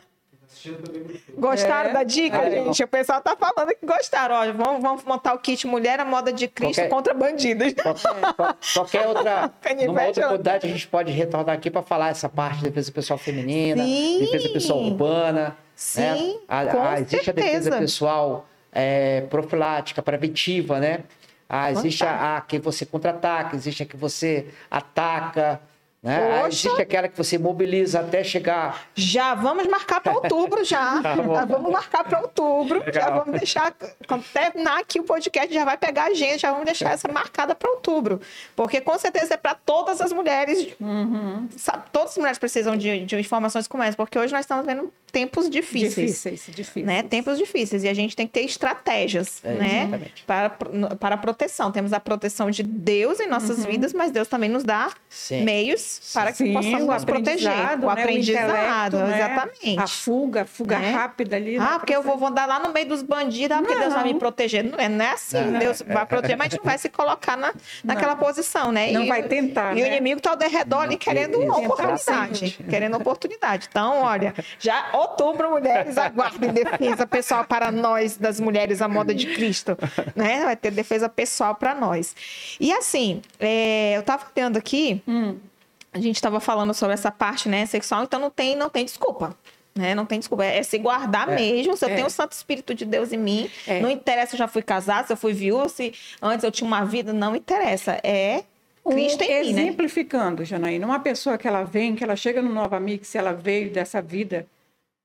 Gostaram 1.37 1.91
É. 1.91 1.93
da 1.93 2.03
dica, 2.03 2.39
É. 2.39 2.51
gente? 2.51 2.83
O 2.83 2.89
pessoal 2.89 3.21
tá 3.21 3.37
falando 3.37 3.69
que 3.75 3.85
gostaram. 3.87 4.35
Ó, 4.35 4.53
vamos, 4.53 4.83
vamos 4.83 5.05
montar 5.05 5.35
o 5.35 5.39
kit 5.39 5.67
Mulher 5.67 6.01
à 6.01 6.05
Moda 6.05 6.33
de 6.33 6.49
Cristo 6.49 6.75
Qualquer- 6.77 6.89
contra 6.91 7.15
bandidos. 7.15 7.73
qual- 7.83 7.95
qual- 8.35 8.57
qualquer 8.75 9.07
outra. 9.07 9.53
Numa 9.87 10.05
outra 10.05 10.27
oportunidade, 10.27 10.67
a 10.67 10.71
gente 10.71 10.87
pode 10.87 11.13
retornar 11.13 11.55
aqui 11.57 11.71
para 11.71 11.83
falar 11.83 12.11
essa 12.11 12.29
parte 12.29 12.59
de 12.59 12.65
defesa 12.65 12.91
pessoal 12.93 13.19
feminina, 13.19 13.83
Sim. 13.83 14.19
defesa 14.21 14.49
pessoal 14.51 14.81
urbana. 14.81 15.57
Sim, 15.75 16.01
né? 16.01 16.35
A- 16.49 16.67
com 16.67 16.83
a- 16.83 17.01
existe 17.01 17.31
a 17.31 17.33
defesa 17.33 17.53
certeza. 17.65 17.79
pessoal 17.79 18.47
é, 18.73 19.23
profilática, 19.23 20.03
preventiva, 20.03 20.79
né? 20.81 21.01
Ah, 21.49 21.71
existe 21.71 22.05
a, 22.05 22.37
a 22.37 22.41
que 22.41 22.59
você 22.59 22.85
contra-ataca, 22.85 23.55
existe 23.55 23.83
a 23.83 23.87
que 23.87 23.97
você 23.97 24.47
ataca, 24.71 25.61
né? 26.07 26.43
Poxa. 26.43 26.49
existe 26.69 26.83
aquela 26.83 27.09
que 27.09 27.17
você 27.17 27.37
mobiliza 27.39 28.01
até 28.01 28.23
chegar. 28.25 28.89
Já 28.95 29.35
vamos 29.35 29.67
marcar 29.67 30.01
para 30.01 30.13
outubro 30.15 30.65
já. 30.65 31.03
Tá. 31.07 31.15
Já 31.17 31.45
vamos 31.45 31.71
marcar 31.73 32.05
para 32.05 32.21
outubro. 32.21 32.81
Já 32.93 33.07
Legal. 33.07 33.25
vamos 33.25 33.39
deixar 33.39 33.75
quando 34.07 34.25
terminar 34.33 34.79
aqui 34.81 34.99
o 35.01 35.05
podcast 35.05 35.53
já 35.53 35.65
vai 35.65 35.77
pegar 35.77 36.05
a 36.05 36.15
gente, 36.15 36.41
já 36.41 36.51
vamos 36.51 36.65
deixar 36.67 36.93
essa 36.93 37.09
marcada 37.09 37.55
para 37.55 37.71
outubro, 37.71 38.21
porque 38.55 38.81
com 38.81 38.99
certeza 38.99 39.35
é 39.35 39.37
para 39.37 39.55
todas 39.55 40.01
as 40.01 40.13
mulheres. 40.13 40.69
Uhum. 40.81 41.49
Sabe, 41.57 41.85
todas 41.93 42.11
as 42.13 42.17
mulheres 42.19 42.39
precisam 42.39 42.77
de, 42.77 43.05
de 43.05 43.17
informações 43.17 43.67
como 43.69 43.83
essa, 43.83 43.97
porque 43.97 44.19
hoje 44.19 44.33
nós 44.33 44.41
estamos 44.43 44.65
vendo 44.67 44.93
tempos 45.13 45.49
difíceis. 45.49 45.95
Difíceis, 45.95 46.47
difíceis. 46.55 46.87
Né? 46.87 47.03
Tempos 47.03 47.39
difíceis 47.39 47.85
e 47.85 47.89
a 47.89 47.95
gente 47.95 48.15
tem 48.15 48.27
que 48.27 48.33
ter 48.35 48.43
estratégias, 48.45 49.41
É, 49.45 49.55
né? 49.55 49.83
exatamente. 49.83 50.25
Para, 50.25 50.51
para 50.51 51.15
a 51.15 51.19
proteção. 51.19 51.73
Temos 51.73 51.93
a 51.93 52.01
proteção 52.01 52.51
de 52.51 52.63
Deus 52.63 53.21
em 53.21 53.27
nossas 53.27 53.65
vidas, 53.65 53.93
mas 53.93 54.11
Deus 54.11 54.29
também 54.29 54.51
nos 54.51 54.63
dá 54.65 54.91
Sim. 55.09 55.43
meios 55.45 55.96
para 56.13 56.31
que 56.33 56.39
Sim, 56.39 56.53
possamos 56.53 56.83
o 56.83 56.87
nos 56.87 57.05
proteger. 57.05 57.51
aprendizado, 57.51 57.83
O 57.85 57.87
né? 57.87 57.93
aprendizado, 58.03 58.97
intelecto, 58.97 58.97
né? 58.97 59.17
exatamente. 59.17 59.79
A 59.81 59.87
fuga, 59.87 60.43
a 60.43 60.45
fuga 60.45 60.79
Né? 60.79 60.91
rápida 60.91 61.37
ali. 61.37 61.59
né? 61.59 61.67
Ah, 61.69 61.79
porque 61.79 61.95
eu 61.95 62.03
vou, 62.03 62.25
andar 62.27 62.47
lá 62.47 62.59
no 62.59 62.73
meio 62.73 62.87
dos 62.89 63.03
bandidos, 63.03 63.57
ah, 63.57 63.61
porque 63.63 63.79
Deus 63.79 63.93
vai 63.95 64.05
me 64.05 64.13
Não. 64.13 64.19
proteger. 64.19 64.65
Não 64.65 64.79
é, 64.79 64.89
não 64.89 65.05
é 65.05 65.11
assim, 65.11 65.41
Não. 65.41 65.59
Deus 65.59 65.83
vai 65.87 66.05
proteger, 66.07 66.37
mas 66.37 66.47
a 66.47 66.51
gente 66.51 66.59
não 66.59 66.65
vai 66.65 66.79
se 66.79 66.89
colocar 66.89 67.37
na, 67.37 67.53
naquela 67.85 68.17
posição, 68.17 68.73
né? 68.73 68.91
Não 68.93 69.03
E- 69.05 69.09
vai 69.09 69.23
tentar, 69.23 69.77
E 69.77 69.81
o 69.81 69.85
né? 69.85 69.89
inimigo 69.93 70.19
está 70.19 70.31
ao 70.33 70.39
redor 70.39 70.81
ali 70.81 70.97
querendo 70.97 71.41
oportunidade. 71.41 72.59
Querendo 72.69 72.97
oportunidade. 72.97 73.67
Então, 73.71 74.03
olha, 74.03 74.35
já 74.59 74.89
outubro, 74.93 75.51
mulheres, 75.51 75.97
aguardem 75.99 76.53
defesa 76.53 77.07
pessoal 77.07 77.45
para 77.45 77.71
nós, 77.71 78.17
das 78.17 78.41
mulheres 78.41 78.81
à 78.83 78.89
moda 78.89 79.15
de 79.15 79.27
Cristo. 79.35 79.77
Né? 80.15 80.45
Vai 80.45 80.57
ter 80.57 80.71
defesa 80.71 81.09
pessoal 81.09 81.55
para 81.55 81.75
nós. 81.75 82.15
E 82.61 82.73
assim, 82.73 83.23
é, 83.39 83.95
eu 83.97 84.01
estava 84.01 84.25
olhando 84.37 84.57
aqui, 84.57 85.03
Hum. 85.07 85.37
A 85.97 86.01
gente 86.01 86.17
estava 86.17 86.41
falando 86.41 86.73
sobre 86.75 86.95
essa 86.95 87.11
parte 87.11 87.49
né, 87.49 87.67
sexual, 87.67 88.05
então 88.05 88.21
não 88.21 88.31
tem, 88.31 88.55
não 88.57 88.69
tem 88.69 88.85
desculpa. 88.85 89.37
Né? 89.75 89.95
Não 89.95 90.07
tem 90.07 90.19
desculpa. 90.19 90.45
É, 90.45 90.59
é 90.59 90.63
se 90.63 90.79
guardar 90.79 91.29
É. 91.29 91.35
mesmo. 91.37 91.77
Se 91.77 91.85
eu 91.85 91.89
É. 91.91 91.95
tenho 91.95 92.07
o 92.07 92.11
Santo 92.11 92.33
Espírito 92.33 92.75
de 92.75 92.85
Deus 92.87 93.13
em 93.13 93.19
mim, 93.19 93.51
É. 93.67 93.81
não 93.81 93.91
interessa 93.91 94.31
se 94.31 94.37
eu 94.37 94.39
já 94.39 94.49
fui 94.49 94.63
casada, 94.63 95.07
se 95.07 95.13
eu 95.13 95.17
fui 95.17 95.33
viúva, 95.35 95.69
se 95.69 95.93
antes 96.23 96.45
eu 96.45 96.51
tinha 96.51 96.67
uma 96.67 96.85
vida, 96.85 97.13
não 97.13 97.37
interessa. 97.37 98.01
É 98.03 98.45
Cristo 98.89 99.23
em 99.23 99.29
mim, 99.29 99.53
né? 99.53 99.63
Exemplificando, 99.63 100.45
Janaína, 100.45 100.87
uma 100.87 101.01
pessoa 101.01 101.37
que 101.37 101.47
ela 101.47 101.65
vem, 101.65 101.95
que 101.95 102.05
ela 102.05 102.17
chega 102.17 102.41
no 102.41 102.53
Nova 102.53 102.79
Mix, 102.81 103.15
ela 103.15 103.33
veio 103.33 103.71
dessa 103.71 104.01
vida, 104.01 104.47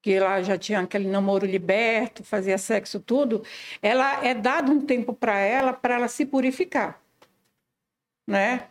que 0.04 0.14
ela 0.14 0.42
já 0.42 0.58
tinha 0.58 0.80
aquele 0.80 1.08
namoro 1.08 1.46
liberto, 1.46 2.24
fazia 2.24 2.58
sexo, 2.58 3.00
tudo, 3.00 3.44
ela 3.82 4.24
é 4.26 4.34
dado 4.34 4.72
um 4.72 4.82
tempo 4.82 5.14
para 5.14 5.38
ela, 5.40 5.74
para 5.74 5.96
ela 5.96 6.08
se 6.08 6.26
purificar, 6.26 7.00
né? 8.30 8.68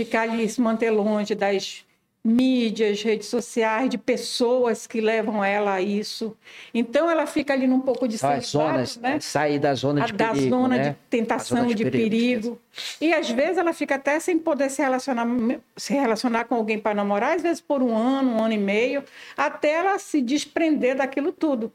Ficar 0.00 0.22
ali, 0.22 0.48
se 0.48 0.58
manter 0.62 0.90
longe 0.90 1.34
das 1.34 1.84
mídias, 2.24 3.02
redes 3.02 3.28
sociais, 3.28 3.90
de 3.90 3.98
pessoas 3.98 4.86
que 4.86 4.98
levam 4.98 5.44
ela 5.44 5.74
a 5.74 5.82
isso. 5.82 6.34
Então, 6.72 7.10
ela 7.10 7.26
fica 7.26 7.52
ali 7.52 7.66
num 7.66 7.80
pouco 7.80 8.08
de 8.08 8.16
celibato, 8.16 8.46
zonas, 8.46 8.96
né? 8.96 9.20
sair 9.20 9.58
da 9.58 9.74
zona 9.74 10.04
a 10.04 10.06
de 10.06 10.14
da 10.14 10.32
perigo, 10.32 10.48
zona 10.48 10.76
né? 10.78 10.88
de 10.88 10.96
tentação, 11.10 11.58
zona 11.58 11.68
de, 11.68 11.84
de 11.84 11.90
perigo. 11.90 12.58
E 12.98 13.12
às 13.12 13.28
vezes 13.28 13.58
ela 13.58 13.74
fica 13.74 13.96
até 13.96 14.18
sem 14.18 14.38
poder 14.38 14.70
se 14.70 14.80
relacionar, 14.80 15.26
se 15.76 15.92
relacionar 15.92 16.44
com 16.44 16.54
alguém 16.54 16.78
para 16.78 16.94
namorar, 16.94 17.36
às 17.36 17.42
vezes 17.42 17.60
por 17.60 17.82
um 17.82 17.94
ano, 17.94 18.36
um 18.36 18.42
ano 18.42 18.54
e 18.54 18.58
meio, 18.58 19.04
até 19.36 19.72
ela 19.72 19.98
se 19.98 20.22
desprender 20.22 20.96
daquilo 20.96 21.30
tudo. 21.30 21.70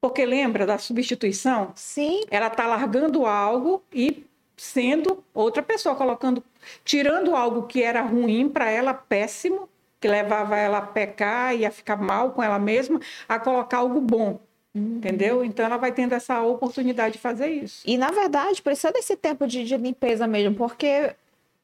Porque 0.00 0.26
lembra 0.26 0.66
da 0.66 0.76
substituição? 0.76 1.70
Sim, 1.76 2.22
Ela 2.32 2.48
está 2.48 2.66
largando 2.66 3.26
algo 3.26 3.80
e 3.92 4.24
sendo 4.60 5.24
outra 5.32 5.62
pessoa, 5.62 5.94
colocando, 5.94 6.44
tirando 6.84 7.34
algo 7.34 7.62
que 7.62 7.82
era 7.82 8.02
ruim 8.02 8.46
para 8.46 8.70
ela, 8.70 8.92
péssimo, 8.92 9.66
que 9.98 10.06
levava 10.06 10.54
ela 10.54 10.78
a 10.78 10.82
pecar 10.82 11.56
e 11.56 11.64
a 11.64 11.70
ficar 11.70 11.96
mal 11.96 12.32
com 12.32 12.42
ela 12.42 12.58
mesma, 12.58 13.00
a 13.26 13.38
colocar 13.38 13.78
algo 13.78 14.02
bom. 14.02 14.38
Entendeu? 14.74 15.42
Então 15.42 15.64
ela 15.64 15.78
vai 15.78 15.92
tendo 15.92 16.12
essa 16.12 16.42
oportunidade 16.42 17.14
de 17.14 17.18
fazer 17.18 17.48
isso. 17.48 17.82
E, 17.86 17.96
na 17.96 18.10
verdade, 18.10 18.60
precisa 18.60 18.92
desse 18.92 19.16
tempo 19.16 19.46
de, 19.46 19.64
de 19.64 19.76
limpeza 19.78 20.26
mesmo, 20.26 20.54
porque 20.54 21.16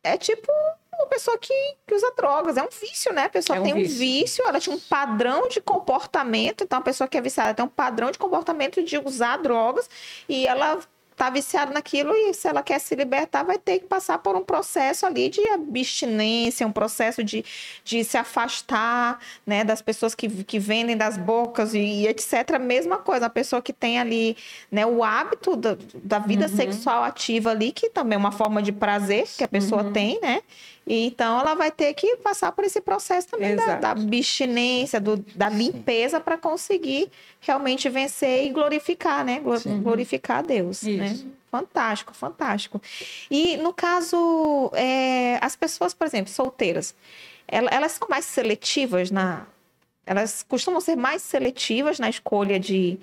é 0.03 0.17
tipo 0.17 0.51
uma 0.95 1.07
pessoa 1.07 1.37
que, 1.37 1.53
que 1.87 1.95
usa 1.95 2.11
drogas. 2.17 2.57
É 2.57 2.63
um 2.63 2.69
vício, 2.71 3.13
né? 3.13 3.25
A 3.25 3.29
pessoa 3.29 3.59
É 3.59 3.61
um 3.61 3.63
tem 3.63 3.75
um 3.75 3.77
vício. 3.77 3.99
vício, 3.99 4.49
ela 4.49 4.59
tinha 4.59 4.75
um 4.75 4.81
padrão 4.81 5.49
de 5.49 5.61
comportamento. 5.61 6.65
Então, 6.65 6.79
a 6.79 6.83
pessoa 6.83 7.07
que 7.07 7.19
é 7.19 7.21
viciada 7.21 7.53
tem 7.53 7.65
um 7.65 7.69
padrão 7.69 8.11
de 8.11 8.19
comportamento 8.19 8.83
de 8.83 8.97
usar 8.99 9.37
drogas 9.37 9.89
e 10.27 10.47
ela 10.47 10.81
tá 11.17 11.31
viciada 11.31 11.73
naquilo 11.73 12.13
e 12.15 12.35
se 12.35 12.47
ela 12.47 12.63
quer 12.63 12.79
se 12.79 12.95
libertar, 12.95 13.43
vai 13.43 13.59
ter 13.59 13.79
que 13.79 13.87
passar 13.87 14.19
por 14.19 14.37
um 14.37 14.45
processo 14.45 15.07
ali 15.07 15.31
de 15.31 15.41
abstinência, 15.49 16.67
um 16.67 16.73
processo 16.73 17.25
de, 17.25 17.43
de 17.83 18.05
se 18.05 18.19
afastar, 18.19 19.19
né, 19.47 19.65
das 19.65 19.81
pessoas 19.81 20.15
que, 20.15 20.29
que 20.45 20.59
vendem 20.59 20.95
das 20.95 21.17
bocas 21.17 21.73
e, 21.73 21.79
e 21.79 22.07
etc. 22.07 22.59
Mesma 22.61 22.99
coisa, 22.99 23.27
a 23.27 23.31
pessoa 23.31 23.63
que 23.63 23.73
tem 23.73 23.99
ali, 23.99 24.37
né, 24.71 24.85
o 24.85 25.03
hábito 25.03 25.57
da, 25.57 25.79
da 25.95 26.19
vida 26.19 26.49
sexual 26.49 27.03
ativa 27.03 27.51
ali, 27.51 27.73
que 27.73 27.89
também 27.89 28.17
é 28.17 28.19
uma 28.19 28.33
forma 28.33 28.63
de 28.63 28.71
prazer 28.71 29.27
que 29.39 29.43
a 29.43 29.49
pessoa 29.49 29.85
tem, 29.93 30.21
né? 30.21 30.43
E 30.87 31.07
então 31.07 31.41
ela 31.41 31.55
vai 31.55 31.71
ter 31.73 31.93
que 31.95 32.17
passar 32.19 32.53
por 32.53 32.63
esse 32.65 32.81
processo 32.81 33.27
também 33.29 33.57
da, 33.57 33.63
Exato. 33.65 33.81
da 33.83 33.91
abstinência, 33.91 35.01
do- 35.01 35.17
da 35.35 35.49
limpeza 35.49 36.21
para 36.21 36.39
conseguir 36.39 37.11
realmente 37.41 37.89
vencer 37.89 38.45
e 38.47 38.51
glorificar, 38.51 39.25
né? 39.25 39.41
Glo- 39.41 39.59
Glorificar 39.83 40.39
a 40.39 40.43
Deus, 40.43 40.83
né? 40.83 41.07
Isso. 41.13 41.27
Fantástico, 41.51 42.15
fantástico. 42.15 42.81
E 43.31 43.57
no 43.57 43.73
caso, 43.73 44.71
é, 44.75 45.39
as 45.43 45.57
pessoas, 45.57 45.93
por 45.95 46.07
exemplo, 46.07 46.31
solteiras, 46.31 46.95
ela- 47.49 47.71
elas 47.71 47.93
são 47.93 48.07
mais 48.09 48.25
seletivas 48.25 49.11
na. 49.11 49.47
Elas 50.05 50.45
costumam 50.49 50.81
ser 50.81 50.95
mais 50.97 51.21
seletivas 51.23 51.99
na 51.99 52.09
escolha 52.09 52.61
de, 52.61 52.97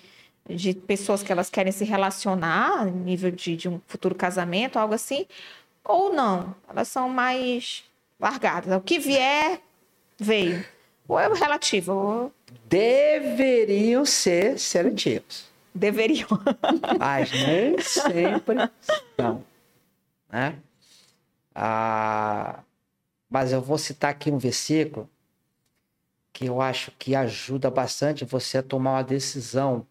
de 0.50 0.74
pessoas 0.74 1.22
que 1.22 1.32
elas 1.34 1.50
querem 1.50 1.72
se 1.72 1.84
relacionar, 1.84 2.86
nível 2.86 3.30
de, 3.32 3.58
de 3.58 3.68
um 3.68 3.82
futuro 3.88 4.16
casamento, 4.16 4.78
algo 4.80 4.94
assim, 4.94 5.26
ou 5.84 6.14
não? 6.14 6.56
Elas 6.68 6.88
são 6.88 7.10
mais 7.10 7.84
largadas. 8.20 8.76
O 8.76 8.82
que 8.82 9.00
vier, 9.00 9.60
veio. 10.18 10.66
Ou 11.08 11.20
é 11.20 11.28
relativo, 11.28 11.94
ou 11.94 12.32
Deveriam 12.66 14.06
ser 14.06 14.58
seletivos. 14.60 15.46
deveriam. 15.74 16.28
Mas 17.00 17.32
nem 17.32 17.80
sempre 17.80 18.56
são. 19.20 19.44
Né? 20.32 20.58
Ah, 21.54 22.60
mas 23.30 23.52
eu 23.52 23.62
vou 23.62 23.78
citar 23.78 24.12
aqui 24.12 24.32
um 24.32 24.38
versículo 24.40 25.08
que 26.32 26.46
eu 26.46 26.60
acho 26.62 26.92
que 26.98 27.16
ajuda 27.16 27.70
bastante 27.70 28.26
você 28.26 28.58
a 28.58 28.64
tomar 28.64 28.94
uma 28.94 29.04
decisão 29.04 29.86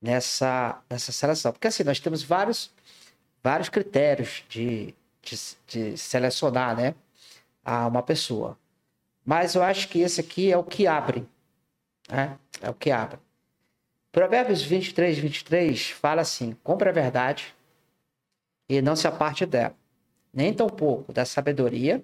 nessa, 0.00 0.82
nessa 0.88 1.12
seleção. 1.12 1.52
Porque 1.52 1.68
assim, 1.68 1.84
nós 1.84 2.00
temos 2.00 2.22
vários, 2.22 2.70
vários 3.42 3.68
critérios 3.68 4.42
de, 4.48 4.94
de, 5.30 5.90
de 5.90 5.96
selecionar 5.96 6.76
né, 6.76 6.94
a 7.64 7.86
uma 7.86 8.02
pessoa. 8.02 8.58
Mas 9.24 9.54
eu 9.54 9.62
acho 9.62 9.88
que 9.88 10.00
esse 10.00 10.20
aqui 10.20 10.50
é 10.50 10.56
o 10.56 10.64
que 10.64 10.86
abre. 10.86 11.26
Né? 12.08 12.36
É 12.60 12.68
o 12.68 12.74
que 12.74 12.90
abre. 12.90 13.18
Provérbios 14.10 14.62
23, 14.62 15.18
23 15.18 15.90
fala 15.90 16.22
assim: 16.22 16.56
compre 16.64 16.88
a 16.88 16.92
verdade 16.92 17.54
e 18.68 18.82
não 18.82 18.96
se 18.96 19.06
aparte 19.06 19.46
dela, 19.46 19.74
nem 20.32 20.52
tampouco 20.52 21.12
da 21.12 21.24
sabedoria, 21.24 22.02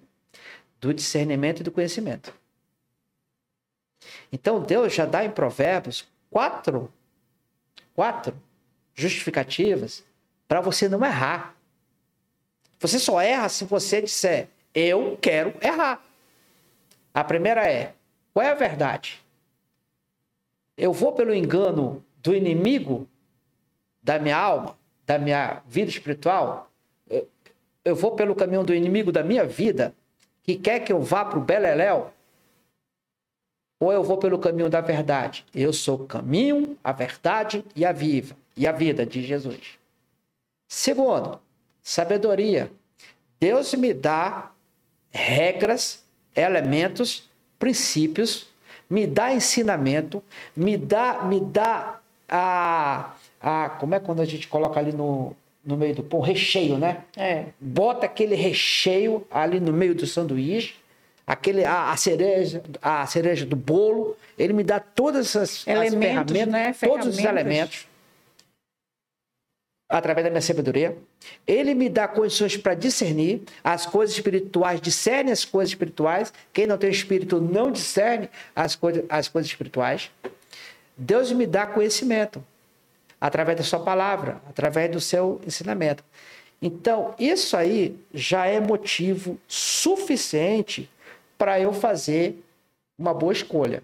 do 0.80 0.94
discernimento 0.94 1.60
e 1.60 1.62
do 1.64 1.72
conhecimento. 1.72 2.32
Então 4.30 4.62
Deus 4.62 4.94
já 4.94 5.04
dá 5.04 5.24
em 5.24 5.30
Provérbios 5.30 6.06
quatro, 6.30 6.92
quatro 7.94 8.40
justificativas 8.94 10.04
para 10.46 10.60
você 10.60 10.88
não 10.88 11.04
errar. 11.04 11.55
Você 12.86 13.00
só 13.00 13.20
erra 13.20 13.48
se 13.48 13.64
você 13.64 14.00
disser 14.00 14.48
eu 14.72 15.18
quero 15.20 15.54
errar. 15.60 16.00
A 17.12 17.24
primeira 17.24 17.68
é 17.68 17.94
qual 18.32 18.46
é 18.46 18.50
a 18.50 18.54
verdade? 18.54 19.20
Eu 20.76 20.92
vou 20.92 21.12
pelo 21.12 21.34
engano 21.34 22.04
do 22.18 22.32
inimigo 22.32 23.08
da 24.00 24.20
minha 24.20 24.36
alma, 24.36 24.78
da 25.04 25.18
minha 25.18 25.62
vida 25.66 25.90
espiritual? 25.90 26.70
Eu, 27.84 27.96
vou 27.96 28.14
pelo 28.14 28.36
caminho 28.36 28.62
do 28.62 28.72
inimigo 28.72 29.10
da 29.10 29.24
minha 29.24 29.44
vida, 29.44 29.92
que 30.44 30.54
quer 30.54 30.78
que 30.80 30.92
eu 30.92 31.00
vá 31.00 31.24
para 31.24 31.40
o 31.40 31.42
Beleléu? 31.42 32.12
Ou 33.80 33.92
eu 33.92 34.04
vou 34.04 34.16
pelo 34.16 34.38
caminho 34.38 34.70
da 34.70 34.80
verdade? 34.80 35.44
Eu 35.52 35.72
sou 35.72 36.02
o 36.02 36.06
caminho, 36.06 36.78
a 36.84 36.92
verdade 36.92 37.64
e 37.74 37.84
a 37.84 37.90
viva 37.90 38.36
e 38.56 38.64
a 38.64 38.70
vida 38.70 39.04
de 39.04 39.22
Jesus. 39.22 39.76
Segundo, 40.68 41.40
sabedoria. 41.86 42.68
Deus 43.38 43.72
me 43.74 43.94
dá 43.94 44.50
regras, 45.12 46.02
elementos, 46.34 47.30
princípios 47.60 48.48
me 48.88 49.06
dá 49.06 49.32
ensinamento, 49.32 50.22
me 50.56 50.76
dá, 50.76 51.22
me 51.22 51.40
dá 51.40 51.98
a, 52.28 53.14
a. 53.40 53.70
Como 53.70 53.94
é 53.94 54.00
quando 54.00 54.20
a 54.20 54.24
gente 54.24 54.46
coloca 54.48 54.78
ali 54.78 54.92
no, 54.92 55.34
no 55.64 55.76
meio 55.76 55.94
do 55.94 56.02
pão? 56.02 56.20
Recheio, 56.20 56.78
né? 56.78 57.02
É. 57.16 57.46
Bota 57.60 58.06
aquele 58.06 58.34
recheio 58.34 59.26
ali 59.30 59.58
no 59.58 59.72
meio 59.72 59.94
do 59.94 60.06
sanduíche, 60.06 60.76
aquele, 61.26 61.64
a, 61.64 61.90
a 61.90 61.96
cereja, 61.96 62.62
a 62.80 63.06
cereja 63.06 63.44
do 63.44 63.56
bolo. 63.56 64.16
Ele 64.38 64.52
me 64.52 64.62
dá 64.62 64.78
todas 64.78 65.34
as, 65.34 65.66
elementos, 65.66 65.94
as 65.94 66.00
ferramentas, 66.00 66.46
né? 66.46 66.74
todos 66.80 67.06
os 67.06 67.18
elementos 67.18 67.86
através 69.88 70.24
da 70.24 70.30
minha 70.30 70.42
sabedoria. 70.42 70.96
Ele 71.46 71.74
me 71.74 71.88
dá 71.88 72.08
condições 72.08 72.56
para 72.56 72.74
discernir 72.74 73.42
as 73.62 73.86
coisas 73.86 74.14
espirituais, 74.16 74.80
discerne 74.80 75.30
as 75.30 75.44
coisas 75.44 75.70
espirituais. 75.70 76.32
Quem 76.52 76.66
não 76.66 76.76
tem 76.76 76.90
espírito 76.90 77.40
não 77.40 77.70
discerne 77.70 78.28
as 78.54 78.74
coisas, 78.74 79.04
as 79.08 79.28
coisas 79.28 79.50
espirituais. 79.50 80.10
Deus 80.96 81.30
me 81.32 81.46
dá 81.46 81.66
conhecimento 81.66 82.42
através 83.20 83.58
da 83.58 83.64
sua 83.64 83.80
palavra, 83.80 84.40
através 84.48 84.90
do 84.90 85.00
seu 85.00 85.40
ensinamento. 85.46 86.04
Então, 86.60 87.14
isso 87.18 87.56
aí 87.56 87.98
já 88.12 88.46
é 88.46 88.58
motivo 88.60 89.38
suficiente 89.46 90.90
para 91.36 91.60
eu 91.60 91.72
fazer 91.72 92.42
uma 92.98 93.12
boa 93.12 93.32
escolha. 93.32 93.82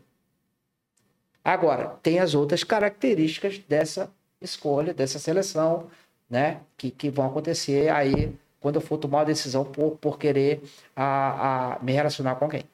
Agora, 1.44 1.96
tem 2.02 2.18
as 2.18 2.34
outras 2.34 2.64
características 2.64 3.58
dessa 3.68 4.10
escolha, 4.43 4.94
dessa 4.94 5.19
seleção, 5.19 5.90
né? 6.28 6.60
Que, 6.77 6.90
que 6.90 7.10
vão 7.10 7.27
acontecer 7.27 7.90
aí 7.90 8.35
quando 8.60 8.77
eu 8.77 8.81
for 8.81 8.98
tomar 8.98 9.19
uma 9.19 9.24
decisão 9.24 9.64
por, 9.64 9.97
por 9.98 10.19
querer 10.19 10.62
a, 10.94 11.74
a 11.74 11.78
me 11.82 11.93
relacionar 11.93 12.36
com 12.36 12.44
alguém. 12.44 12.64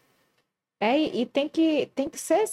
É, 0.81 0.97
e 0.99 1.27
tem 1.27 1.49
que, 1.49 1.91
tem 1.95 2.09
que 2.09 2.19
ser 2.19 2.45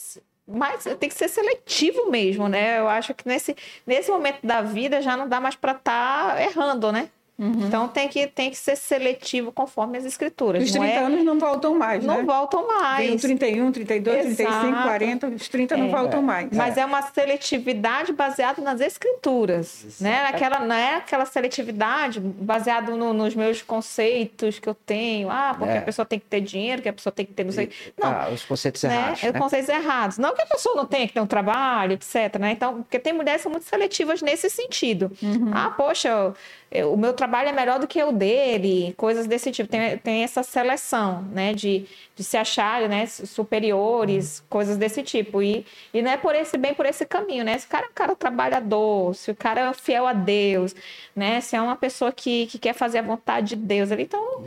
mais 0.47 0.83
tem 0.83 1.09
que 1.09 1.15
ser 1.15 1.27
seletivo 1.27 2.09
mesmo, 2.09 2.47
né? 2.47 2.79
Eu 2.79 2.87
acho 2.87 3.13
que 3.13 3.27
nesse, 3.27 3.55
nesse 3.85 4.11
momento 4.11 4.45
da 4.45 4.61
vida 4.61 5.01
já 5.01 5.17
não 5.17 5.27
dá 5.27 5.39
mais 5.39 5.55
para 5.55 5.71
estar 5.73 6.35
tá 6.35 6.41
errando, 6.41 6.91
né? 6.91 7.09
Uhum. 7.37 7.67
Então 7.67 7.87
tem 7.89 8.07
que, 8.07 8.27
tem 8.27 8.49
que 8.49 8.55
ser 8.55 8.77
seletivo 8.77 9.51
conforme 9.51 9.97
as 9.97 10.05
escrituras. 10.05 10.63
Os 10.63 10.71
30 10.71 10.87
é... 10.87 10.97
anos 10.99 11.23
não 11.25 11.37
voltam 11.37 11.75
mais, 11.77 12.03
não 12.03 12.17
né? 12.17 12.23
voltam 12.23 12.65
mais. 12.65 13.07
Vem 13.07 13.17
31, 13.17 13.71
32, 13.73 14.25
Exato. 14.25 14.35
35, 14.35 14.83
40, 14.83 15.27
os 15.27 15.49
30 15.49 15.73
é. 15.73 15.77
não 15.77 15.89
voltam 15.89 16.21
mais. 16.21 16.49
Mas 16.53 16.77
é. 16.77 16.81
é 16.81 16.85
uma 16.85 17.01
seletividade 17.01 18.13
baseada 18.13 18.61
nas 18.61 18.79
escrituras, 18.79 19.97
né? 19.99 20.25
Aquela, 20.27 20.59
não 20.59 20.75
é 20.75 20.95
aquela 20.95 21.25
seletividade 21.25 22.21
baseada 22.21 22.95
no, 22.95 23.13
nos 23.13 23.35
meus 23.35 23.61
conceitos 23.61 24.57
que 24.57 24.69
eu 24.69 24.75
tenho. 24.75 25.29
Ah, 25.29 25.53
porque 25.57 25.73
é. 25.73 25.79
a 25.79 25.81
pessoa 25.81 26.05
tem 26.05 26.19
que 26.19 26.25
ter 26.27 26.39
dinheiro, 26.39 26.81
que 26.81 26.87
a 26.87 26.93
pessoa 26.93 27.11
tem 27.11 27.25
que 27.25 27.33
ter 27.33 27.43
não 27.43 27.51
sei... 27.51 27.69
Não, 28.01 28.07
ah, 28.07 28.29
os 28.33 28.45
conceitos 28.45 28.81
né? 28.83 28.95
errados, 28.95 29.21
né? 29.21 29.29
Os 29.29 29.37
conceitos 29.37 29.69
errados. 29.69 30.17
Não 30.17 30.33
que 30.33 30.41
a 30.41 30.45
pessoa 30.45 30.75
não 30.75 30.85
tenha 30.85 31.05
que 31.05 31.13
ter 31.13 31.19
um 31.19 31.27
trabalho, 31.27 31.93
etc, 31.93 32.39
né? 32.39 32.51
Então, 32.51 32.81
porque 32.81 32.97
tem 32.97 33.11
mulheres 33.11 33.41
que 33.41 33.43
são 33.43 33.51
muito 33.51 33.65
seletivas 33.65 34.21
nesse 34.21 34.49
sentido. 34.49 35.11
Uhum. 35.21 35.51
Ah, 35.53 35.69
poxa... 35.75 36.33
Eu, 36.71 36.93
o 36.93 36.97
meu 36.97 37.13
trabalho 37.13 37.24
é 37.33 37.51
melhor 37.51 37.79
do 37.79 37.87
que 37.87 38.01
o 38.03 38.11
dele, 38.11 38.93
coisas 38.97 39.27
desse 39.27 39.51
tipo. 39.51 39.69
Tem, 39.69 39.97
tem 39.97 40.23
essa 40.23 40.43
seleção, 40.43 41.23
né, 41.31 41.53
de, 41.53 41.85
de 42.15 42.23
se 42.23 42.37
achar, 42.37 42.87
né, 42.87 43.05
superiores, 43.05 44.43
coisas 44.49 44.77
desse 44.77 45.03
tipo. 45.03 45.41
E, 45.41 45.65
e 45.93 46.01
não 46.01 46.11
é 46.11 46.17
por 46.17 46.35
esse 46.35 46.57
bem 46.57 46.73
por 46.73 46.85
esse 46.85 47.05
caminho, 47.05 47.43
né? 47.43 47.57
Se 47.57 47.65
o 47.65 47.69
cara 47.69 47.85
é 47.85 47.89
um 47.89 47.93
cara 47.93 48.15
trabalhador, 48.15 49.15
se 49.15 49.31
o 49.31 49.35
cara 49.35 49.69
é 49.69 49.73
fiel 49.73 50.07
a 50.07 50.13
Deus, 50.13 50.75
né, 51.15 51.41
se 51.41 51.55
é 51.55 51.61
uma 51.61 51.75
pessoa 51.75 52.11
que, 52.11 52.47
que 52.47 52.57
quer 52.57 52.73
fazer 52.73 52.99
a 52.99 53.03
vontade 53.03 53.49
de 53.49 53.55
Deus, 53.55 53.91
ali, 53.91 54.03
então, 54.03 54.43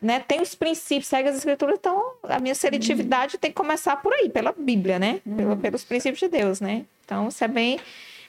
né, 0.00 0.20
tem 0.20 0.40
os 0.40 0.54
princípios, 0.54 1.06
segue 1.06 1.28
as 1.28 1.36
escrituras, 1.36 1.76
então 1.78 2.12
a 2.22 2.38
minha 2.38 2.54
seletividade 2.54 3.34
uhum. 3.34 3.40
tem 3.40 3.50
que 3.50 3.56
começar 3.56 3.96
por 3.96 4.12
aí, 4.12 4.28
pela 4.28 4.52
Bíblia, 4.52 4.98
né? 4.98 5.20
Uhum. 5.24 5.56
Pelos 5.56 5.84
princípios 5.84 6.20
de 6.20 6.28
Deus, 6.28 6.60
né? 6.60 6.84
Então, 7.04 7.28
isso 7.28 7.42
é 7.42 7.48
bem 7.48 7.80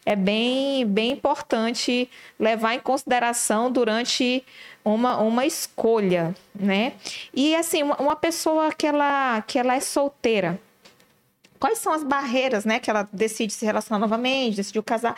é 0.05 0.15
bem, 0.15 0.85
bem 0.85 1.11
importante 1.11 2.09
levar 2.39 2.73
em 2.73 2.79
consideração 2.79 3.71
durante 3.71 4.43
uma, 4.83 5.17
uma 5.17 5.45
escolha, 5.45 6.35
né? 6.55 6.93
E 7.33 7.55
assim, 7.55 7.83
uma, 7.83 8.15
pessoa 8.15 8.71
que 8.73 8.87
ela, 8.87 9.41
que 9.43 9.59
ela 9.59 9.75
é 9.75 9.79
solteira, 9.79 10.59
quais 11.59 11.77
são 11.77 11.93
as 11.93 12.03
barreiras, 12.03 12.65
né, 12.65 12.79
que 12.79 12.89
ela 12.89 13.07
decide 13.13 13.53
se 13.53 13.63
relacionar 13.63 13.99
novamente, 13.99 14.55
decidiu 14.55 14.81
casar? 14.81 15.15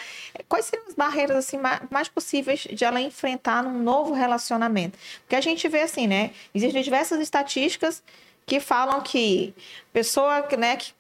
Quais 0.50 0.66
seriam 0.66 0.88
as 0.90 0.94
barreiras 0.94 1.38
assim 1.38 1.58
mais, 1.90 2.10
possíveis 2.10 2.60
de 2.60 2.84
ela 2.84 3.00
enfrentar 3.00 3.64
num 3.64 3.82
novo 3.82 4.14
relacionamento? 4.14 5.00
Porque 5.22 5.38
a 5.38 5.42
gente 5.42 5.66
vê 5.70 5.82
assim, 5.82 6.06
né, 6.06 6.32
existem 6.54 6.84
diversas 6.84 7.22
estatísticas 7.22 8.04
que 8.46 8.60
falam 8.60 9.02
que 9.02 9.54
pessoa 9.92 10.48
né, 10.58 10.76
que 10.76 10.94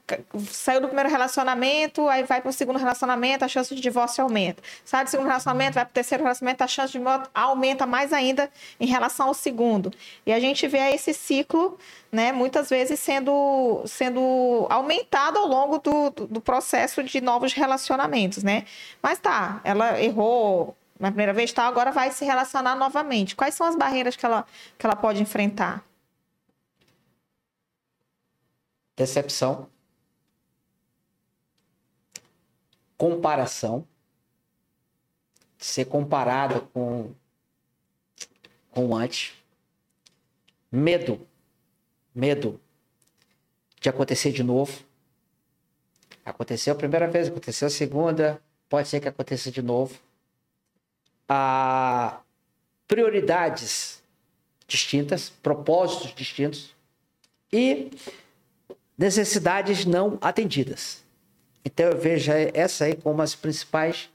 saiu 0.49 0.80
do 0.80 0.88
primeiro 0.88 1.10
relacionamento, 1.10 2.07
aí 2.07 2.24
vai 2.24 2.41
para 2.41 2.49
o 2.49 2.53
segundo 2.53 2.78
relacionamento, 2.78 3.44
a 3.44 3.48
chance 3.48 3.74
de 3.74 3.82
divórcio 3.82 4.24
aumenta. 4.24 4.61
Sai 4.86 5.03
do 5.03 5.10
segundo 5.10 5.28
relacionamento, 5.28 5.76
vai 5.76 5.86
para 5.86 5.91
o 5.91 5.94
terceiro 5.94 6.24
relacionamento, 6.24 6.64
a 6.64 6.68
chance 6.68 6.91
de 6.91 6.99
morte 6.99 7.30
aumenta 7.34 7.86
mais 7.86 8.14
ainda 8.14 8.49
em 8.80 8.86
relação 8.86 9.28
ao 9.28 9.34
segundo. 9.34 9.91
E 10.26 10.32
a 10.32 10.40
gente 10.40 10.68
vê 10.68 10.94
esse 10.94 11.14
ciclo, 11.14 11.78
né, 12.11 12.32
muitas 12.32 12.70
vezes 12.70 12.99
sendo, 12.99 13.84
sendo 13.86 14.68
aumentado 14.70 15.38
ao 15.38 15.48
longo 15.48 15.80
do, 15.80 16.11
do, 16.11 16.28
do 16.28 16.41
processo 16.41 17.03
de 17.03 17.20
novos 17.20 17.53
relacionamentos, 17.53 18.44
né? 18.44 18.65
Mas 19.02 19.20
tá, 19.20 19.60
ela 19.64 20.02
errou 20.02 20.76
na 20.99 21.10
primeira 21.10 21.34
vez, 21.34 21.52
tá, 21.52 21.64
agora 21.64 21.91
vai 21.91 22.11
se 22.11 22.24
relacionar 22.24 22.76
novamente. 22.76 23.36
Quais 23.36 23.56
são 23.56 23.68
as 23.68 23.76
barreiras 23.76 24.15
que 24.15 24.26
ela, 24.26 24.45
que 24.78 24.86
ela 24.86 24.95
pode 24.95 25.22
enfrentar? 25.22 25.84
Decepção, 28.95 29.70
comparação, 32.98 33.88
ser 35.57 35.86
comparado 35.86 36.61
com 36.74 37.14
com 38.74 38.95
antes, 38.95 39.34
medo, 40.72 41.28
medo 42.14 42.60
de 43.80 43.88
acontecer 43.88 44.32
de 44.32 44.44
novo. 44.44 44.84
Aconteceu 46.26 46.74
a 46.74 46.76
primeira 46.76 47.07
vez, 47.07 47.28
aconteceu 47.28 47.68
a 47.68 47.72
segunda, 47.72 48.41
pode 48.68 48.88
ser 48.88 48.99
que 48.99 49.07
aconteça 49.07 49.52
de 49.52 49.61
novo. 49.61 49.99
Ah, 51.30 52.22
prioridades 52.88 54.02
distintas, 54.68 55.30
propósitos 55.30 56.15
distintos 56.15 56.74
e 57.52 57.91
necessidades 59.04 59.86
não 59.86 60.18
atendidas. 60.22 61.04
Então 61.66 61.88
eu 61.88 61.98
vejo 61.98 62.32
essa 62.54 62.86
aí 62.86 62.96
como 62.96 63.22
as 63.22 63.36
principais 63.36 64.10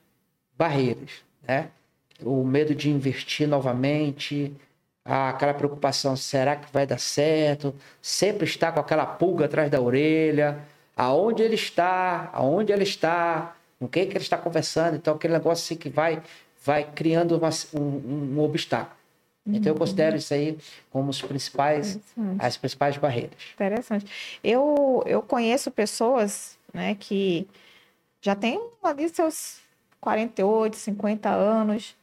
barreiras, 0.56 1.10
né? 1.46 1.68
O 2.22 2.42
medo 2.42 2.74
de 2.74 2.88
investir 2.88 3.46
novamente, 3.46 4.50
aquela 5.04 5.52
preocupação, 5.52 6.16
será 6.16 6.56
que 6.56 6.72
vai 6.72 6.86
dar 6.86 6.98
certo? 6.98 7.74
Sempre 8.00 8.46
está 8.46 8.72
com 8.72 8.80
aquela 8.80 9.04
pulga 9.04 9.44
atrás 9.44 9.70
da 9.70 9.78
orelha, 9.80 10.58
aonde 10.96 11.42
ele 11.42 11.54
está, 11.54 12.30
aonde 12.32 12.72
ele 12.72 12.82
está, 12.82 13.54
com 13.78 13.86
quem 13.86 14.06
que 14.06 14.16
ele 14.16 14.24
está 14.24 14.38
conversando, 14.38 14.96
então 14.96 15.14
aquele 15.14 15.34
negócio 15.34 15.64
assim 15.64 15.76
que 15.76 15.90
vai, 15.90 16.22
vai 16.64 16.82
criando 16.82 17.36
uma, 17.36 17.50
um, 17.74 18.36
um, 18.36 18.40
obstáculo. 18.40 18.97
Então 19.56 19.70
eu 19.70 19.74
uhum. 19.74 19.78
considero 19.78 20.16
isso 20.16 20.34
aí 20.34 20.58
como 20.90 21.10
os 21.10 21.22
principais, 21.22 21.98
as 22.38 22.56
principais 22.56 22.96
barreiras. 22.96 23.38
Interessante. 23.54 24.06
Eu, 24.44 25.02
eu 25.06 25.22
conheço 25.22 25.70
pessoas 25.70 26.58
né, 26.72 26.94
que 26.94 27.48
já 28.20 28.34
têm 28.34 28.60
ali 28.82 29.08
seus 29.08 29.60
48, 30.00 30.76
50 30.76 31.28
anos, 31.30 31.96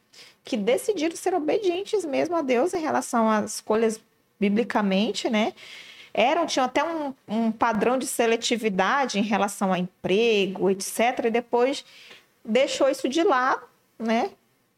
que 0.44 0.56
decidiram 0.56 1.16
ser 1.16 1.34
obedientes 1.34 2.04
mesmo 2.04 2.36
a 2.36 2.42
Deus 2.42 2.74
em 2.74 2.80
relação 2.80 3.28
às 3.28 3.56
escolhas 3.56 4.00
biblicamente, 4.38 5.28
né? 5.28 5.52
Eram, 6.12 6.46
tinham 6.46 6.64
até 6.64 6.82
um, 6.82 7.12
um 7.28 7.52
padrão 7.52 7.98
de 7.98 8.06
seletividade 8.06 9.18
em 9.18 9.22
relação 9.22 9.72
a 9.72 9.78
emprego, 9.78 10.70
etc. 10.70 11.26
E 11.26 11.30
depois 11.30 11.84
deixou 12.42 12.88
isso 12.88 13.08
de 13.08 13.22
lado, 13.22 13.62
né? 13.98 14.30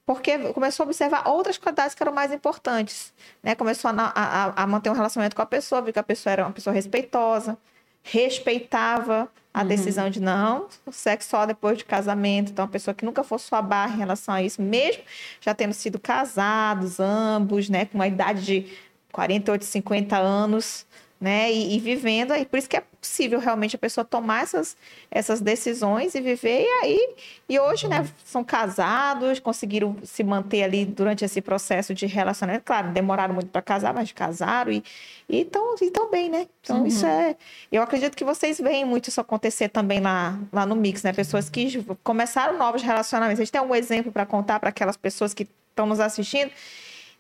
Porque 0.09 0.39
começou 0.55 0.85
a 0.85 0.87
observar 0.87 1.29
outras 1.29 1.59
qualidades 1.59 1.95
que 1.95 2.03
eram 2.03 2.15
mais 2.15 2.33
importantes, 2.33 3.13
né? 3.43 3.55
Começou 3.55 3.91
a, 3.91 3.95
a, 3.95 4.63
a, 4.63 4.67
manter 4.67 4.89
um 4.89 4.95
relacionamento 4.95 5.37
com 5.37 5.43
a 5.43 5.47
pessoa, 5.47 5.83
viu 5.83 5.93
que 5.93 5.99
a 5.99 6.03
pessoa 6.03 6.33
era 6.33 6.47
uma 6.47 6.51
pessoa 6.51 6.73
respeitosa, 6.73 7.59
respeitava 8.03 9.29
a 9.53 9.61
uhum. 9.61 9.69
decisão 9.69 10.09
de 10.09 10.19
não, 10.19 10.67
sexo 10.91 11.29
só 11.29 11.45
depois 11.45 11.77
de 11.77 11.85
casamento, 11.85 12.51
então 12.53 12.65
uma 12.65 12.71
pessoa 12.71 12.95
que 12.95 13.05
nunca 13.05 13.23
fosse 13.23 13.49
sua 13.49 13.61
barra 13.61 13.97
em 13.97 13.99
relação 13.99 14.35
a 14.35 14.43
isso, 14.43 14.63
mesmo 14.63 15.03
já 15.43 15.53
tendo 15.55 15.75
sido 15.75 15.99
casados 15.99 16.99
ambos, 16.99 17.69
né, 17.69 17.85
com 17.85 17.99
uma 17.99 18.07
idade 18.07 18.47
de 18.47 18.73
48, 19.13 19.63
50 19.63 20.17
anos, 20.17 20.87
né? 21.21 21.53
E, 21.53 21.77
e, 21.77 21.81
vivendo 21.81 22.31
aí, 22.31 22.45
por 22.45 22.59
isso 22.59 22.69
que 22.69 22.77
é 22.77 22.83
possível 23.01 23.41
realmente 23.41 23.75
a 23.75 23.79
pessoa 23.79 24.05
tomar 24.05 24.43
essas, 24.43 24.77
essas 25.11 25.41
decisões 25.41 26.15
e 26.15 26.21
viver. 26.21 26.63
E 26.63 26.69
aí, 26.83 27.15
e 27.49 27.59
hoje, 27.59 27.89
né, 27.89 28.07
são 28.25 28.45
casados, 28.45 29.41
conseguiram 29.41 29.97
se 30.05 30.23
manter 30.23 30.63
ali 30.63 30.85
durante 30.85 31.25
esse 31.25 31.41
processo 31.41 31.93
de 31.93 32.07
relacionamento. 32.07 32.65
Claro, 32.65 32.93
demoraram 32.93 33.35
muito 33.35 33.51
para 33.51 33.61
casar, 33.61 33.93
mas 33.93 34.13
casaram 34.13 34.71
e 34.71 34.83
estão 35.29 35.75
e 35.81 35.91
tão 35.91 36.09
bem, 36.09 36.31
né? 36.31 36.47
Então, 36.61 36.81
uhum. 36.81 36.87
isso 36.87 37.05
é. 37.05 37.37
Eu 37.73 37.83
acredito 37.83 38.17
que 38.17 38.25
vocês 38.25 38.61
veem 38.61 38.85
muito 38.85 39.09
isso 39.09 39.21
acontecer 39.21 39.69
também 39.69 40.01
lá, 40.01 40.39
lá 40.53 40.65
no 40.65 40.77
Mix, 40.77 41.03
né? 41.03 41.13
Pessoas 41.13 41.51
que 41.51 41.85
começaram 42.05 42.57
novos 42.57 42.83
relacionamentos. 42.83 43.41
A 43.41 43.45
gente 43.45 43.53
tem 43.53 43.61
um 43.61 43.75
exemplo 43.75 44.13
para 44.13 44.25
contar 44.25 44.61
para 44.61 44.69
aquelas 44.69 44.97
pessoas 44.97 45.35
que 45.35 45.49
estão 45.71 45.87
nos 45.87 45.99
assistindo 45.99 46.53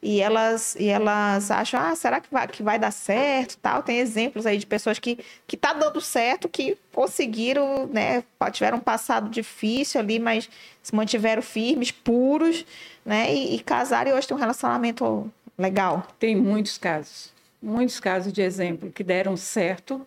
e 0.00 0.20
elas, 0.20 0.76
e 0.78 0.86
elas 0.86 1.50
acham, 1.50 1.80
ah, 1.80 1.94
será 1.96 2.20
que 2.20 2.28
vai, 2.30 2.46
que 2.46 2.62
vai 2.62 2.78
dar 2.78 2.92
certo? 2.92 3.58
Tal. 3.58 3.82
Tem 3.82 3.98
exemplos 3.98 4.46
aí 4.46 4.56
de 4.56 4.66
pessoas 4.66 4.98
que 4.98 5.18
que 5.46 5.56
tá 5.56 5.72
dando 5.72 6.00
certo, 6.00 6.48
que 6.48 6.78
conseguiram, 6.92 7.86
né, 7.86 8.22
tiveram 8.52 8.78
um 8.78 8.80
passado 8.80 9.28
difícil 9.28 10.00
ali, 10.00 10.18
mas 10.18 10.48
se 10.82 10.94
mantiveram 10.94 11.42
firmes, 11.42 11.90
puros, 11.90 12.64
né, 13.04 13.34
e, 13.34 13.56
e 13.56 13.60
casaram 13.60 14.10
e 14.10 14.14
hoje 14.14 14.28
tem 14.28 14.36
um 14.36 14.40
relacionamento 14.40 15.30
legal. 15.56 16.06
Tem 16.18 16.36
muitos 16.36 16.78
casos, 16.78 17.32
muitos 17.60 17.98
casos 17.98 18.32
de 18.32 18.40
exemplo 18.40 18.92
que 18.92 19.02
deram 19.02 19.36
certo, 19.36 20.06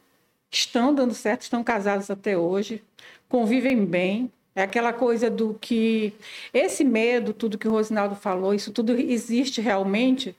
estão 0.49 0.93
dando 0.93 1.13
certo, 1.13 1.41
estão 1.41 1.63
casados 1.63 2.09
até 2.09 2.37
hoje, 2.37 2.81
convivem 3.27 3.85
bem, 3.85 4.31
é 4.55 4.63
aquela 4.63 4.91
coisa 4.91 5.29
do 5.29 5.53
que 5.59 6.13
esse 6.53 6.83
medo, 6.83 7.33
tudo 7.33 7.57
que 7.57 7.67
o 7.67 7.71
Rosinaldo 7.71 8.15
falou, 8.15 8.53
isso 8.53 8.71
tudo 8.71 8.93
existe 8.93 9.61
realmente, 9.61 10.35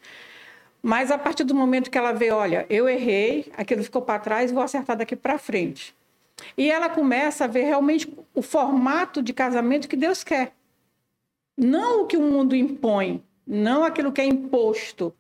mas 0.82 1.10
a 1.10 1.18
partir 1.18 1.44
do 1.44 1.54
momento 1.54 1.90
que 1.90 1.96
ela 1.96 2.12
vê, 2.12 2.30
olha, 2.30 2.66
eu 2.68 2.88
errei, 2.88 3.50
aquilo 3.56 3.84
ficou 3.84 4.02
para 4.02 4.18
trás, 4.18 4.50
vou 4.50 4.62
acertar 4.62 4.96
daqui 4.96 5.14
para 5.14 5.38
frente. 5.38 5.94
E 6.56 6.70
ela 6.70 6.88
começa 6.88 7.44
a 7.44 7.46
ver 7.46 7.62
realmente 7.62 8.12
o 8.34 8.42
formato 8.42 9.22
de 9.22 9.32
casamento 9.32 9.88
que 9.88 9.96
Deus 9.96 10.24
quer. 10.24 10.52
Não 11.56 12.02
o 12.02 12.06
que 12.06 12.16
o 12.16 12.20
mundo 12.20 12.56
impõe, 12.56 13.22
não 13.46 13.84
aquilo 13.84 14.10
que 14.10 14.20
é 14.20 14.24
imposto, 14.24 15.14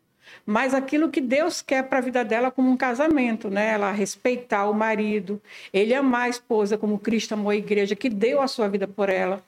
mas 0.44 0.74
aquilo 0.74 1.08
que 1.08 1.20
Deus 1.20 1.62
quer 1.62 1.84
para 1.84 1.98
a 1.98 2.02
vida 2.02 2.24
dela 2.24 2.50
como 2.50 2.70
um 2.70 2.76
casamento, 2.76 3.48
né? 3.48 3.70
Ela 3.70 3.92
respeitar 3.92 4.68
o 4.68 4.74
marido, 4.74 5.40
ele 5.72 5.94
amar 5.94 6.22
a 6.22 6.28
esposa 6.28 6.76
como 6.76 6.98
Cristo 6.98 7.32
amou 7.32 7.50
a 7.50 7.56
igreja, 7.56 7.94
que 7.94 8.08
deu 8.08 8.40
a 8.40 8.48
sua 8.48 8.68
vida 8.68 8.88
por 8.88 9.08
ela. 9.08 9.42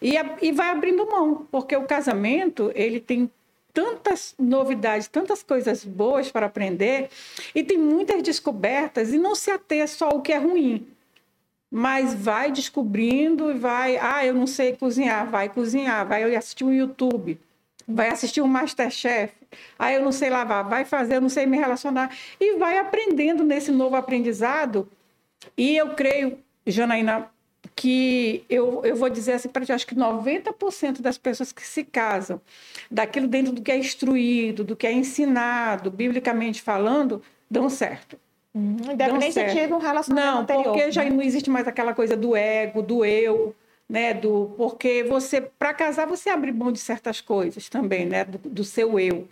E, 0.00 0.14
e 0.40 0.52
vai 0.52 0.70
abrindo 0.70 1.06
mão, 1.06 1.46
porque 1.50 1.76
o 1.76 1.84
casamento, 1.84 2.72
ele 2.74 2.98
tem 2.98 3.30
tantas 3.72 4.34
novidades, 4.38 5.08
tantas 5.08 5.42
coisas 5.42 5.84
boas 5.84 6.30
para 6.30 6.46
aprender, 6.46 7.08
e 7.54 7.62
tem 7.62 7.78
muitas 7.78 8.22
descobertas, 8.22 9.12
e 9.12 9.18
não 9.18 9.34
se 9.34 9.50
ater 9.50 9.88
só 9.88 10.08
ao 10.08 10.20
que 10.20 10.32
é 10.32 10.38
ruim. 10.38 10.86
Mas 11.70 12.12
vai 12.12 12.50
descobrindo 12.50 13.50
e 13.50 13.54
vai, 13.54 13.96
ah, 13.96 14.26
eu 14.26 14.34
não 14.34 14.46
sei 14.46 14.76
cozinhar, 14.76 15.30
vai 15.30 15.48
cozinhar, 15.48 16.06
vai 16.06 16.34
assistir 16.34 16.64
um 16.64 16.72
YouTube 16.72 17.38
vai 17.92 18.08
assistir 18.08 18.40
um 18.40 18.46
Masterchef, 18.46 19.32
aí 19.78 19.94
eu 19.94 20.02
não 20.02 20.12
sei 20.12 20.30
lavar, 20.30 20.68
vai 20.68 20.84
fazer, 20.84 21.16
eu 21.16 21.20
não 21.20 21.28
sei 21.28 21.46
me 21.46 21.58
relacionar, 21.58 22.14
e 22.40 22.56
vai 22.58 22.78
aprendendo 22.78 23.44
nesse 23.44 23.70
novo 23.70 23.96
aprendizado. 23.96 24.88
E 25.56 25.76
eu 25.76 25.90
creio, 25.94 26.38
Janaína, 26.66 27.28
que 27.74 28.44
eu, 28.48 28.84
eu 28.84 28.96
vou 28.96 29.08
dizer 29.08 29.32
assim 29.32 29.48
para 29.48 29.64
ti, 29.64 29.72
acho 29.72 29.86
que 29.86 29.94
90% 29.94 31.00
das 31.00 31.16
pessoas 31.18 31.52
que 31.52 31.66
se 31.66 31.84
casam, 31.84 32.40
daquilo 32.90 33.26
dentro 33.26 33.52
do 33.52 33.62
que 33.62 33.70
é 33.70 33.76
instruído, 33.76 34.64
do 34.64 34.76
que 34.76 34.86
é 34.86 34.92
ensinado, 34.92 35.90
biblicamente 35.90 36.60
falando, 36.60 37.22
dão 37.50 37.68
certo. 37.68 38.18
Uhum, 38.54 38.76
independente 38.92 39.66
de 39.66 39.72
um 39.72 39.78
relacionamento 39.78 40.34
não, 40.34 40.42
anterior. 40.42 40.64
Não, 40.66 40.72
porque 40.72 40.92
já 40.92 41.04
né? 41.04 41.10
não 41.10 41.22
existe 41.22 41.48
mais 41.48 41.66
aquela 41.66 41.94
coisa 41.94 42.14
do 42.14 42.36
ego, 42.36 42.82
do 42.82 43.04
eu, 43.04 43.54
né, 43.92 44.14
do 44.14 44.54
porque 44.56 45.04
você 45.04 45.38
para 45.42 45.74
casar 45.74 46.06
você 46.06 46.30
abre 46.30 46.50
mão 46.50 46.72
de 46.72 46.78
certas 46.78 47.20
coisas 47.20 47.68
também, 47.68 48.06
né, 48.06 48.24
do, 48.24 48.38
do 48.38 48.64
seu 48.64 48.98
eu. 48.98 49.28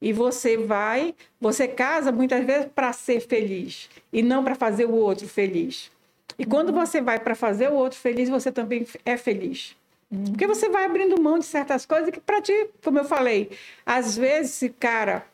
E 0.00 0.12
você 0.12 0.56
vai, 0.56 1.12
você 1.40 1.66
casa 1.66 2.12
muitas 2.12 2.46
vezes 2.46 2.68
para 2.72 2.92
ser 2.92 3.18
feliz 3.18 3.90
e 4.12 4.22
não 4.22 4.44
para 4.44 4.54
fazer 4.54 4.84
o 4.84 4.94
outro 4.94 5.26
feliz. 5.26 5.90
E 6.38 6.46
quando 6.46 6.68
uhum. 6.68 6.76
você 6.76 7.00
vai 7.00 7.18
para 7.18 7.34
fazer 7.34 7.70
o 7.70 7.74
outro 7.74 7.98
feliz, 7.98 8.28
você 8.28 8.52
também 8.52 8.86
é 9.04 9.16
feliz. 9.16 9.74
Uhum. 10.08 10.26
Porque 10.26 10.46
você 10.46 10.68
vai 10.68 10.84
abrindo 10.84 11.20
mão 11.20 11.36
de 11.36 11.46
certas 11.46 11.84
coisas 11.84 12.10
que 12.10 12.20
para 12.20 12.40
ti, 12.40 12.70
como 12.84 13.00
eu 13.00 13.04
falei, 13.04 13.50
às 13.84 14.16
vezes 14.16 14.52
esse 14.52 14.68
cara 14.68 15.26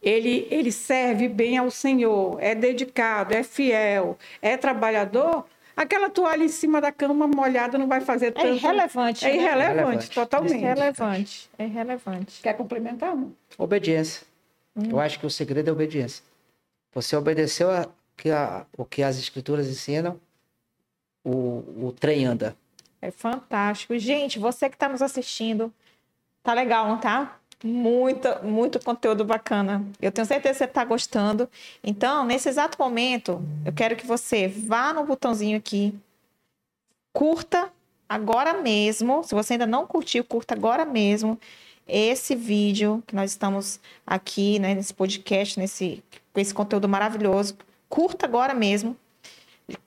ele, 0.00 0.46
ele 0.52 0.70
serve 0.70 1.26
bem 1.26 1.58
ao 1.58 1.68
Senhor, 1.68 2.36
é 2.40 2.54
dedicado, 2.54 3.34
é 3.34 3.42
fiel, 3.42 4.16
é 4.40 4.56
trabalhador, 4.56 5.44
Aquela 5.76 6.08
toalha 6.08 6.44
em 6.44 6.48
cima 6.48 6.80
da 6.80 6.92
cama 6.92 7.26
molhada 7.26 7.76
não 7.76 7.88
vai 7.88 8.00
fazer 8.00 8.26
é 8.26 8.30
tanto. 8.30 8.46
É 8.46 8.54
irrelevante. 8.54 9.24
É 9.24 9.28
né? 9.28 9.34
irrelevante, 9.34 9.72
irrelevante, 9.72 10.10
totalmente. 10.10 10.54
É 10.54 10.56
irrelevante. 10.58 11.50
É 11.58 11.64
irrelevante. 11.64 12.42
Quer 12.42 12.56
complementar? 12.56 13.16
Não? 13.16 13.32
Obediência. 13.58 14.22
Hum. 14.76 14.90
Eu 14.90 15.00
acho 15.00 15.18
que 15.18 15.26
o 15.26 15.30
segredo 15.30 15.68
é 15.68 15.72
obediência. 15.72 16.22
Você 16.92 17.16
obedeceu 17.16 17.70
a, 17.70 17.88
que 18.16 18.30
a, 18.30 18.64
o 18.76 18.84
que 18.84 19.02
as 19.02 19.18
escrituras 19.18 19.68
ensinam, 19.68 20.20
o, 21.24 21.86
o 21.86 21.94
trem 21.98 22.24
anda. 22.24 22.56
É 23.02 23.10
fantástico. 23.10 23.98
Gente, 23.98 24.38
você 24.38 24.68
que 24.68 24.76
está 24.76 24.88
nos 24.88 25.02
assistindo, 25.02 25.72
tá 26.42 26.54
legal, 26.54 26.88
não 26.88 26.98
tá? 26.98 27.38
Muita, 27.62 28.40
muito 28.42 28.78
conteúdo 28.78 29.24
bacana. 29.24 29.84
Eu 30.00 30.12
tenho 30.12 30.26
certeza 30.26 30.52
que 30.52 30.58
você 30.58 30.64
está 30.64 30.84
gostando. 30.84 31.48
Então, 31.82 32.24
nesse 32.24 32.48
exato 32.48 32.76
momento, 32.78 33.42
eu 33.64 33.72
quero 33.72 33.96
que 33.96 34.06
você 34.06 34.48
vá 34.48 34.92
no 34.92 35.04
botãozinho 35.04 35.56
aqui, 35.56 35.94
curta 37.12 37.70
agora 38.08 38.60
mesmo. 38.60 39.22
Se 39.24 39.34
você 39.34 39.54
ainda 39.54 39.66
não 39.66 39.86
curtiu, 39.86 40.24
curta 40.24 40.54
agora 40.54 40.84
mesmo 40.84 41.38
esse 41.86 42.34
vídeo 42.34 43.02
que 43.06 43.14
nós 43.14 43.30
estamos 43.30 43.78
aqui, 44.06 44.58
né, 44.58 44.74
nesse 44.74 44.92
podcast, 44.92 45.58
nesse, 45.58 46.02
com 46.32 46.40
esse 46.40 46.54
conteúdo 46.54 46.88
maravilhoso. 46.88 47.56
Curta 47.88 48.26
agora 48.26 48.54
mesmo. 48.54 48.96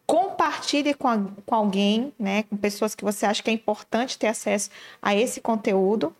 Compartilhe 0.06 0.94
com, 0.94 1.08
a, 1.08 1.20
com 1.46 1.56
alguém, 1.56 2.14
né, 2.18 2.44
com 2.44 2.58
pessoas 2.58 2.96
que 2.96 3.04
você 3.04 3.26
acha 3.26 3.44
que 3.44 3.50
é 3.50 3.54
importante 3.54 4.18
ter 4.18 4.28
acesso 4.28 4.70
a 5.02 5.16
esse 5.16 5.42
conteúdo. 5.42 6.16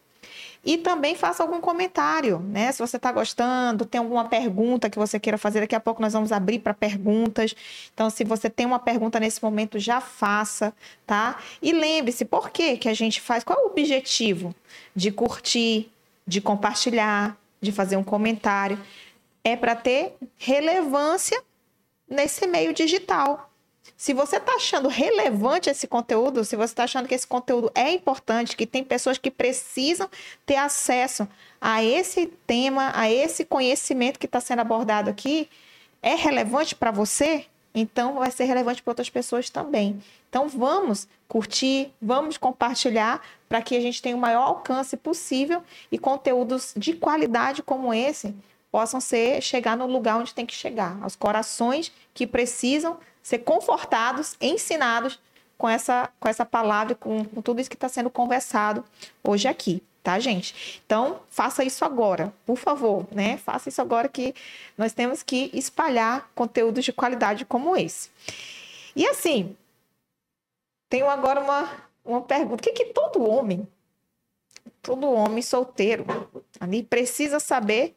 E 0.68 0.78
também 0.78 1.16
faça 1.16 1.42
algum 1.42 1.62
comentário, 1.62 2.40
né? 2.40 2.70
Se 2.74 2.80
você 2.80 2.98
está 2.98 3.10
gostando, 3.10 3.86
tem 3.86 4.00
alguma 4.00 4.26
pergunta 4.26 4.90
que 4.90 5.00
você 5.00 5.18
queira 5.18 5.38
fazer, 5.38 5.62
daqui 5.62 5.74
a 5.74 5.80
pouco 5.80 6.02
nós 6.02 6.12
vamos 6.12 6.30
abrir 6.34 6.60
para 6.60 6.74
perguntas. 6.74 7.56
Então, 7.94 8.10
se 8.10 8.26
você 8.26 8.50
tem 8.50 8.66
uma 8.66 8.78
pergunta 8.78 9.18
nesse 9.18 9.42
momento, 9.42 9.80
já 9.80 10.02
faça, 10.02 10.74
tá? 11.06 11.40
E 11.62 11.72
lembre-se, 11.72 12.26
por 12.26 12.50
que, 12.50 12.76
que 12.76 12.90
a 12.90 12.94
gente 12.94 13.22
faz? 13.22 13.46
Qual 13.46 13.58
é 13.58 13.64
o 13.64 13.68
objetivo 13.68 14.54
de 14.94 15.10
curtir, 15.10 15.90
de 16.28 16.42
compartilhar, 16.42 17.38
de 17.62 17.72
fazer 17.72 17.96
um 17.96 18.04
comentário? 18.04 18.78
É 19.46 19.56
para 19.56 19.74
ter 19.74 20.18
relevância 20.36 21.42
nesse 22.10 22.46
meio 22.46 22.74
digital. 22.74 23.47
Se 23.96 24.14
você 24.14 24.38
está 24.38 24.54
achando 24.54 24.90
relevante 24.90 25.70
esse 25.70 25.88
conteúdo, 25.88 26.44
se 26.44 26.56
você 26.56 26.72
está 26.72 26.84
achando 26.84 27.08
que 27.08 27.16
esse 27.16 27.28
conteúdo 27.28 27.72
é 27.74 27.92
importante, 27.92 28.56
que 28.56 28.66
tem 28.66 28.84
pessoas 28.84 29.18
que 29.18 29.32
precisam 29.32 30.10
ter 30.46 30.56
acesso 30.56 31.28
a 31.62 31.84
esse 31.84 32.28
tema, 32.46 32.92
a 32.94 33.10
esse 33.10 33.46
conhecimento 33.46 34.20
que 34.20 34.26
está 34.26 34.40
sendo 34.40 34.60
abordado 34.60 35.10
aqui, 35.10 35.50
é 36.02 36.16
relevante 36.16 36.76
para 36.76 36.92
você, 36.92 37.46
então 37.74 38.16
vai 38.16 38.32
ser 38.32 38.46
relevante 38.46 38.82
para 38.82 38.92
outras 38.92 39.10
pessoas 39.10 39.50
também. 39.50 40.02
Então 40.30 40.48
vamos 40.48 41.08
curtir, 41.28 41.92
vamos 42.02 42.38
compartilhar 42.38 43.22
para 43.48 43.62
que 43.62 43.76
a 43.76 43.82
gente 43.82 44.02
tenha 44.02 44.16
o 44.16 44.20
maior 44.20 44.44
alcance 44.44 44.98
possível 44.98 45.64
e 45.92 45.98
conteúdos 45.98 46.74
de 46.76 46.94
qualidade 46.94 47.64
como 47.64 47.94
esse 47.94 48.36
possam 48.72 49.00
ser 49.00 49.42
chegar 49.42 49.78
no 49.78 49.88
lugar 49.88 50.18
onde 50.18 50.34
tem 50.34 50.46
que 50.46 50.54
chegar, 50.54 50.98
aos 51.02 51.16
corações 51.16 51.92
que 52.14 52.28
precisam 52.28 52.98
ser 53.28 53.40
confortados, 53.40 54.38
ensinados 54.40 55.20
com 55.58 55.68
essa, 55.68 56.10
com 56.18 56.30
essa 56.30 56.46
palavra, 56.46 56.96
com, 56.96 57.26
com 57.26 57.42
tudo 57.42 57.60
isso 57.60 57.70
que 57.70 57.76
está 57.76 57.90
sendo 57.90 58.10
conversado 58.10 58.86
hoje 59.22 59.50
aqui, 59.50 59.84
tá, 60.02 60.18
gente? 60.18 60.82
Então, 60.86 61.20
faça 61.30 61.62
isso 61.62 61.84
agora, 61.84 62.34
por 62.46 62.56
favor, 62.56 63.06
né? 63.12 63.36
Faça 63.36 63.68
isso 63.68 63.82
agora 63.82 64.08
que 64.08 64.34
nós 64.78 64.94
temos 64.94 65.24
que 65.24 65.52
espalhar 65.54 66.32
conteúdos 66.34 66.86
de 66.86 66.94
qualidade 66.94 67.44
como 67.44 67.76
esse. 67.76 68.10
E 68.96 69.06
assim, 69.06 69.58
tenho 70.88 71.10
agora 71.10 71.42
uma, 71.42 71.70
uma 72.06 72.22
pergunta: 72.22 72.62
o 72.62 72.64
que, 72.64 72.72
que 72.72 72.94
todo 72.94 73.30
homem, 73.30 73.68
todo 74.82 75.12
homem 75.12 75.42
solteiro, 75.42 76.06
ali 76.62 76.82
precisa 76.82 77.42
saber, 77.42 77.94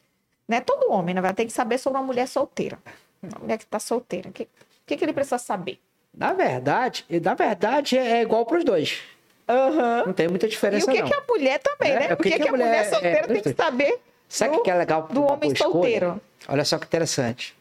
né? 0.48 0.60
Todo 0.60 0.90
homem, 0.90 1.14
na 1.14 1.20
verdade, 1.20 1.36
tem 1.36 1.46
que 1.46 1.52
saber 1.52 1.78
sobre 1.78 2.00
uma 2.00 2.04
mulher 2.04 2.26
solteira. 2.26 2.80
Uma 3.22 3.38
mulher 3.38 3.58
que 3.58 3.64
está 3.64 3.78
solteira. 3.78 4.32
Que, 4.32 4.48
que, 4.90 4.96
que 4.96 5.04
ele 5.04 5.12
precisa 5.12 5.38
saber? 5.38 5.80
Na 6.12 6.32
verdade, 6.32 7.04
na 7.22 7.34
verdade 7.34 7.96
é 7.96 8.20
igual 8.22 8.44
para 8.44 8.58
os 8.58 8.64
dois. 8.64 9.00
Uhum. 9.48 10.06
Não 10.06 10.12
tem 10.12 10.28
muita 10.28 10.46
diferença, 10.48 10.86
E 10.90 10.92
o 10.92 10.96
que, 10.96 11.02
não. 11.02 11.08
que 11.08 11.14
a 11.14 11.22
mulher 11.28 11.58
também, 11.60 11.92
É, 11.92 11.98
né? 12.08 12.14
o 12.14 12.16
que 12.16 12.30
que, 12.30 12.38
que 12.38 12.48
a 12.48 12.50
mulher, 12.52 12.66
mulher- 12.66 12.90
solteira 12.90 13.18
é, 13.18 13.26
tem 13.26 13.42
que 13.42 13.54
saber 13.54 14.00
Sabe 14.28 14.54
o 14.54 14.58
do- 14.58 14.62
que 14.62 14.70
é 14.70 14.74
legal 14.74 15.02
do 15.08 15.22
homem 15.24 15.38
boa 15.40 15.52
escolha? 15.52 15.72
solteiro? 15.72 16.20
Olha 16.48 16.64
só 16.64 16.78
que 16.78 16.86
interessante. 16.86 17.56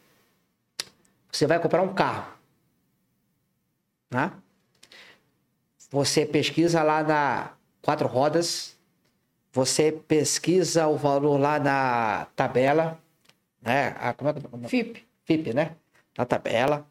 Você 1.31 1.45
vai 1.47 1.59
comprar 1.59 1.81
um 1.81 1.93
carro. 1.93 2.25
Né? 4.11 4.31
Você 5.91 6.25
pesquisa 6.25 6.83
lá 6.83 7.03
na 7.03 7.51
quatro 7.81 8.07
rodas. 8.07 8.75
Você 9.51 9.91
pesquisa 9.91 10.87
o 10.87 10.95
valor 10.95 11.37
lá 11.39 11.59
na 11.59 12.27
tabela. 12.35 12.99
Né? 13.61 13.95
A, 13.99 14.13
como 14.13 14.29
é 14.29 14.33
que 14.33 14.39
é? 14.65 14.67
FIP. 14.67 15.05
FIP, 15.25 15.53
né? 15.53 15.71
Na 16.17 16.25
tabela. 16.25 16.85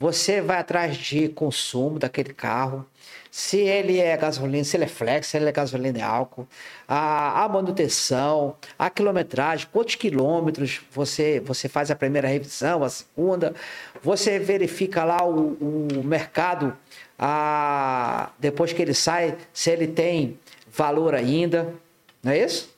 Você 0.00 0.40
vai 0.40 0.56
atrás 0.56 0.96
de 0.96 1.28
consumo 1.28 1.98
daquele 1.98 2.32
carro. 2.32 2.86
Se 3.30 3.58
ele 3.58 4.00
é 4.00 4.16
gasolina, 4.16 4.64
se 4.64 4.74
ele 4.74 4.84
é 4.84 4.88
flex, 4.88 5.26
se 5.26 5.36
ele 5.36 5.46
é 5.46 5.52
gasolina 5.52 5.98
e 5.98 6.00
álcool. 6.00 6.48
A, 6.88 7.44
a 7.44 7.48
manutenção, 7.50 8.56
a 8.78 8.88
quilometragem, 8.88 9.68
quantos 9.70 9.96
quilômetros 9.96 10.80
você, 10.90 11.38
você 11.40 11.68
faz 11.68 11.90
a 11.90 11.94
primeira 11.94 12.26
revisão, 12.26 12.82
a 12.82 12.88
segunda. 12.88 13.54
Você 14.02 14.38
verifica 14.38 15.04
lá 15.04 15.22
o, 15.22 15.52
o 15.60 16.02
mercado, 16.02 16.74
a, 17.18 18.30
depois 18.38 18.72
que 18.72 18.80
ele 18.80 18.94
sai, 18.94 19.36
se 19.52 19.70
ele 19.70 19.86
tem 19.86 20.38
valor 20.72 21.14
ainda. 21.14 21.74
Não 22.22 22.32
é 22.32 22.38
isso? 22.38 22.74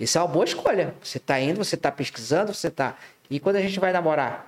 Isso 0.00 0.16
é 0.16 0.20
uma 0.22 0.28
boa 0.28 0.46
escolha. 0.46 0.94
Você 1.02 1.18
está 1.18 1.38
indo, 1.38 1.62
você 1.62 1.74
está 1.74 1.92
pesquisando, 1.92 2.54
você 2.54 2.68
está. 2.68 2.96
E 3.28 3.38
quando 3.38 3.56
a 3.56 3.60
gente 3.60 3.78
vai 3.78 3.92
namorar? 3.92 4.47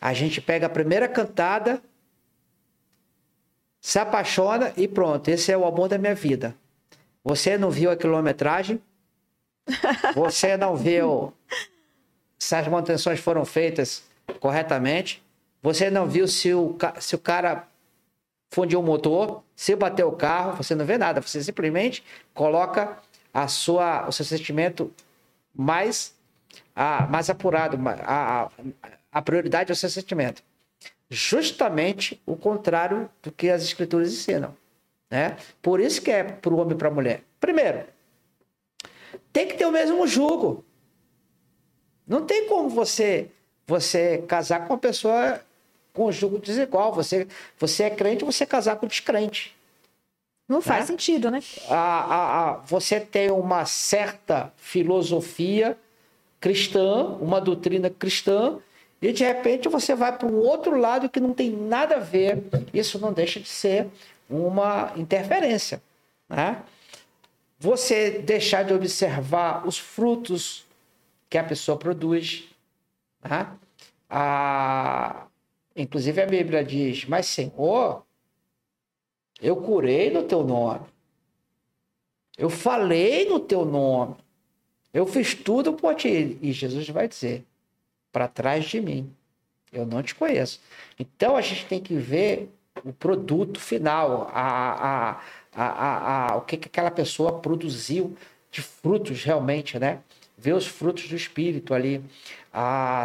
A 0.00 0.12
gente 0.14 0.40
pega 0.40 0.66
a 0.66 0.70
primeira 0.70 1.06
cantada, 1.06 1.82
se 3.80 3.98
apaixona 3.98 4.72
e 4.76 4.88
pronto. 4.88 5.28
Esse 5.28 5.52
é 5.52 5.56
o 5.56 5.66
amor 5.66 5.88
da 5.88 5.98
minha 5.98 6.14
vida. 6.14 6.54
Você 7.24 7.58
não 7.58 7.70
viu 7.70 7.90
a 7.90 7.96
quilometragem? 7.96 8.80
Você 10.14 10.56
não 10.56 10.76
viu 10.76 11.32
se 12.38 12.54
as 12.54 12.66
manutenções 12.66 13.20
foram 13.20 13.44
feitas 13.44 14.02
corretamente? 14.40 15.22
Você 15.62 15.90
não 15.90 16.06
viu 16.06 16.26
se 16.26 16.54
o, 16.54 16.76
se 16.98 17.14
o 17.14 17.18
cara 17.18 17.68
fundiu 18.50 18.80
o 18.80 18.82
motor, 18.82 19.42
se 19.54 19.76
bateu 19.76 20.08
o 20.08 20.16
carro, 20.16 20.56
você 20.56 20.74
não 20.74 20.84
vê 20.84 20.98
nada. 20.98 21.20
Você 21.20 21.42
simplesmente 21.42 22.02
coloca 22.34 22.98
a 23.32 23.46
sua, 23.46 24.08
o 24.08 24.12
seu 24.12 24.24
sentimento 24.24 24.92
mais, 25.54 26.14
a, 26.74 27.06
mais 27.06 27.30
apurado. 27.30 27.78
A, 28.04 28.44
a, 28.44 28.50
a 29.12 29.20
prioridade 29.22 29.70
é 29.70 29.74
o 29.74 29.76
seu 29.76 29.88
sentimento. 29.90 30.42
Justamente 31.08 32.20
o 32.24 32.36
contrário 32.36 33.10
do 33.22 33.32
que 33.32 33.48
as 33.48 33.62
escrituras 33.62 34.12
ensinam. 34.12 34.56
Né? 35.10 35.36
Por 35.60 35.80
isso 35.80 36.00
que 36.00 36.10
é 36.10 36.22
para 36.22 36.52
o 36.54 36.58
homem 36.58 36.74
e 36.74 36.78
para 36.78 36.88
a 36.88 36.92
mulher. 36.92 37.22
Primeiro, 37.40 37.84
tem 39.32 39.48
que 39.48 39.54
ter 39.54 39.66
o 39.66 39.72
mesmo 39.72 40.06
jugo. 40.06 40.64
Não 42.06 42.24
tem 42.24 42.46
como 42.48 42.68
você 42.68 43.30
você 43.66 44.18
casar 44.26 44.66
com 44.66 44.74
uma 44.74 44.78
pessoa 44.78 45.40
com 45.92 46.10
jugo 46.10 46.38
desigual. 46.38 46.92
Você, 46.92 47.26
você 47.58 47.84
é 47.84 47.90
crente, 47.90 48.24
você 48.24 48.44
casar 48.44 48.76
com 48.76 48.86
descrente. 48.86 49.56
Não 50.48 50.60
faz 50.60 50.80
Né? 50.80 50.86
sentido, 50.86 51.30
né? 51.30 51.40
A, 51.68 51.74
a, 51.74 52.50
a, 52.50 52.52
você 52.58 52.98
tem 52.98 53.30
uma 53.30 53.64
certa 53.64 54.52
filosofia 54.56 55.78
cristã, 56.40 57.04
uma 57.20 57.40
doutrina 57.40 57.88
cristã, 57.88 58.58
e 59.02 59.12
de 59.12 59.24
repente 59.24 59.68
você 59.68 59.94
vai 59.94 60.16
para 60.16 60.28
um 60.28 60.36
outro 60.36 60.78
lado 60.78 61.08
que 61.08 61.20
não 61.20 61.32
tem 61.32 61.50
nada 61.50 61.96
a 61.96 62.00
ver. 62.00 62.42
Isso 62.72 62.98
não 62.98 63.12
deixa 63.12 63.40
de 63.40 63.48
ser 63.48 63.88
uma 64.28 64.92
interferência. 64.94 65.82
Né? 66.28 66.62
Você 67.58 68.18
deixar 68.20 68.62
de 68.62 68.74
observar 68.74 69.66
os 69.66 69.78
frutos 69.78 70.66
que 71.30 71.38
a 71.38 71.44
pessoa 71.44 71.78
produz. 71.78 72.44
Né? 73.24 73.46
A... 74.08 75.26
Inclusive 75.74 76.20
a 76.20 76.26
Bíblia 76.26 76.62
diz: 76.62 77.06
Mas 77.06 77.26
Senhor, 77.26 78.04
eu 79.40 79.56
curei 79.56 80.10
no 80.10 80.24
teu 80.24 80.44
nome. 80.44 80.86
Eu 82.36 82.50
falei 82.50 83.28
no 83.28 83.40
teu 83.40 83.64
nome. 83.64 84.16
Eu 84.92 85.06
fiz 85.06 85.34
tudo 85.34 85.72
por 85.72 85.94
ti. 85.94 86.38
E 86.42 86.52
Jesus 86.52 86.86
vai 86.90 87.08
dizer: 87.08 87.46
para 88.12 88.28
trás 88.28 88.64
de 88.64 88.80
mim. 88.80 89.12
Eu 89.72 89.86
não 89.86 90.02
te 90.02 90.14
conheço. 90.14 90.60
Então 90.98 91.36
a 91.36 91.40
gente 91.40 91.66
tem 91.66 91.80
que 91.80 91.94
ver 91.94 92.50
o 92.84 92.92
produto 92.92 93.60
final, 93.60 94.30
a, 94.32 95.10
a, 95.12 95.20
a, 95.54 96.32
a, 96.32 96.36
o 96.36 96.40
que, 96.42 96.56
que 96.56 96.68
aquela 96.68 96.90
pessoa 96.90 97.38
produziu 97.40 98.16
de 98.50 98.62
frutos 98.62 99.22
realmente, 99.22 99.78
né? 99.78 100.00
Ver 100.36 100.54
os 100.54 100.66
frutos 100.66 101.08
do 101.08 101.14
espírito 101.14 101.74
ali. 101.74 102.02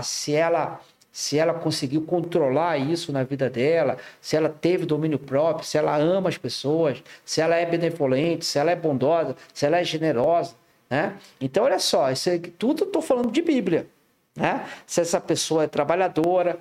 Se 0.03 0.33
ela 0.33 0.81
se 1.15 1.37
ela 1.39 1.53
conseguiu 1.53 2.01
controlar 2.01 2.77
isso 2.77 3.09
na 3.13 3.23
vida 3.23 3.49
dela, 3.49 3.97
se 4.19 4.35
ela 4.35 4.49
teve 4.49 4.85
domínio 4.85 5.17
próprio, 5.17 5.65
se 5.65 5.77
ela 5.77 5.95
ama 5.95 6.27
as 6.27 6.37
pessoas, 6.37 7.01
se 7.23 7.39
ela 7.39 7.55
é 7.55 7.65
benevolente, 7.65 8.43
se 8.43 8.59
ela 8.59 8.69
é 8.71 8.75
bondosa, 8.75 9.33
se 9.53 9.65
ela 9.65 9.77
é 9.79 9.83
generosa, 9.85 10.55
né? 10.89 11.17
Então, 11.39 11.63
olha 11.63 11.79
só, 11.79 12.11
isso 12.11 12.29
aí, 12.29 12.37
tudo 12.37 12.83
eu 12.83 12.87
estou 12.87 13.01
falando 13.01 13.31
de 13.31 13.41
Bíblia, 13.41 13.87
né? 14.35 14.67
Se 14.85 15.01
essa 15.01 15.21
pessoa 15.21 15.63
é 15.63 15.67
trabalhadora, 15.67 16.59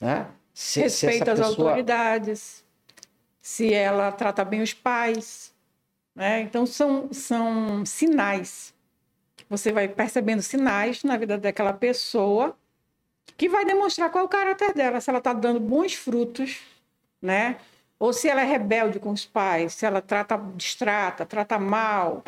né? 0.00 0.26
Se, 0.52 0.88
se 0.88 1.06
Respeita 1.06 1.32
essa 1.32 1.42
as 1.42 1.48
pessoa... 1.50 1.68
autoridades, 1.68 2.64
se 3.40 3.72
ela 3.72 4.10
trata 4.12 4.44
bem 4.44 4.62
os 4.62 4.72
pais. 4.72 5.52
Né? 6.14 6.40
Então, 6.40 6.66
são, 6.66 7.12
são 7.12 7.84
sinais. 7.86 8.74
Você 9.48 9.72
vai 9.72 9.88
percebendo 9.88 10.42
sinais 10.42 11.02
na 11.02 11.16
vida 11.16 11.38
daquela 11.38 11.72
pessoa 11.72 12.56
que 13.36 13.48
vai 13.48 13.64
demonstrar 13.64 14.10
qual 14.10 14.24
é 14.24 14.26
o 14.26 14.28
caráter 14.28 14.74
dela, 14.74 15.00
se 15.00 15.08
ela 15.08 15.18
está 15.18 15.32
dando 15.32 15.58
bons 15.60 15.94
frutos, 15.94 16.60
né? 17.22 17.56
Ou 17.98 18.12
se 18.12 18.28
ela 18.28 18.42
é 18.42 18.44
rebelde 18.44 18.98
com 18.98 19.10
os 19.10 19.24
pais, 19.24 19.74
se 19.74 19.86
ela 19.86 20.02
trata, 20.02 20.36
distrata, 20.56 21.24
trata 21.24 21.58
mal, 21.58 22.22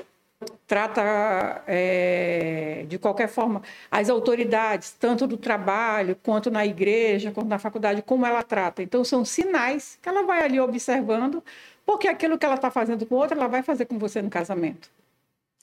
trata 0.66 1.62
é, 1.66 2.84
de 2.88 2.98
qualquer 2.98 3.28
forma 3.28 3.62
as 3.90 4.08
autoridades, 4.08 4.92
tanto 4.92 5.26
do 5.26 5.36
trabalho, 5.36 6.16
quanto 6.22 6.50
na 6.50 6.64
igreja, 6.64 7.30
quanto 7.30 7.48
na 7.48 7.58
faculdade, 7.58 8.02
como 8.02 8.26
ela 8.26 8.42
trata. 8.42 8.82
Então, 8.82 9.04
são 9.04 9.24
sinais 9.24 9.98
que 10.00 10.08
ela 10.08 10.22
vai 10.22 10.42
ali 10.44 10.60
observando, 10.60 11.42
porque 11.84 12.08
aquilo 12.08 12.38
que 12.38 12.46
ela 12.46 12.54
está 12.54 12.70
fazendo 12.70 13.04
com 13.06 13.16
outra, 13.16 13.36
ela 13.36 13.48
vai 13.48 13.62
fazer 13.62 13.86
com 13.86 13.98
você 13.98 14.22
no 14.22 14.30
casamento. 14.30 14.90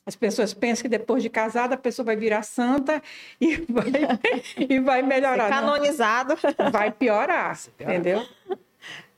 As 0.06 0.16
pessoas 0.16 0.54
pensam 0.54 0.82
que 0.84 0.90
depois 0.90 1.22
de 1.22 1.30
casada 1.30 1.76
a 1.76 1.78
pessoa 1.78 2.04
vai 2.04 2.16
virar 2.16 2.42
santa 2.42 3.02
e 3.40 3.58
vai, 3.70 3.86
e 4.58 4.80
vai 4.80 5.02
melhorar. 5.04 5.50
Não, 5.50 5.68
Canonizado. 5.68 6.36
vai 6.72 6.92
piorar, 6.92 7.58
piorar. 7.78 7.96
entendeu? 7.96 8.26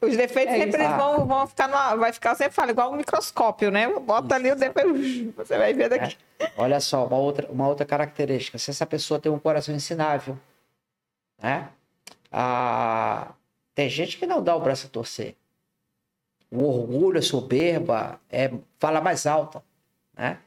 Os 0.02 0.18
defeitos 0.18 0.56
É 0.56 0.58
sempre 0.58 0.84
isso. 0.84 0.96
vão, 0.98 1.26
vão 1.28 1.48
ficar 1.48 1.68
no, 1.68 2.00
vai 2.00 2.12
ficar 2.12 2.34
sempre 2.36 2.54
fala 2.54 2.72
igual 2.72 2.92
um 2.92 2.96
microscópio, 2.96 3.70
né? 3.70 3.88
Bota 4.00 4.34
ali 4.36 4.52
o 4.52 4.56
defeito, 4.56 5.34
você 5.38 5.58
vai 5.58 5.74
ver 5.74 5.90
daqui. 5.90 6.18
Olha 6.58 6.80
só, 6.80 7.06
uma 7.06 7.18
outra, 7.18 7.48
uma 7.52 7.68
outra 7.68 7.86
característica. 7.86 8.58
Se 8.58 8.72
essa 8.72 8.86
pessoa 8.86 9.20
tem 9.20 9.32
um 9.32 9.38
coração 9.38 9.76
ensinável, 9.76 10.38
né? 11.42 11.70
Ah, 12.32 13.32
tem 13.76 13.90
gente 13.90 14.18
que 14.18 14.26
não 14.26 14.42
dá 14.42 14.56
o 14.56 14.60
braço 14.60 14.88
a 14.88 14.90
torcer. 14.90 15.36
O 16.50 16.64
orgulho, 16.64 17.20
a 17.20 17.22
soberba, 17.22 18.20
é, 18.30 18.52
fala 18.80 19.00
mais 19.00 19.26
alta, 19.28 19.64
né? 20.18 20.40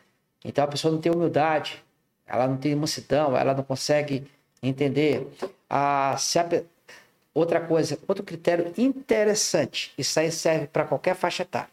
Então 0.44 0.64
a 0.64 0.68
pessoa 0.68 0.92
não 0.92 1.00
tem 1.00 1.12
humildade, 1.12 1.82
ela 2.26 2.46
não 2.46 2.56
tem 2.56 2.74
mansidão, 2.74 3.36
ela 3.36 3.54
não 3.54 3.62
consegue 3.62 4.28
entender. 4.62 5.26
Ah, 5.70 6.16
se 6.18 6.38
a, 6.38 6.46
outra 7.34 7.60
coisa, 7.60 7.98
outro 8.06 8.22
critério 8.22 8.72
interessante, 8.78 9.92
isso 9.98 10.18
aí 10.18 10.30
serve 10.30 10.68
para 10.68 10.84
qualquer 10.84 11.16
faixa 11.16 11.42
etária, 11.42 11.70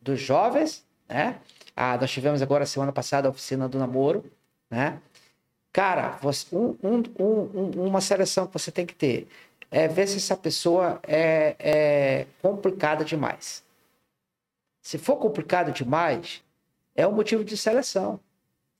dos 0.00 0.20
jovens, 0.20 0.84
né? 1.08 1.40
Ah, 1.76 1.98
nós 1.98 2.10
tivemos 2.10 2.40
agora 2.40 2.64
semana 2.64 2.92
passada 2.92 3.26
a 3.26 3.30
oficina 3.30 3.68
do 3.68 3.78
namoro, 3.78 4.24
né? 4.70 5.00
Cara, 5.72 6.10
você, 6.22 6.46
um, 6.54 6.76
um, 6.84 7.02
um, 7.18 7.86
uma 7.88 8.00
seleção 8.00 8.46
que 8.46 8.52
você 8.52 8.70
tem 8.70 8.86
que 8.86 8.94
ter 8.94 9.26
é 9.72 9.88
ver 9.88 10.06
se 10.06 10.18
essa 10.18 10.36
pessoa 10.36 11.00
é, 11.02 11.56
é 11.58 12.26
complicada 12.40 13.04
demais. 13.04 13.64
Se 14.80 14.98
for 14.98 15.16
complicado 15.16 15.72
demais, 15.72 16.44
é 16.94 17.04
um 17.08 17.12
motivo 17.12 17.42
de 17.42 17.56
seleção. 17.56 18.20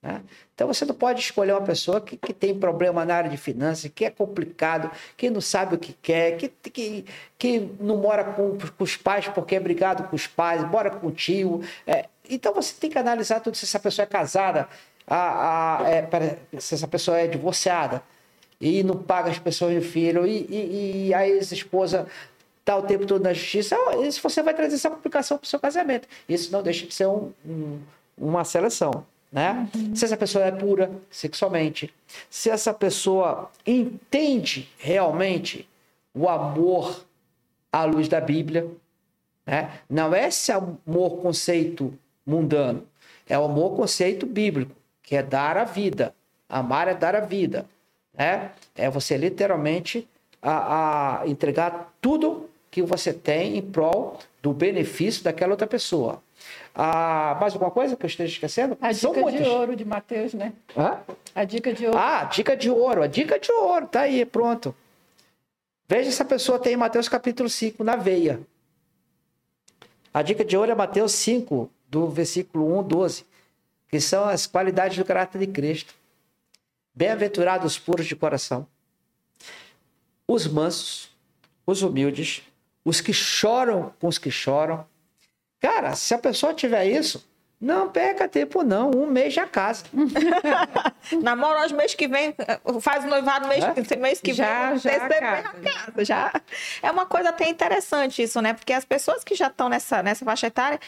Né? 0.05 0.21
Então 0.55 0.69
você 0.69 0.85
não 0.85 0.95
pode 0.95 1.21
escolher 1.21 1.53
uma 1.53 1.63
pessoa 1.63 1.99
que, 1.99 2.19
que 2.19 2.35
tem 2.35 2.55
problema 2.55 3.07
na 3.07 3.15
área 3.15 3.31
de 3.31 3.39
finanças, 3.39 3.91
que 3.93 4.05
é 4.05 4.11
complicado, 4.11 4.91
que 5.17 5.31
não 5.31 5.41
sabe 5.41 5.77
o 5.77 5.79
que 5.79 5.95
quer, 5.95 6.37
que, 6.37 6.49
que, 6.49 7.07
que 7.39 7.71
não 7.81 7.97
mora 7.97 8.23
com, 8.23 8.59
com 8.59 8.85
os 8.85 8.99
pais 8.99 9.27
porque 9.29 9.57
é 9.57 9.61
brigado 9.61 10.05
com 10.05 10.15
os 10.15 10.27
pais, 10.27 10.63
mora 10.69 10.91
com 10.91 11.07
o 11.07 11.11
tio. 11.11 11.63
É, 11.87 12.05
então 12.29 12.53
você 12.53 12.75
tem 12.79 12.91
que 12.91 12.99
analisar 12.99 13.41
tudo 13.41 13.57
se 13.57 13.65
essa 13.65 13.81
pessoa 13.81 14.05
é 14.05 14.07
casada, 14.07 14.69
a, 15.07 15.83
a, 15.83 15.91
é, 15.91 16.39
se 16.59 16.75
essa 16.75 16.87
pessoa 16.87 17.19
é 17.19 17.27
divorciada 17.27 18.03
e 18.61 18.83
não 18.83 18.97
paga 18.97 19.31
as 19.31 19.39
pessoas 19.39 19.75
de 19.75 19.81
filho, 19.89 20.27
e, 20.27 20.47
e, 20.51 21.07
e 21.09 21.15
a 21.15 21.27
ex-esposa 21.27 22.07
está 22.61 22.77
o 22.77 22.83
tempo 22.83 23.07
todo 23.07 23.23
na 23.23 23.33
justiça, 23.33 23.77
isso 24.07 24.21
você 24.23 24.43
vai 24.43 24.55
trazer 24.55 24.75
essa 24.75 24.91
complicação 24.91 25.39
para 25.39 25.45
o 25.45 25.49
seu 25.49 25.59
casamento. 25.59 26.07
Isso 26.29 26.53
não 26.53 26.63
deixa 26.63 26.87
de 26.87 26.95
ser 26.95 27.07
um, 27.07 27.33
um, 27.47 27.79
uma 28.17 28.45
seleção. 28.45 29.05
Né? 29.35 29.69
Uhum. 29.75 29.97
Se 29.97 30.05
essa 30.05 30.17
pessoa 30.17 30.45
é 30.45 30.53
pura 30.53 30.93
sexualmente, 31.11 31.93
se 32.31 32.51
essa 32.51 32.73
pessoa 32.73 33.51
entende 33.67 34.69
realmente 34.79 35.69
o 36.15 36.29
amor 36.29 37.05
à 37.73 37.83
luz 37.83 38.07
da 38.07 38.21
Bíblia, 38.21 38.71
né? 39.45 39.73
não 39.91 40.15
é 40.15 40.29
esse 40.29 40.53
amor 40.53 41.17
conceito 41.21 41.93
mundano, 42.25 42.87
é 43.29 43.37
o 43.37 43.43
amor 43.43 43.75
conceito 43.75 44.25
bíblico, 44.25 44.71
que 45.03 45.17
é 45.17 45.23
dar 45.23 45.57
a 45.57 45.65
vida. 45.65 46.15
Amar 46.49 46.87
é 46.87 46.95
dar 46.95 47.17
a 47.17 47.21
vida. 47.21 47.67
Né? 48.17 48.53
É 48.77 48.89
você 48.89 49.17
literalmente 49.17 50.09
a, 50.41 51.23
a 51.23 51.29
entregar 51.29 51.93
tudo 52.01 52.49
que 52.71 52.83
você 52.83 53.13
tem 53.13 53.59
em 53.59 53.63
prol 53.63 54.21
do 54.41 54.53
benefício 54.53 55.25
daquela 55.25 55.55
outra 55.55 55.67
pessoa. 55.67 56.23
Ah, 56.75 57.37
mais 57.41 57.53
alguma 57.53 57.71
coisa 57.71 57.95
que 57.97 58.05
eu 58.05 58.09
esteja 58.09 58.33
esquecendo? 58.33 58.77
A 58.81 58.91
dica 58.91 59.31
de 59.31 59.43
ouro 59.45 59.77
de 59.77 59.85
Mateus, 59.85 60.35
né? 60.35 60.53
Hã? 60.77 60.99
A 61.35 61.45
dica 61.45 61.73
de 61.73 61.87
ouro. 61.87 61.97
Ah, 61.97 62.25
dica 62.25 62.57
de 62.57 62.69
ouro. 62.69 63.03
A 63.03 63.07
dica 63.07 63.39
de 63.39 63.53
ouro, 63.53 63.87
tá 63.87 64.01
aí, 64.01 64.25
pronto. 64.25 64.75
Veja 65.89 66.11
se 66.11 66.21
a 66.21 66.25
pessoa 66.25 66.59
tem 66.59 66.77
Mateus 66.77 67.09
capítulo 67.09 67.49
5 67.49 67.85
na 67.85 67.95
veia. 67.95 68.41
A 70.13 70.23
dica 70.23 70.45
de 70.45 70.57
ouro 70.57 70.73
é 70.73 70.75
Mateus 70.75 71.13
5, 71.13 71.71
do 71.89 72.09
versículo 72.09 72.79
1, 72.79 72.83
12, 72.83 73.27
que 73.89 74.01
são 74.01 74.25
as 74.29 74.47
qualidades 74.47 74.97
do 74.97 75.05
caráter 75.05 75.39
de 75.39 75.47
Cristo. 75.47 75.95
Bem-aventurados 76.95 77.73
os 77.73 77.79
puros 77.79 78.07
de 78.07 78.17
coração, 78.17 78.67
os 80.27 80.47
mansos, 80.47 81.11
os 81.67 81.83
humildes, 81.83 82.43
os 82.85 83.01
que 83.01 83.13
choram 83.13 83.93
com 84.01 84.09
os 84.09 84.19
que 84.19 84.31
choram. 84.31 84.87
Cara, 85.65 85.97
se 85.97 86.13
a 86.13 86.19
pessoa 86.19 86.53
tiver 86.53 86.85
isso, 86.85 87.27
não 87.59 87.89
perca 87.89 88.29
tempo, 88.29 88.63
não. 88.63 88.91
Um 88.91 89.07
mês 89.07 89.33
já 89.33 89.47
casa. 89.47 89.85
Namora 91.23 91.65
os 91.65 91.73
mês 91.73 91.95
que 91.95 92.07
vem, 92.07 92.35
faz 92.83 93.07
noivado 93.07 93.49
mês, 93.49 93.65
é? 93.65 93.97
mês 93.97 94.21
que 94.21 94.35
já, 94.35 94.73
vem. 94.73 94.79
Já, 94.79 95.09
casa. 95.09 95.55
casa. 95.63 96.05
Já. 96.05 96.33
É 96.83 96.91
uma 96.91 97.07
coisa 97.07 97.31
até 97.31 97.49
interessante 97.49 98.23
isso, 98.23 98.43
né? 98.43 98.53
Porque 98.53 98.75
as 98.75 98.85
pessoas 98.85 99.25
que 99.25 99.35
já 99.35 99.47
estão 99.47 99.71
nessa, 99.71 100.03
nessa 100.03 100.23
faixa 100.23 100.49
etária 100.49 100.79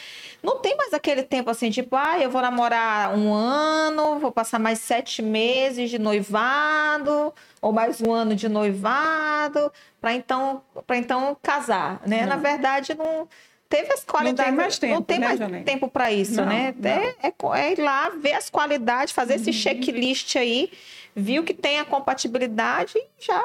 não 0.43 0.59
tem 0.59 0.77
mais 0.77 0.93
aquele 0.93 1.23
tempo 1.23 1.49
assim, 1.49 1.71
tipo, 1.71 1.97
ah, 1.97 2.19
eu 2.21 2.29
vou 2.29 2.43
namorar 2.43 3.17
um 3.17 3.33
ano, 3.33 4.19
vou 4.19 4.31
passar 4.31 4.59
mais 4.59 4.81
sete 4.81 5.23
meses 5.23 5.89
de 5.89 5.99
noivado, 5.99 7.33
ou 7.63 7.73
mais 7.73 8.03
um 8.03 8.13
ano 8.13 8.35
de 8.35 8.47
noivado, 8.47 9.73
para 10.03 10.13
então, 10.13 10.63
então 10.91 11.35
casar, 11.43 12.03
né? 12.07 12.21
Não. 12.21 12.29
Na 12.29 12.37
verdade, 12.37 12.95
não 12.95 13.27
teve 13.69 13.93
as 13.93 14.05
qualidades. 14.05 14.39
Não 14.39 14.45
tem 14.45 14.65
mais 14.65 14.79
tempo, 14.79 14.95
não 14.95 15.03
tem 15.03 15.19
né, 15.19 15.37
mais 15.37 15.65
tempo 15.65 15.89
para 15.89 16.13
isso, 16.13 16.37
não, 16.37 16.47
né? 16.47 16.75
É, 16.83 17.29
é, 17.29 17.33
é, 17.61 17.73
ir 17.73 17.81
lá 17.81 18.11
ver 18.11 18.35
as 18.35 18.51
qualidades, 18.51 19.13
fazer 19.13 19.35
uhum. 19.35 19.41
esse 19.41 19.53
checklist 19.53 20.37
aí, 20.37 20.71
viu 21.15 21.43
que 21.45 21.55
tem 21.55 21.79
a 21.79 21.85
compatibilidade 21.85 22.93
e 22.97 23.07
já 23.19 23.43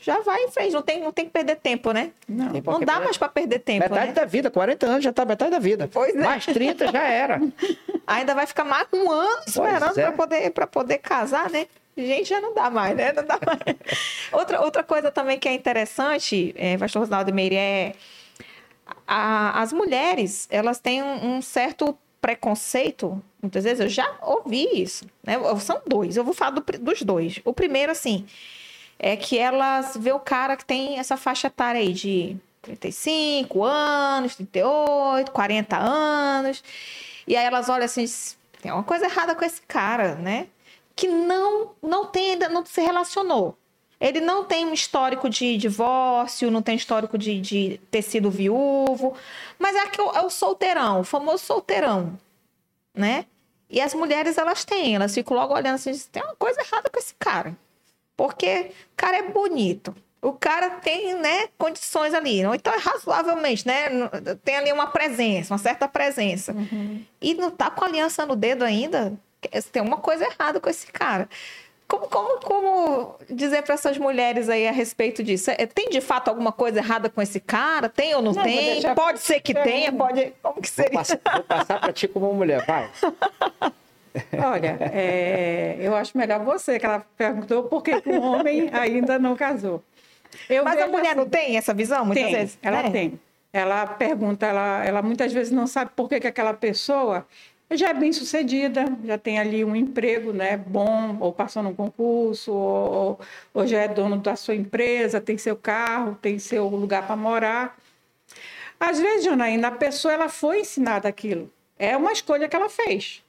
já 0.00 0.20
vai 0.20 0.44
em 0.44 0.48
frente, 0.50 0.72
não 0.72 0.82
tem, 0.82 1.00
não 1.00 1.12
tem 1.12 1.24
que 1.24 1.32
perder 1.32 1.56
tempo, 1.56 1.92
né? 1.92 2.12
Não, 2.28 2.46
não 2.46 2.80
dá 2.80 3.00
mais 3.00 3.16
para 3.16 3.28
perder 3.28 3.58
tempo. 3.58 3.80
Metade 3.80 4.08
né? 4.08 4.12
da 4.12 4.24
vida, 4.24 4.50
40 4.50 4.86
anos 4.86 5.04
já 5.04 5.12
tá 5.12 5.24
metade 5.24 5.50
da 5.50 5.58
vida. 5.58 5.88
Pois 5.92 6.14
é. 6.14 6.18
Mais 6.18 6.46
30 6.46 6.92
já 6.92 7.02
era. 7.02 7.40
Ainda 8.06 8.34
vai 8.34 8.46
ficar 8.46 8.64
mais 8.64 8.86
um 8.92 9.10
ano 9.10 9.42
esperando 9.46 9.98
é. 9.98 10.02
para 10.04 10.12
poder, 10.12 10.50
poder 10.70 10.98
casar, 10.98 11.50
né? 11.50 11.66
Gente, 11.96 12.28
já 12.28 12.40
não 12.40 12.54
dá 12.54 12.70
mais, 12.70 12.96
né? 12.96 13.12
Não 13.12 13.24
dá 13.24 13.38
mais. 13.44 13.76
outra, 14.32 14.60
outra 14.60 14.84
coisa 14.84 15.10
também 15.10 15.36
que 15.38 15.48
é 15.48 15.52
interessante, 15.52 16.54
é, 16.56 16.78
Pastor 16.78 17.00
Rosnaldo 17.00 17.34
Meire, 17.34 17.56
é 17.56 17.92
a, 19.06 19.60
as 19.60 19.72
mulheres, 19.72 20.46
elas 20.50 20.78
têm 20.78 21.02
um, 21.02 21.36
um, 21.36 21.42
certo 21.42 21.96
preconceito, 22.20 23.22
muitas 23.40 23.64
vezes 23.64 23.80
eu 23.80 23.88
já 23.88 24.18
ouvi 24.22 24.68
isso, 24.82 25.06
né? 25.22 25.34
São 25.60 25.80
dois, 25.86 26.16
eu 26.16 26.24
vou 26.24 26.34
falar 26.34 26.50
do, 26.50 26.64
dos 26.80 27.02
dois. 27.02 27.40
O 27.44 27.52
primeiro, 27.52 27.92
assim, 27.92 28.26
é 28.98 29.16
que 29.16 29.38
elas 29.38 29.96
vê 29.96 30.12
o 30.12 30.18
cara 30.18 30.56
que 30.56 30.64
tem 30.64 30.98
essa 30.98 31.16
faixa 31.16 31.46
etária 31.46 31.80
aí 31.80 31.92
de 31.92 32.36
35 32.62 33.64
anos, 33.64 34.36
38, 34.36 35.30
40 35.30 35.76
anos, 35.76 36.62
e 37.26 37.36
aí 37.36 37.44
elas 37.44 37.68
olham 37.68 37.84
assim, 37.84 38.04
tem 38.60 38.72
uma 38.72 38.82
coisa 38.82 39.06
errada 39.06 39.34
com 39.34 39.44
esse 39.44 39.62
cara, 39.62 40.16
né? 40.16 40.48
Que 40.96 41.06
não, 41.06 41.70
não 41.80 42.06
tem 42.06 42.32
ainda, 42.32 42.48
não 42.48 42.66
se 42.66 42.80
relacionou. 42.80 43.56
Ele 44.00 44.20
não 44.20 44.44
tem 44.44 44.64
um 44.64 44.72
histórico 44.72 45.28
de 45.28 45.56
divórcio, 45.56 46.50
não 46.50 46.62
tem 46.62 46.76
histórico 46.76 47.18
de, 47.18 47.40
de 47.40 47.80
ter 47.90 48.02
sido 48.02 48.30
viúvo, 48.30 49.16
mas 49.58 49.74
é, 49.74 49.86
que 49.88 50.00
é 50.00 50.20
o 50.22 50.30
solteirão, 50.30 51.00
o 51.00 51.04
famoso 51.04 51.44
solteirão, 51.44 52.16
né? 52.94 53.26
E 53.68 53.80
as 53.80 53.92
mulheres, 53.94 54.38
elas 54.38 54.64
têm, 54.64 54.94
elas 54.94 55.12
ficam 55.12 55.36
logo 55.36 55.52
olhando 55.52 55.74
assim, 55.74 55.92
tem 56.12 56.22
uma 56.22 56.36
coisa 56.36 56.60
errada 56.60 56.88
com 56.88 56.98
esse 56.98 57.14
cara. 57.18 57.56
Porque 58.16 58.70
o 58.92 58.96
cara 58.96 59.18
é 59.18 59.22
bonito, 59.30 59.94
o 60.22 60.32
cara 60.32 60.70
tem, 60.70 61.14
né, 61.14 61.48
condições 61.56 62.14
ali, 62.14 62.44
ou 62.44 62.54
então 62.54 62.72
é 62.72 62.78
razoavelmente, 62.78 63.66
né, 63.66 63.88
tem 64.44 64.56
ali 64.56 64.72
uma 64.72 64.88
presença, 64.88 65.52
uma 65.52 65.58
certa 65.58 65.86
presença. 65.86 66.52
Uhum. 66.52 67.04
E 67.20 67.34
não 67.34 67.50
tá 67.50 67.70
com 67.70 67.84
aliança 67.84 68.26
no 68.26 68.34
dedo 68.34 68.64
ainda, 68.64 69.12
tem 69.70 69.82
uma 69.82 69.98
coisa 69.98 70.24
errada 70.24 70.58
com 70.60 70.68
esse 70.68 70.86
cara. 70.88 71.28
Como, 71.88 72.06
como, 72.06 72.40
como 72.40 73.16
dizer 73.30 73.62
para 73.62 73.72
essas 73.72 73.96
mulheres 73.96 74.50
aí 74.50 74.68
a 74.68 74.72
respeito 74.72 75.22
disso? 75.22 75.50
É, 75.50 75.64
tem 75.64 75.88
de 75.88 76.02
fato 76.02 76.28
alguma 76.28 76.52
coisa 76.52 76.80
errada 76.80 77.08
com 77.08 77.22
esse 77.22 77.40
cara? 77.40 77.88
Tem 77.88 78.14
ou 78.14 78.20
não, 78.20 78.32
não 78.32 78.42
tem? 78.42 78.82
Pode 78.94 79.20
ser 79.20 79.40
que 79.40 79.54
tenha, 79.54 79.90
pode. 79.90 80.34
Como 80.42 80.60
que 80.60 80.68
seria? 80.68 80.90
Vou 80.92 80.98
passar, 80.98 81.42
passar 81.44 81.80
para 81.80 81.92
ti 81.92 82.06
como 82.06 82.32
mulher, 82.34 82.62
vai. 82.66 82.90
Olha, 84.52 84.76
é, 84.92 85.76
eu 85.80 85.94
acho 85.96 86.16
melhor 86.16 86.44
você, 86.44 86.78
que 86.78 86.84
ela 86.84 87.04
perguntou 87.16 87.64
por 87.64 87.82
que 87.82 87.92
o 88.06 88.20
homem 88.20 88.68
ainda 88.72 89.18
não 89.18 89.34
casou. 89.34 89.82
Eu 90.48 90.64
Mas 90.64 90.78
a 90.80 90.88
mulher 90.88 91.08
assim, 91.08 91.16
não 91.16 91.28
tem 91.28 91.56
essa 91.56 91.72
visão, 91.72 92.04
muitas 92.04 92.24
tem, 92.24 92.34
vezes? 92.34 92.58
Ela 92.60 92.80
é. 92.80 92.90
tem. 92.90 93.20
Ela 93.50 93.86
pergunta, 93.86 94.44
ela, 94.44 94.84
ela 94.84 95.02
muitas 95.02 95.32
vezes 95.32 95.50
não 95.50 95.66
sabe 95.66 95.90
por 95.96 96.06
que, 96.06 96.20
que 96.20 96.26
aquela 96.26 96.52
pessoa 96.52 97.26
já 97.76 97.90
é 97.90 97.94
bem 97.94 98.12
sucedida, 98.12 98.84
já 99.04 99.18
tem 99.18 99.38
ali 99.38 99.64
um 99.64 99.76
emprego 99.76 100.32
né, 100.32 100.56
bom, 100.56 101.18
ou 101.20 101.32
passou 101.32 101.62
num 101.62 101.74
concurso, 101.74 102.52
ou, 102.52 103.20
ou 103.52 103.66
já 103.66 103.80
é 103.80 103.88
dono 103.88 104.16
da 104.16 104.36
sua 104.36 104.54
empresa, 104.54 105.20
tem 105.20 105.36
seu 105.36 105.54
carro, 105.54 106.16
tem 106.20 106.38
seu 106.38 106.66
lugar 106.68 107.06
para 107.06 107.16
morar. 107.16 107.78
Às 108.80 108.98
vezes, 108.98 109.24
Janaína, 109.24 109.68
a 109.68 109.72
pessoa 109.72 110.14
ela 110.14 110.28
foi 110.28 110.60
ensinada 110.60 111.08
aquilo. 111.08 111.52
É 111.78 111.96
uma 111.96 112.12
escolha 112.12 112.48
que 112.48 112.56
ela 112.56 112.70
fez. 112.70 113.22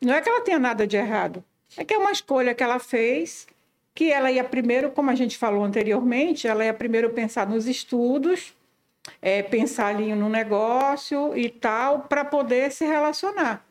Não 0.00 0.14
é 0.14 0.20
que 0.20 0.28
ela 0.28 0.40
tenha 0.40 0.58
nada 0.58 0.86
de 0.86 0.96
errado. 0.96 1.44
É 1.76 1.84
que 1.84 1.94
é 1.94 1.98
uma 1.98 2.10
escolha 2.10 2.54
que 2.54 2.62
ela 2.62 2.78
fez, 2.78 3.46
que 3.94 4.10
ela 4.10 4.30
ia 4.30 4.42
primeiro, 4.42 4.90
como 4.90 5.10
a 5.10 5.14
gente 5.14 5.38
falou 5.38 5.64
anteriormente, 5.64 6.48
ela 6.48 6.64
ia 6.64 6.74
primeiro 6.74 7.10
pensar 7.10 7.46
nos 7.46 7.66
estudos, 7.66 8.54
é, 9.20 9.42
pensar 9.42 9.86
ali 9.86 10.14
no 10.14 10.28
negócio 10.28 11.36
e 11.36 11.48
tal, 11.48 12.00
para 12.00 12.24
poder 12.24 12.70
se 12.72 12.84
relacionar. 12.84 13.64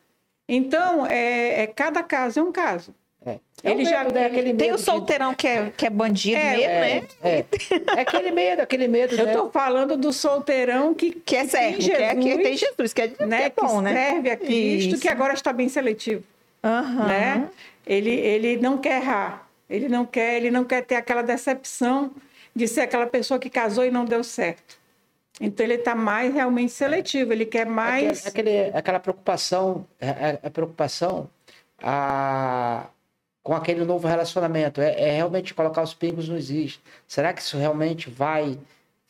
Então, 0.48 1.06
é, 1.08 1.64
é, 1.64 1.68
cada 1.68 2.04
caso 2.04 2.40
é 2.40 2.44
um 2.44 2.52
caso. 2.52 2.94
É. 3.26 3.38
É 3.64 3.72
Ele 3.72 3.86
já- 3.86 4.04
medo, 4.04 4.16
né? 4.16 4.26
aquele 4.26 4.54
Tem 4.56 4.68
medo 4.70 4.74
o 4.74 4.78
de- 4.78 4.84
solteirão 4.84 5.34
que 5.36 5.48
é, 5.48 5.72
que 5.78 5.86
é 5.86 5.90
bandido 5.92 6.36
É, 6.38 6.52
mesmo, 6.58 6.64
é, 6.72 6.80
né? 6.80 7.04
é. 7.22 7.46
É 7.98 8.02
aquele 8.02 8.32
medo, 8.32 8.62
aquele 8.64 8.88
medo, 8.88 9.14
Eu 9.16 9.26
né? 9.26 9.32
estou 9.34 9.52
falando 9.52 9.96
do 9.96 10.12
solteirão 10.12 10.94
que, 10.96 11.12
Que 11.12 11.36
é 11.36 11.40
tem 11.42 11.50
certo, 11.50 11.78
que, 11.78 11.92
é, 11.92 12.16
que 12.16 12.22
Jesus, 12.24 12.44
tem 12.44 12.58
Jesus, 12.58 12.94
que 12.94 13.02
é, 13.04 13.08
que 13.10 13.26
né, 13.26 13.44
é 13.44 13.50
bom, 13.56 13.78
que 13.78 13.82
né? 13.84 13.94
serve 14.12 14.32
a 14.32 14.38
Cristo, 14.38 14.94
Isso. 14.94 15.02
que 15.02 15.08
agora 15.08 15.34
está 15.34 15.54
bem 15.54 15.70
seletivo. 15.70 16.24
Aham. 16.64 17.08
né? 17.08 17.50
Ele, 17.86 18.10
ele 18.12 18.58
não 18.58 18.78
quer 18.80 19.02
errar, 19.02 19.48
ele 19.70 19.88
não 19.88 20.06
quer, 20.06 20.38
ele 20.38 20.50
não 20.52 20.64
quer 20.64 20.82
ter 20.84 20.96
aquela 20.96 21.22
decepção 21.22 22.12
de 22.56 22.68
ser 22.68 22.82
aquela 22.82 23.06
pessoa 23.06 23.40
que 23.40 23.50
casou 23.52 23.86
e 23.86 23.92
não 23.92 24.04
deu 24.04 24.24
certo. 24.24 24.81
Então 25.42 25.66
ele 25.66 25.76
está 25.76 25.96
mais 25.96 26.34
realmente 26.34 26.72
seletivo, 26.72 27.34
ele 27.34 27.46
quer 27.46 27.66
mais. 27.66 28.26
Aquele, 28.28 28.66
aquela 28.74 29.00
preocupação, 29.00 29.86
é, 30.00 30.08
é- 30.10 30.40
é 30.44 30.50
preocupação 30.50 31.30
a, 31.82 32.86
com 33.44 33.54
aquele 33.54 33.84
novo 33.84 34.08
relacionamento. 34.08 34.82
É, 34.82 35.10
é 35.10 35.12
realmente 35.16 35.54
colocar 35.54 35.82
os 35.82 35.94
pingos 35.94 36.30
nos 36.30 36.50
is. 36.52 36.80
Será 37.08 37.34
que 37.34 37.42
isso 37.42 37.58
realmente 37.58 38.10
vai 38.10 38.58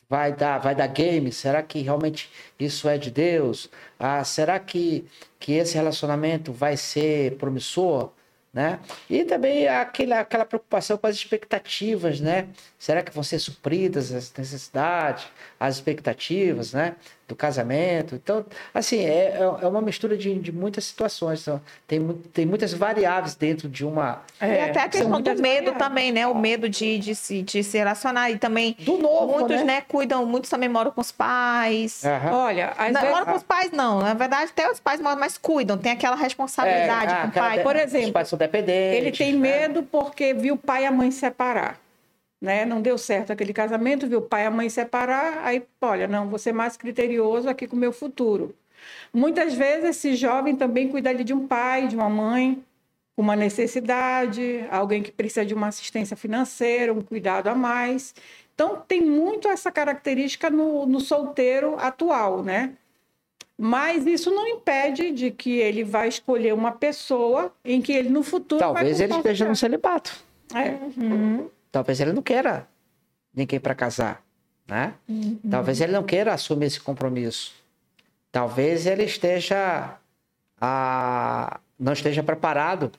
vai 0.08 0.32
dar 0.32 0.58
vai 0.58 0.74
dar 0.74 0.86
game? 0.88 1.32
Será 1.32 1.62
que 1.62 1.80
realmente 1.80 2.30
isso 2.58 2.88
é 2.88 2.98
de 2.98 3.10
Deus? 3.10 3.70
Ah, 3.98 4.24
será 4.24 4.58
que 4.58 5.04
que 5.38 5.52
esse 5.52 5.74
relacionamento 5.74 6.52
vai 6.52 6.76
ser 6.76 7.36
promissor? 7.36 8.10
Né? 8.52 8.80
E 9.08 9.24
também 9.24 9.66
aquela, 9.66 10.20
aquela 10.20 10.44
preocupação 10.44 10.98
com 10.98 11.06
as 11.06 11.16
expectativas, 11.16 12.20
né? 12.20 12.48
Será 12.82 13.00
que 13.00 13.12
vão 13.14 13.22
ser 13.22 13.38
supridas 13.38 14.10
as 14.12 14.32
necessidades, 14.36 15.24
as 15.60 15.76
expectativas, 15.76 16.72
né? 16.72 16.96
Do 17.28 17.36
casamento. 17.36 18.16
Então, 18.16 18.44
assim, 18.74 19.04
é, 19.04 19.36
é 19.38 19.66
uma 19.68 19.80
mistura 19.80 20.16
de, 20.18 20.34
de 20.40 20.50
muitas 20.50 20.86
situações. 20.86 21.42
Então, 21.42 21.60
tem, 21.86 22.08
tem 22.32 22.44
muitas 22.44 22.74
variáveis 22.74 23.36
dentro 23.36 23.68
de 23.68 23.84
uma... 23.86 24.22
E 24.40 24.44
até 24.58 24.80
a 24.80 24.88
questão 24.88 25.20
do 25.20 25.30
medo 25.30 25.38
variáveis. 25.40 25.78
também, 25.78 26.10
né? 26.10 26.26
O 26.26 26.34
medo 26.34 26.68
de, 26.68 26.98
de, 26.98 27.14
se, 27.14 27.40
de 27.42 27.62
se 27.62 27.78
relacionar. 27.78 28.30
E 28.32 28.36
também, 28.38 28.76
Do 28.80 28.98
novo, 28.98 29.38
muitos, 29.38 29.58
né? 29.58 29.64
né? 29.64 29.80
cuidam, 29.82 30.26
muitos 30.26 30.50
também 30.50 30.68
moram 30.68 30.90
com 30.90 31.00
os 31.00 31.12
pais. 31.12 32.04
Aham. 32.04 32.32
Olha, 32.32 32.70
às 32.76 32.92
Não, 32.92 33.00
vezes- 33.00 33.14
moram 33.16 33.26
com 33.26 33.36
os 33.38 33.44
pais, 33.44 33.70
não. 33.70 34.00
Na 34.00 34.14
verdade, 34.14 34.50
até 34.50 34.68
os 34.68 34.80
pais 34.80 35.00
moram, 35.00 35.20
mas 35.20 35.38
cuidam. 35.38 35.78
Tem 35.78 35.92
aquela 35.92 36.16
responsabilidade 36.16 37.14
É, 37.14 37.20
com 37.22 37.28
o 37.28 37.32
pai. 37.32 37.58
de- 37.58 37.62
por 37.62 37.76
exemplo, 37.76 38.06
Os 38.08 38.12
pais 38.12 38.28
são 38.28 38.36
dependentes. 38.38 38.98
ele 38.98 39.12
tem 39.12 39.32
né? 39.34 39.38
medo 39.68 39.84
porque 39.84 40.34
viu 40.34 40.54
o 40.54 40.58
pai 40.58 40.82
e 40.82 40.86
a 40.86 40.90
mãe 40.90 41.12
separar. 41.12 41.80
Né? 42.42 42.64
Não 42.64 42.82
deu 42.82 42.98
certo 42.98 43.32
aquele 43.32 43.52
casamento, 43.52 44.08
viu 44.08 44.18
o 44.18 44.22
pai 44.22 44.42
e 44.42 44.46
a 44.46 44.50
mãe 44.50 44.68
separar, 44.68 45.42
aí, 45.44 45.62
olha, 45.80 46.08
não, 46.08 46.28
vou 46.28 46.40
ser 46.40 46.52
mais 46.52 46.76
criterioso 46.76 47.48
aqui 47.48 47.68
com 47.68 47.76
o 47.76 47.78
meu 47.78 47.92
futuro. 47.92 48.52
Muitas 49.14 49.54
vezes 49.54 49.90
esse 49.90 50.16
jovem 50.16 50.56
também 50.56 50.88
cuida 50.88 51.08
ali 51.08 51.22
de 51.22 51.32
um 51.32 51.46
pai, 51.46 51.86
de 51.86 51.94
uma 51.94 52.10
mãe, 52.10 52.60
com 53.14 53.22
uma 53.22 53.36
necessidade, 53.36 54.64
alguém 54.72 55.04
que 55.04 55.12
precisa 55.12 55.46
de 55.46 55.54
uma 55.54 55.68
assistência 55.68 56.16
financeira, 56.16 56.92
um 56.92 57.00
cuidado 57.00 57.46
a 57.46 57.54
mais. 57.54 58.12
Então, 58.52 58.82
tem 58.88 59.00
muito 59.00 59.46
essa 59.46 59.70
característica 59.70 60.50
no, 60.50 60.84
no 60.84 60.98
solteiro 60.98 61.76
atual, 61.78 62.42
né? 62.42 62.72
Mas 63.56 64.04
isso 64.04 64.32
não 64.32 64.48
impede 64.48 65.12
de 65.12 65.30
que 65.30 65.58
ele 65.58 65.84
vai 65.84 66.08
escolher 66.08 66.52
uma 66.52 66.72
pessoa 66.72 67.52
em 67.64 67.80
que 67.80 67.92
ele 67.92 68.08
no 68.08 68.24
futuro 68.24 68.58
Talvez 68.58 68.98
vai 68.98 69.06
ele 69.06 69.14
esteja 69.14 69.48
no 69.48 69.54
celibato. 69.54 70.24
É. 70.52 70.70
Uhum. 71.00 71.48
Talvez 71.72 71.98
ele 72.00 72.12
não 72.12 72.22
queira 72.22 72.68
ninguém 73.34 73.58
para 73.58 73.74
casar, 73.74 74.22
né? 74.68 74.94
Talvez 75.50 75.80
ele 75.80 75.92
não 75.92 76.04
queira 76.04 76.34
assumir 76.34 76.66
esse 76.66 76.80
compromisso. 76.80 77.54
Talvez 78.30 78.86
ele 78.86 79.04
esteja 79.04 79.98
ah, 80.60 81.58
não 81.76 81.92
esteja 81.92 82.22
preparado. 82.22 82.92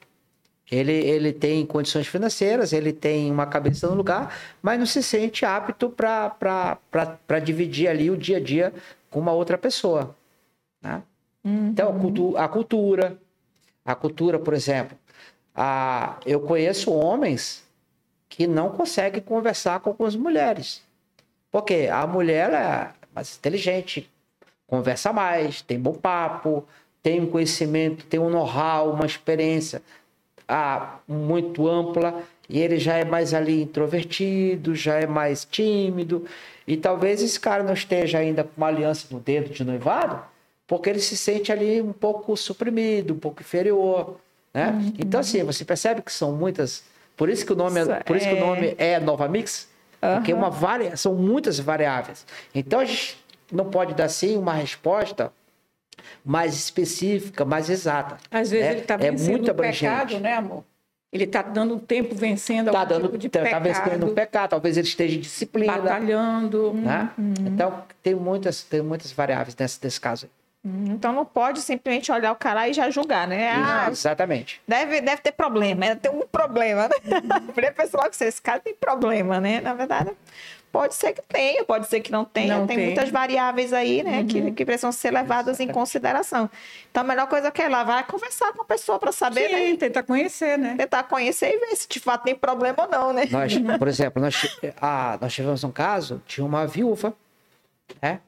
Ele, 0.69 0.91
ele 0.91 1.31
tem 1.31 1.65
condições 1.65 2.07
financeiras, 2.07 2.73
ele 2.73 2.91
tem 2.91 3.31
uma 3.31 3.45
cabeça 3.45 3.87
no 3.87 3.95
lugar, 3.95 4.35
mas 4.61 4.79
não 4.79 4.85
se 4.85 5.01
sente 5.01 5.45
apto 5.45 5.89
para 5.89 7.39
dividir 7.43 7.87
ali 7.87 8.09
o 8.09 8.17
dia 8.17 8.37
a 8.37 8.39
dia 8.39 8.73
com 9.09 9.19
uma 9.19 9.31
outra 9.31 9.57
pessoa. 9.57 10.15
Né? 10.81 11.01
Então, 11.69 11.89
a, 11.89 11.99
cultu 11.99 12.37
a 12.37 12.47
cultura, 12.47 13.17
a 13.85 13.95
cultura, 13.95 14.39
por 14.39 14.53
exemplo, 14.53 14.97
a, 15.53 16.17
eu 16.25 16.39
conheço 16.41 16.91
homens 16.91 17.62
que 18.35 18.47
não 18.47 18.69
conseguem 18.69 19.21
conversar 19.21 19.79
com 19.79 19.91
algumas 19.91 20.15
mulheres. 20.15 20.81
Porque 21.51 21.87
a 21.91 22.07
mulher 22.07 22.51
é 22.51 22.89
mais 23.13 23.37
inteligente, 23.37 24.09
conversa 24.65 25.13
mais, 25.13 25.61
tem 25.61 25.79
bom 25.79 25.93
papo, 25.93 26.65
tem 27.03 27.21
um 27.21 27.27
conhecimento, 27.27 28.05
tem 28.05 28.19
um 28.19 28.29
know-how, 28.29 28.91
uma 28.91 29.05
experiência 29.05 29.83
ah, 30.47 30.97
muito 31.07 31.67
ampla, 31.67 32.23
e 32.49 32.59
ele 32.59 32.79
já 32.79 32.95
é 32.95 33.05
mais 33.05 33.35
ali 33.35 33.61
introvertido, 33.61 34.73
já 34.73 34.95
é 34.95 35.05
mais 35.05 35.45
tímido, 35.45 36.25
e 36.65 36.75
talvez 36.75 37.21
esse 37.21 37.39
cara 37.39 37.61
não 37.61 37.73
esteja 37.73 38.17
ainda 38.17 38.43
com 38.43 38.51
uma 38.57 38.67
aliança 38.67 39.07
no 39.11 39.19
dedo 39.19 39.53
de 39.53 39.63
noivado, 39.63 40.23
porque 40.65 40.89
ele 40.89 40.99
se 40.99 41.15
sente 41.15 41.51
ali 41.51 41.79
um 41.81 41.93
pouco 41.93 42.35
suprimido, 42.35 43.13
um 43.13 43.19
pouco 43.19 43.41
inferior, 43.41 44.17
né? 44.51 44.73
Então 44.97 45.19
assim, 45.19 45.43
você 45.43 45.63
percebe 45.63 46.01
que 46.01 46.11
são 46.11 46.31
muitas, 46.31 46.83
por 47.15 47.29
isso 47.29 47.45
que 47.45 47.53
o 47.53 47.55
nome, 47.55 47.79
é, 47.79 47.99
por 48.03 48.15
isso 48.15 48.27
que 48.27 48.33
o 48.33 48.37
é- 48.37 48.39
nome 48.39 48.75
é 48.77 48.99
Nova 48.99 49.27
Mix, 49.27 49.69
porque 50.15 50.31
é 50.31 50.35
uma 50.35 50.49
varia, 50.49 50.97
são 50.97 51.13
muitas 51.15 51.59
variáveis. 51.59 52.25
Então 52.53 52.79
a 52.79 52.85
gente 52.85 53.23
não 53.51 53.65
pode 53.69 53.93
dar 53.93 54.09
sim 54.09 54.37
uma 54.37 54.53
resposta 54.53 55.31
mais 56.25 56.53
específica, 56.55 57.45
mais 57.45 57.69
exata. 57.69 58.17
Às 58.31 58.51
vezes 58.51 58.67
É- 58.67 58.71
ele 58.71 58.81
está 58.81 58.93
é 58.95 58.97
vencendo 58.97 59.31
muito 59.31 59.51
o 59.51 59.55
pecado, 59.55 60.19
né, 60.19 60.33
amor? 60.33 60.63
Ele 61.11 61.25
está 61.25 61.43
dando 61.43 61.75
um 61.75 61.79
tempo 61.79 62.15
vencendo 62.15 62.71
Tá 62.71 62.79
algum 62.79 62.89
dando, 62.89 63.03
tipo 63.05 63.17
de 63.19 63.29
tá, 63.29 63.41
pecado, 63.41 63.63
vencendo 63.63 64.05
um 64.07 64.13
pecado, 64.15 64.49
talvez 64.49 64.77
ele 64.77 64.87
esteja 64.87 65.15
em 65.15 65.19
disciplina, 65.19 65.77
batalhando. 65.77 66.73
né? 66.73 67.11
Então 67.45 67.83
tem 68.01 68.15
muitas, 68.15 68.63
tem 68.63 68.81
muitas 68.81 69.11
variáveis 69.11 69.55
nesse, 69.55 69.79
nesse 69.83 70.01
caso. 70.01 70.27
Então 70.65 71.11
não 71.11 71.25
pode 71.25 71.59
simplesmente 71.61 72.09
olhar 72.09 72.31
o 72.31 72.35
cara 72.37 72.69
e 72.69 72.73
já 72.73 72.89
julgar, 72.89 73.27
né? 73.27 73.49
Ah, 73.51 73.89
Exatamente. 73.91 74.61
deve, 74.65 75.01
deve 75.01 75.21
ter 75.21 75.33
problema, 75.33 75.87
deve 75.87 75.99
ter 75.99 76.09
um 76.09 76.21
problema, 76.25 76.87
né? 76.87 77.21
Primeiro 77.53 77.75
pensa 77.75 77.97
logo 77.97 78.09
que 78.09 78.23
esse 78.23 78.41
cara 78.41 78.61
tem 78.61 78.73
problema, 78.73 79.41
né? 79.41 79.59
Na 79.59 79.73
verdade, 79.73 80.11
pode 80.71 80.95
ser 80.95 81.11
que 81.11 81.21
tenha, 81.23 81.65
pode 81.65 81.87
ser 81.87 81.99
que 81.99 82.13
não 82.13 82.23
tenha. 82.23 82.59
Não 82.59 82.65
tem 82.65 82.77
tem. 82.77 82.85
muitas 82.85 83.09
variáveis 83.09 83.73
aí, 83.73 84.03
né? 84.03 84.23
Que, 84.23 84.51
que 84.53 84.63
precisam 84.63 84.93
ser 84.93 85.11
levadas 85.11 85.59
em 85.59 85.67
consideração. 85.67 86.49
Então 86.89 87.03
a 87.03 87.07
melhor 87.07 87.27
coisa 87.27 87.51
que 87.51 87.61
é 87.61 87.67
lá, 87.67 87.83
vai 87.83 88.01
conversar 88.05 88.53
com 88.53 88.61
a 88.61 88.65
pessoa 88.65 88.97
para 88.97 89.11
saber, 89.11 89.49
né? 89.51 89.57
Sim, 89.71 89.75
tenta 89.75 90.01
conhecer, 90.01 90.57
né? 90.57 90.75
Tentar 90.77 91.03
conhecer 91.03 91.53
e 91.53 91.59
ver 91.59 91.75
se 91.75 91.89
de 91.89 91.99
fato 91.99 92.23
tem 92.23 92.35
problema 92.35 92.83
ou 92.83 92.89
não, 92.89 93.11
né? 93.11 93.27
Nós, 93.29 93.53
por 93.77 93.87
exemplo, 93.89 94.21
nós, 94.21 94.33
ti- 94.33 94.49
ah, 94.81 95.17
nós 95.19 95.33
tivemos 95.33 95.61
um 95.65 95.71
caso 95.71 96.23
de 96.25 96.41
uma 96.41 96.65
viúva, 96.65 97.13
né? 98.01 98.21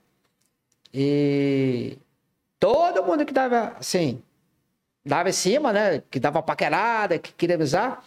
E 0.94 1.98
todo 2.66 3.04
mundo 3.04 3.24
que 3.24 3.32
dava, 3.32 3.76
assim, 3.80 4.20
dava 5.06 5.30
em 5.30 5.34
cima, 5.34 5.72
né? 5.72 6.02
Que 6.10 6.20
dava 6.20 6.42
paquerada, 6.42 7.20
que 7.20 7.32
queria 7.32 7.56
avisar, 7.56 8.04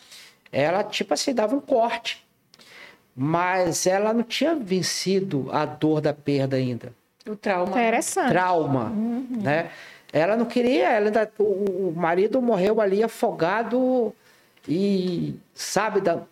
ela, 0.50 0.82
tipo 0.82 1.14
assim, 1.14 1.32
dava 1.32 1.54
um 1.54 1.60
corte. 1.60 2.26
Mas 3.14 3.86
ela 3.86 4.12
não 4.12 4.24
tinha 4.24 4.56
vencido 4.56 5.48
a 5.52 5.64
dor 5.64 6.00
da 6.00 6.12
perda 6.12 6.56
ainda. 6.56 6.92
O 7.24 7.36
trauma. 7.36 7.70
Interessante. 7.70 8.30
Trauma, 8.30 8.90
né? 8.90 9.70
Ela 10.12 10.36
não 10.36 10.46
queria, 10.46 10.88
ela 10.88 11.06
ainda, 11.06 11.30
o, 11.38 11.90
o 11.90 11.94
marido 11.96 12.42
morreu 12.42 12.80
ali 12.80 13.00
afogado 13.00 14.12
e, 14.66 15.36
sabe, 15.54 16.00
da, 16.00 16.22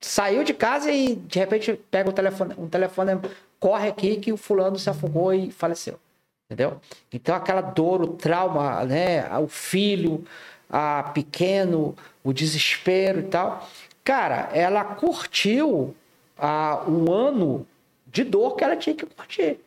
saiu 0.00 0.42
de 0.42 0.52
casa 0.52 0.90
e 0.90 1.14
de 1.14 1.38
repente 1.38 1.78
pega 1.92 2.10
um 2.10 2.12
telefone, 2.12 2.54
um 2.58 2.68
telefone, 2.68 3.20
corre 3.60 3.88
aqui 3.88 4.16
que 4.16 4.32
o 4.32 4.36
fulano 4.36 4.76
se 4.78 4.90
afogou 4.90 5.32
e 5.32 5.52
faleceu. 5.52 6.00
Entendeu? 6.48 6.80
Então 7.12 7.36
aquela 7.36 7.60
dor, 7.60 8.00
o 8.00 8.16
trauma, 8.16 8.82
né? 8.86 9.28
O 9.38 9.48
filho, 9.48 10.24
a 10.70 11.02
pequeno, 11.02 11.94
o 12.24 12.32
desespero 12.32 13.20
e 13.20 13.24
tal. 13.24 13.68
Cara, 14.02 14.48
ela 14.54 14.82
curtiu 14.82 15.94
ah, 16.38 16.84
um 16.88 17.12
ano 17.12 17.66
de 18.06 18.24
dor 18.24 18.56
que 18.56 18.64
ela 18.64 18.76
tinha 18.76 18.96
que 18.96 19.04
curtir. 19.04 19.60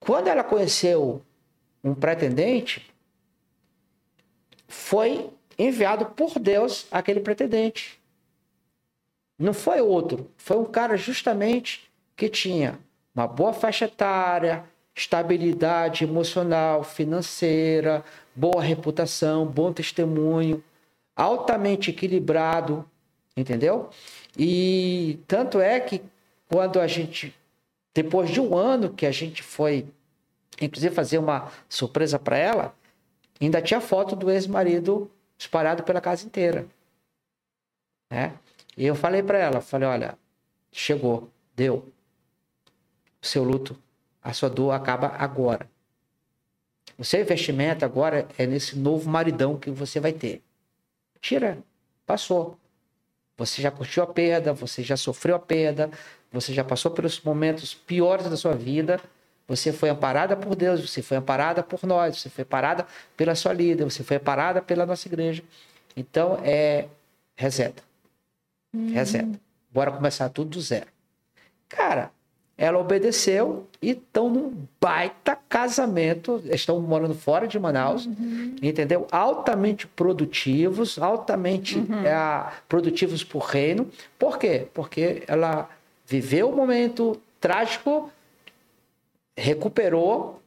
Quando 0.00 0.26
ela 0.26 0.42
conheceu 0.42 1.22
um 1.82 1.94
pretendente, 1.94 2.92
foi 4.66 5.30
enviado 5.56 6.06
por 6.06 6.36
Deus 6.40 6.88
aquele 6.90 7.20
pretendente. 7.20 8.02
Não 9.38 9.54
foi 9.54 9.80
outro, 9.80 10.28
foi 10.36 10.56
um 10.56 10.64
cara 10.64 10.96
justamente 10.96 11.88
que 12.16 12.28
tinha 12.28 12.78
uma 13.14 13.26
boa 13.26 13.52
faixa 13.52 13.84
etária, 13.84 14.64
estabilidade 14.94 16.04
emocional, 16.04 16.82
financeira, 16.82 18.04
boa 18.34 18.62
reputação, 18.62 19.46
bom 19.46 19.72
testemunho, 19.72 20.62
altamente 21.14 21.90
equilibrado, 21.90 22.84
entendeu? 23.36 23.90
E 24.38 25.20
tanto 25.26 25.60
é 25.60 25.78
que 25.80 26.02
quando 26.48 26.80
a 26.80 26.86
gente, 26.86 27.34
depois 27.94 28.30
de 28.30 28.40
um 28.40 28.56
ano 28.56 28.92
que 28.92 29.06
a 29.06 29.12
gente 29.12 29.42
foi, 29.42 29.86
inclusive 30.60 30.94
fazer 30.94 31.18
uma 31.18 31.50
surpresa 31.68 32.18
para 32.18 32.36
ela, 32.36 32.74
Ainda 33.40 33.60
tinha 33.60 33.80
foto 33.80 34.14
do 34.14 34.30
ex-marido 34.30 35.10
espalhado 35.36 35.82
pela 35.82 36.00
casa 36.00 36.24
inteira. 36.24 36.66
Né? 38.10 38.32
E 38.76 38.86
eu 38.86 38.94
falei 38.94 39.22
para 39.22 39.38
ela, 39.38 39.60
falei, 39.60 39.88
olha, 39.88 40.18
chegou, 40.72 41.30
deu. 41.54 41.92
O 43.24 43.26
seu 43.26 43.42
luto, 43.42 43.74
a 44.22 44.34
sua 44.34 44.50
dor 44.50 44.72
acaba 44.72 45.06
agora. 45.18 45.66
O 46.98 47.02
seu 47.02 47.22
investimento 47.22 47.82
agora 47.82 48.28
é 48.36 48.46
nesse 48.46 48.78
novo 48.78 49.08
maridão 49.08 49.56
que 49.58 49.70
você 49.70 49.98
vai 49.98 50.12
ter. 50.12 50.42
Tira, 51.22 51.56
passou. 52.04 52.58
Você 53.38 53.62
já 53.62 53.70
curtiu 53.70 54.02
a 54.02 54.06
perda, 54.06 54.52
você 54.52 54.82
já 54.82 54.94
sofreu 54.94 55.36
a 55.36 55.38
perda, 55.38 55.90
você 56.30 56.52
já 56.52 56.62
passou 56.62 56.90
pelos 56.90 57.18
momentos 57.22 57.72
piores 57.72 58.28
da 58.28 58.36
sua 58.36 58.52
vida. 58.52 59.00
Você 59.48 59.72
foi 59.72 59.88
amparada 59.88 60.36
por 60.36 60.54
Deus, 60.54 60.82
você 60.86 61.00
foi 61.00 61.16
amparada 61.16 61.62
por 61.62 61.82
nós, 61.86 62.20
você 62.20 62.28
foi 62.28 62.44
amparada 62.44 62.86
pela 63.16 63.34
sua 63.34 63.54
líder, 63.54 63.84
você 63.84 64.04
foi 64.04 64.18
amparada 64.18 64.60
pela 64.60 64.84
nossa 64.84 65.08
igreja. 65.08 65.42
Então, 65.96 66.38
é 66.44 66.88
reseta. 67.34 67.82
Hum. 68.74 68.92
Reseta. 68.92 69.40
Bora 69.70 69.90
começar 69.90 70.28
tudo 70.28 70.50
do 70.50 70.60
zero. 70.60 70.88
Cara, 71.70 72.12
ela 72.56 72.78
obedeceu 72.78 73.66
e 73.82 73.90
estão 73.90 74.30
num 74.30 74.66
baita 74.80 75.36
casamento. 75.48 76.40
Estão 76.46 76.80
morando 76.80 77.14
fora 77.14 77.48
de 77.48 77.58
Manaus, 77.58 78.06
uhum. 78.06 78.56
entendeu? 78.62 79.06
Altamente 79.10 79.86
produtivos, 79.86 80.98
altamente 80.98 81.78
uhum. 81.78 82.06
é, 82.06 82.52
produtivos 82.68 83.24
por 83.24 83.42
reino. 83.42 83.90
Por 84.18 84.38
quê? 84.38 84.68
Porque 84.72 85.24
ela 85.26 85.68
viveu 86.06 86.50
o 86.50 86.56
momento 86.56 87.20
trágico, 87.40 88.10
recuperou, 89.36 90.40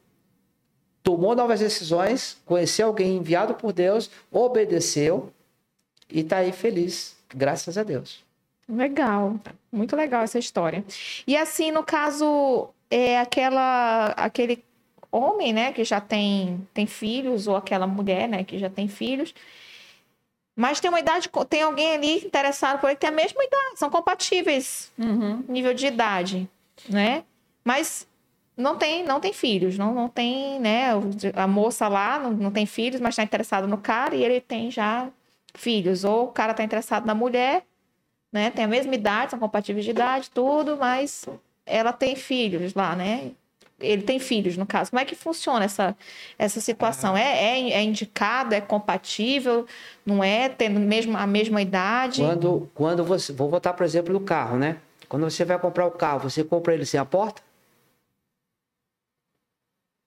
tomou 1.02 1.34
novas 1.34 1.60
decisões, 1.60 2.38
conheceu 2.46 2.86
alguém 2.86 3.16
enviado 3.16 3.54
por 3.54 3.72
Deus, 3.72 4.10
obedeceu 4.32 5.30
e 6.10 6.20
está 6.20 6.38
aí 6.38 6.52
feliz, 6.52 7.16
graças 7.34 7.76
a 7.76 7.82
Deus. 7.82 8.27
Legal, 8.68 9.40
muito 9.72 9.96
legal 9.96 10.22
essa 10.22 10.38
história. 10.38 10.84
E 11.26 11.36
assim, 11.36 11.70
no 11.70 11.82
caso, 11.82 12.68
é 12.90 13.18
aquela, 13.18 14.08
aquele 14.08 14.62
homem, 15.10 15.52
né, 15.52 15.72
que 15.72 15.84
já 15.84 16.00
tem, 16.00 16.68
tem 16.74 16.86
filhos, 16.86 17.46
ou 17.46 17.56
aquela 17.56 17.86
mulher, 17.86 18.28
né, 18.28 18.44
que 18.44 18.58
já 18.58 18.68
tem 18.68 18.86
filhos, 18.86 19.34
mas 20.54 20.80
tem 20.80 20.90
uma 20.90 21.00
idade, 21.00 21.30
tem 21.48 21.62
alguém 21.62 21.94
ali 21.94 22.16
interessado 22.16 22.80
por 22.80 22.88
ele 22.88 22.96
que 22.96 23.00
tem 23.00 23.10
a 23.10 23.12
mesma 23.12 23.42
idade, 23.42 23.78
são 23.78 23.88
compatíveis, 23.88 24.92
uhum. 24.98 25.44
nível 25.48 25.72
de 25.72 25.86
idade, 25.86 26.48
né? 26.88 27.22
Mas 27.64 28.08
não 28.56 28.76
tem, 28.76 29.04
não 29.04 29.20
tem 29.20 29.32
filhos, 29.32 29.78
não, 29.78 29.94
não 29.94 30.08
tem, 30.08 30.58
né? 30.58 30.88
A 31.36 31.46
moça 31.46 31.86
lá 31.86 32.18
não, 32.18 32.32
não 32.32 32.50
tem 32.50 32.66
filhos, 32.66 33.00
mas 33.00 33.10
está 33.10 33.22
interessado 33.22 33.68
no 33.68 33.78
cara 33.78 34.16
e 34.16 34.24
ele 34.24 34.40
tem 34.40 34.68
já 34.68 35.08
filhos. 35.54 36.02
Ou 36.02 36.24
o 36.24 36.32
cara 36.32 36.50
está 36.50 36.64
interessado 36.64 37.06
na 37.06 37.14
mulher, 37.14 37.64
né? 38.32 38.50
Tem 38.50 38.64
a 38.64 38.68
mesma 38.68 38.94
idade, 38.94 39.30
são 39.30 39.38
compatíveis 39.38 39.84
de 39.84 39.90
idade, 39.90 40.30
tudo, 40.30 40.76
mas 40.76 41.26
ela 41.64 41.92
tem 41.92 42.16
filhos 42.16 42.74
lá, 42.74 42.94
né? 42.94 43.32
Ele 43.80 44.02
tem 44.02 44.18
filhos, 44.18 44.56
no 44.56 44.66
caso. 44.66 44.90
Como 44.90 45.00
é 45.00 45.04
que 45.04 45.14
funciona 45.14 45.64
essa, 45.64 45.96
essa 46.36 46.60
situação? 46.60 47.16
É, 47.16 47.22
é, 47.22 47.70
é 47.70 47.82
indicado, 47.82 48.52
é 48.52 48.60
compatível, 48.60 49.66
não 50.04 50.22
é? 50.22 50.48
Tendo 50.48 50.80
mesmo, 50.80 51.16
a 51.16 51.26
mesma 51.26 51.62
idade? 51.62 52.20
Quando, 52.20 52.70
quando 52.74 53.04
você. 53.04 53.32
Vou 53.32 53.48
voltar, 53.48 53.74
por 53.74 53.84
exemplo, 53.84 54.12
no 54.12 54.20
carro, 54.20 54.58
né? 54.58 54.78
Quando 55.08 55.30
você 55.30 55.44
vai 55.44 55.58
comprar 55.58 55.86
o 55.86 55.92
carro, 55.92 56.28
você 56.28 56.42
compra 56.42 56.74
ele 56.74 56.84
sem 56.84 56.98
a 56.98 57.04
porta? 57.04 57.40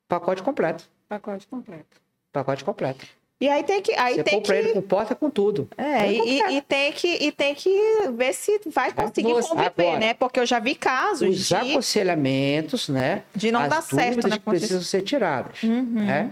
Pacote 0.10 0.44
completo. 0.44 0.90
Pacote 1.08 1.48
completo. 1.48 2.02
Pacote 2.34 2.66
completo. 2.66 3.21
E 3.42 3.50
aí 3.50 3.64
tem 3.64 3.82
que. 3.82 3.92
Aí 3.96 4.14
Você 4.14 4.24
tem 4.24 4.36
compra 4.36 4.54
que... 4.56 4.62
ele 4.62 4.74
com 4.74 4.82
porta 4.84 5.16
com 5.16 5.28
tudo. 5.28 5.68
É, 5.76 6.14
e, 6.14 6.58
e, 6.58 6.62
tem 6.62 6.92
que, 6.92 7.08
e 7.08 7.32
tem 7.32 7.56
que 7.56 7.72
ver 8.16 8.34
se 8.34 8.62
vai 8.68 8.94
conseguir 8.94 9.34
conviver, 9.34 9.66
agora, 9.66 10.00
né? 10.00 10.14
Porque 10.14 10.40
eu 10.40 10.46
já 10.46 10.60
vi 10.60 10.76
casos. 10.76 11.28
Os 11.28 11.48
de... 11.48 11.56
aconselhamentos, 11.56 12.88
né? 12.88 13.24
De 13.36 13.52
não 13.52 13.68
dar 13.68 13.82
certo, 13.82 14.28
né? 14.28 14.38
que 14.38 14.46
precisam 14.46 14.84
ser 14.84 15.02
tiradas. 15.02 15.64
Uhum. 15.64 16.06
Né? 16.06 16.32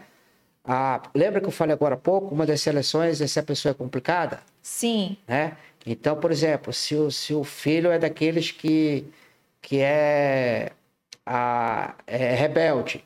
Ah, 0.64 1.02
lembra 1.16 1.42
que 1.42 1.48
eu 1.48 1.52
falei 1.52 1.74
agora 1.74 1.96
há 1.96 1.98
pouco? 1.98 2.36
Uma 2.36 2.46
das 2.46 2.62
seleções 2.62 3.20
é 3.20 3.26
se 3.26 3.40
a 3.40 3.44
pessoa 3.44 3.72
é 3.72 3.74
complicada? 3.74 4.42
Sim. 4.62 5.18
Né? 5.28 5.54
Então, 5.88 6.16
por 6.16 6.32
exemplo, 6.32 6.72
se 6.72 6.94
o, 6.94 7.10
se 7.10 7.34
o 7.34 7.44
filho 7.44 7.90
é 7.92 7.98
daqueles 7.98 8.52
que, 8.52 9.04
que 9.60 9.80
é, 9.82 10.74
a, 11.26 11.96
é 12.06 12.36
rebelde, 12.36 13.04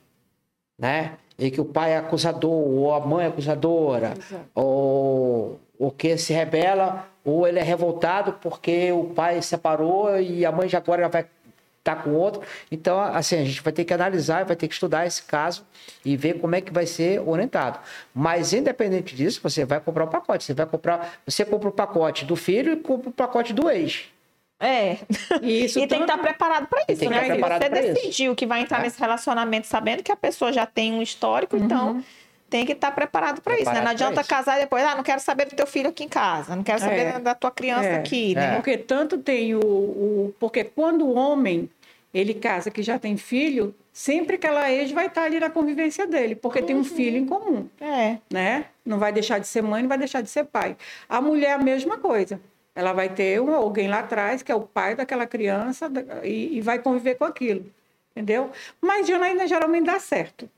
né? 0.78 1.14
E 1.38 1.50
que 1.50 1.60
o 1.60 1.66
pai 1.66 1.94
é 1.94 1.98
acusador, 1.98 2.52
ou 2.52 2.94
a 2.94 3.00
mãe 3.00 3.26
é 3.26 3.28
acusadora, 3.28 4.14
ou 4.54 5.60
o 5.78 5.92
que 5.92 6.18
se 6.18 6.34
rebela, 6.34 7.08
ou 7.26 7.48
ele 7.48 7.60
é 7.60 7.64
revoltado 7.64 8.34
porque 8.34 8.92
o 8.92 9.06
pai 9.06 9.42
separou 9.42 10.20
e 10.20 10.46
a 10.46 10.52
mãe 10.52 10.70
já 10.70 10.78
agora 10.78 11.10
vai 11.10 11.22
estar 11.84 11.96
tá 11.96 12.02
com 12.02 12.12
outro. 12.12 12.42
Então, 12.72 13.00
assim, 13.00 13.36
a 13.36 13.44
gente 13.44 13.62
vai 13.62 13.74
ter 13.74 13.84
que 13.84 13.94
analisar, 13.94 14.46
vai 14.46 14.56
ter 14.56 14.68
que 14.68 14.74
estudar 14.74 15.06
esse 15.06 15.24
caso 15.24 15.66
e 16.04 16.16
ver 16.16 16.40
como 16.40 16.56
é 16.56 16.62
que 16.62 16.72
vai 16.72 16.86
ser 16.86 17.20
orientado. 17.28 17.80
Mas, 18.14 18.54
independente 18.54 19.16
disso, 19.16 19.40
você 19.44 19.66
vai 19.66 19.80
comprar 19.80 20.06
o 20.06 20.08
um 20.08 20.10
pacote. 20.10 20.44
Você 20.44 20.54
vai 20.54 20.66
comprar, 20.66 21.20
você 21.26 21.44
compra 21.44 21.70
o 21.70 21.72
pacote 21.72 22.26
do 22.26 22.36
filho 22.36 22.74
e 22.74 22.78
compra 22.78 23.10
o 23.10 23.14
pacote 23.14 23.54
do 23.54 23.70
ex. 23.70 24.06
É. 24.60 24.98
Isso 25.42 25.80
e 25.82 25.88
tem 25.88 26.00
que 26.00 26.04
estar 26.06 26.18
tá 26.18 26.24
preparado 26.24 26.68
para 26.68 26.84
isso, 26.88 27.10
né? 27.10 27.24
Se 27.26 27.40
você 27.40 27.70
decidiu 27.70 28.32
isso. 28.32 28.36
que 28.36 28.46
vai 28.46 28.62
entrar 28.62 28.80
é. 28.80 28.84
nesse 28.84 29.00
relacionamento 29.00 29.68
sabendo 29.68 30.04
que 30.04 30.12
a 30.12 30.16
pessoa 30.16 30.54
já 30.54 30.66
tem 30.66 30.94
um 30.94 31.02
histórico, 31.02 31.58
uhum. 31.58 31.64
então 31.64 32.04
tem 32.50 32.66
que 32.66 32.74
estar 32.74 32.90
tá 32.90 32.94
preparado 32.94 33.42
para 33.42 33.60
isso, 33.60 33.72
né? 33.72 33.82
Não 33.82 33.92
adianta 33.92 34.24
casar 34.24 34.58
e 34.58 34.62
depois, 34.62 34.84
ah, 34.84 34.96
não 34.96 35.04
quero 35.04 35.20
saber 35.20 35.46
do 35.46 35.56
teu 35.56 35.66
filho 35.66 35.90
aqui 35.90 36.04
em 36.04 36.08
casa, 36.08 36.56
não 36.56 36.64
quero 36.64 36.80
saber 36.80 37.16
é. 37.16 37.20
da 37.20 37.34
tua 37.34 37.50
criança 37.50 37.88
é. 37.88 37.96
aqui, 37.96 38.36
né? 38.36 38.52
É. 38.52 38.56
Porque 38.56 38.78
tanto 38.78 39.18
tem 39.18 39.56
o, 39.56 39.60
o, 39.60 40.36
Porque 40.40 40.64
quando 40.64 41.04
o 41.04 41.16
homem 41.16 41.68
ele 42.14 42.36
casa 42.36 42.70
que 42.70 42.84
já 42.84 43.00
tem 43.00 43.18
filho, 43.18 43.74
sempre 43.92 44.36
aquela 44.36 44.72
ex 44.72 44.92
vai 44.92 45.08
estar 45.08 45.22
tá 45.22 45.28
ali 45.28 45.40
na 45.40 45.50
convivência 45.50 46.06
dele, 46.06 46.36
porque 46.36 46.60
uhum. 46.60 46.66
tem 46.66 46.76
um 46.76 46.80
uhum. 46.80 46.86
filho 46.86 47.18
em 47.18 47.26
comum. 47.26 47.68
É. 47.82 48.18
Né? 48.32 48.66
Não 48.86 49.00
vai 49.00 49.12
deixar 49.12 49.40
de 49.40 49.48
ser 49.48 49.64
mãe, 49.64 49.82
não 49.82 49.90
vai 49.90 49.98
deixar 49.98 50.22
de 50.22 50.30
ser 50.30 50.44
pai. 50.44 50.78
A 51.10 51.20
mulher, 51.20 51.54
a 51.54 51.58
mesma 51.58 51.98
coisa. 51.98 52.40
Ela 52.76 52.94
vai 52.94 53.10
ter 53.10 53.40
um, 53.40 53.54
alguém 53.54 53.88
lá 53.88 54.00
atrás, 54.00 54.42
que 54.42 54.52
é 54.52 54.56
o 54.56 54.62
pai 54.62 54.96
daquela 54.96 55.28
criança, 55.28 55.92
e, 56.24 56.58
e 56.58 56.62
vai 56.62 56.80
conviver 56.80 57.16
com 57.16 57.26
aquilo. 57.26 57.66
Entendeu? 58.12 58.52
Mas 58.82 59.08
Janaína 59.08 59.48
geralmente 59.48 59.86
dá 59.86 60.00
certo. 60.00 60.50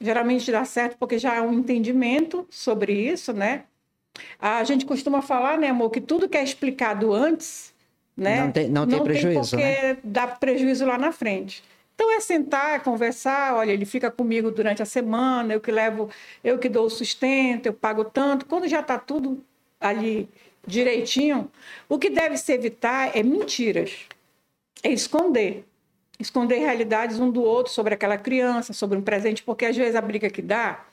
Geralmente 0.00 0.50
dá 0.50 0.64
certo 0.64 0.96
porque 0.98 1.18
já 1.18 1.38
há 1.38 1.42
um 1.42 1.52
entendimento 1.52 2.46
sobre 2.48 2.92
isso, 2.92 3.32
né? 3.32 3.64
A 4.38 4.62
gente 4.64 4.84
costuma 4.84 5.22
falar, 5.22 5.58
né, 5.58 5.68
amor, 5.68 5.90
que 5.90 6.00
tudo 6.00 6.28
que 6.28 6.36
é 6.36 6.42
explicado 6.42 7.12
antes, 7.12 7.72
né? 8.16 8.44
Não 8.44 8.52
tem, 8.52 8.68
não 8.68 8.86
tem 8.86 8.98
não 8.98 9.04
prejuízo, 9.04 9.56
tem 9.56 9.60
porque 9.60 9.86
né? 9.86 9.96
dá 10.04 10.26
prejuízo 10.26 10.84
lá 10.84 10.98
na 10.98 11.12
frente. 11.12 11.62
Então 11.94 12.10
é 12.12 12.20
sentar, 12.20 12.82
conversar, 12.82 13.54
olha, 13.54 13.72
ele 13.72 13.84
fica 13.84 14.10
comigo 14.10 14.50
durante 14.50 14.82
a 14.82 14.86
semana, 14.86 15.52
eu 15.52 15.60
que 15.60 15.70
levo, 15.70 16.08
eu 16.42 16.58
que 16.58 16.68
dou 16.68 16.86
o 16.86 16.90
sustento, 16.90 17.66
eu 17.66 17.74
pago 17.74 18.04
tanto. 18.04 18.46
Quando 18.46 18.66
já 18.66 18.80
está 18.80 18.98
tudo 18.98 19.44
ali 19.78 20.28
direitinho, 20.66 21.50
o 21.88 21.98
que 21.98 22.10
deve 22.10 22.36
se 22.36 22.52
evitar 22.52 23.16
é 23.16 23.22
mentiras, 23.22 24.06
é 24.82 24.90
esconder. 24.90 25.64
Esconder 26.18 26.58
realidades 26.58 27.18
um 27.18 27.30
do 27.30 27.42
outro 27.42 27.72
sobre 27.72 27.94
aquela 27.94 28.18
criança, 28.18 28.72
sobre 28.72 28.98
um 28.98 29.02
presente, 29.02 29.42
porque 29.42 29.64
às 29.64 29.76
vezes 29.76 29.96
a 29.96 30.02
briga 30.02 30.28
que 30.28 30.42
dá 30.42 30.84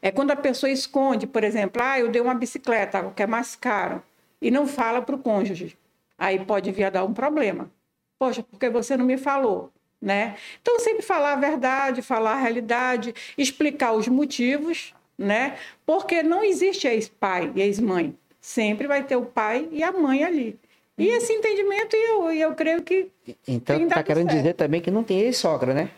é 0.00 0.10
quando 0.10 0.30
a 0.30 0.36
pessoa 0.36 0.70
esconde, 0.70 1.26
por 1.26 1.44
exemplo, 1.44 1.82
ah, 1.82 1.98
eu 1.98 2.08
dei 2.08 2.22
uma 2.22 2.34
bicicleta, 2.34 3.12
que 3.14 3.22
é 3.22 3.26
mais 3.26 3.54
caro, 3.54 4.02
e 4.40 4.50
não 4.50 4.66
fala 4.66 5.02
para 5.02 5.14
o 5.14 5.18
cônjuge. 5.18 5.76
Aí 6.16 6.42
pode 6.42 6.70
vir 6.72 6.84
a 6.84 6.90
dar 6.90 7.04
um 7.04 7.12
problema. 7.12 7.70
Poxa, 8.18 8.42
porque 8.42 8.70
você 8.70 8.96
não 8.96 9.04
me 9.04 9.18
falou? 9.18 9.70
Né? 10.00 10.36
Então, 10.62 10.78
sempre 10.80 11.02
falar 11.02 11.34
a 11.34 11.36
verdade, 11.36 12.00
falar 12.00 12.32
a 12.32 12.40
realidade, 12.40 13.14
explicar 13.36 13.92
os 13.92 14.08
motivos, 14.08 14.94
né? 15.18 15.58
Porque 15.84 16.22
não 16.22 16.42
existe 16.42 16.88
ex-pai 16.88 17.52
e 17.54 17.60
ex-mãe 17.60 18.16
sempre 18.40 18.86
vai 18.86 19.04
ter 19.04 19.16
o 19.16 19.24
pai 19.24 19.68
e 19.70 19.82
a 19.82 19.92
mãe 19.92 20.24
ali. 20.24 20.58
E 20.96 21.08
uhum. 21.08 21.16
esse 21.16 21.32
entendimento, 21.32 21.94
eu, 21.94 22.32
eu 22.32 22.54
creio 22.54 22.82
que. 22.82 23.10
Então, 23.46 23.80
está 23.80 24.02
querendo 24.02 24.28
certo. 24.28 24.36
dizer 24.36 24.54
também 24.54 24.80
que 24.80 24.90
não 24.90 25.02
tem 25.02 25.20
ex-sogra, 25.20 25.72
né? 25.72 25.90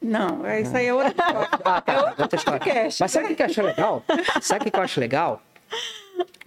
Não, 0.00 0.46
é 0.46 0.62
isso 0.62 0.74
aí 0.74 0.86
é 0.86 0.94
outra 0.94 1.10
história. 1.10 1.48
ah, 1.64 1.80
tá, 1.80 1.92
é 1.92 2.22
outra 2.22 2.38
história. 2.38 2.60
Mas 2.98 3.12
sabe 3.12 3.32
o 3.32 3.36
que 3.36 3.42
eu 3.42 3.46
acho 3.46 3.62
legal? 3.62 4.04
Sabe 4.40 4.68
o 4.68 4.70
que 4.70 4.76
eu 4.76 4.82
acho 4.82 5.00
legal? 5.00 5.42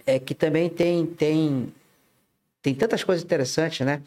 É 0.04 0.18
que 0.18 0.34
também 0.34 0.68
tem, 0.68 1.06
tem, 1.06 1.72
tem 2.60 2.74
tantas 2.74 3.04
coisas 3.04 3.24
interessantes, 3.24 3.86
né? 3.86 4.02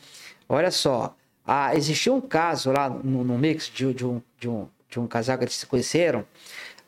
Olha 0.49 0.69
só, 0.69 1.15
ah, 1.45 1.73
existiu 1.75 2.13
um 2.13 2.21
caso 2.21 2.71
lá 2.71 2.89
no, 2.89 3.23
no 3.23 3.37
Mix 3.37 3.71
de, 3.73 3.93
de, 3.93 4.05
um, 4.05 4.21
de, 4.37 4.49
um, 4.49 4.67
de 4.89 4.99
um 4.99 5.07
casal 5.07 5.37
que 5.37 5.45
eles 5.45 5.55
se 5.55 5.65
conheceram 5.65 6.25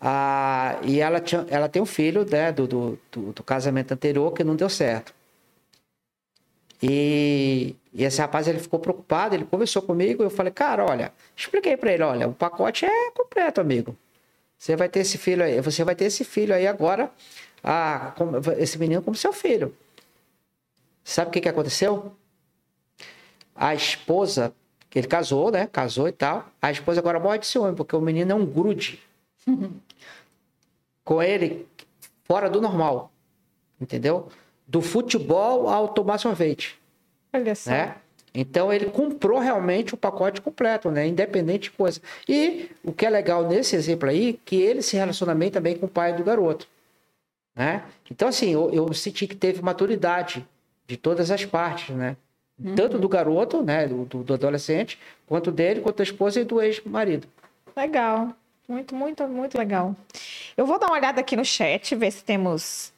ah, 0.01 0.79
e 0.83 0.99
ela, 1.01 1.19
tinha, 1.19 1.45
ela 1.49 1.67
tem 1.67 1.81
um 1.81 1.85
filho 1.85 2.25
né, 2.25 2.51
do, 2.51 2.67
do, 2.67 2.99
do, 3.11 3.43
casamento 3.43 3.93
anterior 3.93 4.31
que 4.33 4.43
não 4.43 4.55
deu 4.55 4.69
certo. 4.69 5.13
E, 6.81 7.75
e, 7.93 8.03
esse 8.05 8.21
rapaz 8.21 8.47
ele 8.47 8.59
ficou 8.59 8.79
preocupado, 8.79 9.35
ele 9.35 9.43
conversou 9.43 9.81
comigo, 9.81 10.23
eu 10.23 10.29
falei, 10.29 10.53
cara, 10.53 10.85
olha, 10.85 11.11
expliquei 11.35 11.75
para 11.75 11.91
ele, 11.91 12.03
olha, 12.03 12.27
o 12.29 12.33
pacote 12.33 12.85
é 12.85 13.11
completo, 13.11 13.59
amigo. 13.59 13.97
Você 14.57 14.75
vai 14.75 14.87
ter 14.89 15.01
esse 15.01 15.17
filho 15.17 15.43
aí, 15.43 15.61
você 15.61 15.83
vai 15.83 15.95
ter 15.95 16.05
esse 16.05 16.23
filho 16.23 16.53
aí 16.55 16.67
agora, 16.67 17.11
ah, 17.63 18.13
como- 18.17 18.37
esse 18.57 18.77
menino 18.77 19.01
como 19.01 19.15
seu 19.15 19.33
filho. 19.33 19.75
Sabe 21.03 21.29
o 21.29 21.31
que, 21.31 21.41
que 21.41 21.49
aconteceu? 21.49 22.13
A 23.55 23.75
esposa, 23.75 24.53
que 24.89 24.99
ele 24.99 25.07
casou, 25.07 25.51
né? 25.51 25.67
Casou 25.67 26.07
e 26.07 26.11
tal. 26.11 26.47
A 26.61 26.71
esposa 26.71 26.99
agora 26.99 27.19
morre 27.19 27.39
de 27.39 27.47
ciúme, 27.47 27.75
porque 27.75 27.95
o 27.95 28.01
menino 28.01 28.31
é 28.31 28.35
um 28.35 28.45
grude. 28.45 29.01
Com 31.09 31.23
ele 31.23 31.67
fora 32.25 32.47
do 32.47 32.61
normal. 32.61 33.11
Entendeu? 33.81 34.27
Do 34.67 34.79
futebol 34.79 35.67
ao 35.67 35.87
tomar 35.87 36.19
sorvete 36.19 36.79
Olha 37.33 37.55
só. 37.55 37.71
né? 37.71 37.95
Então 38.31 38.71
ele 38.71 38.85
comprou 38.85 39.39
realmente 39.39 39.95
o 39.95 39.97
pacote 39.97 40.39
completo, 40.39 40.91
né? 40.91 41.07
Independente 41.07 41.63
de 41.63 41.71
coisa. 41.71 41.99
E 42.27 42.69
o 42.83 42.91
que 42.93 43.07
é 43.07 43.09
legal 43.09 43.47
nesse 43.47 43.75
exemplo 43.75 44.07
aí, 44.07 44.33
que 44.45 44.55
ele 44.61 44.83
se 44.83 44.95
relaciona 44.95 45.33
bem 45.33 45.49
também 45.49 45.75
com 45.75 45.87
o 45.87 45.89
pai 45.89 46.13
do 46.15 46.23
garoto, 46.23 46.67
né? 47.55 47.83
Então 48.11 48.27
assim, 48.27 48.51
eu, 48.53 48.69
eu 48.71 48.93
senti 48.93 49.25
que 49.25 49.35
teve 49.35 49.63
maturidade 49.63 50.47
de 50.85 50.95
todas 50.95 51.31
as 51.31 51.43
partes, 51.43 51.95
né? 51.95 52.15
Tanto 52.75 52.99
do 52.99 53.09
garoto, 53.09 53.63
né, 53.63 53.87
do, 53.87 54.03
do- 54.05 54.23
do 54.23 54.33
adolescente, 54.33 54.99
quanto 55.25 55.49
dele, 55.49 55.79
quanto 55.79 55.97
da 55.97 56.03
esposa 56.03 56.41
e 56.41 56.43
do 56.43 56.61
ex-marido. 56.61 57.25
Legal. 57.75 58.33
Muito, 58.69 58.93
muito, 58.95 59.27
muito 59.27 59.57
legal. 59.57 59.95
Eu 60.55 60.65
vou 60.67 60.77
dar 60.77 60.85
uma 60.85 60.95
olhada 60.95 61.19
aqui 61.19 61.35
no 61.35 61.43
chat, 61.43 61.95
ver 61.95 62.11
se 62.11 62.23
temos 62.23 62.93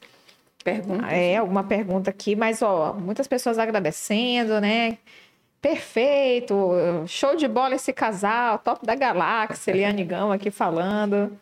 Pergunta. 0.62 1.06
é, 1.10 1.38
alguma 1.38 1.64
pergunta 1.64 2.10
aqui, 2.10 2.36
mas 2.36 2.60
ó, 2.60 2.92
muitas 2.92 3.26
pessoas 3.26 3.58
agradecendo, 3.58 4.60
né? 4.60 4.98
Perfeito, 5.62 6.54
show 7.06 7.34
de 7.36 7.48
bola 7.48 7.74
esse 7.76 7.92
casal, 7.92 8.58
top 8.58 8.84
da 8.84 8.94
galáxia, 8.94 9.70
Eliane 9.70 10.04
Gama 10.04 10.34
aqui 10.34 10.50
falando. 10.50 11.36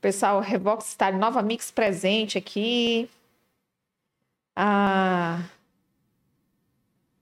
Pessoal, 0.00 0.40
Revox 0.40 0.88
está 0.88 1.12
Nova 1.12 1.42
Mix 1.42 1.70
presente 1.70 2.38
aqui. 2.38 3.10
Ah, 4.56 5.42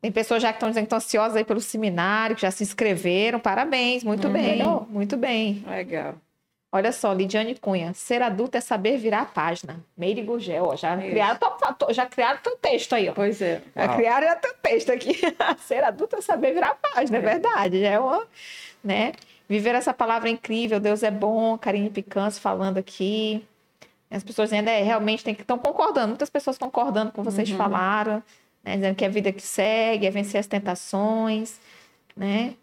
tem 0.00 0.12
pessoas 0.12 0.42
já 0.42 0.50
que 0.52 0.56
estão 0.56 0.68
dizendo 0.68 0.84
que 0.84 0.86
estão 0.86 0.98
ansiosas 0.98 1.36
aí 1.36 1.44
pelo 1.44 1.60
seminário, 1.60 2.36
que 2.36 2.42
já 2.42 2.50
se 2.50 2.62
inscreveram. 2.62 3.40
Parabéns, 3.40 4.04
muito 4.04 4.26
Uhum. 4.28 4.32
bem, 4.32 4.62
muito 4.90 5.16
bem. 5.16 5.64
Legal. 5.66 6.14
Olha 6.76 6.92
só, 6.92 7.12
Lidiane 7.12 7.54
Cunha. 7.54 7.92
Ser 7.94 8.20
adulto 8.22 8.56
é 8.58 8.60
saber 8.60 8.98
virar 8.98 9.22
a 9.22 9.24
página. 9.24 9.80
Meire 9.96 10.22
Gurgel, 10.22 10.64
ó. 10.66 10.76
Já 10.76 10.96
Isso. 10.96 11.08
criaram, 11.10 11.38
teu- 11.78 11.94
já 11.94 12.06
criaram 12.06 12.38
teu 12.42 12.56
texto 12.56 12.92
aí, 12.94 13.08
ó. 13.08 13.12
Pois 13.12 13.40
é. 13.40 13.62
Já 13.74 13.86
Uau. 13.86 13.96
criaram 13.96 14.40
teu 14.40 14.54
texto 14.62 14.90
aqui. 14.92 15.18
Ser 15.64 15.82
adulto 15.82 16.16
é 16.16 16.20
saber 16.20 16.52
virar 16.52 16.70
a 16.70 16.74
página, 16.94 17.18
é, 17.18 17.20
verdade. 17.20 17.80
Já 17.80 17.88
é 17.90 17.98
uma, 17.98 18.26
né? 18.84 19.12
Viver 19.48 19.74
essa 19.74 19.94
palavra 19.94 20.28
incrível, 20.28 20.78
Deus 20.78 21.02
é 21.02 21.10
bom, 21.10 21.56
Karine 21.56 21.88
Picanço 21.88 22.40
falando 22.40 22.78
aqui. 22.78 23.44
As 24.10 24.22
pessoas 24.22 24.52
ainda 24.52 24.70
é, 24.70 24.82
realmente 24.82 25.24
tem 25.24 25.34
que 25.34 25.42
estão 25.42 25.58
concordando, 25.58 26.08
muitas 26.08 26.28
pessoas 26.30 26.58
concordando 26.58 27.10
com 27.12 27.22
o 27.22 27.24
que 27.24 27.30
vocês 27.32 27.50
Uhum. 27.50 27.56
falaram, 27.56 28.22
né? 28.62 28.74
Dizendo 28.76 28.94
que 28.96 29.04
é 29.04 29.08
a 29.08 29.10
vida 29.10 29.32
que 29.32 29.42
segue, 29.42 30.06
é 30.06 30.10
vencer 30.10 30.38
as 30.40 30.46
tentações, 30.46 31.58
né? 32.16 32.54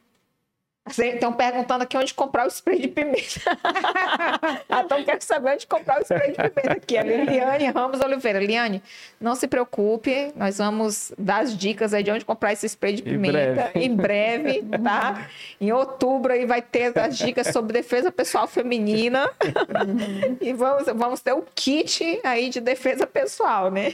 Estão 0.85 1.31
perguntando 1.31 1.83
aqui 1.83 1.95
onde 1.95 2.13
comprar 2.13 2.45
o 2.45 2.49
spray 2.49 2.77
de 2.77 2.89
pimenta. 2.89 3.39
então 4.85 5.03
quero 5.03 5.21
saber 5.23 5.53
onde 5.53 5.65
comprar 5.65 5.99
o 5.99 6.01
spray 6.03 6.31
de 6.31 6.35
pimenta 6.35 6.71
aqui. 6.73 6.97
A 6.97 7.03
Liliane 7.03 7.65
Ramos 7.71 8.01
Oliveira. 8.01 8.39
Liane, 8.39 8.83
não 9.19 9.33
se 9.33 9.47
preocupe, 9.47 10.33
nós 10.35 10.57
vamos 10.57 11.13
dar 11.17 11.41
as 11.43 11.57
dicas 11.57 11.93
aí 11.93 12.03
de 12.03 12.11
onde 12.11 12.25
comprar 12.25 12.51
esse 12.51 12.67
spray 12.67 12.95
de 12.95 13.01
Em 13.01 13.05
pimenta 13.05 13.31
breve. 13.33 13.71
em 13.79 13.95
breve, 13.95 14.63
tá? 14.83 15.29
Em 15.59 15.71
outubro 15.71 16.33
aí 16.33 16.45
vai 16.45 16.61
ter 16.61 16.97
as 16.99 17.17
dicas 17.17 17.47
sobre 17.47 17.71
defesa 17.71 18.11
pessoal 18.11 18.45
feminina. 18.45 19.29
e 20.41 20.51
vamos, 20.51 20.85
vamos 20.93 21.21
ter 21.21 21.31
o 21.31 21.43
kit 21.55 22.19
aí 22.25 22.49
de 22.49 22.59
defesa 22.59 23.07
pessoal, 23.07 23.71
né? 23.71 23.93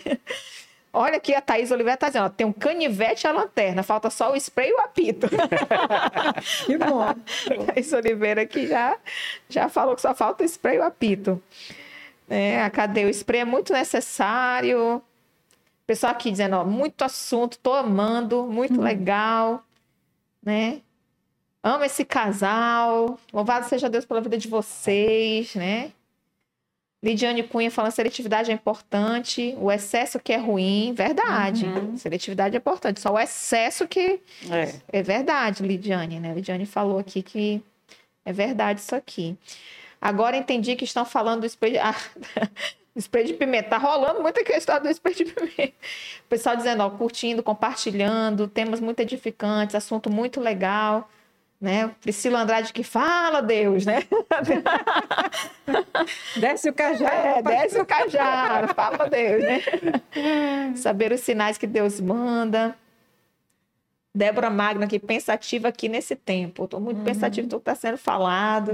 Olha 0.92 1.18
aqui, 1.18 1.36
a 1.36 1.42
Thaís 1.42 1.70
Oliveira 1.70 1.98
tá 1.98 2.08
dizendo, 2.08 2.26
ó, 2.26 2.30
tem 2.30 2.48
um 2.48 2.52
canivete 2.52 3.26
e 3.26 3.28
a 3.28 3.32
lanterna, 3.32 3.84
falta 3.84 4.10
só 4.10 4.32
o 4.32 4.36
spray 4.36 4.70
e 4.70 4.74
o 4.74 4.80
apito. 4.80 5.28
Que 6.66 6.78
bom. 6.78 7.14
Thaís 7.68 7.94
Oliveira 7.94 8.42
aqui 8.42 8.68
já, 8.68 8.98
já 9.48 9.70
falou 9.70 9.96
que 9.96 10.02
só 10.02 10.16
falta 10.16 10.44
o 10.44 10.46
spray 10.46 10.78
e 10.78 10.80
o 10.80 10.84
apito. 10.84 11.42
É, 12.28 12.62
a 12.62 12.70
cadê? 12.70 13.06
O 13.06 13.10
spray 13.10 13.42
é 13.42 13.46
muito 13.46 13.72
necessário. 13.74 15.02
Pessoal 15.86 16.12
aqui 16.12 16.32
dizendo, 16.32 16.56
ó, 16.56 16.66
muito 16.66 17.04
assunto, 17.04 17.58
tô 17.60 17.74
amando, 17.74 18.44
muito 18.46 18.80
legal, 18.80 19.64
né? 20.44 20.82
Amo 21.64 21.84
esse 21.84 22.06
casal. 22.06 23.20
Louvado 23.34 23.68
seja 23.68 23.90
Deus 23.90 24.06
pela 24.06 24.22
vida 24.22 24.38
de 24.38 24.48
vocês, 24.48 25.56
né? 25.56 25.92
Lidiane 27.02 27.44
Cunha 27.44 27.72
falando 27.72 27.92
seletividade 27.92 28.52
é 28.52 28.54
importante, 28.54 29.56
o 29.58 29.72
excesso 29.72 30.20
que 30.20 30.34
é 30.34 30.38
ruim, 30.38 30.94
verdade. 30.94 31.66
Seletividade 31.98 32.56
é 32.56 32.60
importante, 32.60 33.00
só 33.00 33.14
o 33.14 33.20
excesso 33.20 33.88
que 33.88 34.20
É. 34.50 34.74
é 35.00 35.02
verdade, 35.02 35.64
Lidiane, 35.64 36.20
né? 36.20 36.34
Lidiane 36.34 36.66
falou 36.66 37.00
aqui 37.00 37.22
que 37.22 37.64
é 38.26 38.34
verdade 38.34 38.82
isso 38.82 38.94
aqui. 38.96 39.38
Agora 40.02 40.36
entendi 40.36 40.76
que 40.76 40.84
estão 40.84 41.06
falando 41.06 41.42
do 41.42 41.46
spray 41.46 41.72
de... 41.74 41.78
Ah, 41.80 41.96
spray 42.98 43.24
de 43.24 43.34
pimenta. 43.34 43.70
Tá 43.70 43.78
rolando 43.78 44.22
muito 44.22 44.40
aqui 44.42 44.52
a 44.52 44.58
história 44.58 44.82
do 44.82 44.90
spray 44.90 45.16
de 45.16 45.26
pimenta. 45.26 45.74
O 46.26 46.28
pessoal 46.28 46.56
dizendo, 46.58 46.84
ó, 46.84 46.90
curtindo, 46.90 47.42
compartilhando, 47.42 48.46
temas 48.48 48.82
muito 48.82 49.00
edificantes, 49.00 49.74
assunto 49.74 50.10
muito 50.10 50.42
legal, 50.42 51.10
né? 51.60 51.92
Priscila 52.02 52.42
Andrade 52.42 52.72
que 52.72 52.84
fala, 52.84 53.42
Deus, 53.42 53.86
né? 53.86 54.04
Desce 56.40 56.70
o 56.70 56.74
cajado. 56.74 57.14
É, 57.14 57.42
desce 57.42 57.80
o 57.80 57.86
cajado, 57.86 58.74
fala 58.74 59.10
Deus, 59.10 59.44
né? 59.44 59.62
Saber 60.76 61.12
os 61.12 61.20
sinais 61.20 61.58
que 61.58 61.68
Deus 61.68 62.00
manda. 62.00 62.76
Débora 64.16 64.50
Magna 64.50 64.86
aqui, 64.86 64.98
pensativa 64.98 65.68
aqui 65.68 65.88
nesse 65.88 66.16
tempo. 66.16 66.64
Estou 66.64 66.80
muito 66.80 67.02
pensativa 67.04 67.48
do 67.48 67.58
que 67.58 67.62
está 67.62 67.76
sendo 67.76 67.98
falado. 67.98 68.72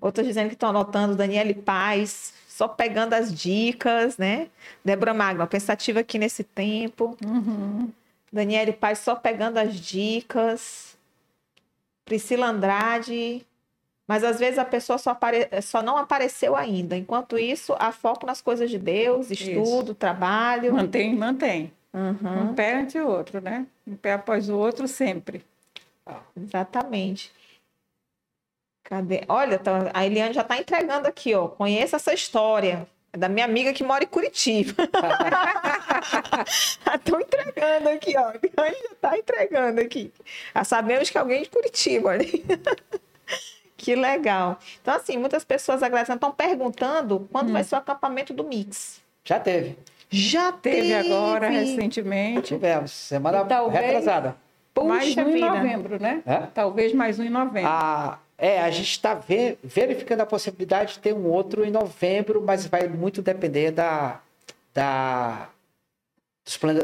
Outros 0.00 0.26
dizendo 0.26 0.48
que 0.48 0.54
estão 0.54 0.70
anotando. 0.70 1.14
Daniele 1.14 1.54
Paz, 1.54 2.34
só 2.48 2.66
pegando 2.66 3.12
as 3.14 3.32
dicas, 3.32 4.18
né? 4.18 4.48
Débora 4.84 5.14
Magna, 5.14 5.46
pensativa 5.46 6.00
aqui 6.00 6.18
nesse 6.18 6.42
tempo. 6.42 7.16
Uhum. 7.24 7.90
Daniele 8.32 8.72
Paz, 8.72 8.98
só 8.98 9.14
pegando 9.14 9.58
as 9.58 9.74
dicas. 9.74 10.91
Priscila 12.04 12.46
Andrade. 12.46 13.46
Mas 14.06 14.24
às 14.24 14.38
vezes 14.38 14.58
a 14.58 14.64
pessoa 14.64 14.98
só, 14.98 15.10
apare... 15.10 15.48
só 15.62 15.80
não 15.82 15.96
apareceu 15.96 16.54
ainda. 16.56 16.96
Enquanto 16.96 17.38
isso, 17.38 17.74
há 17.78 17.92
foco 17.92 18.26
nas 18.26 18.42
coisas 18.42 18.68
de 18.68 18.78
Deus, 18.78 19.30
estudo, 19.30 19.94
trabalho. 19.94 20.74
Mantém, 20.74 21.14
mantém. 21.14 21.72
Uhum, 21.94 22.50
Um 22.50 22.54
pé 22.54 22.74
ante 22.74 22.98
o 22.98 23.06
outro, 23.06 23.40
né? 23.40 23.66
Um 23.86 23.94
pé 23.96 24.14
após 24.14 24.48
o 24.48 24.56
outro 24.56 24.88
sempre. 24.88 25.44
exatamente. 26.36 27.32
Cadê? 28.82 29.22
Olha, 29.28 29.58
tá- 29.58 29.90
a 29.94 30.04
Eliane 30.04 30.34
já 30.34 30.42
está 30.42 30.58
entregando 30.58 31.06
aqui, 31.06 31.34
ó. 31.34 31.48
Conheça 31.48 31.96
essa 31.96 32.12
história. 32.12 32.86
É 33.12 33.18
da 33.18 33.28
minha 33.28 33.44
amiga 33.44 33.72
que 33.74 33.84
mora 33.84 34.04
em 34.04 34.06
Curitiba. 34.06 34.72
Estão 36.94 37.20
entregando 37.20 37.88
aqui, 37.90 38.14
ó. 38.16 38.28
A 38.28 38.34
Eliane 38.36 38.76
já 38.82 38.92
está 38.92 39.18
entregando 39.18 39.80
aqui. 39.80 40.12
Já 40.54 40.64
sabemos 40.64 41.10
que 41.10 41.18
é 41.18 41.20
alguém 41.20 41.42
de 41.42 41.50
Curitiba 41.50 42.10
ali. 42.10 42.44
Que 43.74 43.96
legal. 43.96 44.60
Então, 44.80 44.94
assim, 44.94 45.16
muitas 45.16 45.44
pessoas 45.44 45.82
agradecendo. 45.82 46.14
Estão 46.18 46.30
perguntando 46.30 47.28
quando 47.32 47.52
vai 47.52 47.64
ser 47.64 47.74
o 47.74 47.78
acampamento 47.78 48.32
do 48.32 48.44
Mix. 48.44 49.00
Já 49.24 49.40
teve. 49.40 49.76
Já 50.08 50.52
Teve 50.52 50.94
agora, 50.94 51.48
teve. 51.50 51.64
recentemente. 51.64 52.54
Tivemos. 52.54 52.92
Semana 52.92 53.40
E 53.40 53.44
talvez- 53.44 53.84
retrasada. 53.84 54.36
mais 54.84 55.08
Puxa 55.08 55.24
um 55.24 55.30
em 55.30 55.34
vida. 55.34 55.46
novembro, 55.52 56.00
né? 56.00 56.22
É? 56.24 56.36
Talvez 56.54 56.94
mais 56.94 57.18
um 57.18 57.24
em 57.24 57.30
novembro. 57.30 57.68
Ah, 57.68 58.18
é, 58.42 58.60
a 58.60 58.70
gente 58.72 58.90
está 58.90 59.14
verificando 59.62 60.20
a 60.20 60.26
possibilidade 60.26 60.94
de 60.94 60.98
ter 60.98 61.14
um 61.14 61.26
outro 61.26 61.64
em 61.64 61.70
novembro, 61.70 62.42
mas 62.44 62.66
vai 62.66 62.88
muito 62.88 63.22
depender 63.22 63.70
da, 63.70 64.20
da, 64.74 65.48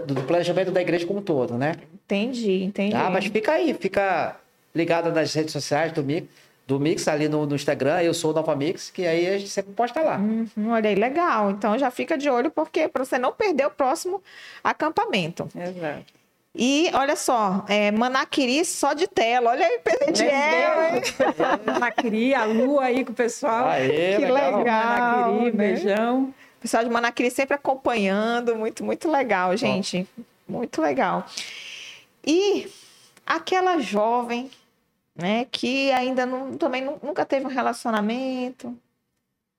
do 0.07 0.23
planejamento 0.23 0.71
da 0.71 0.81
igreja 0.81 1.05
como 1.05 1.19
um 1.19 1.23
todo, 1.23 1.59
né? 1.59 1.75
Entendi, 1.93 2.63
entendi. 2.63 2.95
Ah, 2.95 3.11
mas 3.11 3.27
fica 3.27 3.55
aí, 3.55 3.75
fica 3.75 4.37
ligado 4.73 5.11
nas 5.11 5.35
redes 5.35 5.51
sociais 5.51 5.91
do 5.91 6.05
Mix, 6.05 6.29
do 6.65 6.79
Mix 6.79 7.09
ali 7.09 7.29
no, 7.29 7.45
no 7.45 7.57
Instagram, 7.57 8.03
eu 8.03 8.15
sou 8.15 8.31
o 8.31 8.35
Nova 8.35 8.55
Mix, 8.55 8.89
que 8.89 9.05
aí 9.05 9.27
a 9.27 9.37
gente 9.37 9.51
sempre 9.51 9.73
posta 9.73 10.01
lá. 10.01 10.17
Uhum, 10.17 10.71
olha 10.71 10.89
aí, 10.89 10.95
legal. 10.95 11.51
Então 11.51 11.77
já 11.77 11.91
fica 11.91 12.17
de 12.17 12.31
olho, 12.31 12.53
porque 12.53 12.87
para 12.87 13.05
você 13.05 13.19
não 13.19 13.33
perder 13.33 13.67
o 13.67 13.71
próximo 13.71 14.23
acampamento. 14.63 15.49
Exato. 15.57 16.18
E 16.61 16.91
olha 16.93 17.15
só, 17.15 17.65
é, 17.69 17.93
Manaquiri 17.93 18.65
só 18.65 18.93
de 18.93 19.07
tela. 19.07 19.51
Olha 19.51 19.65
aí, 19.65 19.75
hein? 19.75 21.03
Manaquiri, 21.65 22.35
a 22.35 22.45
lua 22.45 22.85
aí 22.87 23.05
com 23.05 23.13
o 23.13 23.15
pessoal. 23.15 23.67
Aê, 23.69 24.17
Que 24.17 24.27
legal. 24.27 24.59
legal. 24.59 25.33
Manaquiri, 25.33 25.45
né? 25.45 25.51
beijão. 25.53 26.23
O 26.25 26.61
pessoal 26.61 26.83
de 26.85 26.91
Manaquiri 26.91 27.31
sempre 27.31 27.55
acompanhando. 27.55 28.57
Muito, 28.57 28.83
muito 28.85 29.09
legal, 29.09 29.57
gente. 29.57 30.07
Muito 30.49 30.83
legal. 30.83 31.25
E 32.27 32.69
aquela 33.25 33.79
jovem, 33.79 34.51
né, 35.15 35.47
que 35.53 35.93
ainda 35.93 36.27
não, 36.27 36.57
também 36.57 36.83
nu- 36.83 36.99
nunca 37.03 37.25
teve 37.25 37.47
um 37.47 37.51
relacionamento, 37.51 38.77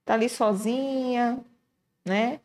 tá 0.03 0.15
ali 0.15 0.27
sozinha, 0.27 1.39
né? 2.05 2.39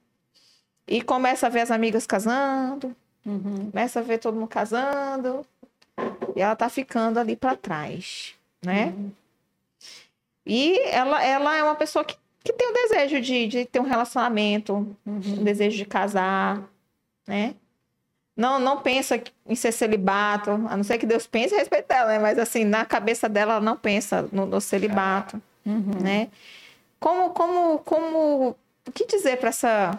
E 0.87 1.03
começa 1.03 1.47
a 1.47 1.51
ver 1.51 1.61
as 1.63 1.71
amigas 1.71 2.07
casando, 2.07 2.95
Uhum. 3.27 3.71
começa 3.71 4.01
a 4.01 4.03
ver 4.03 4.19
todo 4.19 4.35
mundo 4.35 4.49
casando, 4.49 5.45
e 6.37 6.41
ela 6.43 6.55
tá 6.57 6.69
ficando 6.69 7.19
ali 7.19 7.37
para 7.37 7.57
trás, 7.57 8.35
né? 8.65 8.87
Uhum. 8.97 9.11
E 10.47 10.79
ela, 10.91 11.23
ela 11.25 11.57
é 11.57 11.63
uma 11.63 11.75
pessoa 11.75 12.05
que, 12.05 12.17
que 12.43 12.53
tem 12.53 12.69
o 12.71 12.75
desejo 12.75 13.21
de, 13.21 13.47
de 13.47 13.65
ter 13.65 13.81
um 13.81 13.85
relacionamento, 13.85 14.75
Uhum. 15.07 15.21
um 15.41 15.45
desejo 15.45 15.77
de 15.77 15.85
casar, 15.85 16.63
né? 17.27 17.55
Não, 18.37 18.59
não 18.59 18.81
pensa 18.83 19.23
em 19.47 19.55
ser 19.55 19.71
celibato, 19.73 20.51
a 20.51 20.77
não 20.77 20.83
ser 20.83 20.99
que 20.99 21.07
Deus 21.07 21.25
pense 21.27 21.55
a 21.55 21.59
respeito 21.59 21.87
dela, 21.87 22.09
né? 22.09 22.19
Mas 22.19 22.39
assim, 22.39 22.65
na 22.65 22.85
cabeça 22.85 23.29
dela, 23.29 23.53
ela 23.55 23.61
não 23.61 23.77
pensa 23.77 24.29
no, 24.33 24.45
no 24.45 24.61
celibato, 24.61 25.41
Uhum. 25.65 25.99
né? 26.03 26.29
Como, 27.01 27.31
como, 27.31 27.79
como, 27.79 28.57
o 28.87 28.93
que 28.93 29.07
dizer 29.07 29.39
para 29.39 29.49
essa, 29.51 29.99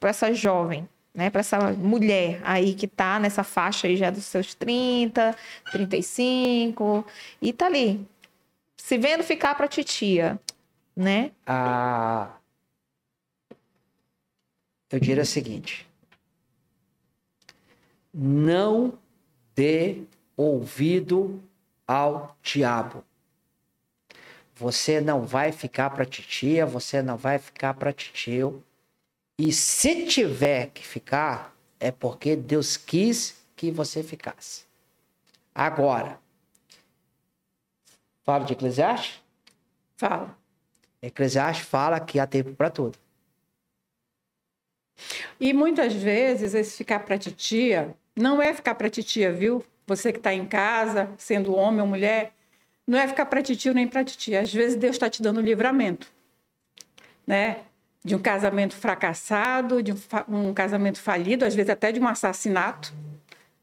para 0.00 0.10
essa 0.10 0.32
jovem, 0.34 0.86
né? 1.16 1.30
Para 1.30 1.40
essa 1.40 1.72
mulher 1.72 2.40
aí 2.44 2.74
que 2.74 2.86
tá 2.86 3.18
nessa 3.18 3.42
faixa 3.42 3.88
aí 3.88 3.96
já 3.96 4.10
dos 4.10 4.24
seus 4.24 4.54
30, 4.54 5.34
35 5.72 7.04
e 7.40 7.52
tá 7.52 7.66
ali 7.66 8.06
se 8.76 8.96
vendo 8.98 9.24
ficar 9.24 9.54
para 9.56 9.66
titia, 9.66 10.38
né? 10.94 11.32
Ah, 11.44 12.36
eu 14.90 15.00
diria 15.00 15.24
o 15.24 15.26
seguinte: 15.26 15.88
não 18.14 18.96
dê 19.56 20.02
ouvido 20.36 21.42
ao 21.86 22.36
diabo. 22.42 23.02
Você 24.54 25.00
não 25.00 25.22
vai 25.26 25.52
ficar 25.52 25.90
para 25.90 26.04
titia, 26.04 26.64
você 26.64 27.02
não 27.02 27.16
vai 27.16 27.38
ficar 27.38 27.74
para 27.74 27.92
titio. 27.92 28.62
E 29.38 29.52
se 29.52 30.06
tiver 30.06 30.70
que 30.70 30.86
ficar, 30.86 31.54
é 31.78 31.90
porque 31.90 32.34
Deus 32.34 32.76
quis 32.76 33.36
que 33.54 33.70
você 33.70 34.02
ficasse. 34.02 34.64
Agora, 35.54 36.18
fala 38.24 38.44
de 38.44 38.54
Eclesiastes? 38.54 39.22
Fala. 39.96 40.36
Eclesiastes 41.02 41.66
fala 41.66 42.00
que 42.00 42.18
há 42.18 42.26
tempo 42.26 42.54
para 42.54 42.70
tudo. 42.70 42.98
E 45.38 45.52
muitas 45.52 45.92
vezes 45.92 46.54
esse 46.54 46.76
ficar 46.76 47.00
para 47.00 47.18
titia 47.18 47.94
não 48.14 48.40
é 48.40 48.54
ficar 48.54 48.74
para 48.74 48.88
titia, 48.88 49.32
viu? 49.32 49.62
Você 49.86 50.12
que 50.12 50.18
está 50.18 50.32
em 50.32 50.46
casa, 50.46 51.10
sendo 51.18 51.54
homem 51.54 51.80
ou 51.80 51.86
mulher, 51.86 52.32
não 52.86 52.98
é 52.98 53.06
ficar 53.06 53.26
para 53.26 53.42
titio 53.42 53.74
nem 53.74 53.86
para 53.86 54.04
titia. 54.04 54.40
Às 54.40 54.52
vezes 54.52 54.76
Deus 54.76 54.96
está 54.96 55.10
te 55.10 55.22
dando 55.22 55.40
livramento, 55.40 56.10
né? 57.26 57.64
De 58.06 58.14
um 58.14 58.18
casamento 58.18 58.74
fracassado, 58.74 59.82
de 59.82 59.92
um, 59.92 59.96
um 60.28 60.54
casamento 60.54 61.00
falido, 61.00 61.44
às 61.44 61.54
vezes 61.54 61.70
até 61.70 61.90
de 61.90 62.00
um 62.00 62.06
assassinato, 62.06 62.94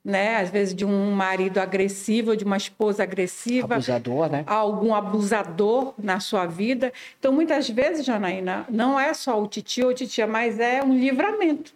né? 0.03 0.35
Às 0.35 0.49
vezes 0.49 0.75
de 0.75 0.83
um 0.83 1.11
marido 1.11 1.59
agressivo, 1.59 2.35
de 2.35 2.43
uma 2.43 2.57
esposa 2.57 3.03
agressiva 3.03 3.75
Abusador, 3.75 4.29
né? 4.29 4.43
algum 4.45 4.93
abusador 4.93 5.93
na 5.97 6.19
sua 6.19 6.45
vida. 6.45 6.91
Então, 7.17 7.31
muitas 7.31 7.69
vezes, 7.69 8.05
Janaína, 8.05 8.65
não 8.69 8.99
é 8.99 9.13
só 9.13 9.41
o 9.41 9.47
titio 9.47 9.87
ou 9.87 9.93
titia, 9.93 10.27
mas 10.27 10.59
é 10.59 10.83
um 10.83 10.93
livramento 10.93 11.73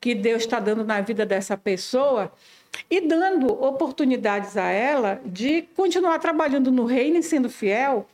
que 0.00 0.14
Deus 0.14 0.42
está 0.42 0.58
dando 0.58 0.82
na 0.84 1.00
vida 1.00 1.24
dessa 1.24 1.56
pessoa 1.56 2.32
e 2.90 3.00
dando 3.00 3.52
oportunidades 3.62 4.56
a 4.56 4.70
ela 4.70 5.20
de 5.24 5.62
continuar 5.76 6.18
trabalhando 6.18 6.72
no 6.72 6.86
reino 6.86 7.18
e 7.18 7.22
sendo 7.22 7.50
fiel. 7.50 8.08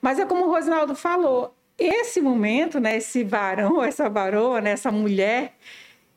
Mas 0.00 0.18
é 0.18 0.24
como 0.24 0.46
o 0.46 0.50
Rosinaldo 0.50 0.94
falou, 0.94 1.52
esse 1.86 2.20
momento, 2.20 2.78
né, 2.78 2.96
esse 2.96 3.24
varão, 3.24 3.82
essa 3.84 4.08
varoa, 4.08 4.60
né, 4.60 4.72
essa 4.72 4.90
mulher 4.90 5.54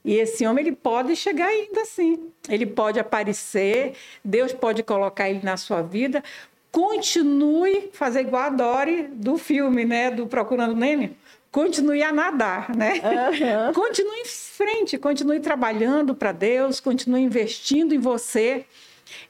e 0.03 0.13
esse 0.15 0.45
homem, 0.45 0.67
ele 0.67 0.75
pode 0.75 1.15
chegar 1.15 1.47
ainda 1.47 1.81
assim. 1.81 2.29
Ele 2.47 2.65
pode 2.65 2.99
aparecer, 2.99 3.93
Deus 4.23 4.53
pode 4.53 4.83
colocar 4.83 5.29
ele 5.29 5.41
na 5.43 5.57
sua 5.57 5.81
vida. 5.81 6.23
Continue 6.71 7.89
fazer 7.91 8.21
igual 8.21 8.43
a 8.43 8.49
Dory 8.49 9.07
do 9.07 9.37
filme, 9.37 9.83
né, 9.83 10.11
do 10.11 10.27
Procurando 10.27 10.75
Nemo. 10.75 11.15
Continue 11.51 12.03
a 12.03 12.11
nadar, 12.11 12.75
né? 12.75 13.01
Continue 13.73 14.19
em 14.19 14.25
frente, 14.25 14.97
continue 14.97 15.39
trabalhando 15.39 16.13
para 16.13 16.33
Deus, 16.33 16.81
continue 16.81 17.21
investindo 17.21 17.95
em 17.95 17.97
você. 17.97 18.65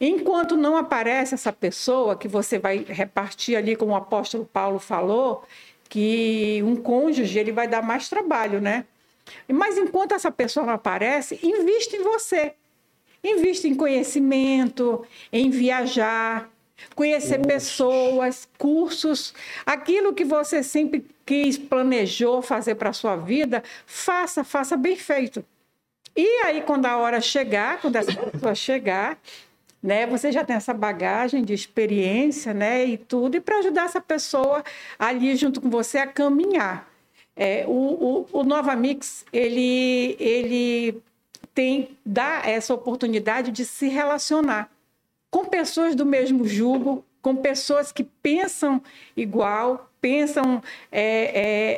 Enquanto 0.02 0.58
não 0.58 0.76
aparece 0.76 1.36
essa 1.36 1.54
pessoa 1.54 2.16
que 2.16 2.28
você 2.28 2.58
vai 2.58 2.84
repartir 2.88 3.56
ali, 3.56 3.76
como 3.76 3.92
o 3.92 3.96
apóstolo 3.96 4.44
Paulo 4.44 4.80
falou, 4.80 5.44
que 5.90 6.62
um 6.64 6.76
cônjuge 6.76 7.38
ele 7.38 7.52
vai 7.52 7.68
dar 7.68 7.82
mais 7.82 8.10
trabalho, 8.10 8.60
né? 8.60 8.86
Mas 9.48 9.78
enquanto 9.78 10.14
essa 10.14 10.32
pessoa 10.32 10.66
não 10.66 10.74
aparece, 10.74 11.40
invista 11.42 11.96
em 11.96 12.04
você. 12.04 12.54
Invista 13.24 13.68
em 13.68 13.74
conhecimento, 13.74 15.06
em 15.32 15.50
viajar, 15.50 16.50
conhecer 16.96 17.40
pessoas, 17.40 18.48
cursos, 18.58 19.34
aquilo 19.66 20.14
que 20.14 20.24
você 20.24 20.62
sempre 20.62 21.06
quis, 21.26 21.58
planejou 21.58 22.42
fazer 22.42 22.76
para 22.76 22.90
a 22.90 22.94
sua 22.94 23.16
vida, 23.16 23.64
faça, 23.86 24.44
faça 24.44 24.78
bem 24.78 24.96
feito. 24.96 25.44
E 26.16 26.26
aí, 26.44 26.62
quando 26.62 26.86
a 26.86 26.98
hora 26.98 27.20
chegar, 27.20 27.82
quando 27.82 27.98
essa 27.98 28.14
pessoa 28.14 28.56
chegar, 28.56 29.20
né, 29.86 30.08
você 30.08 30.32
já 30.32 30.44
tem 30.44 30.56
essa 30.56 30.74
bagagem 30.74 31.44
de 31.44 31.54
experiência, 31.54 32.54
né, 32.56 32.84
e 32.84 32.98
tudo, 32.98 33.38
e 33.38 33.40
para 33.40 33.60
ajudar 33.60 33.86
essa 33.86 34.02
pessoa 34.02 34.64
ali 34.98 35.36
junto 35.36 35.62
com 35.62 35.70
você 35.70 36.00
a 36.00 36.08
caminhar. 36.08 36.90
É, 37.36 37.66
o, 37.68 38.26
o, 38.32 38.40
o 38.40 38.44
Nova 38.44 38.76
Mix, 38.76 39.26
ele, 39.32 40.16
ele 40.20 41.02
tem, 41.54 41.90
dá 42.04 42.42
essa 42.46 42.74
oportunidade 42.74 43.52
de 43.52 43.64
se 43.64 43.88
relacionar 43.88 44.72
com 45.30 45.46
pessoas 45.46 45.96
do 45.96 46.06
mesmo 46.06 46.48
jugo, 46.48 47.06
com 47.22 47.36
pessoas 47.36 47.92
que 47.92 48.04
pensam 48.04 48.82
igual, 49.16 49.90
pensam, 50.02 50.64
é, 50.92 51.02
é, 51.02 51.76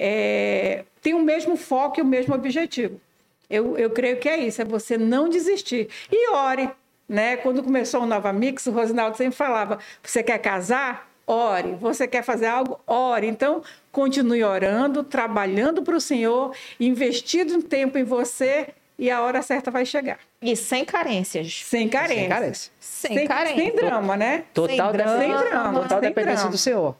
é, 0.79 0.85
têm 1.01 1.13
o 1.13 1.21
mesmo 1.21 1.57
foco 1.57 1.99
e 1.99 2.03
o 2.03 2.05
mesmo 2.05 2.33
objetivo. 2.33 3.01
Eu, 3.49 3.77
eu 3.77 3.89
creio 3.89 4.17
que 4.17 4.29
é 4.29 4.37
isso, 4.37 4.61
é 4.61 4.65
você 4.65 4.97
não 4.97 5.27
desistir. 5.27 5.89
E 6.11 6.31
ore, 6.31 6.69
né? 7.07 7.37
Quando 7.37 7.63
começou 7.63 8.03
o 8.03 8.05
Nova 8.05 8.31
Mix, 8.33 8.65
o 8.67 8.71
Rosinaldo 8.71 9.17
sempre 9.17 9.35
falava: 9.35 9.79
você 10.03 10.21
quer 10.23 10.37
casar? 10.39 11.07
Ore. 11.25 11.75
Você 11.81 12.07
quer 12.07 12.23
fazer 12.23 12.45
algo? 12.47 12.79
Ore. 12.87 13.27
Então, 13.27 13.61
continue 13.91 14.43
orando, 14.45 15.03
trabalhando 15.03 15.81
para 15.83 15.95
o 15.95 15.99
Senhor, 16.01 16.53
investindo 16.79 17.55
um 17.55 17.61
tempo 17.61 17.97
em 17.97 18.03
você 18.05 18.69
e 18.97 19.11
a 19.11 19.21
hora 19.21 19.41
certa 19.41 19.69
vai 19.69 19.85
chegar. 19.85 20.19
E 20.41 20.55
sem 20.55 20.85
carências. 20.85 21.63
Sem 21.65 21.89
carência. 21.89 22.15
Sem 22.21 22.29
carência. 22.29 22.71
Sem, 22.79 23.13
Sem, 23.17 23.27
carência. 23.27 23.57
sem 23.57 23.75
drama, 23.75 24.15
né? 24.15 24.45
Total, 24.53 24.69
Sem 24.69 24.77
drama, 24.77 24.93
dependência, 25.17 25.39
sem 25.43 25.51
total 25.51 25.83
drama. 25.87 26.01
dependência 26.01 26.49
do 26.49 26.57
Senhor. 26.57 26.95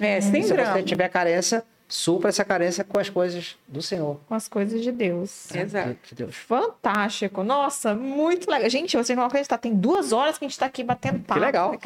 É, 0.00 0.20
sem 0.20 0.42
Se 0.42 0.52
drama. 0.52 0.72
você 0.74 0.82
tiver 0.82 1.08
carência, 1.08 1.64
supra 1.88 2.28
essa 2.30 2.44
carência 2.44 2.82
com 2.84 2.98
as 2.98 3.08
coisas 3.08 3.56
do 3.68 3.80
Senhor. 3.80 4.18
Com 4.28 4.34
as 4.34 4.48
coisas 4.48 4.82
de 4.82 4.90
Deus. 4.90 5.48
né? 5.54 5.62
Exato. 5.62 5.88
De- 5.90 5.98
de 6.08 6.14
Deus. 6.16 6.34
Fantástico. 6.36 7.42
Nossa, 7.44 7.94
muito 7.94 8.50
legal. 8.50 8.68
Gente, 8.68 8.96
vocês 8.96 9.10
não 9.16 9.22
vão 9.22 9.26
acreditar. 9.28 9.58
Tem 9.58 9.74
duas 9.74 10.12
horas 10.12 10.36
que 10.38 10.44
a 10.44 10.48
gente 10.48 10.54
está 10.54 10.66
aqui 10.66 10.82
batendo 10.82 11.20
papo. 11.20 11.40
Que 11.40 11.46
legal. 11.46 11.78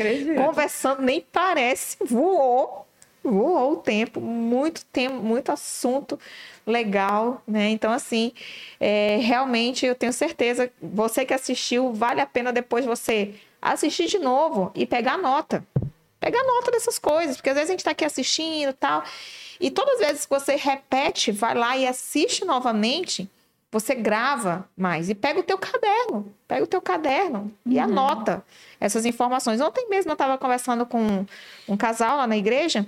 Conversando, 0.47 1.03
nem 1.03 1.21
parece. 1.21 1.97
Voou. 2.05 2.87
Voou 3.23 3.73
o 3.73 3.77
tempo. 3.77 4.21
Muito 4.21 4.85
tempo, 4.87 5.17
muito 5.17 5.53
assunto 5.53 6.19
legal, 6.67 7.43
né? 7.47 7.69
Então, 7.69 7.93
assim, 7.93 8.33
é, 8.79 9.19
realmente 9.21 9.85
eu 9.85 9.95
tenho 9.95 10.13
certeza, 10.13 10.71
você 10.81 11.25
que 11.27 11.35
assistiu, 11.35 11.93
vale 11.93 12.21
a 12.21 12.27
pena 12.27 12.53
depois 12.53 12.85
você 12.87 13.35
assistir 13.61 14.07
de 14.07 14.19
novo 14.19 14.71
e 14.75 14.87
pegar 14.87 15.19
nota. 15.19 15.63
Pegar 16.21 16.43
nota 16.45 16.71
dessas 16.71 16.99
coisas, 16.99 17.37
porque 17.37 17.49
às 17.51 17.57
vezes 17.57 17.71
a 17.71 17.73
gente 17.73 17.81
está 17.81 17.91
aqui 17.93 18.05
assistindo 18.05 18.69
e 18.71 18.75
tal. 18.75 19.03
E 19.59 19.71
todas 19.71 20.01
as 20.01 20.07
vezes 20.07 20.27
que 20.27 20.31
você 20.39 20.55
repete, 20.55 21.33
vai 21.33 21.55
lá 21.55 21.77
e 21.77 21.87
assiste 21.87 22.45
novamente, 22.45 23.29
você 23.73 23.95
grava 23.95 24.69
mais 24.77 25.09
e 25.09 25.15
pega 25.15 25.41
o 25.41 25.43
teu 25.43 25.57
caderno, 25.57 26.33
pega 26.47 26.65
o 26.65 26.67
teu 26.67 26.83
caderno 26.83 27.51
e 27.65 27.79
anota 27.79 28.45
essas 28.79 29.07
informações. 29.07 29.61
Ontem 29.61 29.89
mesmo 29.89 30.11
eu 30.11 30.15
estava 30.15 30.37
conversando 30.37 30.85
com 30.85 31.25
um 31.69 31.77
casal 31.77 32.17
lá 32.19 32.27
na 32.27 32.37
igreja 32.37 32.85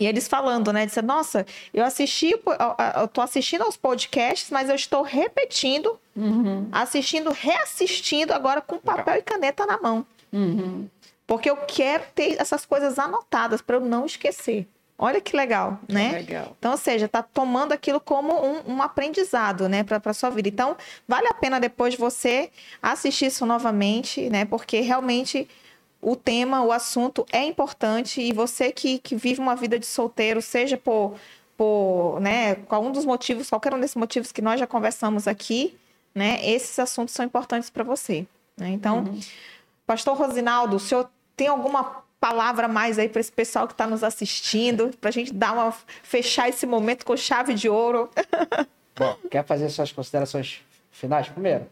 e 0.00 0.06
eles 0.06 0.26
falando, 0.26 0.72
né? 0.72 0.86
Disse, 0.86 1.00
nossa, 1.02 1.46
eu 1.72 1.84
assisti, 1.84 2.30
eu 3.00 3.08
tô 3.08 3.20
assistindo 3.20 3.62
aos 3.62 3.76
podcasts, 3.76 4.50
mas 4.50 4.68
eu 4.68 4.74
estou 4.74 5.02
repetindo, 5.02 5.98
Uhum, 6.14 6.68
assistindo, 6.72 7.30
reassistindo 7.30 8.34
agora 8.34 8.60
com 8.60 8.78
papel 8.78 9.16
e 9.16 9.22
caneta 9.22 9.64
na 9.64 9.78
mão. 9.78 10.04
uhum. 10.32 10.88
Porque 11.32 11.48
eu 11.48 11.56
quero 11.56 12.04
ter 12.14 12.38
essas 12.38 12.66
coisas 12.66 12.98
anotadas 12.98 13.62
para 13.62 13.76
eu 13.76 13.80
não 13.80 14.04
esquecer. 14.04 14.68
Olha 14.98 15.18
que 15.18 15.34
legal, 15.34 15.80
né? 15.88 16.12
Legal. 16.12 16.54
Então, 16.58 16.72
ou 16.72 16.76
seja, 16.76 17.08
tá 17.08 17.22
tomando 17.22 17.72
aquilo 17.72 17.98
como 17.98 18.34
um, 18.34 18.74
um 18.74 18.82
aprendizado, 18.82 19.66
né, 19.66 19.82
para 19.82 19.98
a 20.04 20.12
sua 20.12 20.28
vida. 20.28 20.50
Então, 20.50 20.76
vale 21.08 21.26
a 21.28 21.32
pena 21.32 21.58
depois 21.58 21.94
você 21.94 22.50
assistir 22.82 23.28
isso 23.28 23.46
novamente, 23.46 24.28
né, 24.28 24.44
porque 24.44 24.80
realmente 24.80 25.48
o 26.02 26.14
tema, 26.14 26.62
o 26.62 26.70
assunto 26.70 27.24
é 27.32 27.42
importante 27.42 28.20
e 28.20 28.30
você 28.34 28.70
que, 28.70 28.98
que 28.98 29.16
vive 29.16 29.40
uma 29.40 29.56
vida 29.56 29.78
de 29.78 29.86
solteiro, 29.86 30.42
seja 30.42 30.76
por 30.76 31.14
por, 31.56 32.20
né, 32.20 32.56
qual 32.56 32.84
um 32.84 32.92
dos 32.92 33.06
motivos, 33.06 33.48
qualquer 33.48 33.72
um 33.72 33.80
desses 33.80 33.96
motivos 33.96 34.32
que 34.32 34.42
nós 34.42 34.60
já 34.60 34.66
conversamos 34.66 35.26
aqui, 35.26 35.78
né, 36.14 36.46
esses 36.46 36.78
assuntos 36.78 37.14
são 37.14 37.24
importantes 37.24 37.70
para 37.70 37.82
você. 37.84 38.26
Né? 38.58 38.68
Então, 38.68 38.98
uhum. 38.98 39.20
Pastor 39.86 40.16
Rosinaldo, 40.16 40.76
o 40.76 40.80
senhor 40.80 41.10
tem 41.36 41.48
alguma 41.48 42.02
palavra 42.20 42.68
mais 42.68 42.98
aí 42.98 43.08
para 43.08 43.20
esse 43.20 43.32
pessoal 43.32 43.66
que 43.66 43.74
está 43.74 43.86
nos 43.86 44.04
assistindo, 44.04 44.90
para 45.00 45.10
a 45.10 45.12
gente 45.12 45.32
dar 45.32 45.52
uma 45.52 45.72
fechar 46.02 46.48
esse 46.48 46.66
momento 46.66 47.04
com 47.04 47.16
chave 47.16 47.54
de 47.54 47.68
ouro? 47.68 48.08
Bom, 48.96 49.16
quer 49.30 49.44
fazer 49.44 49.68
suas 49.70 49.90
considerações 49.90 50.60
finais 50.90 51.28
primeiro? 51.28 51.66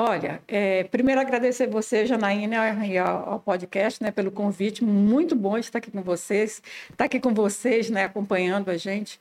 Olha, 0.00 0.40
é, 0.46 0.84
primeiro 0.84 1.20
agradecer 1.20 1.66
você, 1.66 2.06
Janaína, 2.06 2.86
e 2.86 2.96
ao, 2.96 3.30
ao, 3.30 3.40
podcast, 3.40 4.00
né, 4.00 4.12
pelo 4.12 4.30
convite. 4.30 4.84
Muito 4.84 5.34
bom 5.34 5.58
estar 5.58 5.78
aqui 5.78 5.90
com 5.90 6.02
vocês, 6.02 6.62
estar 6.88 7.06
aqui 7.06 7.18
com 7.18 7.34
vocês, 7.34 7.90
né, 7.90 8.04
acompanhando 8.04 8.68
a 8.70 8.76
gente. 8.76 9.18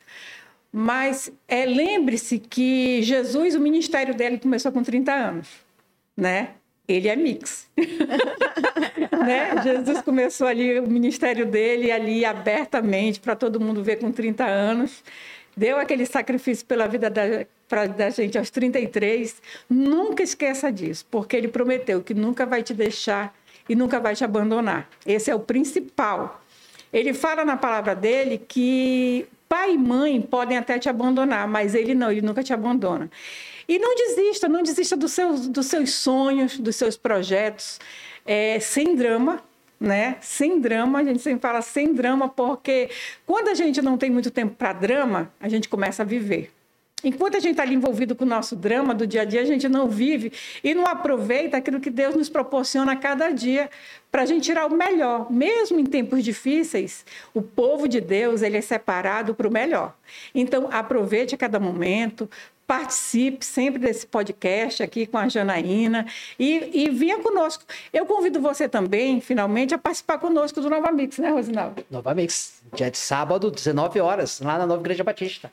Mas 0.71 1.31
é, 1.47 1.65
lembre-se 1.65 2.37
que 2.37 3.01
Jesus, 3.01 3.55
o 3.55 3.59
ministério 3.59 4.13
dele 4.13 4.37
começou 4.37 4.71
com 4.71 4.83
30 4.83 5.11
anos, 5.11 5.47
né? 6.15 6.51
Ele 6.87 7.07
é 7.07 7.15
mix. 7.15 7.69
né? 9.25 9.61
Jesus 9.61 10.01
começou 10.01 10.47
ali 10.47 10.79
o 10.79 10.87
ministério 10.87 11.45
dele 11.45 11.91
ali 11.91 12.23
abertamente 12.23 13.19
para 13.19 13.35
todo 13.35 13.59
mundo 13.59 13.83
ver 13.83 13.97
com 13.97 14.11
30 14.11 14.45
anos 14.45 15.03
deu 15.57 15.79
aquele 15.79 16.05
sacrifício 16.05 16.63
pela 16.67 16.87
vida 16.87 17.09
da, 17.09 17.23
pra, 17.67 17.87
da 17.87 18.11
gente 18.11 18.37
aos 18.37 18.51
33, 18.51 19.41
nunca 19.67 20.21
esqueça 20.21 20.71
disso, 20.71 21.03
porque 21.09 21.35
ele 21.35 21.47
prometeu 21.47 22.03
que 22.03 22.13
nunca 22.13 22.45
vai 22.45 22.61
te 22.61 22.75
deixar 22.75 23.35
e 23.67 23.75
nunca 23.75 23.99
vai 23.99 24.15
te 24.15 24.23
abandonar. 24.23 24.87
Esse 25.03 25.31
é 25.31 25.35
o 25.35 25.39
principal. 25.39 26.39
Ele 26.93 27.11
fala 27.11 27.43
na 27.43 27.57
palavra 27.57 27.95
dele 27.95 28.39
que 28.47 29.25
pai 29.49 29.73
e 29.73 29.77
mãe 29.77 30.21
podem 30.21 30.57
até 30.57 30.77
te 30.77 30.87
abandonar, 30.87 31.47
mas 31.47 31.73
ele 31.73 31.95
não, 31.95 32.11
ele 32.11 32.21
nunca 32.21 32.43
te 32.43 32.53
abandona. 32.53 33.09
E 33.67 33.77
não 33.77 33.95
desista, 33.95 34.47
não 34.47 34.63
desista 34.63 34.95
dos 34.95 35.11
seus, 35.11 35.47
dos 35.47 35.65
seus 35.65 35.93
sonhos, 35.93 36.57
dos 36.57 36.75
seus 36.75 36.95
projetos, 36.95 37.79
é, 38.25 38.59
sem 38.59 38.95
drama, 38.95 39.43
né? 39.79 40.17
Sem 40.21 40.59
drama, 40.59 40.99
a 40.99 41.03
gente 41.03 41.21
sempre 41.21 41.41
fala 41.41 41.61
sem 41.61 41.93
drama, 41.93 42.29
porque 42.29 42.89
quando 43.25 43.49
a 43.49 43.53
gente 43.53 43.81
não 43.81 43.97
tem 43.97 44.09
muito 44.09 44.31
tempo 44.31 44.55
para 44.55 44.73
drama, 44.73 45.31
a 45.39 45.49
gente 45.49 45.67
começa 45.67 46.03
a 46.03 46.05
viver. 46.05 46.51
Enquanto 47.03 47.37
a 47.37 47.39
gente 47.39 47.51
está 47.51 47.61
ali 47.61 47.75
envolvido 47.75 48.15
com 48.15 48.25
o 48.25 48.27
nosso 48.27 48.55
drama 48.55 48.91
do 48.91 49.05
dia 49.05 49.21
a 49.21 49.25
dia, 49.25 49.41
a 49.41 49.45
gente 49.45 49.69
não 49.69 49.87
vive 49.87 50.31
e 50.63 50.73
não 50.73 50.83
aproveita 50.87 51.55
aquilo 51.55 51.79
que 51.79 51.91
Deus 51.91 52.15
nos 52.15 52.27
proporciona 52.27 52.93
a 52.93 52.95
cada 52.95 53.29
dia 53.29 53.69
para 54.11 54.23
a 54.23 54.25
gente 54.25 54.45
tirar 54.45 54.65
o 54.65 54.75
melhor. 54.75 55.31
Mesmo 55.31 55.79
em 55.79 55.85
tempos 55.85 56.23
difíceis, 56.23 57.05
o 57.35 57.41
povo 57.41 57.87
de 57.87 58.01
Deus 58.01 58.41
ele 58.41 58.57
é 58.57 58.61
separado 58.61 59.35
para 59.35 59.47
o 59.47 59.51
melhor. 59.51 59.95
Então, 60.33 60.69
aproveite 60.71 61.35
a 61.35 61.37
cada 61.37 61.59
momento, 61.59 62.27
participe 62.67 63.45
sempre 63.45 63.79
desse 63.79 64.05
podcast 64.05 64.83
aqui 64.83 65.07
com 65.07 65.17
a 65.17 65.29
Janaína 65.29 66.05
e, 66.37 66.83
e 66.83 66.89
venha 66.89 67.17
conosco. 67.19 67.63
Eu 67.93 68.05
convido 68.05 68.41
você 68.41 68.67
também, 68.67 69.21
finalmente, 69.21 69.73
a 69.73 69.77
participar 69.77 70.19
conosco 70.19 70.59
do 70.59 70.69
Nova 70.69 70.91
Mix, 70.91 71.17
né, 71.17 71.29
Rosinaldo? 71.29 71.83
Nova 71.89 72.13
Mix, 72.13 72.61
dia 72.75 72.91
de 72.91 72.97
sábado, 72.97 73.49
19 73.49 74.01
horas, 74.01 74.41
lá 74.41 74.57
na 74.57 74.67
Nova 74.67 74.81
Igreja 74.81 75.03
Batista. 75.03 75.49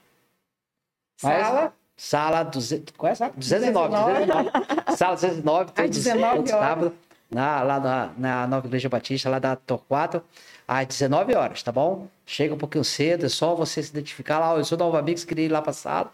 Sala? 1.17 1.73
sala 1.97 2.43
200, 2.43 2.93
qual 2.97 3.09
é 3.09 3.13
a 3.13 3.15
sala? 3.15 3.33
209, 3.37 3.89
209. 3.89 4.51
sala 4.97 5.15
209, 5.15 5.73
todo, 5.73 5.89
19 5.89 6.37
todo 6.37 6.49
sábado, 6.49 6.95
na, 7.31 7.63
lá 7.63 7.79
na, 7.79 8.11
na 8.19 8.47
Nova 8.49 8.67
Igreja 8.67 8.89
Batista, 8.89 9.31
lá 9.31 9.39
da 9.39 9.55
Torquato, 9.55 10.21
às 10.67 10.85
19 10.89 11.37
horas, 11.37 11.63
tá 11.63 11.71
bom? 11.71 12.09
Chega 12.27 12.55
um 12.55 12.59
pouquinho 12.59 12.83
cedo, 12.83 13.27
é 13.27 13.29
só 13.29 13.55
você 13.55 13.81
se 13.81 13.91
identificar 13.91 14.41
lá. 14.41 14.57
Eu 14.57 14.65
sou 14.65 14.77
Nova 14.77 15.01
Mix, 15.01 15.25
queria 15.25 15.45
ir 15.45 15.53
lá 15.53 15.63
para 15.63 15.71
a 15.71 15.75
sala 15.75 16.13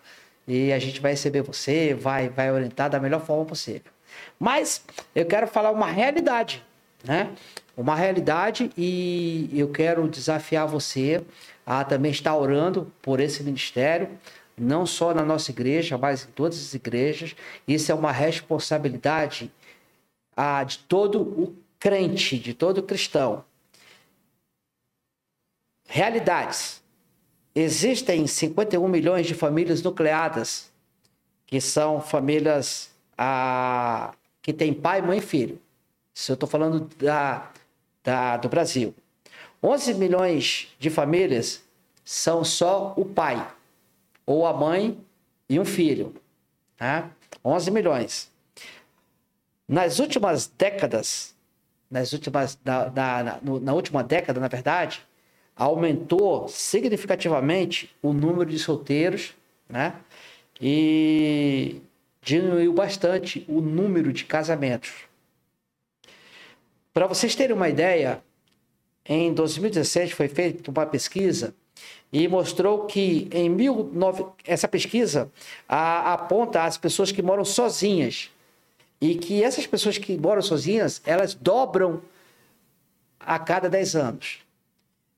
e 0.52 0.72
a 0.72 0.81
gente 0.81 1.01
vai 1.01 1.12
receber 1.12 1.43
você, 1.43 1.94
vai, 1.94 2.28
vai 2.28 2.51
orientar 2.51 2.90
da 2.90 2.98
melhor 2.98 3.24
forma 3.24 3.44
possível. 3.44 3.93
Mas 4.36 4.85
eu 5.14 5.24
quero 5.24 5.47
falar 5.47 5.70
uma 5.70 5.86
realidade, 5.86 6.60
né? 7.05 7.31
Uma 7.77 7.94
realidade 7.94 8.68
e 8.77 9.48
eu 9.55 9.68
quero 9.68 10.09
desafiar 10.09 10.66
você 10.66 11.24
a 11.64 11.85
também 11.85 12.10
estar 12.10 12.36
orando 12.36 12.93
por 13.01 13.20
esse 13.20 13.44
ministério, 13.44 14.10
não 14.59 14.85
só 14.85 15.14
na 15.14 15.24
nossa 15.24 15.52
igreja, 15.52 15.97
mas 15.97 16.24
em 16.24 16.32
todas 16.32 16.59
as 16.59 16.74
igrejas. 16.74 17.36
Isso 17.66 17.93
é 17.93 17.94
uma 17.94 18.10
responsabilidade 18.10 19.52
ah, 20.36 20.64
de 20.64 20.78
todo 20.81 21.22
o 21.22 21.56
crente, 21.78 22.36
de 22.36 22.55
todo 22.55 22.82
cristão. 22.82 23.44
Realidades. 25.86 26.80
Existem 27.55 28.27
51 28.27 28.86
milhões 28.86 29.27
de 29.27 29.35
famílias 29.35 29.82
nucleadas, 29.82 30.70
que 31.47 31.60
são 31.60 32.01
famílias 32.01 32.90
ah, 33.18 34.12
que 34.40 34.52
têm 34.52 34.72
pai, 34.72 35.02
mãe 35.02 35.18
e 35.18 35.22
filho. 35.22 35.60
Isso 36.14 36.32
eu 36.32 36.35
estou 36.35 36.48
falando 36.48 36.89
da, 36.97 37.51
da, 38.05 38.36
do 38.36 38.48
Brasil. 38.48 38.94
11 39.62 39.94
milhões 39.94 40.68
de 40.78 40.89
famílias 40.90 41.62
são 42.05 42.44
só 42.44 42.94
o 42.97 43.05
pai, 43.05 43.47
ou 44.24 44.47
a 44.47 44.52
mãe 44.52 44.98
e 45.48 45.59
um 45.59 45.64
filho. 45.64 46.14
Tá? 46.77 47.10
11 47.44 47.70
milhões. 47.70 48.31
Nas 49.68 49.98
últimas 49.98 50.47
décadas, 50.47 51.35
nas 51.90 52.12
últimas, 52.12 52.59
na, 52.64 52.90
na, 52.90 53.22
na, 53.22 53.40
na 53.43 53.72
última 53.74 54.02
década, 54.02 54.40
na 54.40 54.48
verdade, 54.48 55.05
aumentou 55.60 56.48
significativamente 56.48 57.94
o 58.02 58.14
número 58.14 58.48
de 58.48 58.58
solteiros, 58.58 59.34
né? 59.68 59.94
E 60.58 61.82
diminuiu 62.22 62.72
bastante 62.72 63.44
o 63.46 63.60
número 63.60 64.10
de 64.10 64.24
casamentos. 64.24 64.90
Para 66.94 67.06
vocês 67.06 67.34
terem 67.34 67.54
uma 67.54 67.68
ideia, 67.68 68.22
em 69.04 69.34
2017 69.34 70.14
foi 70.14 70.28
feita 70.28 70.70
uma 70.70 70.86
pesquisa 70.86 71.54
e 72.10 72.26
mostrou 72.26 72.86
que 72.86 73.28
em 73.30 73.54
19... 73.54 74.24
essa 74.46 74.66
pesquisa 74.66 75.30
aponta 75.68 76.64
as 76.64 76.78
pessoas 76.78 77.12
que 77.12 77.20
moram 77.20 77.44
sozinhas 77.44 78.30
e 78.98 79.14
que 79.14 79.44
essas 79.44 79.66
pessoas 79.66 79.98
que 79.98 80.16
moram 80.16 80.40
sozinhas 80.40 81.02
elas 81.04 81.34
dobram 81.34 82.00
a 83.18 83.38
cada 83.38 83.68
10 83.68 83.94
anos. 83.94 84.49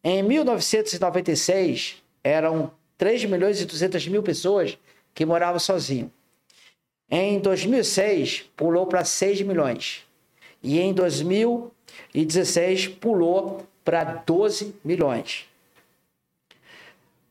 Em 0.04 0.22
1996, 0.22 2.02
eram 2.24 2.72
3 2.98 3.24
milhões 3.26 3.60
e 3.60 3.64
200 3.64 4.08
mil 4.08 4.22
pessoas 4.22 4.76
que 5.14 5.24
moravam 5.24 5.60
sozinhos. 5.60 6.10
Em 7.10 7.38
2006, 7.38 8.50
pulou 8.56 8.86
para 8.86 9.04
6 9.04 9.42
milhões. 9.42 10.04
E 10.62 10.80
em 10.80 10.92
2016, 10.92 12.88
pulou 12.88 13.66
para 13.84 14.02
12 14.04 14.74
milhões. 14.84 15.46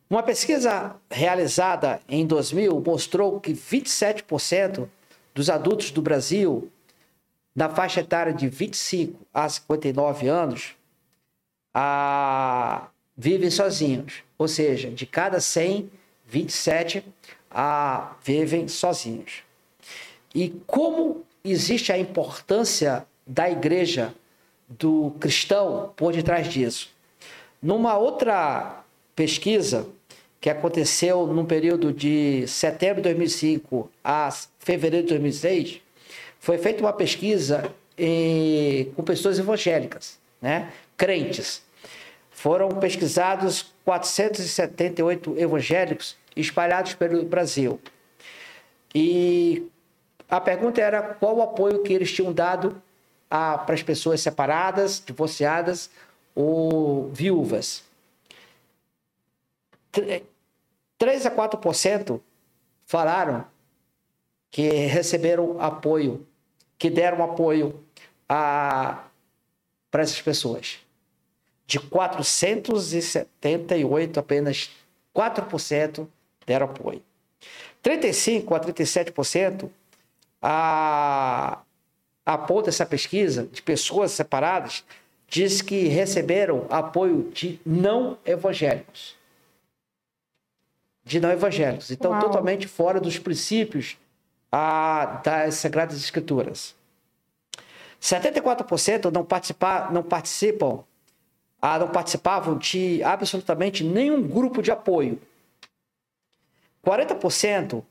Uma 0.08 0.22
pesquisa 0.22 0.94
realizada 1.10 2.00
em 2.08 2.26
2000 2.26 2.82
mostrou 2.86 3.40
que 3.40 3.52
27% 3.52 4.88
dos 5.34 5.48
adultos 5.48 5.90
do 5.90 6.02
Brasil, 6.02 6.70
na 7.54 7.68
faixa 7.68 8.00
etária 8.00 8.32
de 8.32 8.48
25 8.48 9.18
a 9.32 9.48
59 9.48 10.28
anos, 10.28 10.76
a, 11.74 12.88
vivem 13.16 13.50
sozinhos. 13.50 14.22
Ou 14.38 14.48
seja, 14.48 14.90
de 14.90 15.06
cada 15.06 15.40
100, 15.40 15.90
27 16.26 17.04
a, 17.50 18.16
vivem 18.22 18.68
sozinhos. 18.68 19.42
E 20.34 20.50
como 20.66 21.24
existe 21.44 21.92
a 21.92 21.98
importância 21.98 23.06
da 23.26 23.50
igreja, 23.50 24.14
do 24.68 25.12
cristão, 25.20 25.92
por 25.96 26.12
detrás 26.12 26.48
disso? 26.48 26.90
Numa 27.62 27.96
outra 27.96 28.82
pesquisa 29.14 29.86
que 30.40 30.50
aconteceu 30.50 31.26
no 31.26 31.44
período 31.44 31.92
de 31.92 32.44
setembro 32.48 32.96
de 32.96 33.02
2005 33.02 33.88
a 34.02 34.28
fevereiro 34.58 35.06
de 35.06 35.12
2006, 35.12 35.80
foi 36.40 36.58
feita 36.58 36.82
uma 36.82 36.92
pesquisa 36.92 37.72
em, 37.96 38.86
com 38.96 39.04
pessoas 39.04 39.38
evangélicas, 39.38 40.18
né? 40.40 40.72
Crentes. 40.96 41.62
Foram 42.30 42.68
pesquisados 42.70 43.72
478 43.84 45.38
evangélicos 45.38 46.16
espalhados 46.34 46.94
pelo 46.94 47.24
Brasil. 47.24 47.80
E 48.94 49.68
a 50.28 50.40
pergunta 50.40 50.80
era 50.80 51.02
qual 51.02 51.36
o 51.36 51.42
apoio 51.42 51.82
que 51.82 51.92
eles 51.92 52.12
tinham 52.12 52.32
dado 52.32 52.80
para 53.28 53.74
as 53.74 53.82
pessoas 53.82 54.20
separadas, 54.20 55.02
divorciadas 55.04 55.90
ou 56.34 57.08
viúvas. 57.10 57.84
3 60.98 61.26
a 61.26 61.30
4% 61.30 62.20
falaram 62.86 63.44
que 64.50 64.68
receberam 64.68 65.60
apoio, 65.60 66.26
que 66.78 66.90
deram 66.90 67.24
apoio 67.24 67.82
a, 68.28 69.04
para 69.92 70.02
essas 70.02 70.20
pessoas. 70.20 70.80
De 71.66 71.78
478, 71.78 74.18
apenas 74.18 74.72
4% 75.14 76.08
deram 76.44 76.66
apoio. 76.66 77.00
35% 77.84 78.52
a 78.52 78.60
37% 78.60 79.70
a, 80.40 81.60
aponta 82.24 82.70
essa 82.70 82.86
pesquisa 82.86 83.48
de 83.52 83.60
pessoas 83.62 84.12
separadas 84.12 84.84
diz 85.28 85.60
que 85.62 85.88
receberam 85.88 86.66
apoio 86.70 87.30
de 87.32 87.60
não 87.64 88.18
evangélicos. 88.24 89.16
De 91.04 91.18
não 91.20 91.30
evangélicos. 91.30 91.90
Então, 91.90 92.12
Uau. 92.12 92.20
totalmente 92.20 92.66
fora 92.66 92.98
dos 93.00 93.18
princípios 93.18 93.98
a, 94.50 95.20
das 95.24 95.56
Sagradas 95.56 95.96
Escrituras. 95.96 96.74
74% 98.02 99.12
não, 99.12 99.24
participar, 99.24 99.92
não 99.92 100.02
participam, 100.02 100.82
ah, 101.60 101.78
não 101.78 101.88
participavam 101.88 102.58
de 102.58 103.00
absolutamente 103.04 103.84
nenhum 103.84 104.20
grupo 104.26 104.60
de 104.60 104.72
apoio. 104.72 105.20
40% 106.84 107.84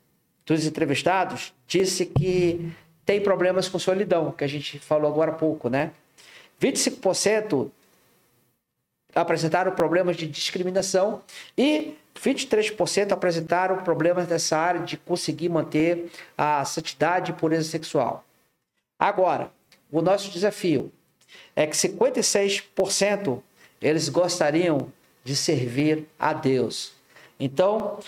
dos 0.45 0.65
entrevistados 0.65 1.53
disse 1.65 2.05
que 2.05 2.73
tem 3.05 3.21
problemas 3.21 3.69
com 3.69 3.79
solidão, 3.79 4.33
que 4.33 4.43
a 4.43 4.47
gente 4.47 4.77
falou 4.79 5.09
agora 5.09 5.31
há 5.31 5.35
pouco, 5.35 5.69
né? 5.69 5.91
25% 6.61 7.71
apresentaram 9.15 9.71
problemas 9.71 10.17
de 10.17 10.27
discriminação 10.27 11.21
e 11.57 11.95
23% 12.15 13.13
apresentaram 13.13 13.77
problemas 13.77 14.27
nessa 14.27 14.57
área 14.57 14.81
de 14.81 14.97
conseguir 14.97 15.47
manter 15.47 16.11
a 16.37 16.65
santidade 16.65 17.31
e 17.31 17.33
pureza 17.33 17.69
sexual. 17.69 18.25
Agora, 18.99 19.51
o 19.91 20.01
nosso 20.01 20.31
desafio 20.31 20.91
é 21.55 21.67
que 21.67 21.75
56% 21.75 23.41
eles 23.81 24.09
gostariam 24.09 24.91
de 25.23 25.35
servir 25.35 26.05
a 26.19 26.33
Deus. 26.33 26.93
Então, 27.39 27.99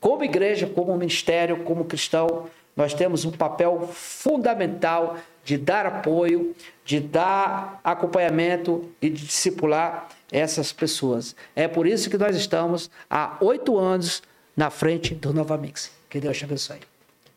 como 0.00 0.24
igreja, 0.24 0.66
como 0.66 0.96
ministério, 0.96 1.62
como 1.64 1.84
cristão, 1.84 2.48
nós 2.76 2.94
temos 2.94 3.24
um 3.24 3.30
papel 3.30 3.88
fundamental 3.92 5.16
de 5.44 5.56
dar 5.56 5.86
apoio, 5.86 6.54
de 6.84 7.00
dar 7.00 7.80
acompanhamento 7.82 8.90
e 9.00 9.08
de 9.08 9.26
discipular 9.26 10.08
essas 10.30 10.72
pessoas. 10.72 11.34
É 11.54 11.66
por 11.66 11.86
isso 11.86 12.08
que 12.08 12.18
nós 12.18 12.36
estamos 12.36 12.90
há 13.08 13.36
oito 13.40 13.78
anos 13.78 14.22
na 14.56 14.70
frente 14.70 15.14
do 15.14 15.32
Nova 15.32 15.56
Mix. 15.56 15.90
Que 16.08 16.20
Deus 16.20 16.38
te 16.38 16.44
abençoe. 16.44 16.80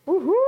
Uhul! 0.05 0.42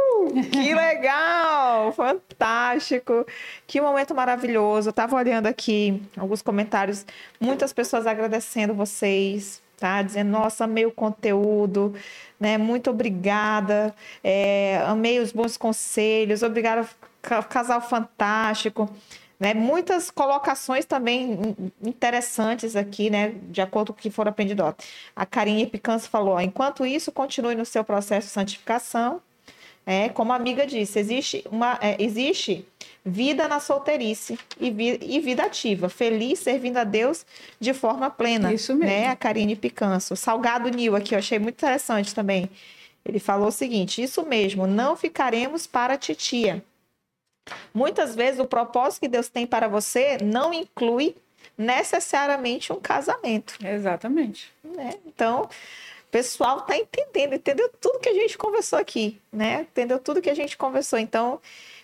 Que 0.52 0.74
legal! 0.74 1.92
Fantástico! 1.94 3.26
Que 3.66 3.80
momento 3.80 4.14
maravilhoso. 4.14 4.90
Eu 4.90 4.94
tava 4.94 5.16
olhando 5.16 5.48
aqui 5.48 6.02
alguns 6.18 6.42
comentários, 6.42 7.06
muitas 7.40 7.72
pessoas 7.72 8.06
agradecendo 8.06 8.74
vocês, 8.74 9.62
tá? 9.78 10.02
Dizendo, 10.02 10.32
nossa, 10.32 10.66
amei 10.66 10.86
o 10.86 10.92
conteúdo, 10.92 11.94
né? 12.40 12.58
Muito 12.58 12.90
obrigada, 12.90 13.96
é, 14.24 14.82
amei 14.86 15.20
os 15.20 15.32
bons 15.32 15.56
conselhos, 15.58 16.44
obrigada, 16.44 16.88
ca- 17.22 17.44
casal 17.44 17.80
fantástico. 17.82 18.90
Né, 19.38 19.54
muitas 19.54 20.10
colocações 20.10 20.86
também 20.86 21.34
in- 21.34 21.72
interessantes 21.90 22.74
aqui, 22.74 23.10
né, 23.10 23.34
de 23.50 23.60
acordo 23.62 23.92
com 23.92 24.00
o 24.00 24.02
que 24.02 24.10
for 24.10 24.26
aprendido. 24.30 24.64
A 25.14 25.26
Karine 25.26 25.68
Picanço 25.68 26.10
falou: 26.10 26.36
ó, 26.36 26.40
enquanto 26.40 26.86
isso, 26.86 27.12
continue 27.12 27.54
no 27.54 27.66
seu 27.66 27.84
processo 27.84 28.28
de 28.28 28.34
santificação. 28.34 29.22
É, 29.86 30.10
como 30.10 30.34
a 30.34 30.36
amiga 30.36 30.66
disse, 30.66 30.98
existe, 30.98 31.44
uma, 31.52 31.78
é, 31.80 31.96
existe 32.02 32.66
vida 33.06 33.48
na 33.48 33.60
solteirice 33.60 34.38
e, 34.60 34.72
vi- 34.72 35.00
e 35.00 35.20
vida 35.20 35.44
ativa, 35.44 35.90
feliz 35.90 36.40
servindo 36.40 36.78
a 36.78 36.84
Deus 36.84 37.24
de 37.60 37.72
forma 37.72 38.10
plena. 38.10 38.52
Isso 38.52 38.74
mesmo. 38.74 38.88
Né? 38.88 39.08
A 39.10 39.16
Karine 39.16 39.56
Picanço. 39.56 40.16
Salgado 40.16 40.70
Nil 40.70 40.96
aqui, 40.96 41.14
eu 41.14 41.20
achei 41.20 41.38
muito 41.38 41.56
interessante 41.56 42.16
também. 42.16 42.50
Ele 43.06 43.20
falou 43.20 43.50
o 43.50 43.52
seguinte: 43.52 44.02
isso 44.02 44.26
mesmo, 44.26 44.66
não 44.66 44.96
ficaremos 44.96 45.68
para 45.68 45.94
a 45.94 45.98
titia. 45.98 46.64
Muitas 47.72 48.16
vezes 48.16 48.40
o 48.40 48.46
propósito 48.46 49.02
que 49.02 49.08
Deus 49.08 49.30
tem 49.30 49.46
para 49.46 49.68
você 49.68 50.18
não 50.24 50.52
inclui 50.52 51.16
necessariamente 51.58 52.74
um 52.74 52.80
casamento 52.80 53.56
Exatamente. 53.64 54.52
né? 54.64 54.96
Então, 55.06 55.48
o 56.08 56.12
pessoal 56.12 56.62
tá 56.62 56.78
entendendo, 56.78 57.36
entendeu 57.36 57.70
tudo 57.82 58.00
que 58.00 58.10
a 58.10 58.14
gente 58.14 58.38
conversou 58.38 58.80
aqui, 58.80 59.20
né? 59.32 59.62
Entendeu 59.62 60.00
tudo 60.00 60.22
que 60.22 60.30
a 60.30 60.36
gente 60.36 60.56
conversou. 60.58 60.98
Então, 60.98 61.42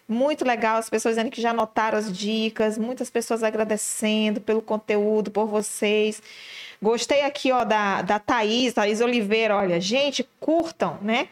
muito 0.08 0.46
legal, 0.46 0.78
as 0.78 0.90
pessoas 0.90 1.16
dizendo 1.16 1.32
que 1.32 1.42
já 1.42 1.52
anotaram 1.52 1.98
as 1.98 2.12
dicas, 2.12 2.78
muitas 2.78 3.10
pessoas 3.10 3.44
agradecendo 3.44 4.42
pelo 4.42 4.62
conteúdo, 4.62 5.32
por 5.32 5.48
vocês. 5.48 6.22
Gostei 6.82 7.22
aqui, 7.22 7.52
ó, 7.52 7.64
da, 7.64 8.02
da 8.02 8.20
Thaís, 8.20 8.74
Thaís 8.74 9.02
Oliveira, 9.02 9.56
olha, 9.56 9.80
gente, 9.80 10.28
curtam, 10.40 10.98
né? 11.02 11.30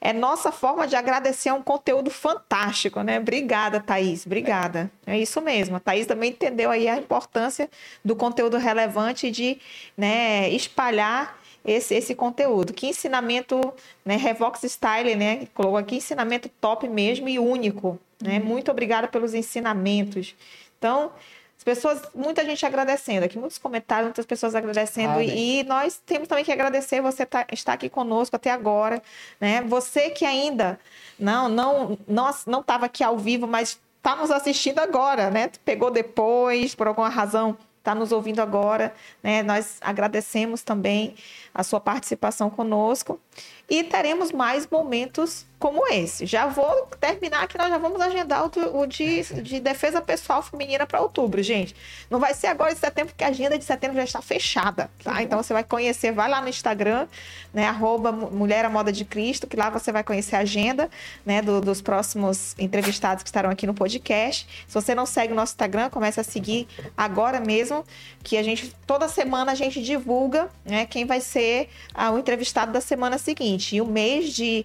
É 0.00 0.12
nossa 0.12 0.52
forma 0.52 0.86
de 0.86 0.94
agradecer 0.94 1.50
um 1.50 1.62
conteúdo 1.62 2.10
fantástico, 2.10 3.00
né? 3.00 3.18
Obrigada, 3.18 3.80
Thaís. 3.80 4.26
Obrigada. 4.26 4.90
É 5.06 5.18
isso 5.18 5.40
mesmo. 5.40 5.76
A 5.76 5.80
Thaís 5.80 6.06
também 6.06 6.30
entendeu 6.30 6.70
aí 6.70 6.86
a 6.86 6.98
importância 6.98 7.70
do 8.04 8.14
conteúdo 8.14 8.58
relevante 8.58 9.30
de 9.30 9.58
né, 9.96 10.50
espalhar 10.50 11.40
esse, 11.64 11.94
esse 11.94 12.14
conteúdo. 12.14 12.72
Que 12.72 12.88
ensinamento, 12.88 13.60
né? 14.04 14.16
Revox 14.16 14.62
Style, 14.64 15.14
né? 15.14 15.48
Colocou 15.54 15.78
aqui 15.78 15.96
ensinamento 15.96 16.48
top 16.60 16.88
mesmo 16.88 17.28
e 17.28 17.38
único. 17.38 17.98
Né? 18.22 18.38
Muito 18.38 18.70
obrigada 18.70 19.08
pelos 19.08 19.34
ensinamentos. 19.34 20.34
Então, 20.78 21.10
as 21.56 21.64
pessoas, 21.64 22.02
muita 22.14 22.44
gente 22.44 22.64
agradecendo 22.66 23.24
aqui, 23.24 23.38
muitos 23.38 23.58
comentários, 23.58 24.08
muitas 24.08 24.26
pessoas 24.26 24.54
agradecendo. 24.54 25.14
Amém. 25.14 25.60
E 25.60 25.64
nós 25.64 26.00
temos 26.04 26.28
também 26.28 26.44
que 26.44 26.52
agradecer 26.52 27.00
você 27.00 27.24
tá, 27.24 27.46
estar 27.52 27.72
aqui 27.72 27.88
conosco 27.88 28.36
até 28.36 28.50
agora, 28.50 29.02
né? 29.40 29.62
Você 29.62 30.10
que 30.10 30.24
ainda 30.24 30.78
não 31.18 31.48
não 31.48 31.98
não 32.06 32.30
não 32.46 32.60
estava 32.60 32.86
aqui 32.86 33.02
ao 33.02 33.16
vivo, 33.16 33.46
mas 33.46 33.80
está 33.96 34.14
nos 34.14 34.30
assistindo 34.30 34.80
agora, 34.80 35.30
né? 35.30 35.50
Pegou 35.64 35.90
depois, 35.90 36.74
por 36.74 36.86
alguma 36.86 37.08
razão, 37.08 37.56
está 37.84 37.94
nos 37.94 38.12
ouvindo 38.12 38.40
agora, 38.40 38.94
né? 39.22 39.42
Nós 39.42 39.76
agradecemos 39.82 40.62
também 40.62 41.14
a 41.54 41.62
sua 41.62 41.78
participação 41.78 42.48
conosco 42.48 43.20
e 43.68 43.82
teremos 43.84 44.30
mais 44.32 44.66
momentos 44.70 45.46
como 45.58 45.86
esse. 45.90 46.26
Já 46.26 46.46
vou 46.46 46.86
terminar 47.00 47.48
que 47.48 47.56
nós 47.56 47.70
já 47.70 47.78
vamos 47.78 47.98
agendar 47.98 48.44
o, 48.44 48.80
o 48.80 48.86
de, 48.86 49.22
de 49.42 49.60
defesa 49.60 49.98
pessoal 50.02 50.42
feminina 50.42 50.86
para 50.86 51.00
outubro, 51.00 51.42
gente. 51.42 51.74
Não 52.10 52.20
vai 52.20 52.34
ser 52.34 52.48
agora 52.48 52.70
em 52.72 52.76
setembro, 52.76 53.14
porque 53.14 53.24
a 53.24 53.28
agenda 53.28 53.56
de 53.56 53.64
setembro 53.64 53.96
já 53.96 54.04
está 54.04 54.20
fechada, 54.20 54.90
tá? 55.02 55.22
Então 55.22 55.42
você 55.42 55.54
vai 55.54 55.64
conhecer, 55.64 56.12
vai 56.12 56.28
lá 56.28 56.42
no 56.42 56.48
Instagram, 56.50 57.06
né? 57.54 57.66
Arroba 57.66 58.12
Mu- 58.12 58.30
Mulher 58.30 58.66
à 58.66 58.68
Moda 58.68 58.92
de 58.92 59.06
Cristo, 59.06 59.46
que 59.46 59.56
lá 59.56 59.70
você 59.70 59.90
vai 59.90 60.04
conhecer 60.04 60.36
a 60.36 60.40
agenda, 60.40 60.90
né? 61.24 61.40
do- 61.40 61.62
dos 61.62 61.80
próximos 61.80 62.54
entrevistados 62.58 63.22
que 63.22 63.28
estarão 63.30 63.48
aqui 63.48 63.66
no 63.66 63.72
podcast. 63.72 64.46
Se 64.68 64.74
você 64.74 64.94
não 64.94 65.06
segue 65.06 65.32
o 65.32 65.36
nosso 65.36 65.52
Instagram, 65.52 65.88
comece 65.88 66.20
a 66.20 66.24
seguir 66.24 66.68
agora 66.94 67.40
mesmo, 67.40 67.82
que 68.22 68.36
a 68.36 68.42
gente, 68.42 68.74
toda 68.86 69.08
semana 69.08 69.52
a 69.52 69.54
gente 69.54 69.82
divulga, 69.82 70.50
né? 70.62 70.84
Quem 70.84 71.06
vai 71.06 71.22
ser 71.22 71.70
ah, 71.94 72.10
o 72.10 72.18
entrevistado 72.18 72.70
da 72.70 72.82
semana 72.82 73.16
seguinte. 73.16 73.53
E 73.76 73.80
o 73.80 73.86
mês 73.86 74.32
de 74.32 74.64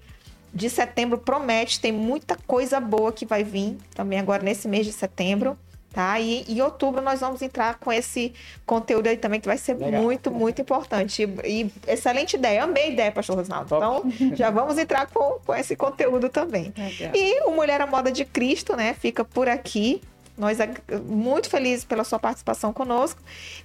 de 0.52 0.68
setembro 0.68 1.20
promete, 1.20 1.80
tem 1.80 1.92
muita 1.92 2.36
coisa 2.48 2.80
boa 2.80 3.12
que 3.14 3.24
vai 3.24 3.44
vir 3.44 3.78
também 3.94 4.18
agora 4.18 4.42
nesse 4.42 4.68
mês 4.68 4.84
de 4.84 4.92
setembro, 4.92 5.56
tá? 5.94 6.20
E 6.20 6.44
em 6.52 6.60
outubro 6.60 7.04
nós 7.04 7.20
vamos 7.20 7.44
entrar 7.44 7.76
com 7.78 7.94
esse 7.94 8.34
conteúdo 8.66 9.06
aí 9.06 9.16
também 9.16 9.40
que 9.40 9.46
vai 9.46 9.60
ser 9.60 9.76
Legal. 9.76 10.02
muito, 10.02 10.32
muito 10.32 10.60
importante. 10.60 11.22
E, 11.44 11.62
e 11.64 11.72
excelente 11.88 12.34
ideia, 12.36 12.64
amei 12.64 12.86
a 12.86 12.88
ideia, 12.88 13.12
pastor 13.12 13.36
Rosinaldo. 13.36 13.70
Top. 13.70 14.08
Então, 14.08 14.36
já 14.36 14.50
vamos 14.50 14.80
entrar 14.80 15.06
com, 15.06 15.38
com 15.46 15.54
esse 15.54 15.76
conteúdo 15.76 16.30
também. 16.30 16.74
Legal. 16.76 17.12
E 17.14 17.42
o 17.44 17.52
Mulher 17.52 17.80
à 17.82 17.86
Moda 17.86 18.12
de 18.12 18.26
Cristo, 18.26 18.76
né, 18.76 18.96
fica 19.00 19.24
por 19.24 19.48
aqui. 19.48 20.02
Nós 20.36 20.60
ag- 20.60 20.82
muito 21.06 21.48
felizes 21.48 21.86
pela 21.86 22.04
sua 22.04 22.18
participação 22.18 22.74
conosco. 22.74 23.22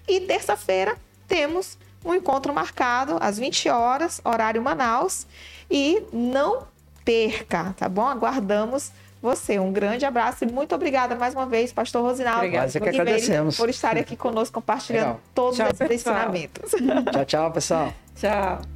E 0.06 0.20
terça-feira 0.20 0.98
temos 1.26 1.78
um 2.04 2.14
encontro 2.14 2.52
marcado 2.52 3.16
às 3.20 3.38
20 3.38 3.68
horas, 3.68 4.20
horário 4.24 4.62
Manaus. 4.62 5.26
E 5.70 6.02
não 6.12 6.64
perca, 7.04 7.74
tá 7.76 7.88
bom? 7.88 8.06
Aguardamos 8.06 8.92
você. 9.20 9.58
Um 9.58 9.72
grande 9.72 10.04
abraço 10.04 10.44
e 10.44 10.46
muito 10.46 10.74
obrigada 10.74 11.14
mais 11.14 11.34
uma 11.34 11.46
vez, 11.46 11.72
pastor 11.72 12.02
Rosinaldo. 12.02 12.38
Obrigada. 12.40 12.66
Nós 12.66 12.76
é 12.76 12.80
que 12.80 12.88
agradecemos. 12.88 13.56
Por 13.56 13.70
estar 13.70 13.96
aqui 13.96 14.16
conosco 14.16 14.54
compartilhando 14.54 15.06
Legal. 15.06 15.20
todos 15.34 15.56
Tchau, 15.56 15.66
esses 15.68 15.88
pessoal. 15.88 16.16
ensinamentos. 16.16 16.70
Tchau, 17.12 17.24
tchau, 17.24 17.50
pessoal. 17.52 17.92
Tchau. 18.16 18.73